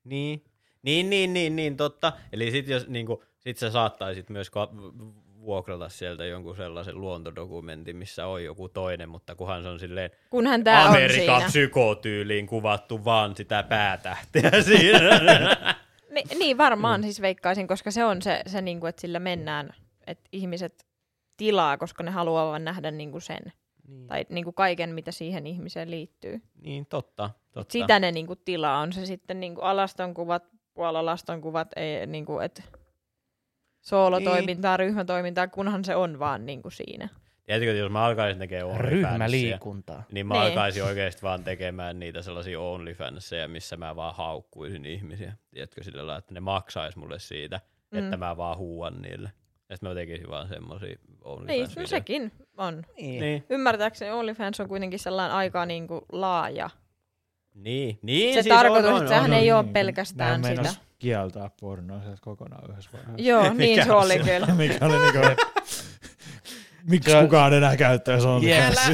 Niin, 0.03 0.43
niin, 0.81 1.09
niin, 1.09 1.33
niin, 1.33 1.55
niin 1.55 1.77
totta. 1.77 2.13
Eli 2.33 2.51
sit, 2.51 2.67
jos, 2.67 2.87
niinku, 2.87 3.23
sit 3.39 3.57
sä 3.57 3.69
saattaisit 3.71 4.29
myös 4.29 4.49
ka- 4.49 4.71
vuokrata 5.41 5.89
sieltä 5.89 6.25
jonkun 6.25 6.55
sellaisen 6.55 7.01
luontodokumentin, 7.01 7.95
missä 7.95 8.27
on 8.27 8.43
joku 8.43 8.69
toinen, 8.69 9.09
mutta 9.09 9.35
kunhan 9.35 9.63
se 9.63 9.69
on 9.69 9.79
silleen 9.79 10.11
Kunhan 10.29 10.63
tämä 10.63 10.81
on 10.81 10.87
Amerikan 10.89 11.35
siinä. 11.37 11.45
psykotyyliin 11.47 12.47
kuvattu 12.47 13.05
vaan 13.05 13.35
sitä 13.35 13.63
päätähteä 13.63 14.51
siinä. 14.61 15.19
Ni, 16.11 16.23
niin 16.39 16.57
varmaan 16.57 17.03
siis 17.03 17.21
veikkaisin, 17.21 17.67
koska 17.67 17.91
se 17.91 18.05
on 18.05 18.21
se, 18.21 18.41
se 18.47 18.61
niinku, 18.61 18.85
että 18.85 19.01
sillä 19.01 19.19
mennään, 19.19 19.69
että 20.07 20.29
ihmiset 20.31 20.85
tilaa, 21.37 21.77
koska 21.77 22.03
ne 22.03 22.11
haluaa 22.11 22.47
vaan 22.47 22.65
nähdä 22.65 22.91
niinku 22.91 23.19
sen. 23.19 23.53
niin, 23.87 24.07
Tai 24.07 24.25
niinku 24.29 24.51
kaiken, 24.51 24.89
mitä 24.95 25.11
siihen 25.11 25.47
ihmiseen 25.47 25.91
liittyy. 25.91 26.41
niin, 26.61 26.85
totta. 26.85 27.29
totta. 27.51 27.71
Sitä 27.71 27.99
ne 27.99 28.11
niinku 28.11 28.35
tilaa. 28.35 28.79
On 28.79 28.93
se 28.93 29.05
sitten 29.05 29.39
niinku 29.39 29.61
alastonkuvat, 29.61 30.43
puolalastonkuvat, 30.73 31.67
ei, 31.75 32.07
niinku, 32.07 32.39
et 32.39 32.63
soolotoimintaa, 33.81 34.77
ryhmätoimintaa, 34.77 35.47
kunhan 35.47 35.85
se 35.85 35.95
on 35.95 36.19
vaan 36.19 36.45
niinku 36.45 36.69
siinä. 36.69 37.09
Tiedätkö, 37.45 37.69
että 37.71 37.79
jos 37.79 37.91
mä 37.91 38.05
alkaisin 38.05 38.39
tekemään 38.39 38.67
OnlyFansia, 38.75 39.09
Ryhmäliikuntaa. 39.09 40.03
niin 40.11 40.27
mä 40.27 40.33
Niin. 40.33 40.43
alkaisin 40.43 40.83
oikeasti 40.83 41.21
vaan 41.21 41.43
tekemään 41.43 41.99
niitä 41.99 42.21
sellaisia 42.21 42.59
OnlyFanseja, 42.59 43.47
missä 43.47 43.77
mä 43.77 43.95
vaan 43.95 44.15
haukkuisin 44.15 44.85
ihmisiä. 44.85 45.33
Tiedätkö, 45.51 45.83
sillä 45.83 45.97
lailla, 45.97 46.17
että 46.17 46.33
ne 46.33 46.39
maksaisi 46.39 46.99
mulle 46.99 47.19
siitä, 47.19 47.59
mm. 47.91 47.99
että 47.99 48.17
mä 48.17 48.37
vaan 48.37 48.57
huuan 48.57 49.01
niille. 49.01 49.31
Ja 49.69 49.75
sitten 49.75 49.89
mä 49.89 49.95
tekisin 49.95 50.29
vaan 50.29 50.47
semmosia 50.47 50.87
Niin, 50.87 50.97
OnlyFans 51.23 51.77
no 51.77 51.85
sekin 51.85 52.31
on. 52.57 52.83
Niin. 52.97 53.21
Niin, 53.21 53.43
Ymmärtääkseni 53.49 54.11
OnlyFans 54.11 54.59
on 54.59 54.67
kuitenkin 54.67 54.99
sellainen 54.99 55.35
aika 55.35 55.65
niinku 55.65 56.05
laaja. 56.11 56.69
niin, 57.53 57.99
niin. 58.01 58.33
Se 58.33 58.41
siis 58.41 58.55
tarkoitus, 58.55 58.89
on, 58.89 58.95
on, 58.95 59.01
että 59.01 59.13
sehän 59.15 59.31
on, 59.31 59.37
ei 59.37 59.51
on. 59.51 59.59
ole 59.59 59.67
pelkästään 59.73 60.43
sitä. 60.43 60.69
Kieltää 61.01 61.49
pornoa 61.61 62.01
sieltä 62.01 62.17
kokonaan 62.21 62.71
yhdessä 62.71 62.89
vaiheessa. 62.93 63.21
Joo, 63.29 63.53
niin 63.53 63.85
se 63.85 63.91
oli 63.91 64.19
kyllä. 64.19 64.47
Mikä 64.55 64.85
oli 64.85 64.99
niinku, 64.99 65.43
miksi 66.89 67.11
kukaan 67.21 67.53
enää 67.53 67.75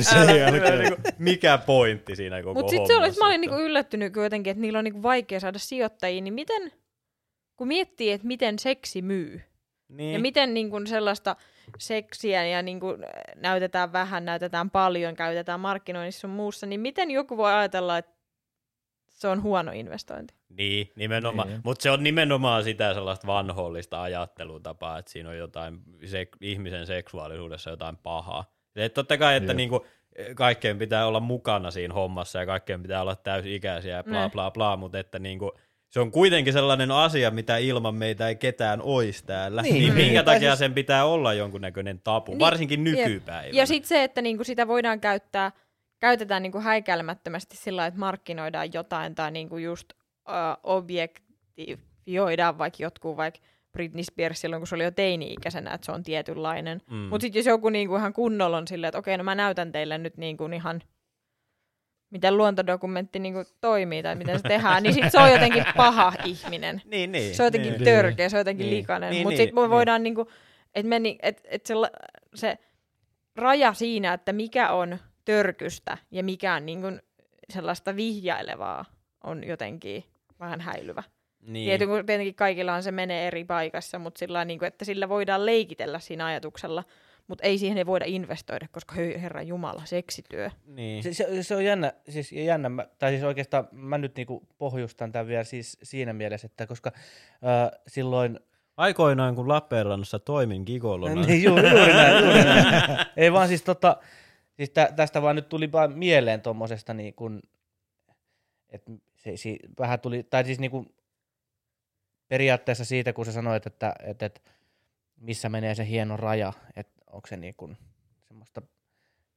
sen 0.01 0.17
älä- 0.17 0.31
jälkeen. 0.37 0.79
niinku, 0.79 1.01
Mikä 1.19 1.57
pointti 1.57 2.15
siinä 2.15 2.43
koko 2.43 2.53
Mutta 2.53 2.69
sitten 2.69 2.87
se 2.87 2.93
oli, 2.93 3.01
hommassa, 3.01 3.23
mä 3.23 3.27
olin 3.27 3.35
että- 3.43 3.51
niinku 3.55 3.65
yllättynyt 3.65 4.15
jotenkin, 4.15 4.51
että 4.51 4.61
niillä 4.61 4.79
on 4.79 4.83
niinku 4.85 5.03
vaikea 5.03 5.39
saada 5.39 5.59
sijoittajia, 5.59 6.21
niin 6.21 6.33
miten, 6.33 6.71
kun 7.55 7.67
miettii, 7.67 8.11
että 8.11 8.27
miten 8.27 8.59
seksi 8.59 9.01
myy, 9.01 9.41
niin. 9.89 10.13
ja 10.13 10.19
miten 10.19 10.53
niinku 10.53 10.77
sellaista 10.85 11.35
seksiä 11.79 12.45
ja 12.45 12.61
niinku 12.61 12.87
näytetään 13.35 13.93
vähän, 13.93 14.25
näytetään 14.25 14.69
paljon, 14.69 15.15
käytetään 15.15 15.59
markkinoinnissa 15.59 16.21
sun 16.21 16.29
muussa, 16.29 16.65
niin 16.65 16.79
miten 16.79 17.11
joku 17.11 17.37
voi 17.37 17.53
ajatella, 17.53 17.97
että 17.97 18.16
se 19.17 19.27
on 19.27 19.43
huono 19.43 19.71
investointi? 19.71 20.33
Niin, 20.57 20.91
nimenomaan. 20.95 21.47
Niin. 21.47 21.53
Niin. 21.55 21.61
Mutta 21.63 21.83
se 21.83 21.91
on 21.91 22.03
nimenomaan 22.03 22.63
sitä 22.63 22.93
sellaista 22.93 23.27
vanhollista 23.27 24.01
ajattelutapaa, 24.01 24.97
että 24.99 25.11
siinä 25.11 25.29
on 25.29 25.37
jotain 25.37 25.79
se, 26.05 26.27
ihmisen 26.41 26.85
seksuaalisuudessa 26.87 27.69
jotain 27.69 27.97
pahaa. 27.97 28.51
Et 28.75 28.93
totta 28.93 29.17
kai, 29.17 29.35
että 29.35 29.51
Jep. 29.51 29.57
niinku, 29.57 29.85
kaikkeen 30.35 30.77
pitää 30.77 31.07
olla 31.07 31.19
mukana 31.19 31.71
siinä 31.71 31.93
hommassa 31.93 32.39
ja 32.39 32.45
kaikkeen 32.45 32.81
pitää 32.81 33.01
olla 33.01 33.15
täysi-ikäisiä 33.15 33.95
ja 33.95 34.03
bla 34.03 34.23
Ne. 34.23 34.29
bla 34.29 34.51
bla, 34.51 34.77
mutta 34.77 34.99
että 34.99 35.19
niinku, 35.19 35.51
se 35.89 35.99
on 35.99 36.11
kuitenkin 36.11 36.53
sellainen 36.53 36.91
asia, 36.91 37.31
mitä 37.31 37.57
ilman 37.57 37.95
meitä 37.95 38.27
ei 38.27 38.35
ketään 38.35 38.79
ois 38.83 39.23
täällä. 39.23 39.61
Niin, 39.61 39.73
Niin, 39.73 39.83
niin 39.83 39.95
niin. 39.95 40.05
minkä 40.05 40.23
Tai 40.23 40.35
takia 40.35 40.49
siis- 40.51 40.59
sen 40.59 40.73
pitää 40.73 41.05
olla 41.05 41.33
jonkunnäköinen 41.33 42.01
tapu, 42.03 42.31
Niin, 42.31 42.37
niin, 42.37 42.45
varsinkin 42.45 42.83
nykypäivänä. 42.83 43.57
Ja 43.57 43.65
sitten 43.65 43.87
se, 43.87 44.03
että 44.03 44.21
niinku 44.21 44.43
sitä 44.43 44.67
voidaan 44.67 44.99
käyttää, 44.99 45.51
käytetään 45.99 46.43
niinku 46.43 46.59
häikäilemättömästi 46.59 47.57
sillä 47.57 47.85
että 47.85 47.99
markkinoidaan 47.99 48.73
jotain 48.73 49.15
tai 49.15 49.31
niinku 49.31 49.57
just 49.57 49.93
uh, 49.93 50.59
objektifioidaan 50.63 52.57
vaikka 52.57 52.83
jotkut, 52.83 53.17
vaikka 53.17 53.39
Britney 53.71 54.03
Spears 54.03 54.41
silloin, 54.41 54.59
kun 54.59 54.67
se 54.67 54.75
oli 54.75 54.83
jo 54.83 54.91
teini-ikäisenä, 54.91 55.73
että 55.73 55.85
se 55.85 55.91
on 55.91 56.03
tietynlainen. 56.03 56.81
Mm. 56.91 56.97
Mutta 56.97 57.21
sitten 57.21 57.39
jos 57.39 57.45
joku 57.45 57.69
niinku 57.69 57.95
ihan 57.95 58.13
kunnolla 58.13 58.57
on 58.57 58.67
silleen, 58.67 58.89
että 58.89 58.99
okei, 58.99 59.17
no 59.17 59.23
mä 59.23 59.35
näytän 59.35 59.71
teille 59.71 59.97
nyt 59.97 60.17
niinku 60.17 60.45
ihan, 60.45 60.81
miten 62.09 62.37
luontodokumentti 62.37 63.19
niinku 63.19 63.43
toimii 63.61 64.03
tai 64.03 64.15
miten 64.15 64.37
se 64.39 64.43
tehdään, 64.43 64.83
niin 64.83 64.93
sitten 64.93 65.11
se 65.11 65.19
on 65.19 65.31
jotenkin 65.31 65.63
paha 65.77 66.13
ihminen. 66.25 66.81
niin, 66.91 67.11
niin, 67.11 67.35
Se 67.35 67.43
on 67.43 67.47
jotenkin 67.47 67.71
niin. 67.73 67.83
törkeä, 67.83 68.29
se 68.29 68.35
on 68.35 68.39
jotenkin 68.39 68.65
Niin. 68.65 68.77
likainen. 68.77 69.09
Niin, 69.09 69.23
Mutta 69.23 69.29
niin, 69.29 69.37
sitten 69.37 69.55
me 69.55 69.61
niin. 69.61 69.69
voidaan 69.69 70.03
niinku, 70.03 70.29
että 70.75 71.17
et, 71.21 71.41
et 71.45 71.65
se, 71.65 71.73
se 72.35 72.57
raja 73.35 73.73
siinä, 73.73 74.13
että 74.13 74.33
mikä 74.33 74.71
on 74.71 74.97
törkystä 75.27 75.97
ja 76.11 76.23
mikä 76.23 76.53
on 76.53 76.65
niinku 76.65 76.87
sellaista 77.49 77.95
vihjailevaa, 77.95 78.85
on 79.23 79.43
jotenkin 79.43 80.03
vähän 80.39 80.61
häilyvä. 80.61 81.03
Niin. 81.41 81.53
Niin. 81.53 81.65
Tietenkin, 81.65 81.97
kun 81.97 82.05
tietenkin 82.05 82.35
kaikillahan 82.35 82.83
se 82.83 82.91
menee 82.91 83.27
eri 83.27 83.43
paikassa, 83.43 83.99
mutta 83.99 84.19
sillä 84.19 84.45
niin 84.45 84.59
kuin, 84.59 84.67
että 84.67 84.85
sillä 84.85 85.09
voidaan 85.09 85.45
leikitellä 85.45 85.99
siinä 85.99 86.25
ajatuksella, 86.25 86.83
mutta 87.27 87.43
ei 87.43 87.57
siihen 87.57 87.77
ei 87.77 87.85
voida 87.85 88.05
investoida, 88.07 88.67
koska 88.71 88.95
hei, 88.95 89.21
herra 89.21 89.41
Jumala, 89.41 89.81
seksityö. 89.85 90.49
Niin. 90.65 91.03
Se, 91.03 91.13
se, 91.13 91.43
se 91.43 91.55
on 91.55 91.65
jännä, 91.65 91.93
siis 92.09 92.31
jännä, 92.31 92.69
mä, 92.69 92.87
tai 92.99 93.11
siis 93.11 93.23
oikeastaan 93.23 93.67
mä 93.71 93.97
nyt 93.97 94.15
niinku 94.15 94.47
pohjustan 94.57 95.11
tämän 95.11 95.27
vielä 95.27 95.43
siis 95.43 95.77
siinä 95.83 96.13
mielessä, 96.13 96.45
että 96.45 96.67
koska 96.67 96.91
äh, 96.95 97.79
silloin, 97.87 98.39
Aikoinaan, 98.77 99.35
kun 99.35 99.47
Lappeenrannassa 99.47 100.19
toimin 100.19 100.63
gigolona, 100.65 101.21
niin 101.21 101.43
juuri, 101.43 101.69
juuri 101.69 101.93
näin, 101.93 102.23
juuri 102.23 102.43
näin. 102.43 103.05
ei 103.17 103.33
vaan 103.33 103.47
siis 103.47 103.63
tota, 103.63 103.97
siis 104.57 104.69
tä, 104.69 104.93
tästä 104.95 105.21
vaan 105.21 105.35
nyt 105.35 105.49
tuli 105.49 105.71
vaan 105.71 105.97
mieleen 105.97 106.41
tuommoisesta 106.41 106.93
niin 106.93 107.13
kuin, 107.13 107.41
että 108.69 108.91
se, 109.15 109.37
se, 109.37 109.57
vähän 109.79 109.99
tuli, 109.99 110.23
tai 110.23 110.45
siis 110.45 110.59
niin 110.59 110.71
kuin, 110.71 110.95
periaatteessa 112.27 112.85
siitä, 112.85 113.13
kun 113.13 113.25
sä 113.25 113.31
sanoit, 113.31 113.67
että, 113.67 113.95
että, 114.03 114.25
että 114.25 114.41
missä 115.17 115.49
menee 115.49 115.75
se 115.75 115.87
hieno 115.87 116.17
raja, 116.17 116.53
että 116.75 117.03
onko 117.07 117.27
se 117.27 117.37
niin 117.37 117.55
kuin 117.55 117.77
semmoista 118.21 118.61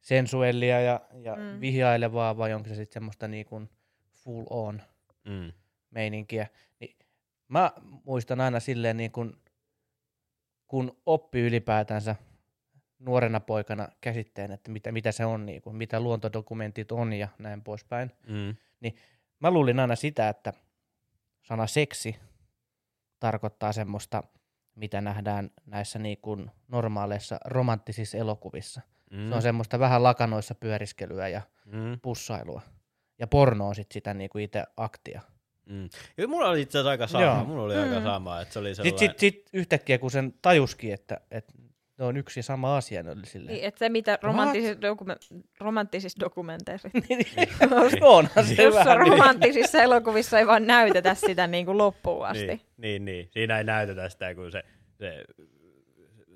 sensuellia 0.00 0.80
ja, 0.80 1.00
ja 1.22 1.36
Mm. 1.36 1.42
mm. 1.42 1.60
vihjailevaa 1.60 2.36
vai 2.36 2.54
onko 2.54 2.68
se 2.68 2.74
sitten 2.74 2.94
semmoista 2.94 3.28
niin 3.28 3.46
kuin 3.46 3.70
full 4.14 4.46
on 4.50 4.82
mm. 5.24 5.52
meininkiä. 5.90 6.46
Niin 6.80 6.96
mä 7.48 7.72
muistan 8.04 8.40
aina 8.40 8.60
silleen 8.60 8.96
niin 8.96 9.12
kuin, 9.12 9.36
kun 10.68 10.96
oppi 11.06 11.40
ylipäätänsä 11.40 12.16
nuorena 13.00 13.40
poikana 13.40 13.88
käsitteen, 14.00 14.52
että 14.52 14.70
mitä, 14.70 14.92
mitä 14.92 15.12
se 15.12 15.24
on, 15.24 15.46
niin 15.46 15.62
kuin, 15.62 15.76
mitä 15.76 16.00
luontodokumentit 16.00 16.92
on 16.92 17.12
ja 17.12 17.28
näin 17.38 17.62
poispäin. 17.62 18.10
Mm. 18.28 18.56
Mä 19.40 19.50
luulin 19.50 19.80
aina 19.80 19.96
sitä, 19.96 20.28
että 20.28 20.52
sana 21.42 21.66
seksi 21.66 22.16
tarkoittaa 23.20 23.72
semmoista, 23.72 24.22
mitä 24.74 25.00
nähdään 25.00 25.50
näissä 25.66 25.98
niin 25.98 26.18
kuin 26.22 26.50
normaaleissa 26.68 27.38
romanttisissa 27.44 28.18
elokuvissa. 28.18 28.80
Mm. 29.10 29.28
Se 29.28 29.34
on 29.34 29.42
semmoista 29.42 29.78
vähän 29.78 30.02
lakanoissa 30.02 30.54
pyöriskelyä 30.54 31.28
ja 31.28 31.40
Mm. 31.66 32.00
pussailua. 32.02 32.62
Ja 33.18 33.26
porno 33.26 33.68
on 33.68 33.74
sit 33.74 33.92
sitä 33.92 34.14
niin 34.14 34.30
kuin 34.30 34.44
itse 34.44 34.64
aktia. 34.76 35.20
Mm. 35.66 35.88
Ja 36.16 36.28
mulla 36.28 36.48
oli 36.48 36.60
itse 36.62 36.78
asiassa 36.78 36.90
aika 36.90 37.06
sama. 37.06 37.24
Joo. 37.24 37.44
Mulla 37.44 37.62
oli 37.62 37.74
Mm. 37.74 37.82
aika 37.82 38.02
sama, 38.02 38.40
että 38.40 38.52
se 38.52 38.58
oli 38.58 38.74
sellainen... 38.74 38.98
Sitten 38.98 39.20
sit, 39.20 39.34
sit 39.36 39.50
yhtäkkiä, 39.52 39.98
kun 39.98 40.10
sen 40.10 40.34
tajuskin, 40.42 40.94
että, 40.94 41.20
että 41.30 41.52
ne 42.00 42.06
on 42.06 42.16
yksi 42.16 42.38
ja 42.40 42.42
sama 42.44 42.76
asia, 42.76 43.02
ne 43.02 43.10
oli 43.10 43.26
silleen. 43.26 43.54
Niin, 43.54 43.64
että 43.64 43.78
se, 43.78 43.88
mitä 43.88 44.18
romanttisissa, 44.22 44.74
dokume- 44.80 45.42
romanttisissa 45.60 46.20
dokumenteissa, 46.20 46.90
Onhan 48.00 48.44
se 48.44 48.62
jossa 48.62 48.80
vähän 48.84 48.98
niin. 48.98 49.10
romanttisissa 49.12 49.82
elokuvissa 49.82 50.38
ei 50.38 50.46
vaan 50.46 50.66
näytetä 50.66 51.14
sitä 51.14 51.46
niin 51.46 51.66
kuin 51.66 51.78
loppuun 51.78 52.26
asti. 52.26 52.46
niin, 52.46 52.60
niin, 52.76 53.04
niin. 53.04 53.28
Siinä 53.32 53.58
ei 53.58 53.64
näytetä 53.64 54.08
sitä, 54.08 54.34
kun 54.34 54.52
se, 54.52 54.62
se 54.98 55.24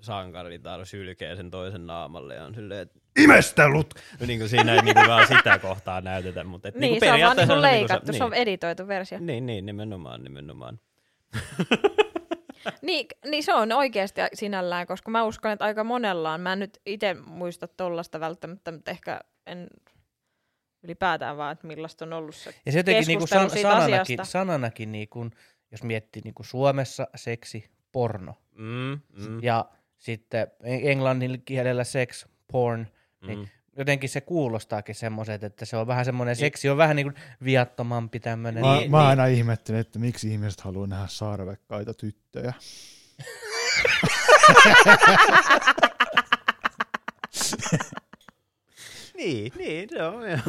sankaritar 0.01 0.87
sylkee 0.87 1.37
sen 1.37 1.51
toisen 1.51 1.87
naamalle 1.87 2.35
ja 2.35 2.45
on 2.45 2.55
silleen, 2.55 2.81
että 2.81 3.01
imestellut. 3.19 3.95
niin 4.27 4.39
kuin 4.39 4.49
siinä 4.49 4.75
ei 4.75 4.83
niin 4.83 4.95
kuin 4.95 5.09
vaan 5.09 5.27
sitä 5.27 5.59
kohtaa 5.59 6.01
näytetä, 6.01 6.45
mutta 6.45 6.69
et, 6.69 6.75
Niin, 6.75 6.91
niin 6.91 7.01
se 7.01 7.07
on 7.07 7.21
vaan 7.21 7.37
periaatteessa 7.37 7.55
niinku 7.55 7.67
niinku 7.67 7.79
leikattu, 7.81 8.11
niin. 8.13 8.19
se 8.19 8.25
on 8.25 8.35
editoitu 8.35 8.89
versio. 8.89 9.19
Niin, 9.21 9.47
niin, 9.47 9.67
nimenomaan, 9.67 10.25
nimenomaan. 10.25 10.81
Niin, 12.83 13.07
niin 13.25 13.43
se 13.45 13.55
on 13.55 13.73
oikeasti 13.73 14.21
sinällään, 14.35 14.87
koska 14.87 15.11
mä 15.11 15.25
uskon, 15.25 15.51
että 15.53 15.65
aika 15.65 15.85
monella 15.85 16.33
on. 16.33 16.41
Mä 16.41 16.53
en 16.53 16.59
nyt 16.59 16.81
itse 16.87 17.15
muista 17.15 17.69
tollasta 17.69 18.21
välttämättä, 18.21 18.73
mutta 18.73 18.91
ehkä 18.91 19.21
en 19.47 19.67
ylipäätään 20.83 21.37
vaan, 21.37 21.53
että 21.53 21.67
millaista 21.67 22.05
on 22.05 22.13
ollut 22.13 22.35
se 22.35 22.55
Ja 22.67 22.73
se 22.73 22.79
jotenkin 22.79 23.07
niinku 23.07 23.27
san, 23.27 23.51
sananakin, 23.51 24.01
asiasta. 24.01 24.25
sananakin 24.25 24.93
niinku, 24.93 25.31
jos 25.71 25.83
miettii 25.83 26.23
niinku 26.25 26.43
Suomessa 26.43 27.07
seksi, 27.15 27.71
porno. 27.93 28.35
Mm, 28.53 29.01
mm, 29.13 29.43
Ja 29.43 29.65
sitten 29.99 30.47
en- 30.63 30.89
englannin 30.89 31.43
kielellä 31.45 31.85
sex, 31.85 32.27
porn, 32.53 32.87
niin 33.27 33.39
mm. 33.39 33.47
Jotenkin 33.77 34.09
se 34.09 34.21
kuulostaakin 34.21 34.95
semmoiset, 34.95 35.45
että 35.45 35.65
se 35.65 35.77
on 35.77 35.87
vähän 35.87 36.05
semmoinen, 36.05 36.37
seksi 36.37 36.69
on 36.69 36.77
vähän 36.77 36.97
niin 36.97 37.07
kuin 37.07 37.17
viattomampi 37.45 38.21
tämmöinen. 38.21 38.61
Mä, 38.65 38.77
Niin, 38.77 38.91
mä 38.91 38.99
niin. 38.99 39.07
aina 39.09 39.27
ihmettelen, 39.27 39.81
että 39.81 39.99
miksi 39.99 40.33
ihmiset 40.33 40.61
haluaa 40.61 40.87
nähdä 40.87 41.07
sarvekkaita 41.07 41.95
tyttöjä. 41.95 42.53
Niin, 49.17 49.53
niin, 49.59 49.89
se 49.89 50.03
on. 50.03 50.23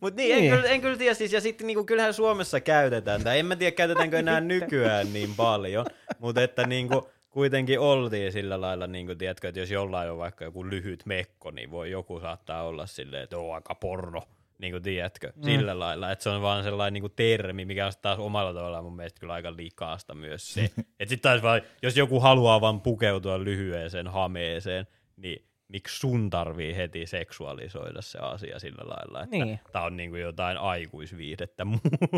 Mutta 0.00 0.16
niin, 0.16 0.36
Niin. 0.36 0.52
En, 0.52 0.58
kyllä, 0.58 0.68
en 0.68 0.80
kyllä 0.80 0.96
tiedä, 0.96 1.14
siis, 1.14 1.32
ja 1.32 1.40
sitten 1.40 1.66
niinku, 1.66 1.84
kyllähän 1.84 2.14
Suomessa 2.14 2.60
käytetään, 2.60 3.24
tai 3.24 3.38
en 3.38 3.46
mä 3.46 3.56
tiedä 3.56 3.76
käytetäänkö 3.76 4.18
enää 4.18 4.40
nykyään 4.54 5.12
niin 5.12 5.34
paljon, 5.36 5.86
mutta 6.18 6.42
että 6.42 6.66
niinku, 6.66 7.10
kuitenkin 7.30 7.80
oltiin 7.80 8.32
sillä 8.32 8.60
lailla, 8.60 8.86
niin 8.86 9.06
kuin, 9.06 9.18
tiedätkö, 9.18 9.48
että 9.48 9.60
jos 9.60 9.70
jollain 9.70 10.10
on 10.10 10.18
vaikka 10.18 10.44
joku 10.44 10.70
lyhyt 10.70 11.06
mekko, 11.06 11.50
niin 11.50 11.70
voi 11.70 11.90
joku 11.90 12.20
saattaa 12.20 12.62
olla 12.62 12.86
silleen, 12.86 13.22
että 13.22 13.38
on 13.38 13.54
aika 13.54 13.74
porno, 13.74 14.22
niin 14.58 14.72
kuin, 14.72 14.82
tiedätkö, 14.82 15.32
mm. 15.36 15.42
sillä 15.42 15.78
lailla, 15.78 16.12
että 16.12 16.22
se 16.22 16.30
on 16.30 16.42
vaan 16.42 16.64
sellainen 16.64 16.92
niin 16.92 17.02
kuin 17.02 17.12
termi, 17.16 17.64
mikä 17.64 17.86
on 17.86 17.92
taas 18.02 18.18
omalla 18.18 18.54
tavallaan 18.54 18.84
mun 18.84 18.96
mielestä 18.96 19.20
kyllä 19.20 19.32
aika 19.32 19.56
likaasta 19.56 20.14
myös 20.14 20.54
se. 20.54 20.60
että 21.00 21.08
sitten 21.08 21.20
taas 21.20 21.42
vaan, 21.42 21.62
jos 21.82 21.96
joku 21.96 22.20
haluaa 22.20 22.60
vaan 22.60 22.80
pukeutua 22.80 23.44
lyhyeseen 23.44 24.08
hameeseen, 24.08 24.86
niin 25.16 25.49
miksi 25.70 25.98
sun 25.98 26.30
tarvii 26.30 26.76
heti 26.76 27.06
seksuaalisoida 27.06 28.02
se 28.02 28.18
asia 28.18 28.58
sillä 28.58 28.84
lailla, 28.88 29.22
että 29.22 29.36
Niin. 29.36 29.60
tää 29.72 29.82
on 29.82 29.96
niinku 29.96 30.16
jotain 30.16 30.58
aikuisviihdettä 30.58 31.64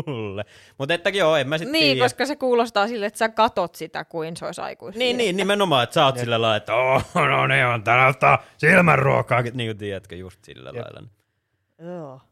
mulle. 0.07 0.45
Mutta 0.77 0.93
ettäkin 0.93 1.19
joo, 1.19 1.35
en 1.35 1.49
mä 1.49 1.57
sitten 1.57 1.71
Niin, 1.71 1.83
tiedä. 1.95 2.05
koska 2.05 2.25
se 2.25 2.35
kuulostaa 2.35 2.87
sille, 2.87 3.05
että 3.05 3.17
sä 3.17 3.29
katot 3.29 3.75
sitä 3.75 4.05
kuin 4.05 4.37
se 4.37 4.45
olisi 4.45 4.61
aikuis. 4.61 4.95
Niin, 4.95 5.17
niin, 5.17 5.37
nimenomaan, 5.37 5.83
että 5.83 5.93
sä 5.93 6.05
oot 6.05 6.17
sillä 6.17 6.41
lailla, 6.41 6.55
että 6.55 6.75
oh, 6.75 7.03
no 7.29 7.47
niin 7.47 7.65
on, 7.65 7.83
täällä 7.83 8.07
ottaa 8.07 8.43
silmänruokaa, 8.57 9.41
niin 9.41 9.69
kuin 9.69 9.77
tiedätkö, 9.77 10.15
just 10.15 10.43
sillä 10.43 10.71
Jep. 10.73 10.83
lailla. 10.85 11.09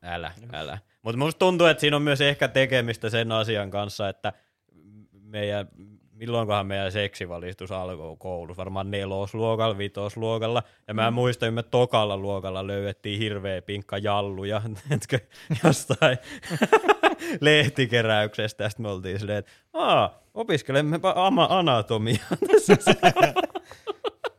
Älä, 0.03 0.32
älä. 0.53 0.78
Mutta 1.01 1.17
musta 1.17 1.39
tuntuu, 1.39 1.67
että 1.67 1.82
siinä 1.82 1.95
on 1.95 2.01
myös 2.01 2.22
ehkä 2.22 2.47
tekemistä 2.47 3.09
sen 3.09 3.32
asian 3.32 3.72
kanssa, 3.72 4.09
että 4.09 4.34
meidän, 5.24 5.67
milloinkohan 6.22 6.67
meidän 6.67 6.91
seksivalistus 6.91 7.72
alkoi 7.72 8.15
koulussa, 8.19 8.57
varmaan 8.59 8.91
nelosluokalla, 8.91 9.78
vitosluokalla, 9.78 10.63
ja 10.88 10.93
mä 10.93 11.11
muistan, 11.11 11.49
että 11.49 11.55
me 11.55 11.63
tokalla 11.63 12.17
luokalla 12.17 12.67
löydettiin 12.67 13.19
hirveä 13.19 13.61
pinkka 13.61 13.97
jalluja, 13.97 14.61
etkö, 14.95 15.19
jostain 15.63 16.17
lehtikeräyksestä, 17.41 18.63
ja 18.63 18.69
sitten 18.69 18.84
me 18.84 18.89
oltiin 18.89 19.19
silleen, 19.19 19.38
että 19.38 19.51
Aa, 19.74 20.24
ama- 21.15 21.47
anatomiaa. 21.59 22.28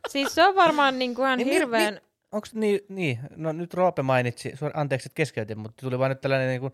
Siis 0.09 0.35
se 0.35 0.47
on 0.47 0.55
varmaan 0.55 0.99
niin 0.99 1.15
kuin 1.15 1.25
ihan 1.25 1.37
Niin, 1.37 1.47
hirveän... 1.49 2.01
Onko 2.31 2.47
niin, 2.53 2.79
niin, 2.89 3.19
no 3.35 3.51
nyt 3.51 3.73
Roope 3.73 4.01
mainitsi, 4.01 4.51
suor- 4.55 4.71
anteeksi, 4.79 5.07
että 5.07 5.15
keskeytin, 5.15 5.59
mutta 5.59 5.81
tuli 5.81 5.99
vaan 5.99 6.11
nyt 6.11 6.21
tällainen 6.21 6.47
niin 6.49 6.61
kuin 6.61 6.73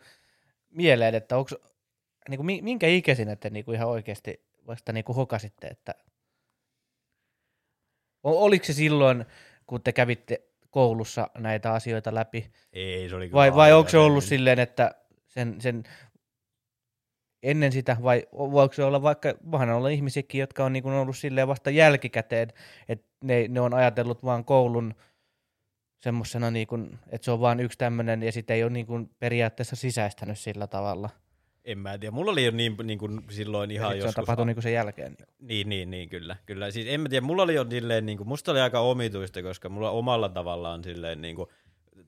mieleen, 0.70 1.16
että 1.16 1.38
onko, 1.38 1.49
niin 2.30 2.38
kuin, 2.38 2.45
mi- 2.45 2.62
minkä 2.62 2.88
ikäisinä 2.88 3.36
te 3.36 3.49
niin 3.49 3.66
kuin 3.66 3.76
ihan 3.76 3.88
oikeasti 3.88 4.49
vasta 4.70 4.93
niin 4.93 5.03
kuin 5.03 5.15
hokasitte, 5.15 5.67
että 5.67 5.95
oliko 8.24 8.65
se 8.65 8.74
silloin, 8.74 9.26
kun 9.67 9.84
te 9.84 9.93
kävitte 9.93 10.41
koulussa 10.70 11.30
näitä 11.38 11.74
asioita 11.74 12.15
läpi, 12.15 12.51
Ei, 12.74 13.09
se 13.09 13.15
oli 13.15 13.26
kyllä 13.28 13.38
vai, 13.38 13.55
vai 13.55 13.74
onko 13.74 13.89
se 13.89 13.97
ollut 13.97 14.09
aikaisemmin. 14.15 14.39
silleen, 14.39 14.59
että 14.59 14.95
sen, 15.28 15.61
sen 15.61 15.84
ennen 17.43 17.72
sitä, 17.72 17.97
vai 18.03 18.28
voiko 18.32 18.74
se 18.74 18.84
olla 18.84 19.01
vaikka, 19.01 19.34
voihan 19.51 19.70
olla 19.70 19.89
ihmisiäkin, 19.89 20.39
jotka 20.39 20.65
on 20.65 20.74
niin 20.74 20.84
kuin 20.84 20.95
ollut 20.95 21.17
silleen 21.17 21.47
vasta 21.47 21.70
jälkikäteen, 21.70 22.49
että 22.89 23.07
ne, 23.24 23.47
ne 23.47 23.61
on 23.61 23.74
ajatellut 23.74 24.24
vaan 24.24 24.45
koulun 24.45 24.95
semmoisena, 26.03 26.51
niin 26.51 26.67
kuin, 26.67 26.99
että 27.09 27.26
se 27.26 27.32
on 27.32 27.39
vaan 27.39 27.59
yksi 27.59 27.78
tämmöinen, 27.78 28.24
ja 28.24 28.32
sitten 28.32 28.55
ei 28.55 28.63
ole 28.63 28.72
niin 28.72 28.86
kuin 28.86 29.09
periaatteessa 29.20 29.76
sisäistänyt 29.76 30.39
sillä 30.39 30.67
tavalla. 30.67 31.09
En 31.66 31.78
mä 31.80 31.97
tiedä, 31.97 32.12
mulla 32.12 32.32
oli 32.32 32.45
jo 32.45 32.51
niin, 32.51 32.76
niin 32.84 32.99
kuin 32.99 33.22
silloin 33.30 33.72
Ja 33.72 33.76
ihan 33.76 33.91
sit 33.91 34.01
se 34.01 34.03
on 34.03 34.07
joskus... 34.07 34.26
tapahtunut 34.26 34.55
niin 34.55 34.64
sen 34.64 34.74
jälkeen. 34.74 35.18
Niin. 35.20 35.28
Niin, 35.39 35.70
niin, 35.70 35.89
niin, 35.91 36.10
kyllä. 36.10 36.36
kyllä. 36.45 36.72
Siis 36.72 36.88
en 36.89 37.01
mä 37.01 37.10
tiedä, 37.10 37.26
mulla 37.26 37.43
oli 37.43 37.53
jo 37.53 37.66
silleen, 37.70 38.05
niin 38.05 38.18
kuin, 38.18 38.28
musta 38.28 38.51
oli 38.51 38.60
aika 38.60 38.80
omituista, 38.80 39.41
koska 39.43 39.70
mulla 39.70 39.91
omalla 39.91 40.30
tavallaan 40.30 40.84
silleen, 40.84 41.22
niin 41.22 41.36
kuin, 41.36 41.49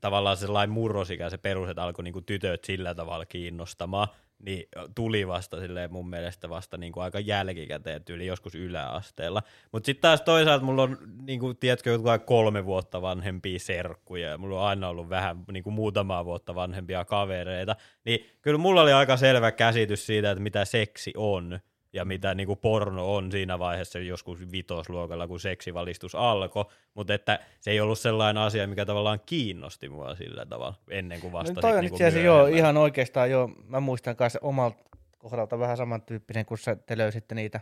tavallaan 0.02 0.38
sellainen 0.38 0.74
murrosikä 0.74 1.30
se 1.30 1.38
perus, 1.38 1.70
että 1.70 1.84
alkoi 1.84 2.04
niin 2.04 2.14
kuin, 2.14 2.26
tytöt 2.26 2.64
sillä 2.64 2.95
tavalla 2.95 3.26
kiinnostamaan, 3.26 4.08
niin 4.46 4.64
tuli 4.96 5.28
vasta 5.28 5.60
silleen 5.60 5.94
mun 5.94 6.10
mielestä 6.10 6.50
vasta 6.50 6.78
niin 6.78 6.94
kuin, 6.94 7.04
aika 7.04 7.20
jälkikäteen, 7.20 8.04
tyyli 8.04 8.26
joskus 8.26 8.56
yläasteella. 8.56 9.44
Mutta 9.72 9.86
sitten 9.86 10.02
taas 10.02 10.22
toisaalta 10.22 10.66
mulla 10.66 10.84
on, 10.84 10.98
niin 11.22 11.39
kuin, 11.39 11.58
tiedätkö, 11.58 12.00
kolme 12.26 12.66
vuotta 12.66 13.02
vanhempia 13.02 13.60
serkkuja, 13.60 14.30
ja 14.30 14.38
mulla 14.38 14.62
on 14.62 14.68
aina 14.68 14.89
ollut 14.89 15.10
vähän 15.10 15.44
niin 15.52 15.64
kuin, 15.64 15.74
muutamaa 15.74 16.26
vuotta 16.26 16.56
vanhempia 16.56 17.06
kavereita, 17.06 17.76
niin 18.06 18.26
kyllä 18.42 18.58
mulla 18.58 18.82
oli 18.82 18.94
aika 18.94 19.18
selvä 19.18 19.52
käsitys 19.52 20.06
siitä, 20.06 20.32
että 20.32 20.44
mitä 20.44 20.66
seksi 20.66 21.14
on, 21.18 21.60
ja 21.94 22.06
mitä 22.06 22.34
niin 22.34 22.48
kuin 22.48 22.60
porno 22.60 23.16
on 23.16 23.32
siinä 23.32 23.60
vaiheessa 23.60 24.00
joskus 24.00 24.52
vitosluokalla, 24.52 25.28
kun 25.28 25.39
seksivalistus 25.39 26.16
alkoi, 26.16 26.66
mutta 26.94 27.14
että 27.14 27.39
se 27.60 27.72
ei 27.72 27.80
ollut 27.80 28.00
sellainen 28.00 28.44
asia, 28.44 28.68
mikä 28.68 28.86
tavallaan 28.86 29.20
kiinnosti 29.26 29.89
mua 29.89 30.16
sillä 30.16 30.46
tavalla 30.46 30.74
ennen 30.89 31.22
kuin 31.22 31.34
vasta 31.34 31.54
No, 31.54 31.62
toi 31.62 31.72
on 31.72 31.80
niinku 31.82 31.96
itse 31.96 32.06
asiassa 32.06 32.26
joo, 32.26 32.48
ihan 32.48 32.78
oikeastaan 32.78 33.32
joo, 33.32 33.50
mä 33.68 33.80
muistan 33.80 34.16
kanssa 34.16 34.39
omalta 34.42 34.84
kohdalta 35.18 35.60
vähän 35.60 35.78
samantyyppinen, 35.78 36.46
kun 36.46 36.58
sä, 36.58 36.76
te 36.76 36.98
löysitte 36.98 37.36
niitä 37.36 37.60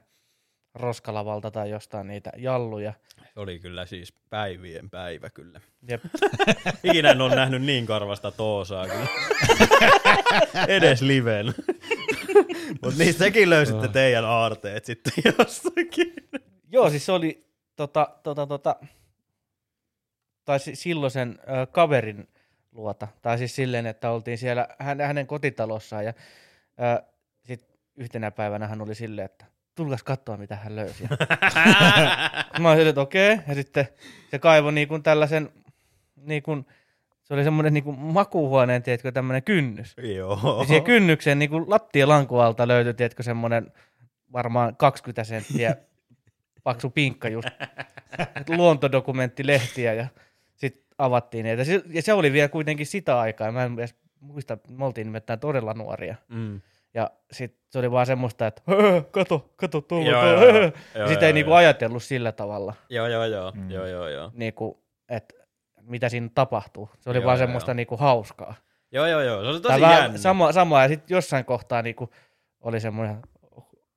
roskalavalta 0.76 1.52
tai 1.52 1.70
jostain 1.70 2.08
niitä 2.08 2.32
jalluja. 2.38 2.94
Se 3.34 3.40
oli 3.40 3.60
kyllä 3.60 3.86
siis 3.86 4.14
päivien 4.30 4.90
päivä 4.90 5.30
kyllä. 5.30 5.62
Jep. 5.90 6.02
Ikinä 6.84 7.12
en 7.12 7.22
ole 7.22 7.36
nähnyt 7.36 7.62
niin 7.62 7.86
karvasta 7.86 8.32
toosaa 8.32 8.88
kyllä. 8.88 9.08
Edes 10.68 11.02
liven. 11.02 11.54
Mutta 12.84 12.98
niin 12.98 13.14
sekin 13.14 13.50
löysitte 13.50 13.88
teidän 13.88 14.26
aarteet 14.26 14.86
sitten 14.86 15.14
jostakin. 15.40 16.14
Joo, 16.72 16.90
siis 16.90 17.06
se 17.06 17.12
oli 17.12 17.46
tota, 17.76 18.08
tota, 18.24 18.48
tota, 18.48 18.76
tai 20.46 20.60
si- 20.60 20.76
silloisen 20.76 21.40
ö, 21.42 21.66
kaverin 21.66 22.28
luota. 22.72 23.08
Tai 23.22 23.38
siis 23.38 23.56
silleen, 23.56 23.86
että 23.86 24.12
oltiin 24.12 24.38
siellä 24.38 24.68
hän, 24.80 25.02
hänen 25.02 25.28
kotitalossaan 25.28 26.06
ja 26.06 26.14
ö, 26.80 27.04
sit 27.46 27.68
yhtenä 27.96 28.32
päivänä 28.32 28.68
hän 28.68 28.82
oli 28.82 28.96
silleen, 28.96 29.26
että 29.26 29.46
tulkas 29.76 30.04
katsoa 30.04 30.38
mitä 30.38 30.56
hän 30.56 30.76
löysi. 30.76 31.04
Ja 31.04 31.18
mä 32.62 32.72
olin, 32.72 32.88
että 32.88 33.02
okei. 33.02 33.40
Ja 33.48 33.56
sitten 33.56 33.88
se 34.32 34.40
kaivoi 34.40 34.74
niin 34.74 34.88
kuin 34.88 35.04
tällaisen, 35.04 35.50
niin 36.16 36.44
kuin, 36.44 36.66
se 37.30 37.34
oli 37.34 37.44
semmoinen 37.44 37.74
niin 37.74 37.84
kuin 37.84 38.00
makuuhuoneen, 38.00 38.84
tiedätkö, 38.84 39.12
tämmöinen 39.12 39.44
kynnys. 39.44 39.96
Joo. 40.16 40.56
Ja 40.60 40.66
siihen 40.66 40.84
kynnyksen 40.84 41.40
niin 41.40 41.50
kuin 41.50 41.66
lattialankun 41.70 42.44
alta 42.44 42.68
löytyi, 42.68 42.94
tiedätkö, 42.94 43.24
semmoinen 43.24 43.72
varmaan 44.34 44.76
20 44.76 45.24
senttiä 45.24 45.76
paksu 46.64 46.90
pinkka 46.90 47.30
just 47.30 47.48
luontodokumenttilehtiä 48.58 49.94
ja 49.94 50.08
sitten 50.56 50.84
avattiin 50.98 51.44
niitä. 51.44 51.64
Se- 51.64 51.84
Ja 51.90 52.02
se 52.02 52.14
oli 52.14 52.34
vielä 52.34 52.48
kuitenkin 52.50 52.86
sitä 52.86 53.20
aikaa, 53.20 53.52
mä 53.52 53.64
en 53.64 53.74
edes 53.80 53.96
muista, 54.20 54.58
me 54.70 54.86
oltiin 54.86 55.08
nimittäin 55.08 55.40
todella 55.40 55.74
nuoria. 55.74 56.16
Mm. 56.28 56.62
Ja 56.94 57.12
sitten 57.32 57.62
se 57.70 57.80
oli 57.80 57.92
vaan 57.92 58.06
semmoista, 58.06 58.48
että 58.48 58.62
"Höhö, 58.68 59.02
kato, 59.12 59.50
kato 59.56 59.82
tuolla, 59.82 60.10
Joo, 60.10 60.22
tuolla, 60.22 60.42
joo, 60.44 60.54
höhö." 60.54 60.62
joo. 60.62 60.72
ja 60.94 61.00
Joo, 61.00 61.08
sitä 61.08 61.22
joo, 61.22 61.28
ei 61.28 61.34
niinku 61.34 61.52
joo. 61.52 61.58
ajatellut 61.58 62.04
sillä 62.04 62.32
tavalla, 62.32 62.74
Joo, 62.90 63.08
joo, 63.08 63.26
joo. 63.26 63.52
Mm. 63.56 63.72
Joo, 63.72 63.86
joo, 63.88 64.08
joo. 64.08 64.32
niinku, 64.34 64.84
että 65.10 65.36
mitä 65.90 66.10
siinä 66.10 66.30
tapahtuu. 66.36 66.90
Se 67.00 67.10
oli 67.10 67.18
Joo, 67.18 67.26
vaan 67.26 67.38
joo, 67.40 67.46
semmoista 67.48 67.72
joo. 67.72 67.76
niinku 67.76 67.98
hauskaa. 67.98 68.56
Joo, 68.92 69.06
joo, 69.08 69.22
joo. 69.22 69.42
Se 69.44 69.48
oli 69.50 69.62
tosi 69.62 69.82
vähän 69.82 70.02
jännä. 70.04 70.18
sama, 70.18 70.52
sama, 70.52 70.82
ja 70.82 70.88
sitten 70.88 71.16
jossain 71.16 71.46
kohtaa 71.46 71.82
niinku 71.82 72.10
oli 72.62 72.80
semmoinen, 72.80 73.22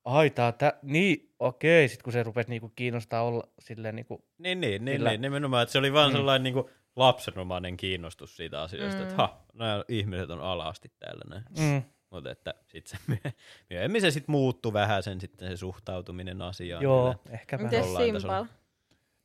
ai 0.04 0.30
tää, 0.30 0.52
tää 0.52 0.72
niin, 0.82 1.34
okei, 1.38 1.88
sitten 1.88 2.04
kun 2.04 2.12
se 2.12 2.22
rupesi 2.22 2.48
niinku 2.50 2.68
kiinnostaa 2.76 3.22
olla 3.22 3.42
silleen 3.58 3.96
niinku, 3.96 4.24
Niin, 4.38 4.60
niin, 4.60 4.84
niin, 4.84 4.96
Sillä- 4.98 5.10
niin, 5.10 5.20
nimenomaan, 5.20 5.62
että 5.62 5.72
se 5.72 5.78
oli 5.78 5.92
vaan 5.92 6.10
Mm. 6.10 6.16
sellainen 6.16 6.42
niin 6.42 6.54
kuin 6.54 6.66
lapsenomainen 6.96 7.76
kiinnostus 7.76 8.36
siitä 8.36 8.62
asiasta, 8.62 8.96
Mm. 8.96 9.02
että 9.02 9.14
ha, 9.16 9.44
nämä 9.54 9.84
ihmiset 9.88 10.30
on 10.30 10.40
alasti 10.40 10.92
täällä 10.98 11.22
näin. 11.30 11.44
mm, 11.58 11.82
Mutta 12.10 12.30
että 12.30 12.54
sit 12.66 12.86
se 12.86 12.96
myö- 13.06 13.32
myöhemmin 13.70 14.00
se 14.00 14.10
sitten 14.10 14.32
muuttui 14.32 14.72
vähän 14.72 15.02
sen, 15.02 15.20
sitten 15.20 15.48
se 15.48 15.56
suhtautuminen 15.56 16.42
asiaan. 16.42 16.82
joo, 16.82 17.14
ehkä 17.30 17.58
vähän. 17.58 17.70
Miten. 17.70 17.84
Simpal? 18.20 18.44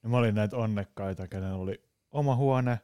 Ja 0.03 0.09
mä 0.09 0.17
olin 0.17 0.35
näitä 0.35 0.57
onnekkaita, 0.57 1.27
kenen 1.27 1.53
oli 1.53 1.81
oma 2.17 2.35
huone 2.35 2.79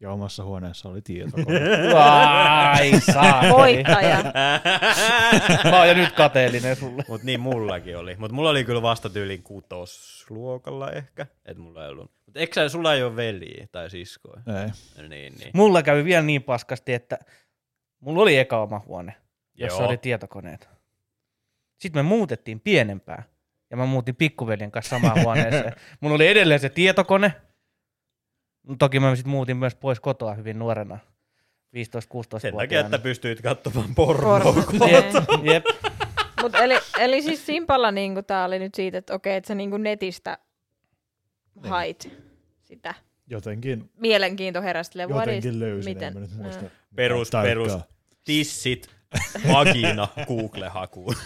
ja 0.00 0.10
omassa 0.10 0.44
huoneessa 0.44 0.88
oli 0.88 1.02
tietokone. 1.02 1.60
Ai 1.94 3.00
saa. 3.00 3.42
Voittaja. 3.50 4.22
Mä 5.70 5.78
oon 5.78 5.88
jo 5.88 5.94
nyt 5.94 6.12
kateellinen 6.12 6.76
sulle. 6.76 7.04
Mut 7.08 7.22
niin 7.22 7.40
mullakin 7.40 7.98
oli. 7.98 8.16
Mut 8.16 8.32
mulla 8.32 8.50
oli 8.50 8.64
kyllä 8.64 8.82
vasta 8.82 9.10
tyylin 9.10 9.42
kutosluokalla 9.42 10.90
ehkä. 10.90 11.26
Et 11.44 11.56
mulla 11.56 11.84
ei 11.84 11.90
ollut. 11.90 12.10
Mut 12.26 12.36
eikö 12.36 12.54
sä, 12.54 12.68
sulla 12.68 12.94
ei 12.94 13.02
ole 13.02 13.16
veliä 13.16 13.66
tai 13.72 13.90
siskoja? 13.90 14.42
Ei. 14.46 15.08
Niin, 15.08 15.34
niin. 15.38 15.50
Mulla 15.54 15.82
kävi 15.82 16.04
vielä 16.04 16.22
niin 16.22 16.42
paskasti, 16.42 16.94
että 16.94 17.18
mulla 18.00 18.22
oli 18.22 18.36
eka 18.36 18.62
oma 18.62 18.82
huone, 18.86 19.14
jossa 19.54 19.82
Joo. 19.82 19.88
oli 19.88 19.96
tietokoneet. 19.96 20.68
Sitten 21.78 22.04
me 22.04 22.08
muutettiin 22.08 22.60
pienempään. 22.60 23.24
Ja 23.70 23.76
mä 23.76 23.86
muutin 23.86 24.16
pikkuveljen 24.16 24.70
kanssa 24.70 24.90
samaan 24.90 25.22
huoneeseen. 25.24 25.72
Mulla 26.00 26.14
oli 26.14 26.28
edelleen 26.28 26.60
se 26.60 26.68
tietokone. 26.68 27.32
Toki 28.78 29.00
mä 29.00 29.16
sitten 29.16 29.30
muutin 29.30 29.56
myös 29.56 29.74
pois 29.74 30.00
kotoa 30.00 30.34
hyvin 30.34 30.58
nuorena. 30.58 30.98
15-16 32.36 32.40
Sen 32.40 32.56
takia, 32.56 32.80
että 32.80 32.98
pystyit 32.98 33.40
katsomaan 33.40 33.94
pornoa. 33.94 34.40
Porno. 34.40 34.62
Jep. 35.52 35.64
Mut 36.42 36.54
eli, 36.54 36.78
eli 36.98 37.22
siis 37.22 37.46
Simpalla 37.46 37.90
niinku 37.90 38.22
tää 38.22 38.44
oli 38.44 38.58
nyt 38.58 38.74
siitä, 38.74 38.98
että 38.98 39.14
okei, 39.14 39.36
että 39.36 39.48
sä 39.48 39.54
niinku 39.54 39.76
netistä 39.76 40.38
hait 41.62 42.12
sitä. 42.62 42.94
Jotenkin, 43.26 43.90
Mielenkiinto 43.96 44.62
heräsi 44.62 44.98
jotenkin 45.08 45.60
löysin, 45.60 45.90
miten? 45.90 46.08
en 46.08 46.14
mä 46.14 46.20
nyt 46.20 46.36
muista. 46.36 46.64
Perus, 46.94 47.30
tarkkaan. 47.30 47.68
perus. 47.68 47.82
Tissit, 48.24 48.90
vagina, 49.52 50.08
Google-hakuun. 50.28 51.14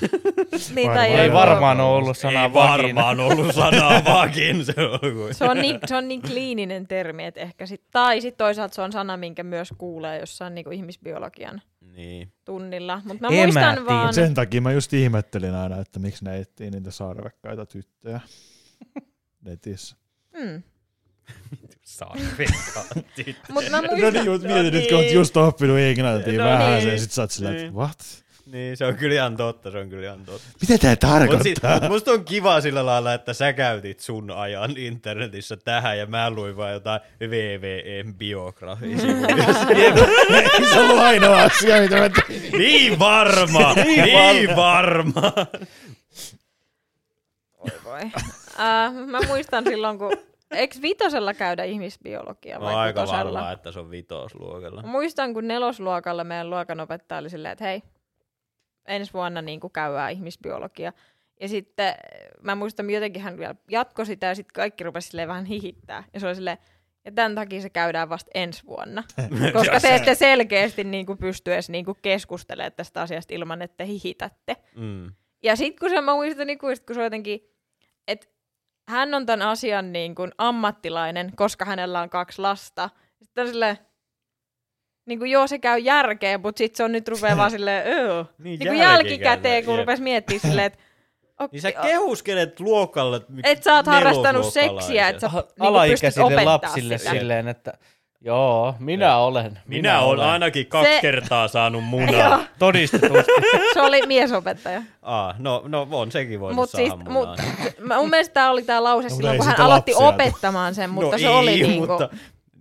Niin, 0.75 0.89
Varmaan. 0.89 1.07
Ei 1.09 1.33
varmaan 1.33 1.81
ole 1.81 1.97
ollut 1.97 2.19
sanaa 2.19 2.45
Ei 2.45 2.53
vagina. 2.53 2.73
varmaan 3.03 3.21
ollut 3.21 3.55
sanaa 3.55 4.05
vagin. 4.15 4.65
Se 4.65 4.75
on. 4.79 5.35
Se 5.35 5.45
on, 5.45 5.57
niin, 5.57 5.79
se 5.87 5.97
on 5.97 6.09
niin 6.09 6.23
kliininen 6.23 6.87
termi, 6.87 7.25
että 7.25 7.41
ehkä 7.41 7.67
sit, 7.67 7.83
tai 7.91 8.21
sitten 8.21 8.39
toisaalta 8.45 8.75
se 8.75 8.83
on 8.83 8.93
sana, 8.93 9.17
minkä 9.17 9.43
myös 9.43 9.69
kuulee 9.79 10.21
jossain 10.21 10.55
niinku 10.55 10.71
ihmisbiologian 10.71 11.63
Niin. 11.97 12.33
tunnilla. 12.45 13.03
Mutta 13.05 13.21
mä 13.21 13.29
En 13.29 13.35
mä 13.35 13.43
muistan 13.43 13.75
tiedä. 13.75 13.87
vaan, 13.87 14.15
Sen 14.15 14.35
takia 14.35 14.61
mä 14.61 14.73
just 14.73 14.93
ihmettelin 14.93 15.55
aina, 15.55 15.81
että 15.81 15.99
miksi 15.99 16.25
ne 16.25 16.39
etsii 16.39 16.71
niitä 16.71 16.91
sarvekkaita 16.91 17.67
tyttöjä 17.67 18.21
netissä. 19.47 19.97
mm. 20.33 20.63
Mutta 23.53 23.71
mä 23.71 23.81
No 23.81 23.89
muistan, 23.89 24.13
niin, 24.13 24.31
mut 24.31 24.43
mietit, 24.43 24.75
No 24.75 24.97
oot 24.97 25.05
niin. 25.05 25.15
just 25.15 25.37
oppinut 25.37 25.79
englantia 25.79 26.39
No 26.39 26.45
vähän, 26.51 26.79
niin. 26.79 26.89
ja 26.89 26.99
sit 26.99 27.13
sä 27.13 27.23
oot 27.23 27.31
silleen, 27.31 27.55
Niin. 27.55 27.67
että 27.67 27.79
what? 27.79 27.99
Niin, 28.47 28.77
se 28.77 28.87
on 28.87 28.97
kyllä 28.97 29.15
ihan 29.15 29.37
totta, 29.37 29.71
se 29.71 29.79
on 29.79 29.89
kyllä 29.89 30.05
ihan 30.07 30.25
totta. 30.25 30.49
Mitä 30.69 30.97
tää 30.97 31.21
Mut, 31.27 31.43
sit, 31.43 31.59
tarkoittaa? 31.61 31.81
mut 31.81 31.89
musta 31.89 32.11
on 32.11 32.25
kiva 32.25 32.61
sillä 32.61 32.87
lailla, 32.87 33.15
että 33.15 33.33
sä 33.35 33.53
käytit 33.53 34.01
sun 34.01 34.31
ajan 34.31 34.77
internetissä 34.77 35.57
tähän 35.57 35.99
ja 35.99 36.07
mä 36.07 36.31
luin 36.31 36.57
vaan 36.57 36.73
jotain 36.73 37.01
VVM 37.21 38.15
biografisivuja. 38.15 39.37
Ei 39.69 40.67
se 40.73 40.81
ollut 40.81 40.99
ainoa 40.99 41.43
asia, 41.43 41.81
mitä 41.81 41.97
mä 41.97 42.09
tein. 42.09 42.53
niin 42.59 42.99
varma, 42.99 43.75
niin 43.85 44.57
varma. 44.57 45.33
Oi 47.59 47.71
voi. 47.85 48.01
Uh, 48.05 49.07
mä 49.07 49.19
muistan 49.27 49.65
silloin, 49.65 49.99
kun... 49.99 50.13
Eikö 50.51 50.77
vitosella 50.83 51.35
käydä 51.35 51.65
ihmisbiologia 51.65 52.61
vai 52.61 52.73
No, 52.73 52.79
aika 52.79 53.01
kutosella? 53.01 53.33
varma, 53.39 53.53
että 53.53 53.73
se 53.73 53.81
on 53.81 53.91
vitosluokalla. 53.91 54.83
Muistan, 54.83 55.35
kun 55.35 55.49
nelosluokalla 55.49 56.25
meidän 56.25 56.51
luokanopettaja 56.51 57.19
oli 57.19 57.31
silleen, 57.31 57.53
että 57.53 57.65
hei, 57.65 57.83
ensi 58.89 59.13
vuonna 59.13 59.43
niin 59.43 59.61
käydään 59.73 60.13
ihmisbiologia. 60.13 60.93
Ja 61.41 61.49
sitten 61.49 61.95
mä 62.43 62.55
muistan, 62.55 62.91
jotenkin 62.91 63.23
hän 63.23 63.39
vielä 63.39 63.55
jatkoi 63.71 64.07
sitä 64.07 64.27
ja 64.27 64.35
sitten 64.35 64.55
kaikki 64.55 64.85
rupesi 64.85 65.17
vähän 65.27 65.45
hihittää. 65.45 66.05
Ja 66.15 66.21
se 66.21 66.27
oli 66.27 66.35
silleen, 66.35 66.59
ja 67.05 67.13
tämän 67.13 67.35
takia 67.35 67.61
se 67.61 67.71
käydään 67.71 68.09
vasta 68.09 68.31
ensi 68.35 68.67
vuonna. 68.67 69.03
Koska 69.53 69.81
te 69.81 69.95
ette 69.95 70.15
selkeästi 70.15 70.85
niin 70.85 71.07
kuin 71.07 71.19
pysty 71.19 71.53
edes 71.55 71.71
niin 71.71 71.85
kuin 71.85 71.99
keskustelemaan 72.03 72.73
tästä 72.73 73.03
asiasta 73.03 73.35
ilman, 73.35 73.63
että 73.63 73.77
te 73.77 73.87
hihitätte. 73.87 74.57
Mm. 74.77 75.13
Ja 75.43 75.57
sitten 75.57 75.79
kun 75.81 75.91
se, 75.91 76.01
mä 76.01 76.15
muistan, 76.15 76.47
niin 76.47 76.59
kun 76.59 76.77
se 76.93 77.01
on 77.01 77.05
jotenkin, 77.05 77.41
että 78.09 78.27
hän 78.89 79.15
on 79.15 79.27
tämän 79.27 79.49
asian 79.49 79.93
niin 79.93 80.15
kuin 80.15 80.33
ammattilainen, 80.39 81.33
koska 81.37 81.65
hänellä 81.65 82.01
on 82.01 82.11
kaksi 82.11 82.41
lasta. 82.41 82.91
Sitten 83.23 83.43
on 83.43 83.49
silleen, 83.49 83.79
niin 85.07 85.19
kuin 85.19 85.31
joo, 85.31 85.47
se 85.47 85.59
käy 85.59 85.79
järkeen, 85.79 86.41
mutta 86.41 86.59
sitten 86.59 86.77
se 86.77 86.85
on 86.85 86.93
nyt 86.93 87.09
rupeaa 87.09 87.37
vaan 87.37 87.51
silleen, 87.57 87.87
öö. 87.87 88.25
Niin, 88.39 88.59
Niin 88.59 88.69
kuin 88.69 88.79
jälkikäteen, 88.79 89.65
kun 89.65 89.79
rupesi 89.79 90.03
miettimään 90.03 90.41
silleen, 90.41 90.67
että 90.67 90.79
ok, 91.41 91.53
Niin 91.53 91.63
sä 91.63 91.73
kehuskelet 91.73 92.61
luokalle. 92.61 93.21
et 93.45 93.63
sä 93.63 93.75
oot 93.75 93.87
harrastanut 93.87 94.53
seksiä, 94.53 95.09
että 95.09 95.21
sä 95.21 95.29
niin 95.37 95.91
pystyt 96.01 96.25
opettaa 96.25 96.45
lapsille 96.45 96.99
sitä. 96.99 97.11
silleen, 97.11 97.49
että 97.49 97.79
joo, 98.21 98.75
minä 98.79 99.17
olen. 99.17 99.59
Minä 99.67 100.01
olen 100.01 100.27
ainakin 100.27 100.67
kaksi 100.67 100.93
Se- 100.95 101.01
kertaa 101.01 101.49
saanut 101.49 101.85
munaa. 101.95 102.41
Todistetusti. 102.59 103.33
se 103.75 103.81
oli 103.83 104.07
miesopettaja. 104.07 104.83
ah, 105.03 105.35
no, 105.39 105.63
no 105.69 105.89
on 105.91 106.13
sekin 106.13 106.41
voinut 106.41 106.57
Mut 106.57 106.71
saada 106.71 106.87
siis, 106.89 106.99
munaa. 106.99 107.37
mut, 107.37 107.79
mä- 107.81 107.97
mun 107.97 108.11
mielestä 108.11 108.35
tää 108.35 108.51
oli 108.51 108.63
tää 108.63 108.85
lause 108.85 109.09
No, 109.09 109.17
silloin, 109.17 109.37
kun 109.37 109.47
hän 109.47 109.61
aloitti 109.61 109.93
lapsia 109.93 110.09
opettamaan 110.09 110.75
sen, 110.75 110.91
mutta 110.91 111.11
no 111.13 111.19
se 111.19 111.27
ei, 111.27 111.35
oli 111.35 111.63
niinku... 111.63 111.87
mutta... 111.87 112.09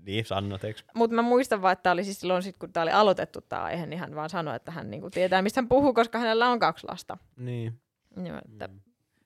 Niin, 0.06 0.26
Sanna? 0.26 0.60
Mutta 0.96 1.16
mä 1.16 1.22
muistan 1.22 1.62
vaan, 1.62 1.74
että 1.74 1.84
tää 1.84 1.94
oli 1.94 2.04
siis 2.04 2.20
silloin, 2.20 2.44
sit, 2.44 2.58
kun 2.58 2.74
tämä 2.74 2.82
oli 2.82 2.92
aloitettu 2.92 3.42
tämä 3.42 3.64
aihe, 3.64 3.86
niin 3.86 4.00
hän 4.00 4.16
vaan 4.16 4.30
sanoi, 4.30 4.56
että 4.56 4.72
hän 4.72 4.92
niinku 4.92 5.10
tietää, 5.10 5.42
mistä 5.42 5.62
hän 5.62 5.68
puhuu, 5.70 5.94
koska 5.94 6.20
hänellä 6.20 6.50
on 6.50 6.60
kaksi 6.60 6.88
lasta. 6.90 7.18
Niin. 7.38 7.80
Joo, 8.26 8.38
että 8.52 8.70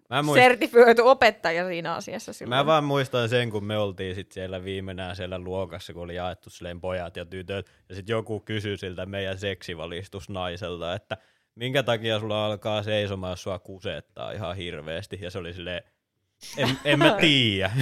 Mä, 0.09 0.23
muist... 0.23 0.41
sertifioitu 0.41 1.07
opettaja 1.07 1.67
siinä 1.67 1.93
asiassa 1.93 2.33
silloin. 2.33 2.59
Mä 2.59 2.65
vaan 2.65 2.83
muistan 2.83 3.29
sen, 3.29 3.49
kun 3.49 3.63
me 3.63 3.77
oltiin 3.77 4.15
sit 4.15 4.31
siellä 4.31 4.63
viimeinen 4.63 5.15
siellä 5.15 5.39
luokassa, 5.39 5.93
kun 5.93 6.03
oli 6.03 6.15
jaettu 6.15 6.49
silleen 6.49 6.81
pojat 6.81 7.17
ja 7.17 7.25
tytöt, 7.25 7.71
ja 7.89 7.95
sitten 7.95 8.13
joku 8.13 8.39
kysyi 8.39 8.77
siltä 8.77 9.05
meidän 9.05 9.37
seksivalistusnaiselta, 9.37 10.93
että 10.93 11.17
minkä 11.55 11.83
takia 11.83 12.19
sulla 12.19 12.45
alkaa 12.45 12.83
seisomaan, 12.83 13.31
jos 13.31 13.43
sua 13.43 13.59
kusettaa 13.59 14.31
ihan 14.31 14.55
hirveästi, 14.55 15.19
ja 15.21 15.31
se 15.31 15.37
oli 15.37 15.53
silleen, 15.53 15.83
en, 16.57 16.69
en 16.85 16.99
mä 16.99 17.17
tiedä. 17.21 17.71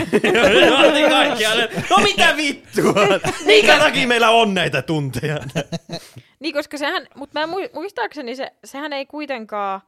No 1.90 1.98
mitä 2.04 2.34
vittua? 2.38 2.94
Minkä 3.46 3.80
takia 3.80 4.08
meillä 4.08 4.30
on 4.30 4.54
näitä 4.54 4.82
tunteja? 4.82 5.38
Niin, 6.40 6.54
koska 6.54 6.78
sehän, 6.78 7.08
mutta 7.16 7.40
mä 7.40 7.46
mui- 7.46 7.70
muistaakseni 7.74 8.36
se, 8.36 8.52
sehän 8.64 8.94
ei 8.94 9.06
kuitenkaan, 9.06 9.82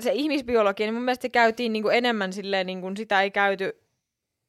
se 0.00 0.12
ihmisbiologia, 0.12 0.86
niin 0.86 0.94
mun 0.94 1.02
mielestä 1.02 1.22
se 1.22 1.28
käytiin 1.28 1.72
niinku 1.72 1.88
enemmän 1.88 2.32
silleen, 2.32 2.66
niin 2.66 2.80
kuin 2.80 2.96
sitä 2.96 3.22
ei 3.22 3.30
käyty, 3.30 3.85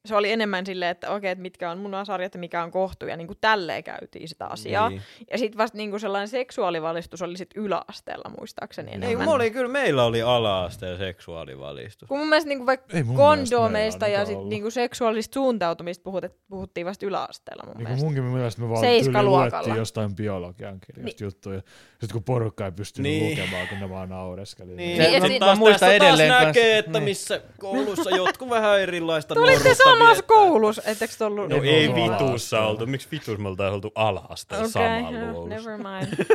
se 0.08 0.16
oli 0.16 0.32
enemmän 0.32 0.66
silleen, 0.66 0.90
että 0.90 1.10
okei, 1.10 1.30
että 1.30 1.42
mitkä 1.42 1.70
on 1.70 1.78
munasarjat 1.78 2.34
ja 2.34 2.40
mikä 2.40 2.62
on 2.62 2.70
kohtu, 2.70 3.06
ja 3.06 3.16
niin 3.16 3.26
kuin 3.26 3.38
tälleen 3.40 3.84
käytiin 3.84 4.28
sitä 4.28 4.46
asiaa. 4.46 4.88
Niin. 4.88 5.02
Ja 5.30 5.38
sitten 5.38 5.58
vasta 5.58 5.76
niin 5.78 5.90
kuin 5.90 6.00
sellainen 6.00 6.28
seksuaalivalistus 6.28 7.22
oli 7.22 7.36
sit 7.36 7.50
yläasteella 7.54 8.30
muistaakseni 8.38 8.88
Ei, 8.90 8.94
enemmän. 8.94 9.24
mulla 9.24 9.34
oli, 9.36 9.50
kyllä 9.50 9.68
meillä 9.68 10.04
oli 10.04 10.22
ala-asteen 10.22 10.98
seksuaalivalistus. 10.98 12.08
Kun 12.08 12.18
mun 12.18 12.28
mielestä 12.28 12.48
niinku 12.48 12.66
vaikka 12.66 12.96
Ei 12.96 13.02
mun 13.02 13.16
kondomeista 13.16 14.08
ja 14.08 14.24
sit 14.24 14.36
ollut. 14.36 14.48
niinku 14.48 14.70
seksuaalista 14.70 15.34
suuntautumista 15.34 16.02
puhut, 16.02 16.24
puhuttiin 16.48 16.86
vasta 16.86 17.06
yläasteella 17.06 17.62
mun 17.66 17.74
Niin 17.76 17.76
kuin 17.76 17.84
mielestä. 17.86 18.04
munkin 18.04 18.22
mielestä 18.24 18.62
me 18.62 18.68
vaan 18.68 19.26
luettiin 19.26 19.76
jostain 19.76 20.14
biologian 20.16 20.80
kirjasta 20.80 21.02
Niin. 21.04 21.26
juttuja. 21.26 21.60
Sitten 21.90 22.12
kun 22.12 22.24
porukka 22.24 22.64
ei 22.64 22.72
pystynyt 22.72 23.12
Niin. 23.12 23.30
lukemaan, 23.38 23.68
kun 23.68 23.80
ne 23.80 23.90
vaan 23.90 24.08
naureskeli. 24.08 24.74
Niin, 24.74 24.96
Se- 24.96 25.02
Niin, 25.02 25.12
niin 25.12 25.14
ja 25.14 25.20
sit 25.20 25.30
sit- 25.30 25.40
taas 25.40 25.58
taas 25.58 25.82
edelleen 25.92 26.28
näkee, 26.44 26.78
että 26.78 26.90
niin. 26.90 27.02
missä 27.02 27.40
koulussa 27.58 28.10
jotkut 28.10 28.50
vähän 28.50 28.80
erilaista 28.80 29.34
Tulitte 29.34 29.58
nuoruutta 29.58 29.84
samassa 29.98 30.22
koulussa, 30.22 30.82
etteikö 30.86 31.14
te 31.18 31.24
ollut? 31.24 31.48
No 31.48 31.62
Ei 31.62 31.94
vitussa 31.94 32.60
oltu. 32.60 32.86
Miksi 32.86 33.08
vitussa 33.10 33.42
me 33.42 33.48
oltaan 33.48 33.72
oltu 33.72 33.92
ala-asteella 33.94 34.64
Okei, 34.64 34.72
samalla 34.72 35.08
okay, 35.08 35.32
luolussa? 35.32 35.70
never 35.70 35.78
mind. 35.78 36.26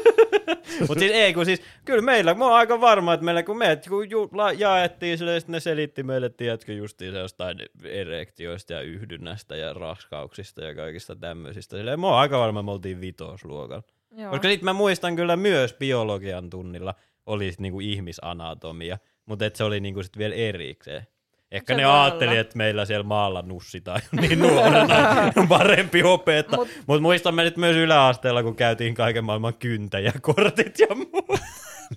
Mutta 0.87 0.99
siis 0.99 1.11
ei, 1.11 1.33
kun 1.33 1.45
siis, 1.45 1.61
kyllä 1.85 2.01
meillä, 2.01 2.33
mä 2.33 2.45
oon 2.45 2.53
aika 2.53 2.81
varma, 2.81 3.13
että 3.13 3.25
meillä 3.25 3.43
kun 3.43 3.57
me 3.57 3.79
kun 3.89 4.09
ju, 4.09 4.29
la, 4.31 4.51
jaettiin 4.51 5.17
sille, 5.17 5.39
sitten 5.39 5.53
ne 5.53 5.59
selitti 5.59 6.03
meille, 6.03 6.29
tiedätkö, 6.29 6.73
justiin 6.73 7.11
se 7.11 7.19
jostain 7.19 7.57
erektioista 7.83 8.73
ja 8.73 8.81
yhdynnästä 8.81 9.55
ja 9.55 9.73
raskauksista 9.73 10.63
ja 10.63 10.75
kaikista 10.75 11.15
tämmöisistä. 11.15 11.77
Silleen, 11.77 11.99
mä 11.99 12.07
oon 12.07 12.19
aika 12.19 12.39
varma, 12.39 12.59
että 12.59 12.65
me 12.65 12.71
oltiin 12.71 13.01
vitosluokalla. 13.01 13.83
Joo. 14.17 14.31
Koska 14.31 14.47
sit 14.47 14.61
mä 14.61 14.73
muistan 14.73 15.15
kyllä 15.15 15.37
myös 15.37 15.73
biologian 15.73 16.49
tunnilla 16.49 16.93
oli 17.25 17.51
niinku 17.57 17.79
ihmisanatomia, 17.79 18.97
mutta 19.25 19.45
et 19.45 19.55
se 19.55 19.63
oli 19.63 19.79
niinku 19.79 20.03
sit 20.03 20.17
vielä 20.17 20.35
erikseen. 20.35 21.07
Ehkä 21.53 21.73
Se 21.73 21.77
ne 21.77 21.85
ajatteli, 21.85 22.37
että 22.37 22.57
meillä 22.57 22.85
siellä 22.85 23.03
maalla 23.03 23.41
nussitaan 23.41 24.01
niin 24.21 24.39
nuorena, 24.39 25.31
on 25.35 25.47
parempi. 25.57 26.01
Mut- 26.03 26.57
Mutta 26.57 26.73
Mut 26.87 27.01
muistamme 27.01 27.43
nyt 27.43 27.57
myös 27.57 27.75
yläasteella, 27.75 28.43
kun 28.43 28.55
käytiin 28.55 28.93
kaiken 28.95 29.23
maailman 29.23 29.53
kyntäjäkortit 29.53 30.79
ja 30.79 30.87
muut. 30.95 31.39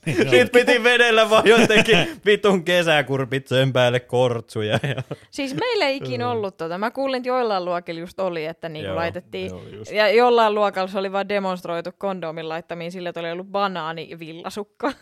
Sitten 0.30 0.48
piti 0.52 0.82
vedellä 0.84 1.30
vaan 1.30 1.46
jotenkin 1.48 2.20
vitun 2.26 2.64
kesäkurpit 2.64 3.46
sen 3.46 3.72
päälle 3.72 4.00
kortsuja. 4.00 4.78
Ja... 4.82 5.02
Siis 5.30 5.54
meillä 5.54 5.86
ei 5.86 5.96
ikinä 5.96 6.30
ollut 6.30 6.56
tota. 6.56 6.78
Mä 6.78 6.90
kuulin, 6.90 7.16
että 7.16 7.28
joillain 7.28 7.64
luokilla 7.64 8.00
just 8.00 8.20
oli, 8.20 8.44
että 8.44 8.68
niinku 8.68 8.86
Joo, 8.86 8.96
laitettiin. 8.96 9.50
joo, 9.50 9.62
just. 9.72 9.92
Ja 9.92 10.08
jollain 10.08 10.54
luokalla 10.54 10.88
se 10.88 10.98
oli 10.98 11.12
vaan 11.12 11.28
demonstroitu 11.28 11.90
kondomin 11.98 12.48
laittamiin 12.48 12.92
sillä, 12.92 13.08
että 13.08 13.20
oli 13.20 13.30
ollut 13.30 13.46
banaani 13.46 14.18
villasukka. 14.18 14.92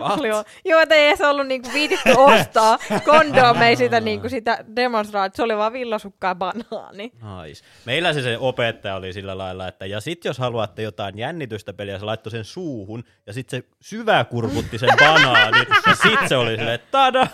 What? 0.00 0.20
Oli 0.20 0.28
jo- 0.28 0.44
Joo, 0.64 0.80
että 0.80 0.94
ei 0.94 1.08
edes 1.08 1.20
ollut 1.20 1.46
niinku 1.46 1.70
viititty 1.72 2.10
ostaa 2.26 2.78
kondomeja 3.04 3.76
sitä, 3.76 4.00
niinku 4.00 4.28
sitä 4.28 4.64
demonstraatioa. 4.76 5.36
Se 5.36 5.42
oli 5.42 5.56
vaan 5.56 5.72
villasukkaa 5.72 6.30
ja 6.30 6.34
banaani. 6.34 7.12
Nice. 7.44 7.64
Meillä 7.84 8.12
se, 8.12 8.22
se 8.22 8.38
opettaja 8.38 8.94
oli 8.96 9.12
sillä 9.12 9.38
lailla, 9.38 9.68
että 9.68 9.86
ja 9.86 10.00
sit 10.00 10.24
jos 10.24 10.38
haluatte 10.38 10.82
jotain 10.82 11.18
jännitystä 11.18 11.72
peliä, 11.72 11.98
se 11.98 12.04
laittoi 12.04 12.30
sen 12.30 12.44
suuhun 12.44 13.04
ja 13.26 13.32
sit 13.32 13.48
se 13.48 13.62
syvä 13.80 14.24
kurputti 14.24 14.78
sen 14.78 14.88
banaanin 14.98 15.66
ja 15.86 15.94
sit 15.94 16.28
se 16.28 16.36
oli 16.36 16.56
silleen, 16.56 16.78
tada! 16.90 17.26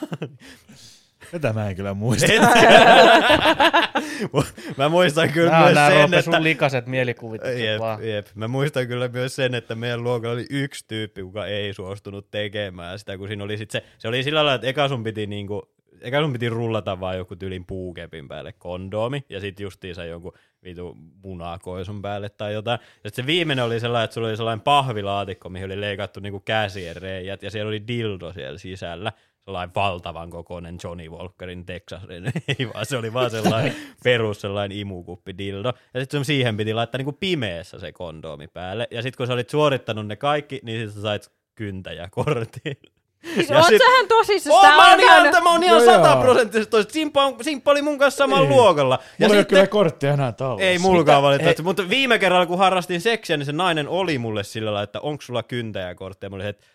Tätä 1.31 1.53
mä 1.53 1.69
en 1.71 1.77
kyllä 1.77 1.95
muista. 1.95 2.33
Mä 4.77 4.89
muistan 4.89 5.29
kyllä 5.33 5.51
Nämä 5.51 5.65
on 5.65 5.65
myös 5.65 5.75
nämä 5.75 5.91
sen, 5.91 6.05
että... 6.05 6.23
sun 6.23 6.43
likaset 6.43 6.87
mielikuvitukset 6.87 7.59
Jep, 7.59 7.81
vaan. 7.81 8.09
jep. 8.09 8.27
Mä 8.35 8.49
muistan 8.49 8.87
kyllä 8.87 9.09
myös 9.09 9.37
sen, 9.37 9.55
että 9.55 9.75
meidän 9.75 10.05
luokalla 10.05 10.35
oli 10.35 10.47
yksi 10.51 10.85
tyyppi, 10.89 11.21
joka 11.21 11.47
ei 11.47 11.75
suostunut 11.75 12.31
tekemään 12.31 12.99
sitä, 12.99 13.19
kun 13.19 13.29
siinä 13.29 13.45
oli 13.45 13.59
sit 13.59 13.71
se, 13.71 13.83
se 13.99 14.09
oli 14.09 14.23
sillä 14.23 14.39
lailla, 14.39 14.55
että 14.55 14.67
eka 14.67 14.89
sun 14.89 15.05
piti 15.05 15.27
niinku, 15.27 15.63
eka 16.01 16.21
sun 16.21 16.33
piti 16.33 16.49
rullata 16.49 17.01
vaan 17.01 17.17
joku 17.17 17.37
tyylin 17.37 17.67
puukepin 17.67 18.29
päälle 18.29 18.53
kondomi, 18.53 19.25
ja 19.29 19.41
sit 19.41 19.61
justiinsa 19.61 20.05
jonkun 20.05 20.33
vitu 20.65 20.97
munakoisun 21.25 22.03
päälle 22.03 22.29
tai 22.29 22.53
jotain. 22.53 22.81
Ja 23.05 23.11
sit 23.11 23.15
se 23.15 23.27
viimeinen 23.27 23.65
oli 23.65 23.81
sellainen, 23.81 24.05
että 24.05 24.15
sulla 24.15 24.29
oli 24.29 24.37
sellainen 24.37 24.61
pahvilaatikko, 24.65 25.49
mihin 25.49 25.67
oli 25.67 25.81
leikattu 25.81 26.21
niinku 26.21 26.41
käsien 26.41 26.97
reijät, 26.97 27.43
ja 27.43 27.51
siellä 27.51 27.69
oli 27.69 27.87
dildo 27.89 28.33
siellä 28.33 28.59
sisällä 28.59 29.13
sellainen 29.45 29.75
valtavan 29.75 30.31
kokoinen 30.31 30.77
Johnny 30.85 31.09
Walkerin 31.09 31.67
Texas 31.67 32.03
Ranger. 32.03 32.33
Ei 32.59 32.69
vaan, 32.75 32.87
se 32.87 32.97
oli 32.97 33.13
vaan 33.13 33.31
sellainen 33.31 33.77
perus 34.05 34.41
sellainen 34.41 34.79
imukuppi 34.79 35.39
dildo. 35.39 35.73
Ja 35.95 36.01
sitten 36.01 36.25
siihen 36.25 36.57
piti 36.57 36.75
laittaa 36.75 36.99
niinku 36.99 37.13
pimeässä 37.13 37.79
se 37.79 37.93
kondoomi 37.93 38.49
päälle. 38.49 38.89
Ja 38.91 39.03
sitten 39.03 39.17
kun 39.17 39.27
sä 39.27 39.33
olit 39.33 39.51
suorittanut 39.51 40.07
ne 40.07 40.17
kaikki, 40.17 40.61
niin 40.63 40.79
sitten 40.81 40.95
sä 40.95 41.01
sait 41.03 41.31
kyntäjäkortin. 41.55 42.77
Siis 43.35 43.51
Ja 43.51 43.57
oot 43.59 43.67
sit- 43.67 43.79
sähän 43.83 44.09
tosissaan? 44.09 44.55
Oh, 44.57 44.61
Tää 44.63 44.77
mä 44.77 44.83
on 44.85 44.91
oon 44.91 45.01
ihan, 45.01 45.47
on 45.47 45.65
ihan 45.65 45.79
Joo, 45.83 45.85
joo. 45.93 45.97
sataprosenttisesti 46.03 46.71
toista. 46.71 46.93
Simppa, 46.93 47.25
on, 47.25 47.37
Simppa 47.45 47.71
oli 47.71 47.83
mun 47.83 47.99
kanssa 47.99 48.19
samalla 48.19 48.49
luokalla. 48.49 48.95
Ja 48.95 49.01
Mulla 49.03 49.19
ei 49.21 49.27
ole 49.27 49.43
sitten, 49.43 49.47
kyllä 49.47 49.67
korttia 49.67 50.13
enää 50.13 50.33
tallessa. 50.33 50.69
ei 50.71 50.79
mulkaan 50.79 51.17
Mitä? 51.19 51.23
valitettavasti, 51.23 51.63
mutta 51.63 51.89
viime 51.89 52.19
kerralla 52.19 52.47
kun 52.47 52.59
harrastin 52.59 53.01
seksiä, 53.01 53.37
niin 53.37 53.47
se 53.47 53.53
nainen 53.53 53.89
oli 53.89 54.19
mulle 54.19 54.45
sillä 54.45 54.67
lailla, 54.73 54.83
että 54.83 55.01
onko 55.01 55.23
sulla 55.23 55.43
kyntäjäkortti? 55.43 56.27
Ja 56.27 56.31
mä 56.31 56.37
olin, 56.37 56.47
että 56.47 56.67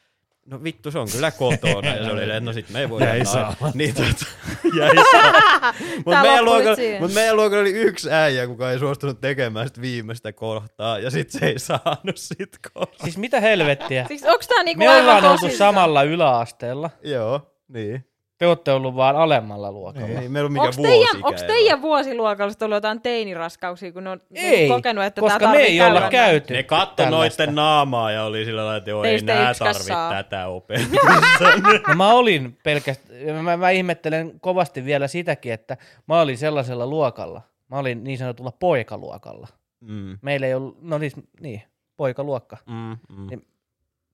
no 0.47 0.63
vittu, 0.63 0.91
se 0.91 0.99
on 0.99 1.07
kyllä 1.11 1.31
kotona. 1.31 1.87
Ja 1.95 2.05
se 2.05 2.11
oli, 2.11 2.23
että 2.23 2.39
no 2.39 2.53
sit 2.53 2.69
me 2.69 2.79
ei 2.79 2.89
voida 2.89 3.05
Jäi 3.05 3.17
nai- 3.19 3.25
saamatta. 3.25 3.71
Niin, 3.73 3.95
totta. 3.95 4.25
Jäi 4.79 4.95
saamatta. 5.11 5.73
Mutta 6.05 6.21
meidän, 6.21 6.45
luokalla, 6.45 6.77
mut 6.99 7.13
meidän 7.13 7.35
luokalla 7.35 7.61
oli 7.61 7.71
yksi 7.71 8.11
äijä, 8.11 8.47
kuka 8.47 8.71
ei 8.71 8.79
suostunut 8.79 9.21
tekemään 9.21 9.67
sitä 9.67 9.81
viimeistä 9.81 10.33
kohtaa, 10.33 10.99
ja 10.99 11.11
sit 11.11 11.29
se 11.29 11.45
ei 11.45 11.59
saanut 11.59 12.17
sit 12.17 12.57
kohtaa. 12.73 13.03
Siis 13.03 13.17
mitä 13.17 13.39
helvettiä? 13.39 14.05
Siis 14.07 14.23
onks 14.23 14.47
tää 14.47 14.63
niinku 14.63 14.79
Me 14.83 14.99
ollaan 14.99 15.25
oltu 15.25 15.49
samalla 15.57 16.03
yläasteella. 16.03 16.89
Joo, 17.03 17.41
niin. 17.67 18.05
Te 18.37 18.47
olette 18.47 18.71
ollut 18.71 18.95
vaan 18.95 19.15
alemmalla 19.15 19.71
luokalla. 19.71 20.07
Ei 20.21 20.29
meillä 20.29 20.47
ole 20.47 20.51
mikään 20.53 20.65
Onks 20.67 20.77
teidän, 20.77 21.23
onks 21.23 21.43
teidän 21.43 21.81
vuosiluokalla 21.81 22.53
ollut 22.61 22.75
jotain 22.75 23.01
teiniraskauksia, 23.01 23.91
kun 23.91 24.03
ne 24.03 24.09
on 24.09 24.21
Ei, 24.33 24.51
niinku 24.57 24.73
kokenut, 24.75 25.03
että 25.03 25.21
koska 25.21 25.39
tää 25.39 25.51
me 25.51 25.57
ei 25.57 25.81
olla 25.81 26.09
käyty. 26.09 26.53
Ne 26.53 26.63
katto 26.63 27.09
noitten 27.09 27.55
naamaa 27.55 28.11
ja 28.11 28.23
oli 28.23 28.45
sillä 28.45 28.61
lailla, 28.61 28.75
että 28.77 28.89
joo, 28.89 29.03
ei 29.03 29.21
nää 29.21 29.53
tarvitse 29.53 29.93
tätä 30.09 30.47
opetusta. 30.47 30.97
No 31.87 31.95
mä 31.95 32.13
olin 32.13 32.57
pelkästään, 32.63 33.45
mä, 33.45 33.57
mä 33.57 33.69
ihmettelen 33.69 34.39
kovasti 34.39 34.85
vielä 34.85 35.07
sitäkin, 35.07 35.53
että 35.53 35.77
mä 36.07 36.21
olin 36.21 36.37
sellaisella 36.37 36.87
luokalla. 36.87 37.41
Mä 37.69 37.77
olin 37.79 38.03
niin 38.03 38.17
sanotulla 38.17 38.51
poikaluokalla. 38.51 39.47
mm, 39.81 40.17
Meillä 40.21 40.47
ei 40.47 40.53
ollut, 40.53 40.77
no 40.81 40.97
niin, 40.97 41.11
niin 41.39 41.61
poikaluokka. 41.97 42.57
mm, 42.65 42.97
mm. 43.17 43.27
Niin 43.29 43.45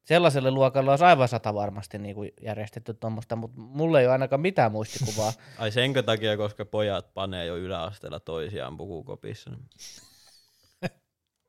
Sellaiselle 0.03 0.51
luokalle 0.51 0.89
olisi 0.91 1.03
aivan 1.05 1.27
sata 1.27 1.53
varmasti 1.53 1.97
niin 1.99 2.15
kuin 2.15 2.31
järjestetty 2.41 2.93
tuommoista, 2.93 3.35
mutta 3.35 3.61
mulla 3.61 3.99
ei 3.99 4.05
ole 4.05 4.11
ainakaan 4.13 4.41
mitään 4.41 4.71
muistikuvaa. 4.71 5.33
Ai 5.59 5.71
senkö 5.71 6.03
takia, 6.03 6.37
koska 6.37 6.65
pojat 6.65 7.13
panee 7.13 7.45
jo 7.45 7.57
yläasteella 7.57 8.19
toisiaan 8.19 8.77
pukukopissa. 8.77 9.51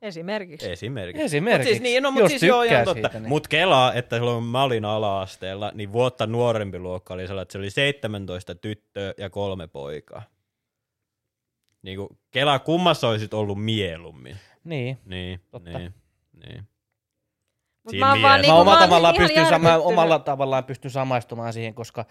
Esimerkiksi. 0.02 0.70
Esimerkiksi. 0.70 1.22
Esimerkiksi, 1.24 1.68
Mut 1.68 1.68
siis, 1.68 1.82
niin, 1.82 2.02
no, 2.02 2.10
mut 2.10 2.22
jos 2.22 2.30
siis 2.30 2.42
joo, 2.42 2.62
ihan 2.62 2.84
totta. 2.84 2.94
siitä, 3.08 3.20
niin- 3.20 3.28
Mut 3.28 3.48
kelaa, 3.48 3.94
että 3.94 4.16
silloin 4.16 4.44
mä 4.44 4.62
olin 4.62 4.84
ala-asteella, 4.84 5.72
niin 5.74 5.92
vuotta 5.92 6.26
nuorempi 6.26 6.78
luokka 6.78 7.14
oli 7.14 7.26
sellainen, 7.26 7.42
että 7.42 7.52
se 7.52 7.58
oli 7.58 7.70
17 7.70 8.54
tyttöä 8.54 9.14
ja 9.18 9.30
kolme 9.30 9.66
poikaa. 9.66 10.22
Niin 11.82 11.96
kuin, 11.96 12.08
kelaa, 12.30 12.58
kummassa 12.58 13.08
olisit 13.08 13.34
ollut 13.34 13.64
mieluummin. 13.64 14.36
Niin. 14.64 14.98
Niin, 15.04 15.40
Totta. 15.50 15.78
niin, 15.78 15.94
niin. 16.46 16.64
Mut 17.84 17.94
mä 17.98 18.06
vaan 18.06 18.18
mielessä. 18.18 18.36
Mä 18.36 18.42
niinku, 18.42 18.60
omalla 18.60 18.80
mä 18.80 18.86
tavallaan, 18.86 19.14
ihan 19.14 19.26
pystyn, 19.26 19.46
sama, 19.46 19.68
järkyttynyt. 19.68 19.92
omalla 19.92 20.18
tavallaan 20.18 20.64
pystyn 20.64 20.90
samaistumaan 20.90 21.52
siihen, 21.52 21.74
koska 21.74 22.04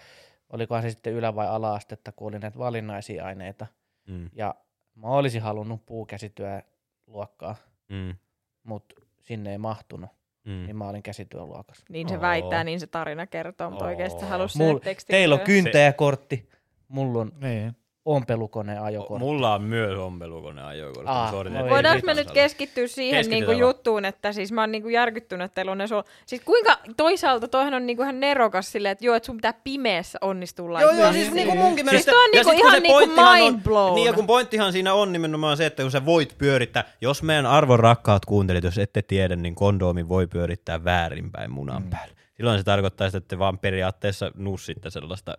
olikohan 0.49 0.81
se 0.83 0.89
sitten 0.89 1.13
ylä- 1.13 1.35
vai 1.35 1.47
ala-astetta, 1.47 2.11
kun 2.11 2.27
oli 2.27 2.39
näitä 2.39 2.59
valinnaisia 2.59 3.25
aineita. 3.25 3.67
Mm, 4.07 4.29
Ja 4.33 4.55
mä 4.95 5.07
olisin 5.07 5.41
halunnut 5.41 5.85
puukäsityöluokkaa, 5.85 7.55
mm, 7.89 8.15
mutta 8.63 8.95
sinne 9.21 9.51
ei 9.51 9.57
mahtunut, 9.57 10.09
mm. 10.45 10.51
niin 10.65 10.75
mä 10.75 10.87
olin 10.89 11.03
käsityöluokassa. 11.03 11.85
Niin 11.89 12.09
se 12.09 12.15
Oo. 12.15 12.21
väittää, 12.21 12.63
niin 12.63 12.79
se 12.79 12.87
tarina 12.87 13.27
kertoo, 13.27 13.69
mutta 13.69 13.85
oikeasti 13.85 14.19
se 14.19 14.25
halusi 14.25 14.57
Mul, 14.57 14.79
teillä 15.07 15.35
on 15.35 15.41
kyntäjäkortti, 15.41 16.49
mulla 16.87 17.21
on 17.21 17.31
Niin. 17.41 17.75
Ompelukone 18.05 18.79
ajokortti. 18.79 19.25
Mulla 19.25 19.53
on 19.53 19.63
myös 19.63 19.97
ompelukone 19.97 20.63
ajokortti. 20.63 21.11
Suoritettu 21.29 21.63
no 21.65 21.69
Voidaanko 21.69 22.05
me 22.05 22.13
nyt 22.13 22.31
keskittyä 22.31 22.87
siihen 22.87 23.29
niinku 23.29 23.51
juttuun, 23.51 24.05
että 24.05 24.33
siis 24.33 24.51
mä 24.51 24.61
oon 24.61 24.71
niinku 24.71 24.89
järkyttynyt, 24.89 25.45
että 25.45 25.55
teillä 25.55 25.71
on 25.71 25.77
ne 25.77 25.87
sol... 25.87 26.03
Siis 26.25 26.41
kuinka 26.45 26.77
toisaalta 26.97 27.47
toihan 27.47 27.73
on 27.73 27.85
niinku 27.85 28.03
ihan 28.03 28.19
nerokas 28.19 28.71
silleen, 28.71 28.91
että 28.91 29.05
joo, 29.05 29.15
että 29.15 29.25
sun 29.27 29.35
pitää 29.35 29.53
pimeässä 29.63 30.17
onnistua 30.21 30.65
Joo, 30.65 30.73
laittamaan. 30.73 30.99
joo, 30.99 31.13
siis 31.13 31.25
Niin. 31.25 31.35
niinku 31.35 31.55
munkin 31.55 31.85
Siis 31.89 31.91
mielestä. 31.91 32.11
toi 32.11 32.25
on 32.25 32.31
niinku 32.31 32.49
sit 32.51 32.59
ihan 32.59 32.83
niinku 32.83 32.99
mind 33.23 33.55
on, 33.55 33.61
blown. 33.63 33.95
Niin 33.95 34.05
ja 34.05 34.13
kun 34.13 34.27
pointtihan 34.27 34.71
siinä 34.73 34.93
on 34.93 35.11
nimenomaan 35.13 35.57
se, 35.57 35.65
että 35.65 35.83
kun 35.83 35.91
sä 35.91 36.05
voit 36.05 36.35
pyörittää, 36.37 36.83
jos 37.01 37.23
meidän 37.23 37.45
arvon 37.45 37.79
rakkaat 37.79 38.25
kuuntelijat, 38.25 38.63
jos 38.63 38.77
ette 38.77 39.01
tiedä, 39.01 39.35
niin 39.35 39.55
kondoomi 39.55 40.09
voi 40.09 40.27
pyörittää 40.27 40.83
väärinpäin 40.83 41.51
munan 41.51 41.83
mm. 41.83 41.89
päälle. 41.89 42.13
Silloin 42.37 42.59
se 42.59 42.63
tarkoittaa 42.63 43.07
sitä, 43.07 43.17
että 43.17 43.27
te 43.27 43.39
vaan 43.39 43.59
periaatteessa 43.59 44.31
nussitte 44.35 44.89
sellaista 44.89 45.37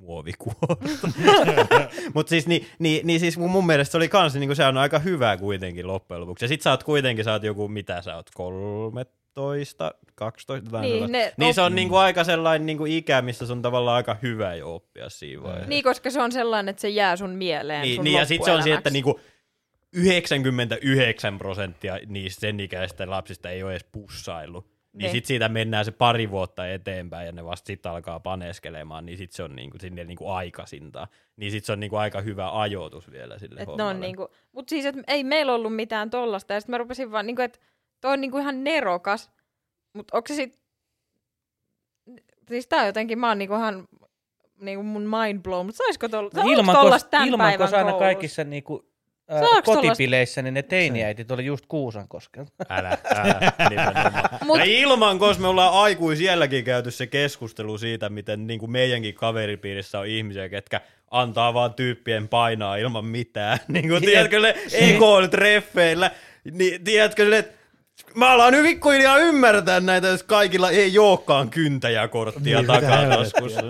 muovikuorta. 0.00 1.08
Mutta 2.14 2.30
siis, 2.30 2.46
niin, 2.46 2.66
niin, 2.78 3.06
niin 3.06 3.20
siis 3.20 3.38
mun 3.38 3.66
mielestä 3.66 3.92
se 3.92 3.96
oli 3.96 4.08
kans, 4.08 4.34
niin 4.34 4.56
se 4.56 4.64
on 4.64 4.76
aika 4.76 4.98
hyvä 4.98 5.36
kuitenkin 5.36 5.86
loppujen 5.86 6.20
lopuksi. 6.20 6.44
Ja 6.44 6.48
sit 6.48 6.62
sä 6.62 6.70
oot 6.70 6.82
kuitenkin, 6.84 7.24
sä 7.24 7.32
oot 7.32 7.42
joku, 7.42 7.68
mitä 7.68 8.02
sä 8.02 8.16
oot, 8.16 8.30
13, 8.34 9.94
12, 10.14 10.68
jotain 10.68 10.82
Niin, 10.82 10.92
sellaista. 10.92 11.16
ne 11.16 11.32
niin 11.36 11.54
se 11.54 11.60
on 11.60 11.74
niinku 11.74 11.96
aika 11.96 12.24
sellainen 12.24 12.66
niinku 12.66 12.84
ikä, 12.86 13.22
missä 13.22 13.46
sun 13.46 13.62
tavallaan 13.62 13.96
aika 13.96 14.16
hyvä 14.22 14.54
jo 14.54 14.74
oppia 14.74 15.10
siinä 15.10 15.42
vaiheessa. 15.42 15.68
Niin, 15.68 15.84
koska 15.84 16.10
se 16.10 16.20
on 16.20 16.32
sellainen, 16.32 16.70
että 16.70 16.80
se 16.80 16.88
jää 16.88 17.16
sun 17.16 17.30
mieleen 17.30 17.82
Niin, 17.82 17.96
sun 17.96 18.04
niin 18.04 18.18
ja 18.18 18.24
sitten 18.24 18.44
se 18.44 18.52
on 18.52 18.62
se, 18.62 18.74
että 18.74 18.90
niinku 18.90 19.20
99 19.92 21.38
prosenttia 21.38 21.98
niistä 22.06 22.40
sen 22.40 22.60
ikäistä 22.60 23.10
lapsista 23.10 23.50
ei 23.50 23.62
ole 23.62 23.72
edes 23.72 23.84
pussaillut. 23.92 24.79
Niin 24.92 25.06
Ne. 25.06 25.12
sitten 25.12 25.26
siitä 25.28 25.48
mennään 25.48 25.84
se 25.84 25.90
pari 25.90 26.30
vuotta 26.30 26.68
eteenpäin 26.68 27.26
ja 27.26 27.32
ne 27.32 27.44
vasta 27.44 27.66
sitten 27.66 27.92
alkaa 27.92 28.20
paneskelemaan, 28.20 29.06
niin 29.06 29.18
sitten 29.18 29.36
se 29.36 29.42
on 29.42 29.56
niinku 29.56 29.78
sinne 29.78 30.04
niinku 30.04 30.28
aikaisintaan. 30.28 31.08
Niin 31.36 31.52
sitten 31.52 31.66
se 31.66 31.72
on 31.72 31.80
niinku 31.80 31.96
aika 31.96 32.20
hyvä 32.20 32.60
ajoitus 32.60 33.10
vielä 33.10 33.38
sille 33.38 33.60
Et 33.60 33.66
hommalle. 33.68 33.90
on 33.90 34.00
niinku, 34.00 34.28
mut 34.52 34.68
siis, 34.68 34.86
et 34.86 34.94
ei 35.08 35.24
meillä 35.24 35.54
ollut 35.54 35.76
mitään 35.76 36.10
tollasta. 36.10 36.54
Ja 36.54 36.60
sitten 36.60 36.72
mä 36.72 36.78
rupesin 36.78 37.12
vaan, 37.12 37.26
niinku, 37.26 37.42
että 37.42 37.58
toi 38.00 38.12
on 38.12 38.20
niinku 38.20 38.38
ihan 38.38 38.64
nerokas. 38.64 39.30
Mut 39.94 40.10
onko 40.10 40.28
se 40.28 40.34
sit... 40.34 40.60
Siis 42.48 42.66
tää 42.66 42.80
on 42.80 42.86
jotenkin, 42.86 43.18
mä 43.18 43.28
oon 43.28 43.38
niinku 43.38 43.54
ihan 43.54 43.88
niinku 44.60 44.82
mun 44.82 45.02
mind 45.02 45.42
blown. 45.42 45.66
Mut 45.66 45.74
saisiko 45.76 46.08
tolla, 46.08 46.30
no, 46.34 46.42
ilmanko, 46.46 46.82
tollasta 46.82 47.10
tämän 47.10 47.28
ilmanko 47.28 47.58
päivän 47.58 47.74
aina 47.78 47.90
koulussa? 47.90 48.04
kaikissa 48.04 48.44
niinku, 48.44 48.89
ää, 49.30 49.40
Saaks 49.40 49.64
kotipileissä, 49.64 50.42
niin 50.42 50.54
ne 50.54 50.62
teiniäitit 50.62 51.30
oli 51.30 51.44
just 51.44 51.64
Kuusankoskelta. 51.68 52.52
Älä, 52.68 52.98
älä. 53.14 53.52
Mut- 54.44 54.58
ja 54.58 54.64
ilman, 54.64 55.18
koska 55.18 55.40
me 55.42 55.48
ollaan 55.48 55.72
aikuisielläkin 55.72 56.64
käyty 56.64 56.90
se 56.90 57.06
keskustelu 57.06 57.78
siitä, 57.78 58.08
miten 58.08 58.46
niin 58.46 58.60
kuin 58.60 58.70
meidänkin 58.70 59.14
kaveripiirissä 59.14 59.98
on 59.98 60.06
ihmisiä, 60.06 60.48
ketkä 60.48 60.80
antaa 61.10 61.54
vaan 61.54 61.74
tyyppien 61.74 62.28
painaa 62.28 62.76
ilman 62.76 63.04
mitään. 63.04 63.58
Niin 63.68 63.88
kuin, 63.88 64.02
tiedätkö, 64.02 64.40
ne 64.40 64.54
EK-treffeillä, 64.72 66.10
niin 66.52 66.84
tiedätkö, 66.84 67.24
ne, 67.28 67.38
että 67.38 67.60
Mä 68.14 68.30
alan 68.30 68.52
nyt 68.52 68.62
pikkuhiljaa 68.62 69.18
ymmärtää 69.18 69.80
näitä, 69.80 70.06
jos 70.06 70.22
kaikilla 70.22 70.70
ei 70.70 70.98
olekaan 70.98 71.50
kyntäjäkorttia 71.50 72.56
Niin, 72.56 72.66
takataskussa. 72.66 73.62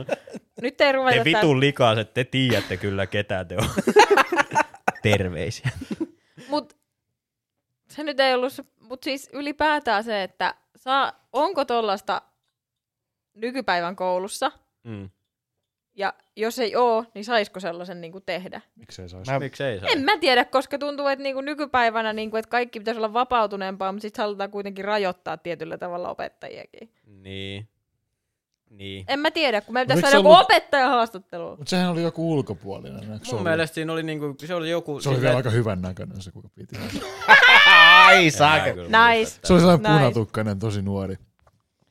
Nyt 0.63 0.81
ei 0.81 0.93
ruveta 0.93 1.17
Te 1.17 1.25
vitun 1.25 1.61
likaset, 1.61 2.15
te 2.15 2.25
tiedätte 2.25 2.77
kyllä 2.77 3.07
ketä 3.07 3.45
te 3.45 3.57
on. 3.57 3.65
Terveisiä. 5.03 5.71
Mut 6.49 6.77
se 7.89 8.03
nyt 8.05 8.21
ei 8.21 8.35
ollut, 8.35 8.53
se- 8.53 8.65
mut 8.81 9.03
siis 9.03 9.31
ylipäätään 9.33 10.05
se, 10.05 10.23
että 10.23 10.55
saa, 10.77 11.29
onko 11.33 11.65
tollasta 11.65 12.23
nykypäivän 13.35 13.97
koulussa, 13.97 14.53
Mm. 14.85 15.11
ja 15.95 16.15
jos 16.37 16.59
ei 16.59 16.77
oo, 16.77 17.05
niin 17.15 17.25
saisiko 17.25 17.61
sellaisen 17.61 18.01
niinku 18.01 18.21
tehdä? 18.21 18.61
Miksei 18.77 19.09
saisi? 19.09 19.31
Mä- 19.33 19.39
Miksei 19.39 19.81
saa? 19.81 19.89
En 19.89 20.03
mä 20.03 20.19
tiedä, 20.19 20.45
koska 20.45 20.79
tuntuu, 20.79 21.07
että 21.07 21.23
niinku 21.23 21.41
nykypäivänä 21.41 22.13
niinku, 22.13 22.37
että 22.37 22.49
kaikki 22.49 22.81
pitäisi 22.81 22.99
olla 22.99 23.13
vapautuneempaa, 23.13 23.93
mutta 23.93 24.03
sitten 24.03 24.23
halutaan 24.23 24.51
kuitenkin 24.51 24.85
rajoittaa 24.85 25.37
tietyllä 25.37 25.79
tavalla 25.79 26.11
opettajiakin. 26.11 26.93
Niin. 27.07 27.69
Niin. 28.71 29.05
En 29.09 29.21
mä 29.21 29.31
tiedä, 29.31 29.61
kun 29.61 29.75
meidän 29.75 29.87
pitäisi 29.97 30.13
saada 30.13 30.29
ollut- 30.29 30.41
opettaja 30.41 30.89
haastatteluun. 30.89 31.59
Mutta 31.59 31.71
sehän 31.71 31.91
oli 31.91 32.03
joku 32.03 32.33
ulkopuolinen. 32.33 33.09
Mun 33.09 33.21
ollut? 33.31 33.45
mielestä 33.45 33.75
siinä 33.75 33.93
oli, 33.93 34.03
niinku, 34.03 34.35
se 34.45 34.55
oli 34.55 34.71
joku... 34.71 35.01
Se 35.01 35.09
oli 35.09 35.21
vielä 35.21 35.37
aika 35.37 35.51
hyvän 35.51 35.83
näköinen 35.83 36.23
se, 36.23 36.31
kuka 36.33 36.49
piti. 36.55 36.77
Ai 37.67 38.31
kyllä 38.75 39.09
Nice. 39.15 39.39
Se 39.45 39.53
oli 39.53 39.61
sellainen 39.61 39.93
Nice. 39.93 39.99
punatukkainen, 39.99 40.59
tosi 40.59 40.83
nuori. 40.83 41.17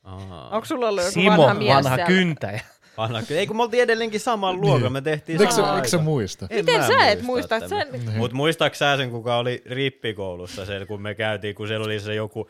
Ahaa. 0.04 0.50
Onko 0.50 0.66
sulla 0.66 0.88
ollut 0.90 1.04
joku 1.04 1.14
Simo, 1.14 1.38
vanha 1.42 1.54
mies 1.54 1.76
vanha 1.76 1.96
siellä? 1.96 2.08
kyntäjä. 2.08 2.62
Vanha, 3.00 3.22
ei 3.30 3.48
kun 3.48 3.58
me 3.58 3.64
oltiin 3.64 3.84
edelleenkin 3.84 4.20
saman 4.20 4.62
luokan, 4.62 4.92
me 4.92 5.02
tehtiin 5.02 5.42
Eikö 5.42 5.52
se, 5.52 5.56
samaan 5.56 5.76
eikö 5.76 5.88
se 5.88 5.96
aikaan. 5.98 6.06
muista? 6.06 6.48
En 6.50 6.66
Miten 6.66 6.84
sä 6.84 7.08
et 7.08 7.22
muista? 7.22 7.60
tämän. 7.60 7.70
Sen... 7.70 7.88
Niin. 7.92 8.18
Mut 8.18 8.34
muistaaks 8.34 8.80
sä 8.80 8.98
sen, 8.98 9.12
kuka 9.12 9.38
oli 9.38 9.62
rippikoulussa, 9.66 10.66
sen, 10.66 10.88
kun 10.88 11.02
me 11.02 11.16
käytiin, 11.16 11.56
kun 11.56 11.68
siellä 11.68 11.86
oli 11.86 12.00
se 12.00 12.16
joku 12.16 12.50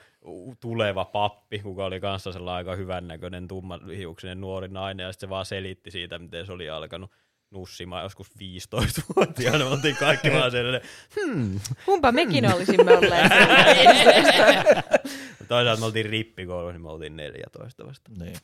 tuleva 0.60 1.06
pappi, 1.06 1.60
kuka 1.60 1.86
oli 1.86 2.00
kanssa 2.00 2.32
sellainen 2.32 2.58
aika 2.58 2.76
hyvännäköinen, 2.76 3.48
tummanhiuksinen 3.48 4.42
nuori 4.42 4.68
nainen, 4.68 5.04
ja 5.04 5.12
sitten 5.12 5.28
se 5.28 5.30
vaan 5.30 5.46
selitti 5.46 5.92
siitä, 5.92 6.20
miten 6.20 6.46
se 6.46 6.52
oli 6.52 6.70
alkanut 6.70 7.12
nussimaan 7.52 8.04
joskus 8.04 8.28
15-vuotiaana. 8.32 9.66
Me 9.66 9.72
oltiin 9.72 9.96
kaikki 9.96 10.32
vaan 10.32 10.52
sellainen, 10.52 10.82
hmm. 11.16 11.60
Kumpa 11.86 12.12
mekin 12.12 12.54
olisimme 12.54 12.98
olleet. 12.98 13.32
Toisaalta 15.48 15.80
me 15.80 15.86
oltiin 15.86 16.06
rippikoulussa, 16.06 16.74
niin 16.74 16.82
me 16.82 16.90
oltiin 16.90 17.16
14 17.16 17.86
vasta. 17.86 18.12
Niin. 18.20 18.36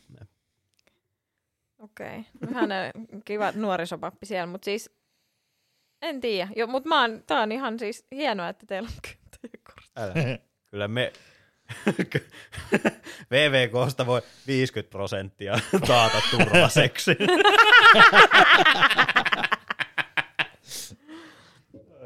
Okei. 1.86 2.26
Okay. 2.44 2.54
Hänen 2.54 2.92
kiva 3.26 3.52
nuorisopappi 3.56 4.26
siellä, 4.26 4.46
mutta 4.46 4.66
siis 4.66 4.90
en 6.02 6.22
tiedä. 6.22 6.50
Jo, 6.56 6.68
mutta 6.68 6.90
mä 6.90 7.02
oon, 7.02 7.24
tää 7.28 7.42
on 7.42 7.52
ihan 7.52 7.80
siis 7.80 8.06
hienoa, 8.12 8.50
että 8.50 8.66
teillä 8.66 8.88
on 8.88 9.02
kyntäjäkortti. 9.02 9.92
Älä. 9.96 10.40
Kyllä 10.72 10.88
me 10.88 11.14
VVKsta 13.32 14.06
voi 14.06 14.22
50 14.48 14.92
prosenttia 14.92 15.60
taata 15.88 16.22
turvaseksi. 16.32 17.12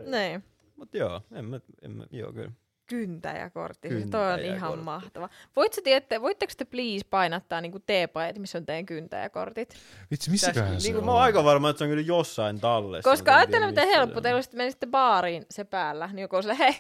Niin. 0.06 0.44
Mut 0.76 0.94
joo, 0.94 1.22
en 1.32 1.46
mä, 1.46 1.60
en 1.82 1.92
mä, 1.92 2.04
joo 2.12 2.34
kyllä. 2.34 2.52
Kyntäjäkortti. 2.90 3.90
Siis 3.90 4.06
toi 4.10 4.22
on 4.34 4.40
ihan 4.40 4.40
Kyntäjäkortti. 4.50 4.84
mahtava. 4.86 5.30
Voit 5.56 5.74
sä 5.74 5.82
tiedä, 5.84 6.22
voitteko 6.22 6.54
te 6.58 6.66
please 6.66 7.06
painattaa 7.10 7.62
niinku 7.62 7.80
teepajat, 7.80 8.38
missä 8.40 8.58
on 8.58 8.66
teidän 8.66 8.86
kyntäjäkortit? 8.86 9.74
Vitsi, 10.12 10.32
missäköhän 10.32 10.74
Täs, 10.74 10.84
se 10.84 10.88
niin 10.88 10.94
kuin 10.94 11.02
on? 11.02 11.06
mä 11.06 11.12
oon 11.12 11.22
aika 11.22 11.44
varma, 11.44 11.70
että 11.70 11.78
se 11.78 11.84
on 11.84 11.90
kyllä 11.90 12.04
jossain 12.04 12.60
tallessa. 12.60 13.10
Koska 13.10 13.36
ajattelen, 13.36 13.70
miten 13.70 13.86
missä 13.88 13.98
helppo 14.00 14.22
teillä 14.22 14.36
on. 14.36 14.38
olisi, 14.38 14.56
menisitte 14.56 14.88
baariin 14.88 15.46
se 15.52 15.64
päällä, 15.64 16.08
niin 16.08 16.22
joku 16.22 16.36
on 16.36 16.44
sille, 16.44 16.58
hei, 16.60 16.76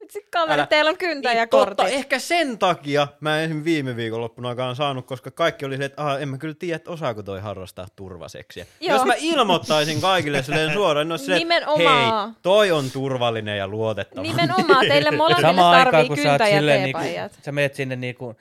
vitsi 0.00 0.26
kaveri, 0.30 0.54
Älä. 0.54 0.66
teillä 0.66 0.88
on 0.88 0.92
Niin, 0.92 0.98
kyntäjäkortti. 0.98 1.76
totta, 1.76 1.88
ehkä 1.88 2.18
sen 2.18 2.58
takia 2.58 3.08
mä 3.20 3.40
en 3.40 3.64
viime 3.64 3.96
viikonloppuna 3.96 4.74
saanut, 4.74 5.06
koska 5.06 5.30
kaikki 5.30 5.64
oli 5.64 5.76
se, 5.76 5.84
että 5.84 6.02
aha, 6.02 6.18
en 6.18 6.28
mä 6.28 6.38
kyllä 6.38 6.54
tiedä, 6.58 6.76
että 6.76 6.90
osaako 6.90 7.22
toi 7.22 7.40
harrastaa 7.40 7.86
turvaseksiä. 7.96 8.66
Joo. 8.80 8.96
Jos 8.96 9.06
mä 9.06 9.14
ilmoittaisin 9.18 10.00
kaikille 10.00 10.42
silleen 10.42 10.72
suoraan, 10.72 11.08
no 11.08 11.18
se, 11.18 11.34
Nimenomaan. 11.38 12.28
hei, 12.28 12.34
toi 12.42 12.70
on 12.72 12.90
turvallinen 12.90 13.58
ja 13.58 13.68
luotettava. 13.68 14.22
Nimenomaan, 14.22 14.86
teille 14.88 15.10
molemmille 15.16 15.60
aikaan, 15.62 15.84
tarvii 15.84 16.10
oot 16.10 16.18
kyntä- 16.18 16.48
ja 16.48 16.56
silleen, 16.58 16.82
niinku, 16.82 17.00
sä 17.42 17.52
meet 17.52 17.74
sinne 17.74 17.96
niinku 17.96 18.34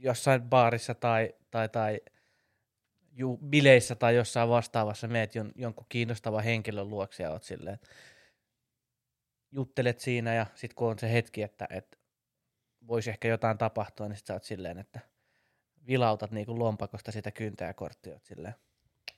jossain 0.00 0.42
baarissa 0.42 0.94
tai, 0.94 1.34
tai, 1.50 1.68
tai 1.68 2.00
ju, 3.18 3.36
bileissä 3.36 3.94
tai 3.94 4.14
jossain 4.16 4.48
vastaavassa, 4.48 5.08
meet 5.08 5.34
jon, 5.34 5.52
jonkun 5.56 5.86
kiinnostavan 5.88 6.44
henkilön 6.44 6.90
luokse 6.90 7.22
ja 7.22 7.30
oot 7.30 7.42
silleen, 7.42 7.74
että 7.74 7.88
juttelet 9.56 10.00
siinä 10.00 10.34
ja 10.34 10.46
sit 10.54 10.74
kun 10.74 10.88
on 10.88 10.98
se 10.98 11.12
hetki, 11.12 11.42
että, 11.42 11.66
että 11.70 11.96
voisi 12.86 13.10
ehkä 13.10 13.28
jotain 13.28 13.58
tapahtua, 13.58 14.08
niin 14.08 14.16
sit 14.16 14.26
sä 14.26 14.32
oot 14.34 14.44
silleen, 14.44 14.78
että 14.78 15.00
vilautat 15.86 16.30
niinku 16.30 16.58
lompakosta 16.58 17.12
sitä 17.12 17.30
kyntäjäkorttia, 17.30 18.12
oot 18.12 18.24
silleen, 18.24 18.54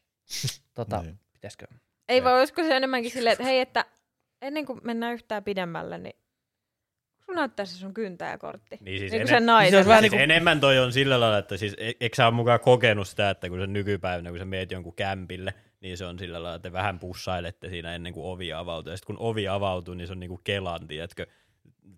tota, 0.75 1.03
Niin. 1.03 1.19
pitäisikö? 1.33 1.67
Ei 2.09 2.25
vaan 2.25 2.39
olisiko 2.39 2.63
se 2.63 2.77
enemmänkin 2.77 3.11
silleen, 3.11 3.33
että 3.33 3.45
hei, 3.45 3.61
että 3.61 3.85
ennen 4.43 4.67
kuin 4.67 4.81
mennään 4.85 5.15
yhtään 5.15 5.45
pidemmälle, 5.45 5.99
niin 5.99 6.17
sun 7.25 7.35
näyttää 7.35 7.67
se 7.67 7.77
sun 7.77 7.95
kyntäjäkortti. 7.95 8.79
Niin 8.81 8.99
siis 8.99 9.13
Niin 9.13 9.23
kuin 9.23 9.29
ene- 9.31 9.39
sen 9.39 9.47
naisen. 9.47 9.77
olisi 9.79 9.89
vähän 9.89 10.03
siis 10.03 10.13
niinku- 10.13 10.23
enemmän 10.23 10.61
toi 10.61 10.79
on 10.79 10.93
sillä 10.93 11.21
lailla, 11.21 11.39
että 11.39 11.57
siis 11.57 11.75
e- 11.79 11.93
eikö 12.01 12.17
sä 12.17 12.27
ole 12.27 12.35
mukaan 12.35 12.61
kokenut 12.61 13.09
sitä, 13.09 13.31
että 13.31 13.49
kun 13.49 13.61
se 13.61 13.67
nykypäivänä, 13.67 14.31
kun 14.31 14.39
sä 14.39 14.45
meet 14.45 14.71
jonkun 14.71 14.95
kämpille, 14.95 15.55
niin 15.81 15.99
se 15.99 16.07
on 16.07 16.19
sillä 16.19 16.43
lailla, 16.43 16.57
että 16.57 16.73
vähän 16.73 16.99
pussailette 16.99 17.69
siinä 17.69 17.95
ennen 17.95 18.13
kuin 18.13 18.27
ovi 18.27 18.53
avautuu. 18.53 18.91
Ja 18.91 18.97
sitten 18.97 19.17
kun 19.17 19.27
ovi 19.27 19.49
avautuu, 19.49 19.95
niin 19.95 20.07
se 20.07 20.13
on 20.13 20.21
niinku 20.21 20.41
kelan, 20.45 20.89
tiedätkö, 20.89 21.27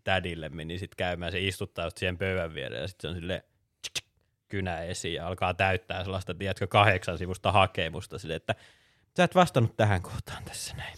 tädille 0.05 0.49
meni 0.49 0.78
sit 0.78 0.95
käymään, 0.95 1.33
se 1.33 1.41
istuttaa 1.41 1.87
just 1.87 1.99
siihen 1.99 2.18
pöydän 2.18 2.55
viereen 2.55 2.83
ja 2.83 2.89
sitten 2.89 3.14
se 3.14 3.35
on 3.35 3.41
tsk, 3.83 4.07
kynä 4.49 4.83
esiin 4.83 5.14
ja 5.14 5.26
alkaa 5.26 5.55
täyttää 5.55 6.05
sellaista, 6.05 6.35
tiedätkö, 6.35 6.66
kahdeksan 6.66 7.18
sivusta 7.18 7.53
hakemusta 7.53 8.18
silleen, 8.18 8.37
että 8.37 8.55
sä 9.17 9.25
et 9.25 9.35
vastannut 9.35 9.77
tähän 9.77 10.03
kohtaan 10.03 10.45
tässä 10.45 10.75
näin. 10.77 10.95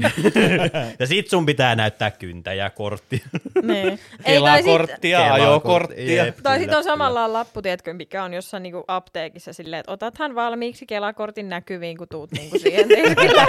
ja 0.98 1.06
sit 1.06 1.30
sun 1.30 1.46
pitää 1.46 1.74
näyttää 1.74 2.10
kyntäjäkortti. 2.10 3.22
niin. 3.62 4.00
Ei, 4.24 4.40
tai 4.40 4.56
sit, 4.56 4.64
Kelakorttia, 4.64 5.34
ajokorttia. 5.34 6.24
Jep, 6.24 6.38
tai 6.42 6.58
sitten 6.58 6.78
on 6.78 6.84
samalla 6.84 7.32
lappu, 7.32 7.62
tiedätkö, 7.62 7.94
mikä 7.94 8.24
on 8.24 8.34
jossain 8.34 8.62
niinku 8.62 8.84
apteekissa 8.88 9.52
silleen, 9.52 9.80
että 9.80 9.92
otathan 9.92 10.34
valmiiksi 10.34 10.86
Kelakortin 10.86 11.48
näkyviin, 11.48 11.96
kun 11.96 12.08
tuut 12.08 12.32
niinku 12.32 12.58
siihen 12.58 12.88
tiskille. 12.88 13.46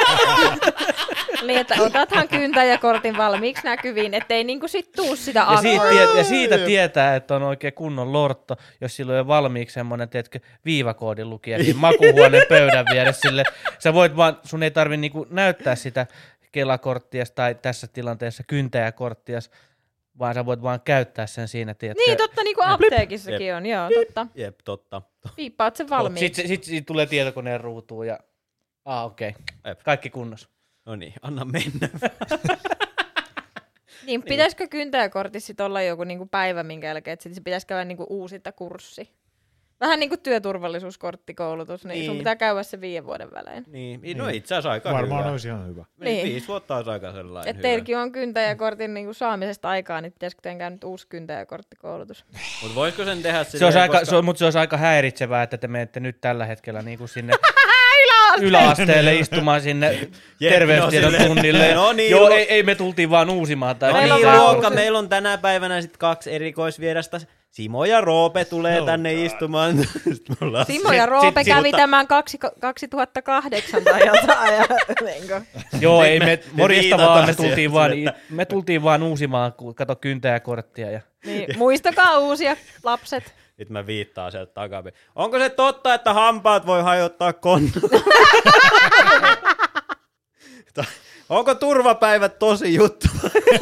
niin, 1.48 1.60
että 1.60 1.76
otathan 1.80 2.28
kyntäjäkortin 2.28 3.18
valmiiksi 3.18 3.64
näkyviin, 3.64 4.14
ettei 4.14 4.44
niinku 4.44 4.68
sit 4.68 4.92
tuu 4.92 5.16
sitä 5.16 5.46
Ja, 5.52 5.58
siitä, 5.58 5.90
tiet, 5.90 6.10
ja 6.18 6.24
siitä 6.24 6.58
tietää, 6.58 7.16
että 7.16 7.36
on 7.36 7.44
oikein 7.44 7.74
kunnon 7.74 8.14
lortto, 8.14 8.56
jos 8.82 8.96
sillä 8.96 9.12
on 9.12 9.18
jo 9.18 9.28
valmiiksi 9.28 9.74
semmoinen, 9.74 10.10
tiedätkö, 10.10 10.40
viivakoodin 10.66 11.30
lukija 11.30 11.64
siinä 11.64 11.80
makuhuoneen 11.80 12.46
pöydän 12.50 12.86
vieressä. 12.92 13.22
Sille, 13.22 13.44
sä 13.80 13.94
voit 13.98 14.16
vaan, 14.16 14.40
sun 14.44 14.64
ei 14.64 14.72
tarvi 14.72 14.98
niinku 14.98 15.28
näyttää 15.30 15.76
sitä 15.76 16.08
kelakorttias 16.52 17.32
tai 17.32 17.56
tässä 17.56 17.88
tilanteessa 17.88 18.44
kyntäjäkorttia, 18.48 19.40
vaan 20.20 20.34
sä 20.34 20.46
voit 20.46 20.62
vaan 20.62 20.82
käyttää 20.82 21.28
sen 21.28 21.48
siinä, 21.48 21.74
tiedätkö. 21.74 22.04
Niin, 22.08 22.18
totta, 22.18 22.44
niin 22.44 22.56
kuin 22.56 22.68
apteekissakin 22.68 23.56
on, 23.56 23.66
joo, 23.66 23.90
totta. 23.96 24.28
Jep, 24.36 24.60
totta. 24.66 25.02
Viippaat 25.38 25.76
sen 25.76 25.90
valmiiksi. 25.90 26.26
Sitten 26.26 26.48
sit, 26.48 26.64
sit 26.64 26.86
tulee 26.86 27.06
tietokoneen 27.06 27.62
ruutuun 27.62 28.08
ja, 28.08 28.20
ah 28.86 29.06
okei, 29.06 29.30
okay. 29.30 29.44
Jep. 29.66 29.80
kaikki 29.84 30.10
kunnossa. 30.10 30.50
No 30.86 30.96
niin, 30.96 31.14
anna 31.22 31.46
mennä. 31.46 31.90
Niin, 34.06 34.24
pitäisikö 34.24 34.68
kyntäjäkortissa 34.68 35.48
sit 35.48 35.60
olla 35.60 35.82
joku 35.82 36.04
niinku 36.04 36.26
päivä, 36.26 36.64
minkä 36.64 36.88
jälkeen, 36.88 37.14
että 37.14 37.24
sit 37.24 37.34
se 37.34 37.42
pitäisi 37.42 37.68
käydä 37.68 37.86
niinku 37.86 38.06
uusinta 38.10 38.52
kurssi? 38.52 39.12
Vähän 39.80 40.00
niin 40.00 40.10
kuin 40.10 40.20
työturvallisuuskorttikoulutus, 40.22 41.86
niin, 41.86 41.94
niin. 41.94 42.06
sun 42.06 42.14
Niin. 42.14 42.18
pitää 42.20 42.36
käydä 42.36 42.64
se 42.64 42.82
viiden 42.82 43.06
vuoden 43.06 43.32
välein. 43.34 43.64
niin, 43.68 44.18
no 44.18 44.28
itse 44.28 44.56
asiassa 44.56 44.72
aika 44.72 44.94
Varmaan 44.94 45.22
hyvä. 45.24 45.32
olisi 45.32 45.48
ihan 45.48 45.68
hyvä. 45.68 45.86
Niin. 46.00 46.06
Niin. 46.16 46.28
Viisi 46.28 46.48
vuotta 46.48 46.76
olisi 46.76 46.90
aika 46.92 47.12
sellainen 47.12 47.50
Että 47.50 47.62
teilläkin 47.62 47.98
on 47.98 48.12
kyntäjäkortin 48.12 48.94
niinku 48.94 49.14
saamisesta 49.14 49.70
aikaa, 49.70 50.02
niin 50.02 50.12
pitäisikö 50.12 50.42
teidän 50.42 50.58
käydä 50.58 50.70
nyt 50.70 50.84
uusi 50.84 51.08
kyntäjäkorttikoulutus? 51.08 52.26
Mutta 52.62 52.76
voisiko 52.76 53.04
sen 53.06 53.22
tehdä 53.22 53.44
Se 53.44 53.66
olisi 53.66 53.80
aika, 53.80 54.06
se 54.06 54.16
on, 54.16 54.26
mutta 54.26 54.38
se 54.40 54.46
olisi 54.46 54.58
aika 54.60 54.78
häiritsevää, 54.78 55.44
että 55.44 55.58
te 55.58 55.68
menette 55.68 56.00
nyt 56.00 56.22
tällä 56.22 56.46
hetkellä 56.46 56.82
niin 56.82 56.98
kuin 56.98 57.10
sinne 57.10 57.34
yläasteelle 58.42 59.16
istumaan 59.16 59.62
sinne 59.62 59.92
Jep, 60.40 60.54
terveystiedon 60.54 61.14
no 61.14 61.26
tunnille. 61.26 61.74
no 61.74 61.94
niin, 61.94 62.12
Joo, 62.12 62.30
ei, 62.30 62.54
ei, 62.54 62.64
me 62.64 62.76
tultiin 62.76 63.10
vaan 63.10 63.30
uusimaan. 63.30 63.76
Tai 63.76 63.92
No 63.92 63.98
Meillä 63.98 64.16
on 64.16 64.22
niin, 64.22 64.38
luokka, 64.38 64.70
meillä 64.70 65.00
on 65.00 65.10
tänä 65.10 65.38
päivänä 65.38 65.82
sit 65.82 65.98
kaksi 65.98 66.32
erikoisvierasta. 66.34 67.22
Simo 67.58 67.86
ja 67.86 68.02
Roope 68.02 68.46
tulee 68.46 68.80
Oh 68.82 68.86
tänne 68.86 69.14
God. 69.16 69.26
istumaan. 69.26 69.78
Simo 70.68 70.92
ja 70.92 71.06
Roope 71.06 71.44
sit- 71.44 71.54
kävi 71.54 71.68
mutta- 71.68 71.78
tämän 71.78 72.08
kaksi, 72.08 72.38
2008 72.60 73.84
tai 73.84 74.06
jotain. 74.08 74.54
Ja, 74.54 74.66
niinku. 75.06 75.34
Joo, 75.80 76.02
Nyt 76.02 76.12
ei 76.12 76.20
me- 76.20 76.26
me, 76.26 76.36
me 76.36 76.42
morjesta 76.62 76.98
vaan, 76.98 77.26
me 77.26 77.34
tultiin 77.34 77.74
vaan, 77.74 77.92
me 78.30 78.46
tultiin 78.46 78.84
vaan 78.84 79.04
uusimaan, 79.04 79.54
kun 79.54 79.76
kato 79.76 79.96
kyntäjäkorttia. 79.96 80.92
Ja... 80.92 81.02
Niin, 81.26 81.58
muistakaa 81.58 82.18
uusia 82.18 82.56
lapset. 82.84 83.24
Sitten 83.48 83.74
mä 83.74 83.86
viittaan 83.88 84.32
sieltä 84.32 84.54
takapäin. 84.54 84.96
Onko 85.16 85.40
se 85.40 85.50
totta, 85.50 85.94
että 85.94 86.14
hampaat 86.14 86.66
voi 86.66 86.84
hajottaa 86.84 87.34
konnot? 87.34 87.74
Tai 90.74 90.86
Onko 91.30 91.56
turvapäivät 91.56 92.40
tosi 92.40 92.74
juttu? 92.76 93.08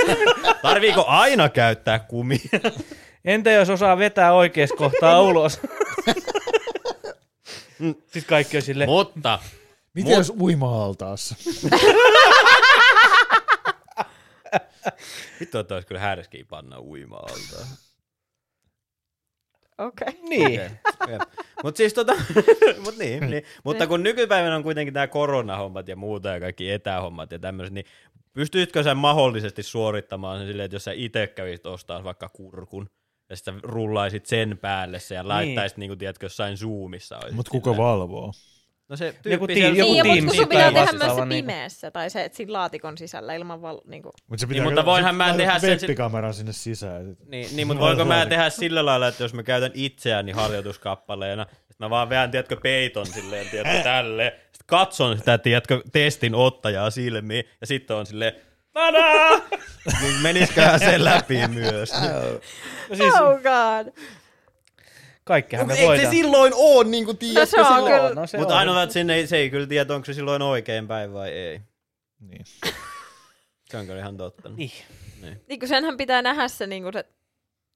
Tarviiko 0.62 1.06
aina 1.08 1.50
käyttää 1.50 2.00
kumia? 2.00 2.39
Entä 3.26 3.51
jos 3.51 3.69
osaa 3.69 3.97
vetää 3.97 4.34
oikeassa 4.34 4.76
kohtaa 4.76 5.21
ulos? 5.21 5.59
Sitten 7.80 8.26
kaikki 8.28 8.57
on 8.57 8.63
silleen, 8.63 8.89
Mutta 8.89 9.39
Miten 9.95 10.11
Mut- 10.11 10.17
jos 10.17 10.34
uima-altaassa? 10.41 11.36
vittu, 15.39 15.57
että 15.59 15.73
olisi 15.73 15.88
kyllä 15.88 16.01
härskiä 16.01 16.45
panna 16.49 16.80
uima-altaan. 16.80 17.67
Okei. 19.78 20.07
Okay. 20.07 20.30
niin. 20.30 20.61
Mutta 21.63 21.78
siis 21.78 21.93
tota, 21.93 22.13
mut 22.84 22.97
niin, 22.97 23.30
niin. 23.30 23.43
Mutta 23.63 23.88
kun 23.88 24.03
nykypäivänä 24.03 24.55
on 24.55 24.63
kuitenkin 24.63 24.93
tämä 24.93 25.07
koronahommat 25.07 25.88
ja 25.88 25.95
muuta 25.95 26.30
ja 26.30 26.39
kaikki 26.39 26.71
etähommat 26.71 27.32
ja 27.32 27.39
tämmöiset, 27.39 27.73
niin 27.73 27.86
pystyisikö 28.34 28.84
sä 28.84 28.95
mahdollisesti 28.95 29.63
suorittamaan 29.63 30.39
sen 30.39 30.47
silleen, 30.47 30.65
että 30.65 30.76
jos 30.76 30.84
sä 30.84 30.91
itse 30.91 31.28
kävisit 31.28 31.65
ostaa 31.65 32.03
vaikka 32.03 32.30
kurkun, 32.30 32.89
ja 33.36 33.38
sitten 33.38 33.59
rullaisit 33.63 34.25
sen 34.25 34.57
päälle 34.57 34.99
se 34.99 35.15
ja 35.15 35.27
laittaisit, 35.27 35.77
niin. 35.77 35.89
niin 35.89 35.99
tiedätkö, 35.99 36.25
jossain 36.25 36.57
Zoomissa. 36.57 37.19
Mutta 37.31 37.51
kuka 37.51 37.71
silleen. 37.71 37.88
valvoo? 37.88 38.33
No 38.89 38.95
se 38.95 39.15
Joku 39.25 39.47
tyyppi 39.47 39.77
joku 39.77 39.91
Niin, 39.91 39.97
ja 39.97 40.03
Teams 40.03 40.23
mutta 40.23 40.25
kun 40.25 40.36
sun 40.36 40.47
tai 40.47 40.57
pitää 40.57 40.86
tehdä 40.86 41.05
myös 41.05 41.15
se 41.15 41.25
niinku. 41.25 41.29
pimeässä, 41.29 41.91
tai 41.91 42.09
se, 42.09 42.23
että 42.23 42.36
siinä 42.36 42.53
laatikon 42.53 42.97
sisällä 42.97 43.33
ilman 43.33 43.61
val... 43.61 43.81
Niinku. 43.86 44.11
Mut 44.27 44.39
se 44.39 44.45
Niin, 44.45 44.63
mutta 44.63 44.86
voinhan 44.86 45.15
mä 45.15 45.33
tehdä 45.33 45.59
sen- 45.59 45.69
Webbikameran 45.69 46.33
sinne 46.33 46.53
sisään. 46.53 47.17
Niin, 47.27 47.55
niin 47.55 47.67
mutta 47.67 47.81
voinko 47.81 48.05
mä 48.05 48.25
tehdä 48.25 48.49
sillä 48.49 48.86
lailla, 48.86 49.07
että 49.07 49.23
jos 49.23 49.33
mä 49.33 49.43
käytän 49.43 49.71
itseäni 49.73 50.31
harjoituskappaleena, 50.31 51.43
että 51.43 51.86
mä 51.86 51.89
vaan 51.89 52.09
veän, 52.09 52.31
tiedätkö, 52.31 52.57
peiton 52.63 53.05
silleen, 53.05 53.49
tiedätkö, 53.49 53.83
tälle, 53.83 54.39
sitten 54.41 54.65
katson 54.65 55.17
sitä, 55.17 55.38
tiedätkö, 55.38 55.81
testin 55.91 56.36
ottajaa 56.36 56.89
silmiin, 56.89 57.45
ja 57.61 57.67
sitten 57.67 57.97
on 57.97 58.05
silleen, 58.05 58.33
tadaa! 58.76 59.41
niin 60.01 60.21
menisiköhän 60.21 60.80
se 60.80 61.03
läpi 61.03 61.47
myös. 61.47 61.91
No 62.89 62.95
siis 62.95 63.13
Oh 63.15 63.34
god. 63.41 63.93
kaikkihan 65.23 65.67
me 65.67 65.73
Eikö 65.73 65.82
se 65.84 65.88
voidaan. 65.88 66.11
silloin 66.15 66.53
oo, 66.55 66.84
niin 66.84 67.05
kuin 67.05 67.17
No 67.36 67.45
se 67.45 67.61
on 67.61 67.84
kyllä. 67.84 68.13
No, 68.13 68.28
se 68.28 68.38
Mutta 68.38 68.53
on. 68.53 68.59
ainoa, 68.59 68.84
että 68.84 68.93
sinne 68.93 69.15
ei, 69.15 69.28
se 69.28 69.38
ei 69.38 69.49
kyllä 69.49 69.67
tiedä, 69.67 69.93
onko 69.95 70.05
se 70.05 70.13
silloin 70.13 70.41
oikein 70.41 70.88
päin 70.88 71.13
vai 71.13 71.30
ei. 71.32 71.61
Niin. 72.19 72.41
Se 73.71 73.78
on 73.78 73.86
kyllä 73.86 73.99
ihan 73.99 74.17
totta. 74.17 74.49
Niin. 74.49 74.71
Niin 75.47 75.59
kun 75.59 75.69
senhän 75.69 75.97
pitää 75.97 76.21
nähdä 76.21 76.47
se, 76.47 76.67
niin 76.67 76.84
se 76.93 77.05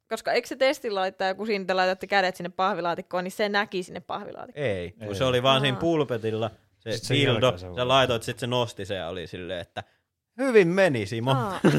koska 0.09 0.31
eikö 0.31 0.47
se 0.47 0.55
testi 0.55 0.91
laittaa, 0.91 1.33
kun 1.33 1.47
siinä 1.47 1.65
te 1.65 1.73
laitatte 1.73 2.07
kädet 2.07 2.35
sinne 2.35 2.49
pahvilaatikkoon, 2.49 3.23
niin 3.23 3.31
se 3.31 3.49
näki 3.49 3.83
sinne 3.83 3.99
pahvilaatikkoon. 3.99 4.65
Ei, 4.65 4.91
kun 4.91 5.07
Ei. 5.07 5.15
se 5.15 5.23
oli 5.23 5.43
vaan 5.43 5.55
Aa. 5.55 5.61
siinä 5.61 5.77
pulpetilla, 5.77 6.49
se 6.77 6.91
Sitten 6.91 7.07
sen 7.07 7.17
dildo, 7.17 7.31
jälkeen 7.45 7.59
se 7.59 7.65
sä 7.65 7.69
voi. 7.71 7.85
laitoit, 7.85 8.23
sitten 8.23 8.39
se 8.39 8.47
nosti 8.47 8.85
se 8.85 8.95
ja 8.95 9.07
oli 9.07 9.27
silleen, 9.27 9.59
että 9.59 9.83
hyvin 10.39 10.67
meni 10.67 11.05
Simo. 11.05 11.31
Aa. 11.31 11.59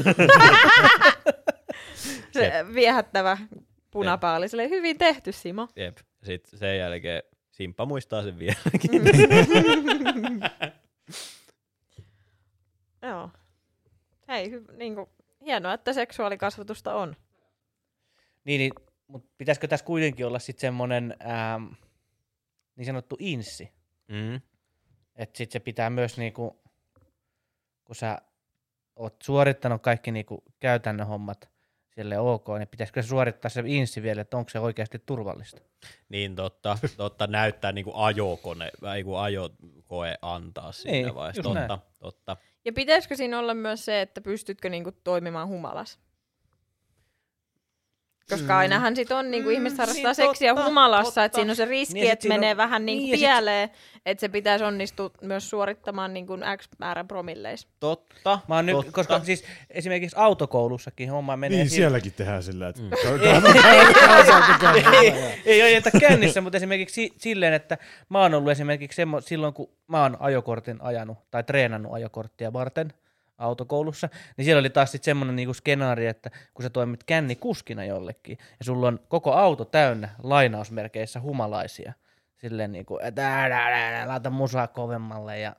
se 2.33 2.65
viehättävä 2.73 3.37
punapää 3.91 4.35
oli 4.35 4.49
silleen, 4.49 4.69
hyvin 4.69 4.97
tehty 4.97 5.31
Simo. 5.31 5.67
Jep. 5.75 5.97
Sitten 6.23 6.59
sen 6.59 6.77
jälkeen 6.77 7.23
Simppa 7.51 7.85
muistaa 7.85 8.23
sen 8.23 8.39
vieläkin. 8.39 8.91
Joo. 13.01 13.29
Hei, 14.27 14.49
hy- 14.49 14.75
niin 14.77 14.95
kuin, 14.95 15.07
hienoa, 15.45 15.73
että 15.73 15.93
seksuaalikasvatusta 15.93 16.95
on. 16.95 17.15
Niin, 18.43 18.59
niin 18.59 18.71
mutta 19.07 19.29
pitäisikö 19.37 19.67
tässä 19.67 19.85
kuitenkin 19.85 20.25
olla 20.25 20.39
sitten 20.39 20.61
semmoinen 20.61 21.15
ähm, 21.21 21.65
niin 22.75 22.85
sanottu 22.85 23.15
inssi? 23.19 23.71
mm. 24.07 24.35
Että 25.15 25.37
sitten 25.37 25.53
se 25.53 25.59
pitää 25.59 25.89
myös 25.89 26.17
niinku, 26.17 26.61
kun 27.83 27.95
sä 27.95 28.21
oot 29.01 29.15
suorittanut 29.23 29.81
kaikki 29.81 30.11
niinku 30.11 30.43
käytännön 30.59 31.07
hommat 31.07 31.49
sille 31.95 32.19
ok, 32.19 32.47
niin 32.59 32.67
pitäisikö 32.67 33.01
se 33.03 33.07
suorittaa 33.07 33.49
se 33.49 33.63
inssi 33.65 34.01
vielä, 34.01 34.21
että 34.21 34.37
onko 34.37 34.49
se 34.49 34.59
oikeasti 34.59 34.99
turvallista? 35.05 35.61
Niin 36.09 36.35
totta, 36.35 36.77
totta 36.97 37.27
näyttää 37.27 37.71
niinku 37.71 37.91
ajokone, 37.95 38.71
vai 38.81 39.03
kun 39.03 39.19
ajokoe 39.19 40.15
antaa 40.21 40.71
siinä 40.71 40.91
Niin, 40.91 41.15
vaiheessa. 41.15 41.43
Totta, 41.43 41.67
näin. 41.67 41.79
totta. 41.99 42.37
Ja 42.65 42.73
pitäisikö 42.73 43.15
siinä 43.15 43.39
olla 43.39 43.53
myös 43.53 43.85
se, 43.85 44.01
että 44.01 44.21
pystytkö 44.21 44.69
niinku 44.69 44.91
toimimaan 45.03 45.47
humalas? 45.47 45.99
Koska 48.31 48.53
Mm. 48.53 48.59
ainahan 48.59 48.95
sit 48.95 49.11
on, 49.11 49.31
niinku 49.31 49.49
Mm, 49.49 49.53
ihmiset 49.55 49.79
harrastaa 49.79 50.03
niin, 50.03 50.15
seksiä 50.15 50.51
totta, 50.53 50.67
humalassa, 50.67 51.23
että 51.25 51.29
totta. 51.31 51.35
siinä 51.35 51.51
on 51.51 51.55
se 51.55 51.65
riski, 51.65 51.93
Niin, 51.93 52.03
sit 52.05 52.13
että 52.13 52.23
siinä 52.23 52.35
menee 52.35 52.51
on- 52.51 52.57
vähän 52.57 52.85
niinku 52.85 53.05
niin, 53.05 53.17
sit- 53.17 53.25
pieleen, 53.27 53.69
että 54.05 54.21
se 54.21 54.29
pitäisi 54.29 54.65
onnistua 54.65 55.11
myös 55.21 55.49
suorittamaan 55.49 56.13
niinku 56.13 56.37
X 56.57 56.67
määrän 56.79 57.07
promilleissa. 57.07 57.67
Totta, 57.79 58.39
Mä 58.47 58.55
oon 58.55 58.65
nyt, 58.65 58.75
totta. 58.75 58.91
koska 58.91 59.19
siis 59.23 59.43
esimerkiksi 59.69 60.15
autokoulussakin 60.19 61.09
homma 61.11 61.37
menee 61.37 61.57
Niin, 61.57 61.69
sillä- 61.69 61.75
sielläkin 61.81 62.13
tehdään 62.13 62.43
sillä, 62.43 62.67
että... 62.69 62.81
Mm. 62.81 62.89
ei, 65.01 65.13
ei 65.45 65.61
ajeta 65.61 65.89
kännissä, 65.99 66.41
mutta 66.41 66.57
esimerkiksi 66.57 66.93
si- 66.95 67.13
silleen, 67.17 67.53
että 67.53 67.77
mä 68.09 68.21
oon 68.21 68.33
ollut 68.33 68.51
esimerkiksi 68.51 68.95
semmo, 68.95 69.21
silloin, 69.21 69.53
kun 69.53 69.69
mä 69.87 70.01
oon 70.01 70.17
ajokortin 70.19 70.77
ajanut 70.81 71.17
tai 71.31 71.43
treenannut 71.43 71.93
ajokorttia 71.93 72.53
varten 72.53 72.93
autokoulussa, 73.41 74.09
niin 74.37 74.45
siellä 74.45 74.59
oli 74.59 74.69
taas 74.69 74.91
sitten 74.91 75.05
semmoinen 75.05 75.35
niinku 75.35 75.53
skenaario, 75.53 76.09
että 76.09 76.31
kun 76.53 76.63
sä 76.63 76.69
toimit 76.69 77.03
kännikuskina 77.03 77.85
jollekin, 77.85 78.37
ja 78.59 78.65
sulla 78.65 78.87
on 78.87 78.99
koko 79.07 79.33
auto 79.33 79.65
täynnä 79.65 80.09
lainausmerkeissä 80.23 81.19
humalaisia, 81.19 81.93
silleen 82.37 82.71
niinku, 82.71 82.99
että 83.03 83.49
laita 84.05 84.29
musaa 84.29 84.67
kovemmalle 84.67 85.39
ja 85.39 85.55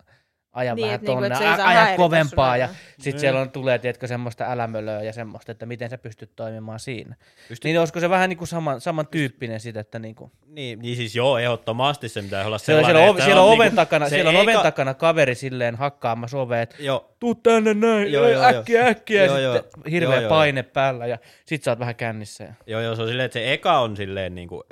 aja 0.53 0.75
Niin, 0.75 0.87
vähän 0.87 1.01
niinku, 1.01 1.13
tonne, 1.13 1.29
saa 1.37 1.53
aja 1.69 1.81
häiritä 1.81 1.97
kovempaa, 1.97 2.57
ja 2.57 2.67
joo. 2.67 2.75
sitten 3.01 3.21
siellä 3.21 3.41
on, 3.41 3.51
tulee, 3.51 3.79
tiedätkö, 3.79 4.07
semmoista 4.07 4.45
älämölöä 4.53 5.03
ja 5.03 5.13
semmoista, 5.13 5.53
että 5.53 5.67
miten 5.67 5.91
sä 5.91 5.99
pystyt 5.99 6.31
toimimaan 6.37 6.81
siinä. 6.81 7.17
Pystyt- 7.49 7.65
Niin 7.65 7.79
olisiko 7.81 8.01
se 8.01 8.11
vähän 8.11 8.29
niin 8.29 8.39
kuin 8.39 8.49
saman, 8.49 8.81
samantyyppinen 8.81 9.61
sitä, 9.61 9.81
että 9.81 9.99
niin 9.99 10.15
kuin, 10.15 10.33
Niin, 10.47 10.79
niin 10.79 10.97
siis 10.97 11.17
joo, 11.17 11.39
ehdottomasti 11.39 12.09
se 12.09 12.23
pitää 12.23 12.47
olla 12.47 12.59
sellainen, 12.59 12.87
siellä, 12.87 13.03
on, 13.11 13.11
että 13.11 13.25
siellä 13.25 13.43
on 13.43 13.49
oven 13.49 13.59
niinku- 13.59 13.77
takana, 13.77 14.09
siellä 14.09 14.31
on 14.31 14.37
oven 14.37 14.57
eka- 14.57 14.63
takana 14.63 14.95
kaveri 14.95 15.35
silleen 15.35 15.75
hakkaamassa 15.77 16.39
oveet, 16.39 16.77
Joo, 16.79 17.15
tuu 17.21 17.35
tänne 17.35 17.75
näin, 17.75 18.13
Joo, 18.13 18.29
joo, 18.29 18.43
äkkiä, 18.45 18.87
äkkiä, 18.87 19.25
Joo, 19.25 19.37
ja 19.37 19.43
joo. 19.43 19.55
sitten 19.55 19.93
hirveä 19.93 20.15
Joo, 20.15 20.21
joo, 20.23 20.29
paine 20.29 20.63
päällä, 20.63 21.07
ja 21.07 21.19
sit 21.47 21.63
sä 21.63 21.71
oot 21.71 21.79
vähän 21.79 21.97
kännissä. 21.97 22.45
Ja... 22.45 22.55
Joo, 22.67 22.81
joo, 22.81 22.97
se 22.97 23.03
on 23.03 23.09
silleen, 23.09 23.27
että 23.27 23.39
se 23.39 23.53
eka 23.53 23.79
on 23.79 23.97
silleen 23.97 24.35
niin 24.35 24.49
kuin, 24.49 24.63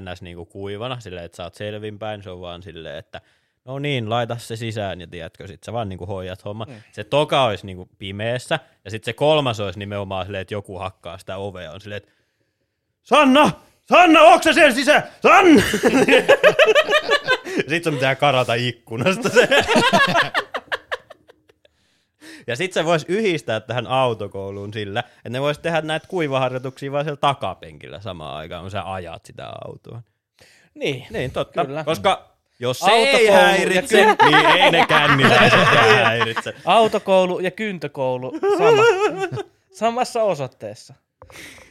ns. 0.00 0.22
Niin 0.22 0.36
kuin 0.36 0.48
kuivana, 0.48 1.00
silleen, 1.00 1.24
että 1.26 1.36
sä 1.36 1.42
oot 1.44 1.54
selvinpäin, 1.54 2.22
se 2.22 2.30
on 2.30 2.40
vaan 2.40 2.62
silleen, 2.62 2.98
että 2.98 3.20
no 3.64 3.78
niin, 3.78 4.10
laita 4.10 4.38
se 4.38 4.56
sisään 4.56 5.00
ja 5.00 5.06
tiedätkö, 5.06 5.46
sit 5.46 5.64
sä 5.64 5.72
vaan 5.72 5.88
niin 5.88 5.98
kuin 5.98 6.08
hoidat 6.08 6.44
homma. 6.44 6.64
Mm. 6.64 6.74
Se 6.92 7.04
toka 7.04 7.44
olisi 7.44 7.66
niin 7.66 7.76
kuin 7.76 7.88
pimeässä 7.98 8.58
ja 8.84 8.90
sitten 8.90 9.04
se 9.04 9.12
kolmas 9.12 9.60
olisi 9.60 9.78
nimenomaan 9.78 10.26
silleen, 10.26 10.42
että 10.42 10.54
joku 10.54 10.78
hakkaa 10.78 11.18
sitä 11.18 11.36
ovea, 11.36 11.72
on 11.72 11.80
silleen, 11.80 11.96
että 12.02 12.12
Sanna! 13.02 13.50
Sanna, 13.88 14.20
onko 14.20 14.52
siellä 14.52 14.74
sisään? 14.74 15.02
Sanna! 15.22 15.62
sitten 17.68 17.84
sun 17.84 17.94
pitää 17.94 18.14
karata 18.14 18.54
ikkunasta 18.54 19.28
se. 19.28 19.48
Ja 22.46 22.56
sit 22.56 22.72
se 22.72 22.84
voisi 22.84 23.06
yhdistää 23.08 23.60
tähän 23.60 23.86
autokouluun 23.86 24.72
sillä, 24.72 25.00
että 25.00 25.28
ne 25.28 25.40
vois 25.40 25.58
tehdä 25.58 25.80
näitä 25.80 26.06
kuivaharjoituksia 26.08 26.92
vaan 26.92 27.04
siellä 27.04 27.16
takapenkillä 27.16 28.00
samaan 28.00 28.36
aikaan, 28.36 28.62
kun 28.62 28.70
sä 28.70 28.92
ajat 28.92 29.24
sitä 29.24 29.46
autoa. 29.64 30.02
Niin. 30.74 31.06
Niin, 31.10 31.30
totta. 31.30 31.64
Kyllä. 31.64 31.84
Koska 31.84 32.33
jos 32.58 32.78
se 32.78 32.90
Autokoulu 32.90 33.16
ei 33.18 33.26
ja 33.26 33.32
häiritse, 33.32 33.96
niin 34.24 34.46
ei 34.46 34.70
ne 34.70 34.86
känniläiset 34.88 35.60
häiritse. 36.04 36.54
Autokoulu 36.64 37.40
ja 37.40 37.50
kyntökoulu 37.50 38.32
sama, 38.58 38.82
samassa 39.72 40.22
osoitteessa. 40.22 40.94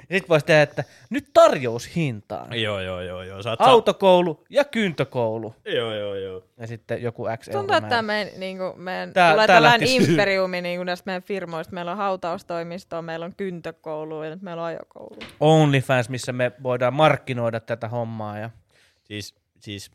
Ja 0.10 0.18
sit 0.20 0.30
voisi 0.30 0.46
tehdä, 0.46 0.62
että 0.62 0.84
nyt 1.10 1.26
tarjoushintaan. 1.34 2.62
Joo, 2.62 2.80
joo, 2.80 3.02
joo, 3.02 3.24
joo. 3.24 3.44
Saat 3.44 3.62
Autokoulu 3.62 4.44
ja 4.50 4.64
kyntökoulu. 4.66 5.56
Joo, 5.66 5.94
joo, 5.96 6.16
joo. 6.16 6.44
Ja 6.58 6.68
sitten 6.68 7.02
joku 7.02 7.26
X 7.38 7.50
Tuntuu, 7.50 7.76
että 7.76 7.90
tämä 7.90 8.02
meidän, 8.02 8.34
niinku, 8.40 8.74
meidän 8.76 9.14
Tää- 9.14 9.32
tulee 9.34 9.48
tää 9.48 9.56
tällainen 9.56 9.90
lähtisi- 9.90 10.12
imperiumi 10.12 10.62
niinku 10.62 10.84
näistä 10.84 11.04
meidän 11.06 11.24
firmoista. 11.24 11.74
Meillä 11.74 11.92
on 11.92 11.98
hautaustoimistoa, 11.98 13.02
meillä 13.02 13.26
on 13.26 13.34
kyntökoulu 13.38 14.24
ja 14.24 14.30
nyt 14.30 14.42
meillä 14.42 14.62
on 14.62 14.68
ajokoulu. 14.68 15.18
OnlyFans, 15.40 16.10
missä 16.10 16.32
me 16.34 16.52
voidaan 16.64 16.94
markkinoida 16.94 17.60
tätä 17.60 17.88
hommaa. 17.88 18.38
Ja... 18.38 18.50
Siis, 19.04 19.36
siis 19.60 19.92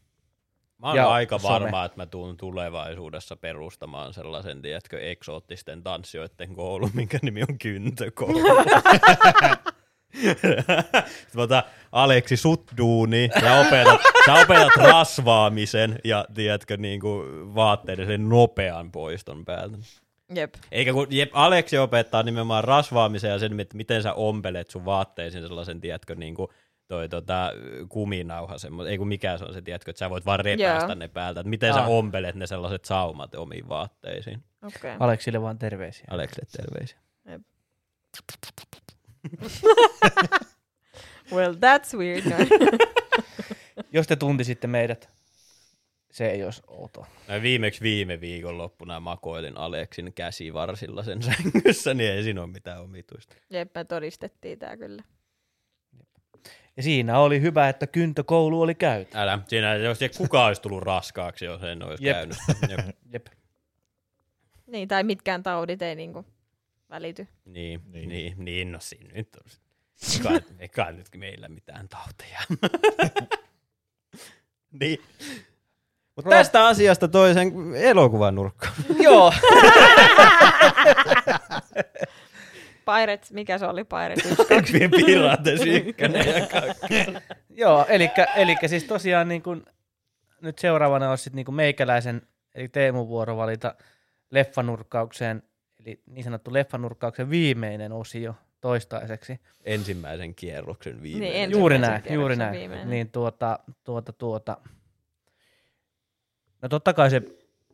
mä 0.79 0.87
oon 0.87 0.97
Ja 0.97 1.11
aika 1.11 1.39
some. 1.39 1.53
varma, 1.53 1.85
että 1.85 1.97
mä 1.97 2.07
tuun 2.07 2.37
tulevaisuudessa 2.37 3.37
perustamaan 3.37 4.15
sellaisen, 4.15 4.63
tiedätkö, 4.63 5.01
eksoottisten 5.01 5.83
tanssijoiden 5.83 6.55
koulu, 6.55 6.91
minkä 6.95 7.19
nimi 7.23 7.43
on 7.43 7.59
Kyntökoulu. 7.59 8.39
Mä 11.35 11.43
otan 11.43 11.63
Aleksi 11.93 12.37
sut 12.37 12.71
duuni 12.79 13.31
ja 13.43 13.61
opetat, 13.61 14.01
sä 14.27 14.35
opetat 14.35 14.77
rasvaamisen 14.77 15.99
ja 16.05 16.25
tiedätkö 16.35 16.77
niin 16.77 17.01
kuin 17.01 17.55
vaatteiden 17.55 18.07
sen 18.07 18.29
nopean 18.29 18.93
poiston 18.93 19.45
päältä. 19.45 19.79
Jep. 20.35 20.55
Eikä 20.73 20.93
kun 20.93 21.07
jep, 21.11 21.31
Aleksi 21.33 21.79
opettaa 21.79 22.23
nimenomaan 22.23 22.65
rasvaamisen 22.65 23.31
ja 23.31 23.39
sen, 23.39 23.61
että 23.61 23.77
miten 23.77 24.03
sä 24.03 24.13
ompelet 24.13 24.71
sun 24.71 24.85
vaatteisiin 24.85 25.43
sellaisen, 25.43 25.81
tiedätkö, 25.81 26.15
niin 26.15 26.35
kuin 26.35 26.49
toi 26.89 27.09
tota, 27.09 27.53
kuminauha, 27.89 28.59
semmo, 28.59 28.85
ei 28.85 28.99
kun 28.99 29.09
mikä 29.09 29.39
se 29.39 29.45
on 29.45 29.55
se, 29.55 29.63
tiedätkö, 29.63 29.91
että 29.91 29.99
sä 29.99 30.11
voit 30.11 30.27
vaan 30.27 30.41
repäistä 30.41 30.87
Joo. 30.87 30.95
ne 30.95 31.09
päältä, 31.09 31.41
että 31.41 31.51
miten 31.51 31.75
sä 31.75 31.81
Ah. 31.83 31.91
ompelet 31.91 32.35
ne 32.35 32.47
sellaiset 32.47 32.85
saumat 32.85 33.35
omiin 33.35 33.69
vaatteisiin. 33.69 34.45
Okei. 34.63 34.79
Okay. 34.79 34.97
Aleksille 35.01 35.43
vaan 35.43 35.59
terveisiä. 35.59 36.07
Aleksille 36.11 36.49
terveisiä. 36.57 36.99
Well, 41.33 41.53
that's 41.55 41.99
weird. 41.99 42.25
No. 42.25 42.37
Jos 43.93 44.07
te 44.07 44.17
tuntisitte 44.17 44.67
meidät, 44.67 45.11
se 46.11 46.31
ei 46.31 46.45
olisi 46.45 46.63
outoa. 46.67 47.07
Mä 47.29 47.43
viimeksi 47.43 47.81
viime 47.81 48.21
viikon 48.21 48.59
loppuna 48.59 49.01
makoilin 49.01 49.57
Aleksin 49.57 50.13
käsivarsilla 50.13 51.03
sen 51.03 51.23
sängyssä, 51.29 51.95
niin 51.95 52.13
ei 52.13 52.23
siinä 52.23 52.41
ole 52.41 52.51
mitään 52.51 52.83
omituista. 52.83 53.37
Jep, 53.51 53.75
me 53.75 53.85
todistettiin 53.85 54.59
tää 54.59 54.77
kyllä. 54.77 55.03
Ja 56.79 56.83
siinä 56.83 57.19
oli 57.19 57.41
hyvä, 57.41 57.69
että 57.69 57.87
kyntökoulu 57.87 58.63
oli 58.63 58.75
käyty. 58.75 59.11
Älä, 59.19 59.39
siinä 59.49 59.75
jos 59.75 60.03
ei 60.03 60.09
kukaan 60.09 60.47
olisi 60.47 60.63
tullut 60.63 60.83
raskaaksi, 60.83 61.45
jos 61.45 61.63
en 61.63 61.83
olisi 61.83 62.07
Jep. 62.07 62.17
käynyt. 62.17 62.37
Jep. 62.71 62.97
Jep. 63.13 63.27
Niin, 64.67 64.89
tai 64.89 65.03
mitkään 65.05 65.43
taudit 65.43 65.83
ei 65.83 65.95
niinku 65.95 66.25
välity. 66.91 67.29
Niin, 67.45 67.81
niin, 67.93 68.09
Niin. 68.09 68.35
niin, 68.45 68.73
no 68.73 68.79
siinä 68.81 69.11
nyt 69.15 69.29
on. 69.37 69.51
Eikä, 70.33 70.45
eikä 70.59 70.93
nyt 70.93 71.07
meillä 71.17 71.49
mitään 71.49 71.89
tauteja. 71.89 72.41
niin. 74.81 74.99
Mutta 76.17 76.31
tästä 76.31 76.67
asiasta 76.67 77.09
toisen 77.09 77.53
elokuvan 77.75 78.35
nurkkaan. 78.35 78.75
Joo. 79.03 79.33
Pirates, 82.97 83.33
mikä 83.33 83.59
se 83.59 83.67
oli 83.67 83.85
Pirates? 83.85 84.37
Pirates 85.07 85.61
ykkönen 85.67 86.27
ja 86.27 86.47
kaksi. 86.47 86.95
Joo, 87.51 87.87
elikkä, 87.89 88.25
elikkä 88.25 88.69
siis 88.69 88.85
tosiaan 88.85 89.29
niin 89.29 89.43
kun, 89.43 89.67
nyt 90.41 90.59
seuraavana 90.59 91.11
olisi 91.11 91.25
sit 91.25 91.33
niin 91.33 91.45
kun 91.47 91.55
meikäläisen, 91.55 92.23
eli 92.55 92.69
Teemun 92.69 93.09
vuoro 93.09 93.37
valita 93.37 93.75
leffanurkkaukseen, 94.31 95.43
eli 95.81 96.03
niin 96.07 96.25
sanottu 96.25 96.53
leffanurkkauksen 96.53 97.31
viimeinen 97.31 97.93
osio 97.93 98.35
toistaiseksi. 98.61 99.41
Ensimmäisen 99.65 100.35
kierroksen 100.35 101.03
viimeinen. 101.03 101.33
Niin, 101.33 101.51
Juuri 101.51 101.79
näin, 101.79 102.03
juuri 102.11 102.37
näin. 102.37 102.53
viimeinen. 102.53 102.91
Niin 102.91 103.11
tuota, 103.11 103.59
tuota, 103.85 104.13
tuota. 104.13 104.57
No 106.63 106.69
totta 106.69 106.93
kai 106.93 107.11
se 107.11 107.23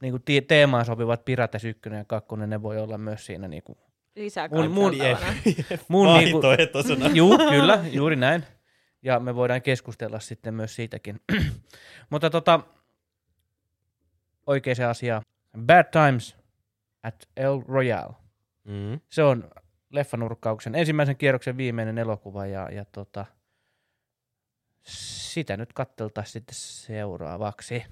niin 0.03 0.13
kuin 0.13 0.47
teemaan 0.47 0.85
sopivat 0.85 1.25
Pirates 1.25 1.65
1 1.65 1.81
ja 1.99 2.05
2, 2.05 2.37
ne 2.47 2.63
voi 2.63 2.79
olla 2.79 2.99
myös 2.99 3.27
siinä 3.27 3.49
niin 3.49 3.63
kuin, 3.63 3.79
Lisää 4.17 4.47
Mun- 4.47 4.69
mun- 4.69 4.95
mun 5.89 6.07
niin 6.07 6.33
Vaihtoehtoisena. 6.33 7.09
Juu, 7.09 7.39
kyllä, 7.51 7.85
juuri 7.91 8.17
näin. 8.17 8.45
Ja 9.03 9.21
me 9.21 9.35
voidaan 9.35 9.63
keskustella 9.63 10.21
sitten 10.21 10.55
myös 10.55 10.75
siitäkin. 10.75 11.21
Mutta 12.11 12.31
tota, 12.31 12.61
oikea 14.47 14.75
se 14.75 14.85
asia. 14.85 15.23
Bad 15.67 15.85
Times 15.85 16.37
at 17.03 17.29
El 17.37 17.63
Royale. 17.69 18.15
Mm. 18.65 19.01
Se 19.09 19.23
on 19.23 19.51
leffanurkkauksen 19.91 20.75
ensimmäisen 20.75 21.17
kierroksen 21.17 21.57
viimeinen 21.57 21.99
elokuva 21.99 22.47
ja, 22.47 22.71
ja 22.71 22.85
tota, 22.85 23.27
sitä 24.83 25.57
nyt 25.57 25.73
katteltaisiin 25.73 26.33
sitten 26.33 26.55
seuraavaksi. 26.59 27.85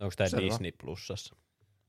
Onko 0.00 0.14
tämä. 0.16 0.42
Disney 0.42 0.72
Plusassa? 0.72 1.36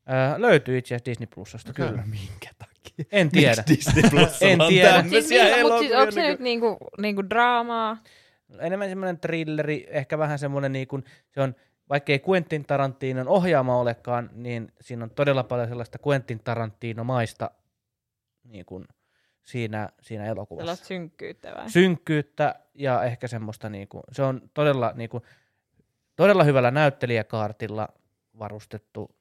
Ää, 0.06 0.42
löytyy 0.42 0.78
itse 0.78 0.96
asiassa 0.96 1.06
Disney 1.12 1.28
Plusasta, 1.36 1.70
Okei. 1.72 1.88
kyllä. 1.88 2.04
Minkä 2.06 2.50
takia? 2.60 3.06
En 3.12 3.30
tiedä. 3.32 3.64
Miksi 3.70 3.92
Disney 3.96 4.04
Plusalla 4.12 4.52
En 4.54 4.62
on 4.62 4.68
tiedä. 4.68 5.02
Mut 5.02 5.10
siis, 5.12 5.28
tämmöisiä 5.30 5.44
millä- 5.56 5.64
mut 5.70 5.80
siis 5.80 5.92
elokuvia 5.92 6.00
onko 6.00 6.12
se 6.12 6.28
nyt 6.28 6.40
niinku, 6.40 6.78
niinku 6.98 7.30
draamaa? 7.30 7.98
enemmän 8.60 8.90
semmoinen 8.90 9.20
thrilleri, 9.20 9.88
ehkä 9.90 10.18
vähän 10.18 10.40
semmoinen 10.40 10.72
niin 10.72 10.88
kuin, 10.88 11.04
se 11.30 11.42
on, 11.42 11.56
vaikkei 11.90 12.22
Quentin 12.30 12.66
Tarantinon 12.66 13.28
ohjaama 13.28 13.78
olekaan, 13.78 14.30
niin 14.34 14.72
siinä 14.82 15.04
on 15.04 15.10
todella 15.12 15.44
paljon 15.44 15.68
sellaista 15.68 15.98
Quentin 16.08 16.40
Tarantino-maista 16.44 17.52
niin 18.44 18.66
kuin 18.66 18.86
siinä, 19.44 19.90
siinä 20.02 20.26
elokuvassa. 20.26 20.64
Sellaista 20.66 20.86
synkkyyttä 20.86 21.54
vai? 21.58 21.70
Synkkyyttä 21.70 22.56
ja 22.74 23.04
ehkä 23.04 23.28
semmoista, 23.28 23.70
niin 23.70 23.88
kuin, 23.88 24.04
se 24.12 24.24
on 24.24 24.42
todella, 24.54 24.92
niin 24.96 25.10
kuin, 25.10 25.24
todella 26.16 26.44
hyvällä 26.44 26.72
näyttelijäkaartilla 26.72 27.88
varustettu. 28.40 29.16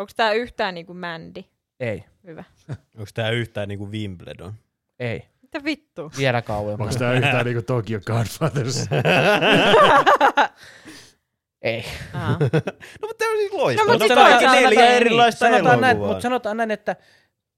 Onko 0.00 0.12
tää 0.16 0.32
yhtään 0.32 0.74
niinku 0.74 0.94
Mandy? 0.94 1.44
Ei, 1.80 2.04
Hyvä. 2.26 2.44
Onko 2.98 3.10
tämä 3.14 3.30
yhtään 3.30 3.68
niinku 3.68 3.90
Wimbledon? 3.90 4.54
ei, 4.98 5.24
Mitä 5.42 5.64
vittu? 5.64 6.12
vielä 6.18 6.42
kauemmas. 6.42 6.86
Onko 6.88 6.98
tää 6.98 7.12
yhtään 7.12 7.44
niinku 7.44 7.62
Tokyo 7.62 8.00
Godfathers? 8.06 8.86
Ei. 11.62 11.84
No 12.12 12.28
mutta 13.00 13.14
tämä 13.18 13.30
on 13.32 13.38
siis 13.38 13.52
loistava. 13.52 13.86
No, 13.86 13.92
mut 13.98 14.08
No, 14.08 14.14
toisaalta 14.14 14.52
neljä 14.54 14.68
niin. 14.70 14.80
erilaista 14.96 15.38
sanotaan 15.38 15.80
näin, 15.80 15.90
elokuvaa. 15.96 16.08
mutta 16.12 16.22
sanotaan 16.22 16.56
näin, 16.56 16.70
että 16.70 16.96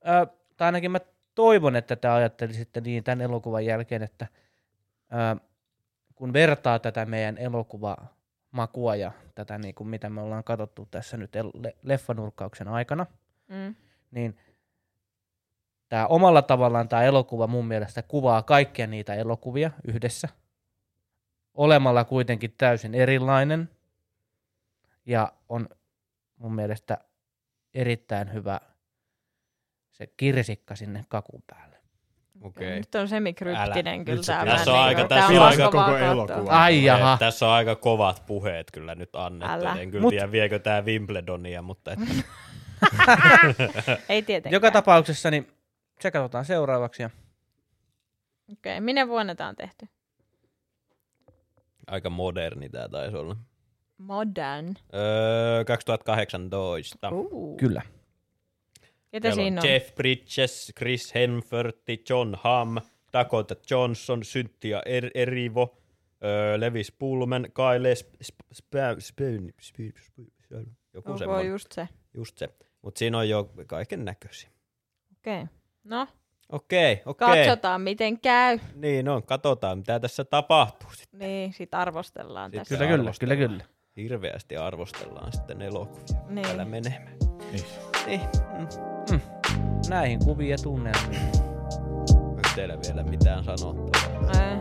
ö, 0.09 0.27
tai 0.57 0.67
ainakin 0.67 0.91
mä 0.91 0.99
toivon, 1.35 1.77
että 1.77 1.97
te 1.97 2.09
ajattelisitte 2.09 2.81
niin 2.81 3.05
tämän 3.05 3.21
elokuvan 3.21 3.65
jälkeen, 3.67 4.03
että 4.03 4.27
ö, 5.13 5.41
kun 6.15 6.33
vertaa 6.33 6.79
tätä 6.79 7.07
meidän 7.07 7.39
elokuvamakua 8.53 8.97
ja 8.97 9.13
tätä, 9.35 9.59
niin 9.59 9.75
kuin 9.75 9.89
mitä 9.89 10.11
me 10.11 10.21
ollaan 10.21 10.45
katsottu 10.45 10.87
tässä 10.91 11.17
nyt 11.17 11.31
le- 11.55 11.77
leffanurkkauksen 11.83 12.69
aikana, 12.69 13.07
Mm. 13.49 13.75
niin 14.11 14.37
tämä 15.89 16.07
omalla 16.07 16.43
tavallaan 16.43 16.89
tämä 16.89 17.03
elokuva 17.03 17.47
mun 17.47 17.67
mielestä 17.67 18.03
kuvaa 18.03 18.43
kaikkia 18.43 18.87
niitä 18.87 19.15
elokuvia 19.15 19.71
yhdessä, 19.85 20.29
olemalla 21.55 22.05
kuitenkin 22.05 22.55
täysin 22.59 22.95
erilainen 22.95 23.69
ja 25.07 25.33
on 25.49 25.69
mun 26.37 26.55
mielestä 26.55 26.99
erittäin 27.75 28.33
hyvä 28.33 28.61
se 29.93 30.07
kirsikka 30.17 30.77
sinne 30.77 31.05
kakun 31.09 31.43
päälle. 31.47 31.72
Okei. 32.41 32.77
Nyt 32.79 32.95
on 32.95 33.09
semikryptinen 33.09 33.95
Älä. 33.95 34.05
kyllä 34.05 34.23
vähän 34.29 34.47
Tässä 34.49 34.73
on 34.73 34.79
aika- 34.79 35.09
tää 35.09 35.19
tässä 35.19 35.33
on 35.43 35.49
aika 35.49 35.65
koko 35.71 35.97
elokuva. 35.97 36.51
Ai 36.51 36.85
jaha. 36.85 37.17
Tässä 37.19 37.47
on 37.47 37.53
aika 37.53 37.77
kovat 37.77 38.23
puheet 38.27 38.71
kyllä 38.71 38.95
nyt 38.95 39.17
annettu. 39.17 39.55
Älä. 39.55 39.77
En 39.81 39.91
kyllä 39.91 40.03
Mut- 40.03 40.11
tiedä, 40.11 40.33
viekö 40.33 40.59
tämä 40.59 40.83
Wimbledonia, 40.85 41.63
mutta 41.63 41.93
että 41.93 42.05
Ei 44.09 44.23
tietenkään. 44.23 44.53
Joka 44.53 44.71
tapauksessa 44.71 45.31
niin 45.31 45.49
se 46.01 46.11
katsotaan 46.11 46.45
seuraavaksi. 46.45 47.03
Ja 47.03 47.11
Okei, 48.53 48.81
minne 48.81 49.09
vuonna 49.09 49.35
tää 49.35 49.49
on 49.49 49.57
tehty? 49.57 49.87
aika 51.87 52.11
moderni 52.11 52.69
tämä 52.69 52.89
taisi 52.89 53.17
olla. 53.17 53.37
Modern. 53.99 54.75
Öö, 54.95 55.65
2018. 55.65 57.11
Uh. 57.11 57.57
kyllä. 57.57 57.83
Ketä 59.13 59.29
Siellä 59.29 59.35
siinä 59.43 59.61
on? 59.61 59.69
Jeff 59.69 59.95
Bridges, 59.95 60.73
Chris 60.79 61.15
Hemsworth, 61.15 61.79
John 62.11 62.35
Hamm, 62.39 62.77
Dakota 63.13 63.55
Johnson, 63.71 64.21
Cynthia 64.21 64.81
er- 64.81 65.11
Erivo, 65.15 65.79
öö, 66.25 66.61
Levis 66.61 66.93
Pullman, 66.93 67.47
Kyle 67.55 67.95
Sp- 67.95 68.17
Sp- 68.25 68.55
Sp- 68.55 69.01
Spoon- 69.01 69.53
Sp- 69.63 69.99
Sp- 70.01 70.33
Sp- 70.43 70.69
joku 70.95 71.09
Onko 71.11 71.19
semmoinen. 71.19 71.51
just 71.51 71.73
se? 71.73 71.89
Just 72.15 72.39
se. 72.39 72.49
Mutta 72.83 72.99
siinä 72.99 73.19
on 73.19 73.29
jo 73.29 73.51
kaiken 73.67 74.05
näköisiä. 74.05 74.51
Okei. 75.19 75.45
No, 75.85 76.09
Okei, 76.49 77.03
okei. 77.07 77.29
katsotaan 77.47 77.81
miten 77.81 78.21
käy. 78.21 78.59
Niin 78.75 79.09
on, 79.09 79.23
katsotaan 79.23 79.79
mitä 79.79 80.01
tässä 80.01 80.25
tapahtuu 80.25 80.91
sitten. 80.93 81.21
Niin, 81.21 81.53
sit 81.53 81.75
arvostellaan 81.75 82.51
Sit 82.51 82.59
tässä. 82.59 82.75
Kyllä, 82.75 82.87
kyllä, 82.87 82.97
kyllä, 82.97 83.03
arvostellaan. 83.03 83.39
kyllä. 83.51 83.65
Hirveästi 83.97 84.57
arvostellaan 84.57 85.33
sitten 85.33 85.63
elokuvia. 85.63 86.21
Niin. 86.29 86.43
Täällä 86.47 86.65
menemään. 86.65 87.17
Niin. 87.53 87.65
Niin. 88.07 88.21
Mm. 88.59 88.92
Näihin 89.89 90.19
kuviin 90.25 90.51
ja 90.51 90.57
tunnelmiin. 90.63 91.23
Onko 92.15 92.41
teillä 92.55 92.75
vielä 92.87 93.03
mitään 93.03 93.45
sanottavaa? 93.45 94.31
Ää, 94.37 94.53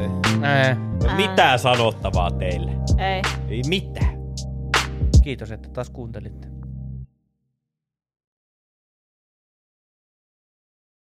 Ei. 0.00 0.08
Ää, 0.42 0.76
Ää. 1.06 1.16
Mitään 1.16 1.58
sanottavaa 1.58 2.30
teille? 2.30 2.70
ei. 2.98 3.22
Ei 3.48 3.62
mitään. 3.68 4.14
kiitos, 5.22 5.50
että 5.52 5.68
taas 5.68 5.90
kuuntelitte. 5.90 6.48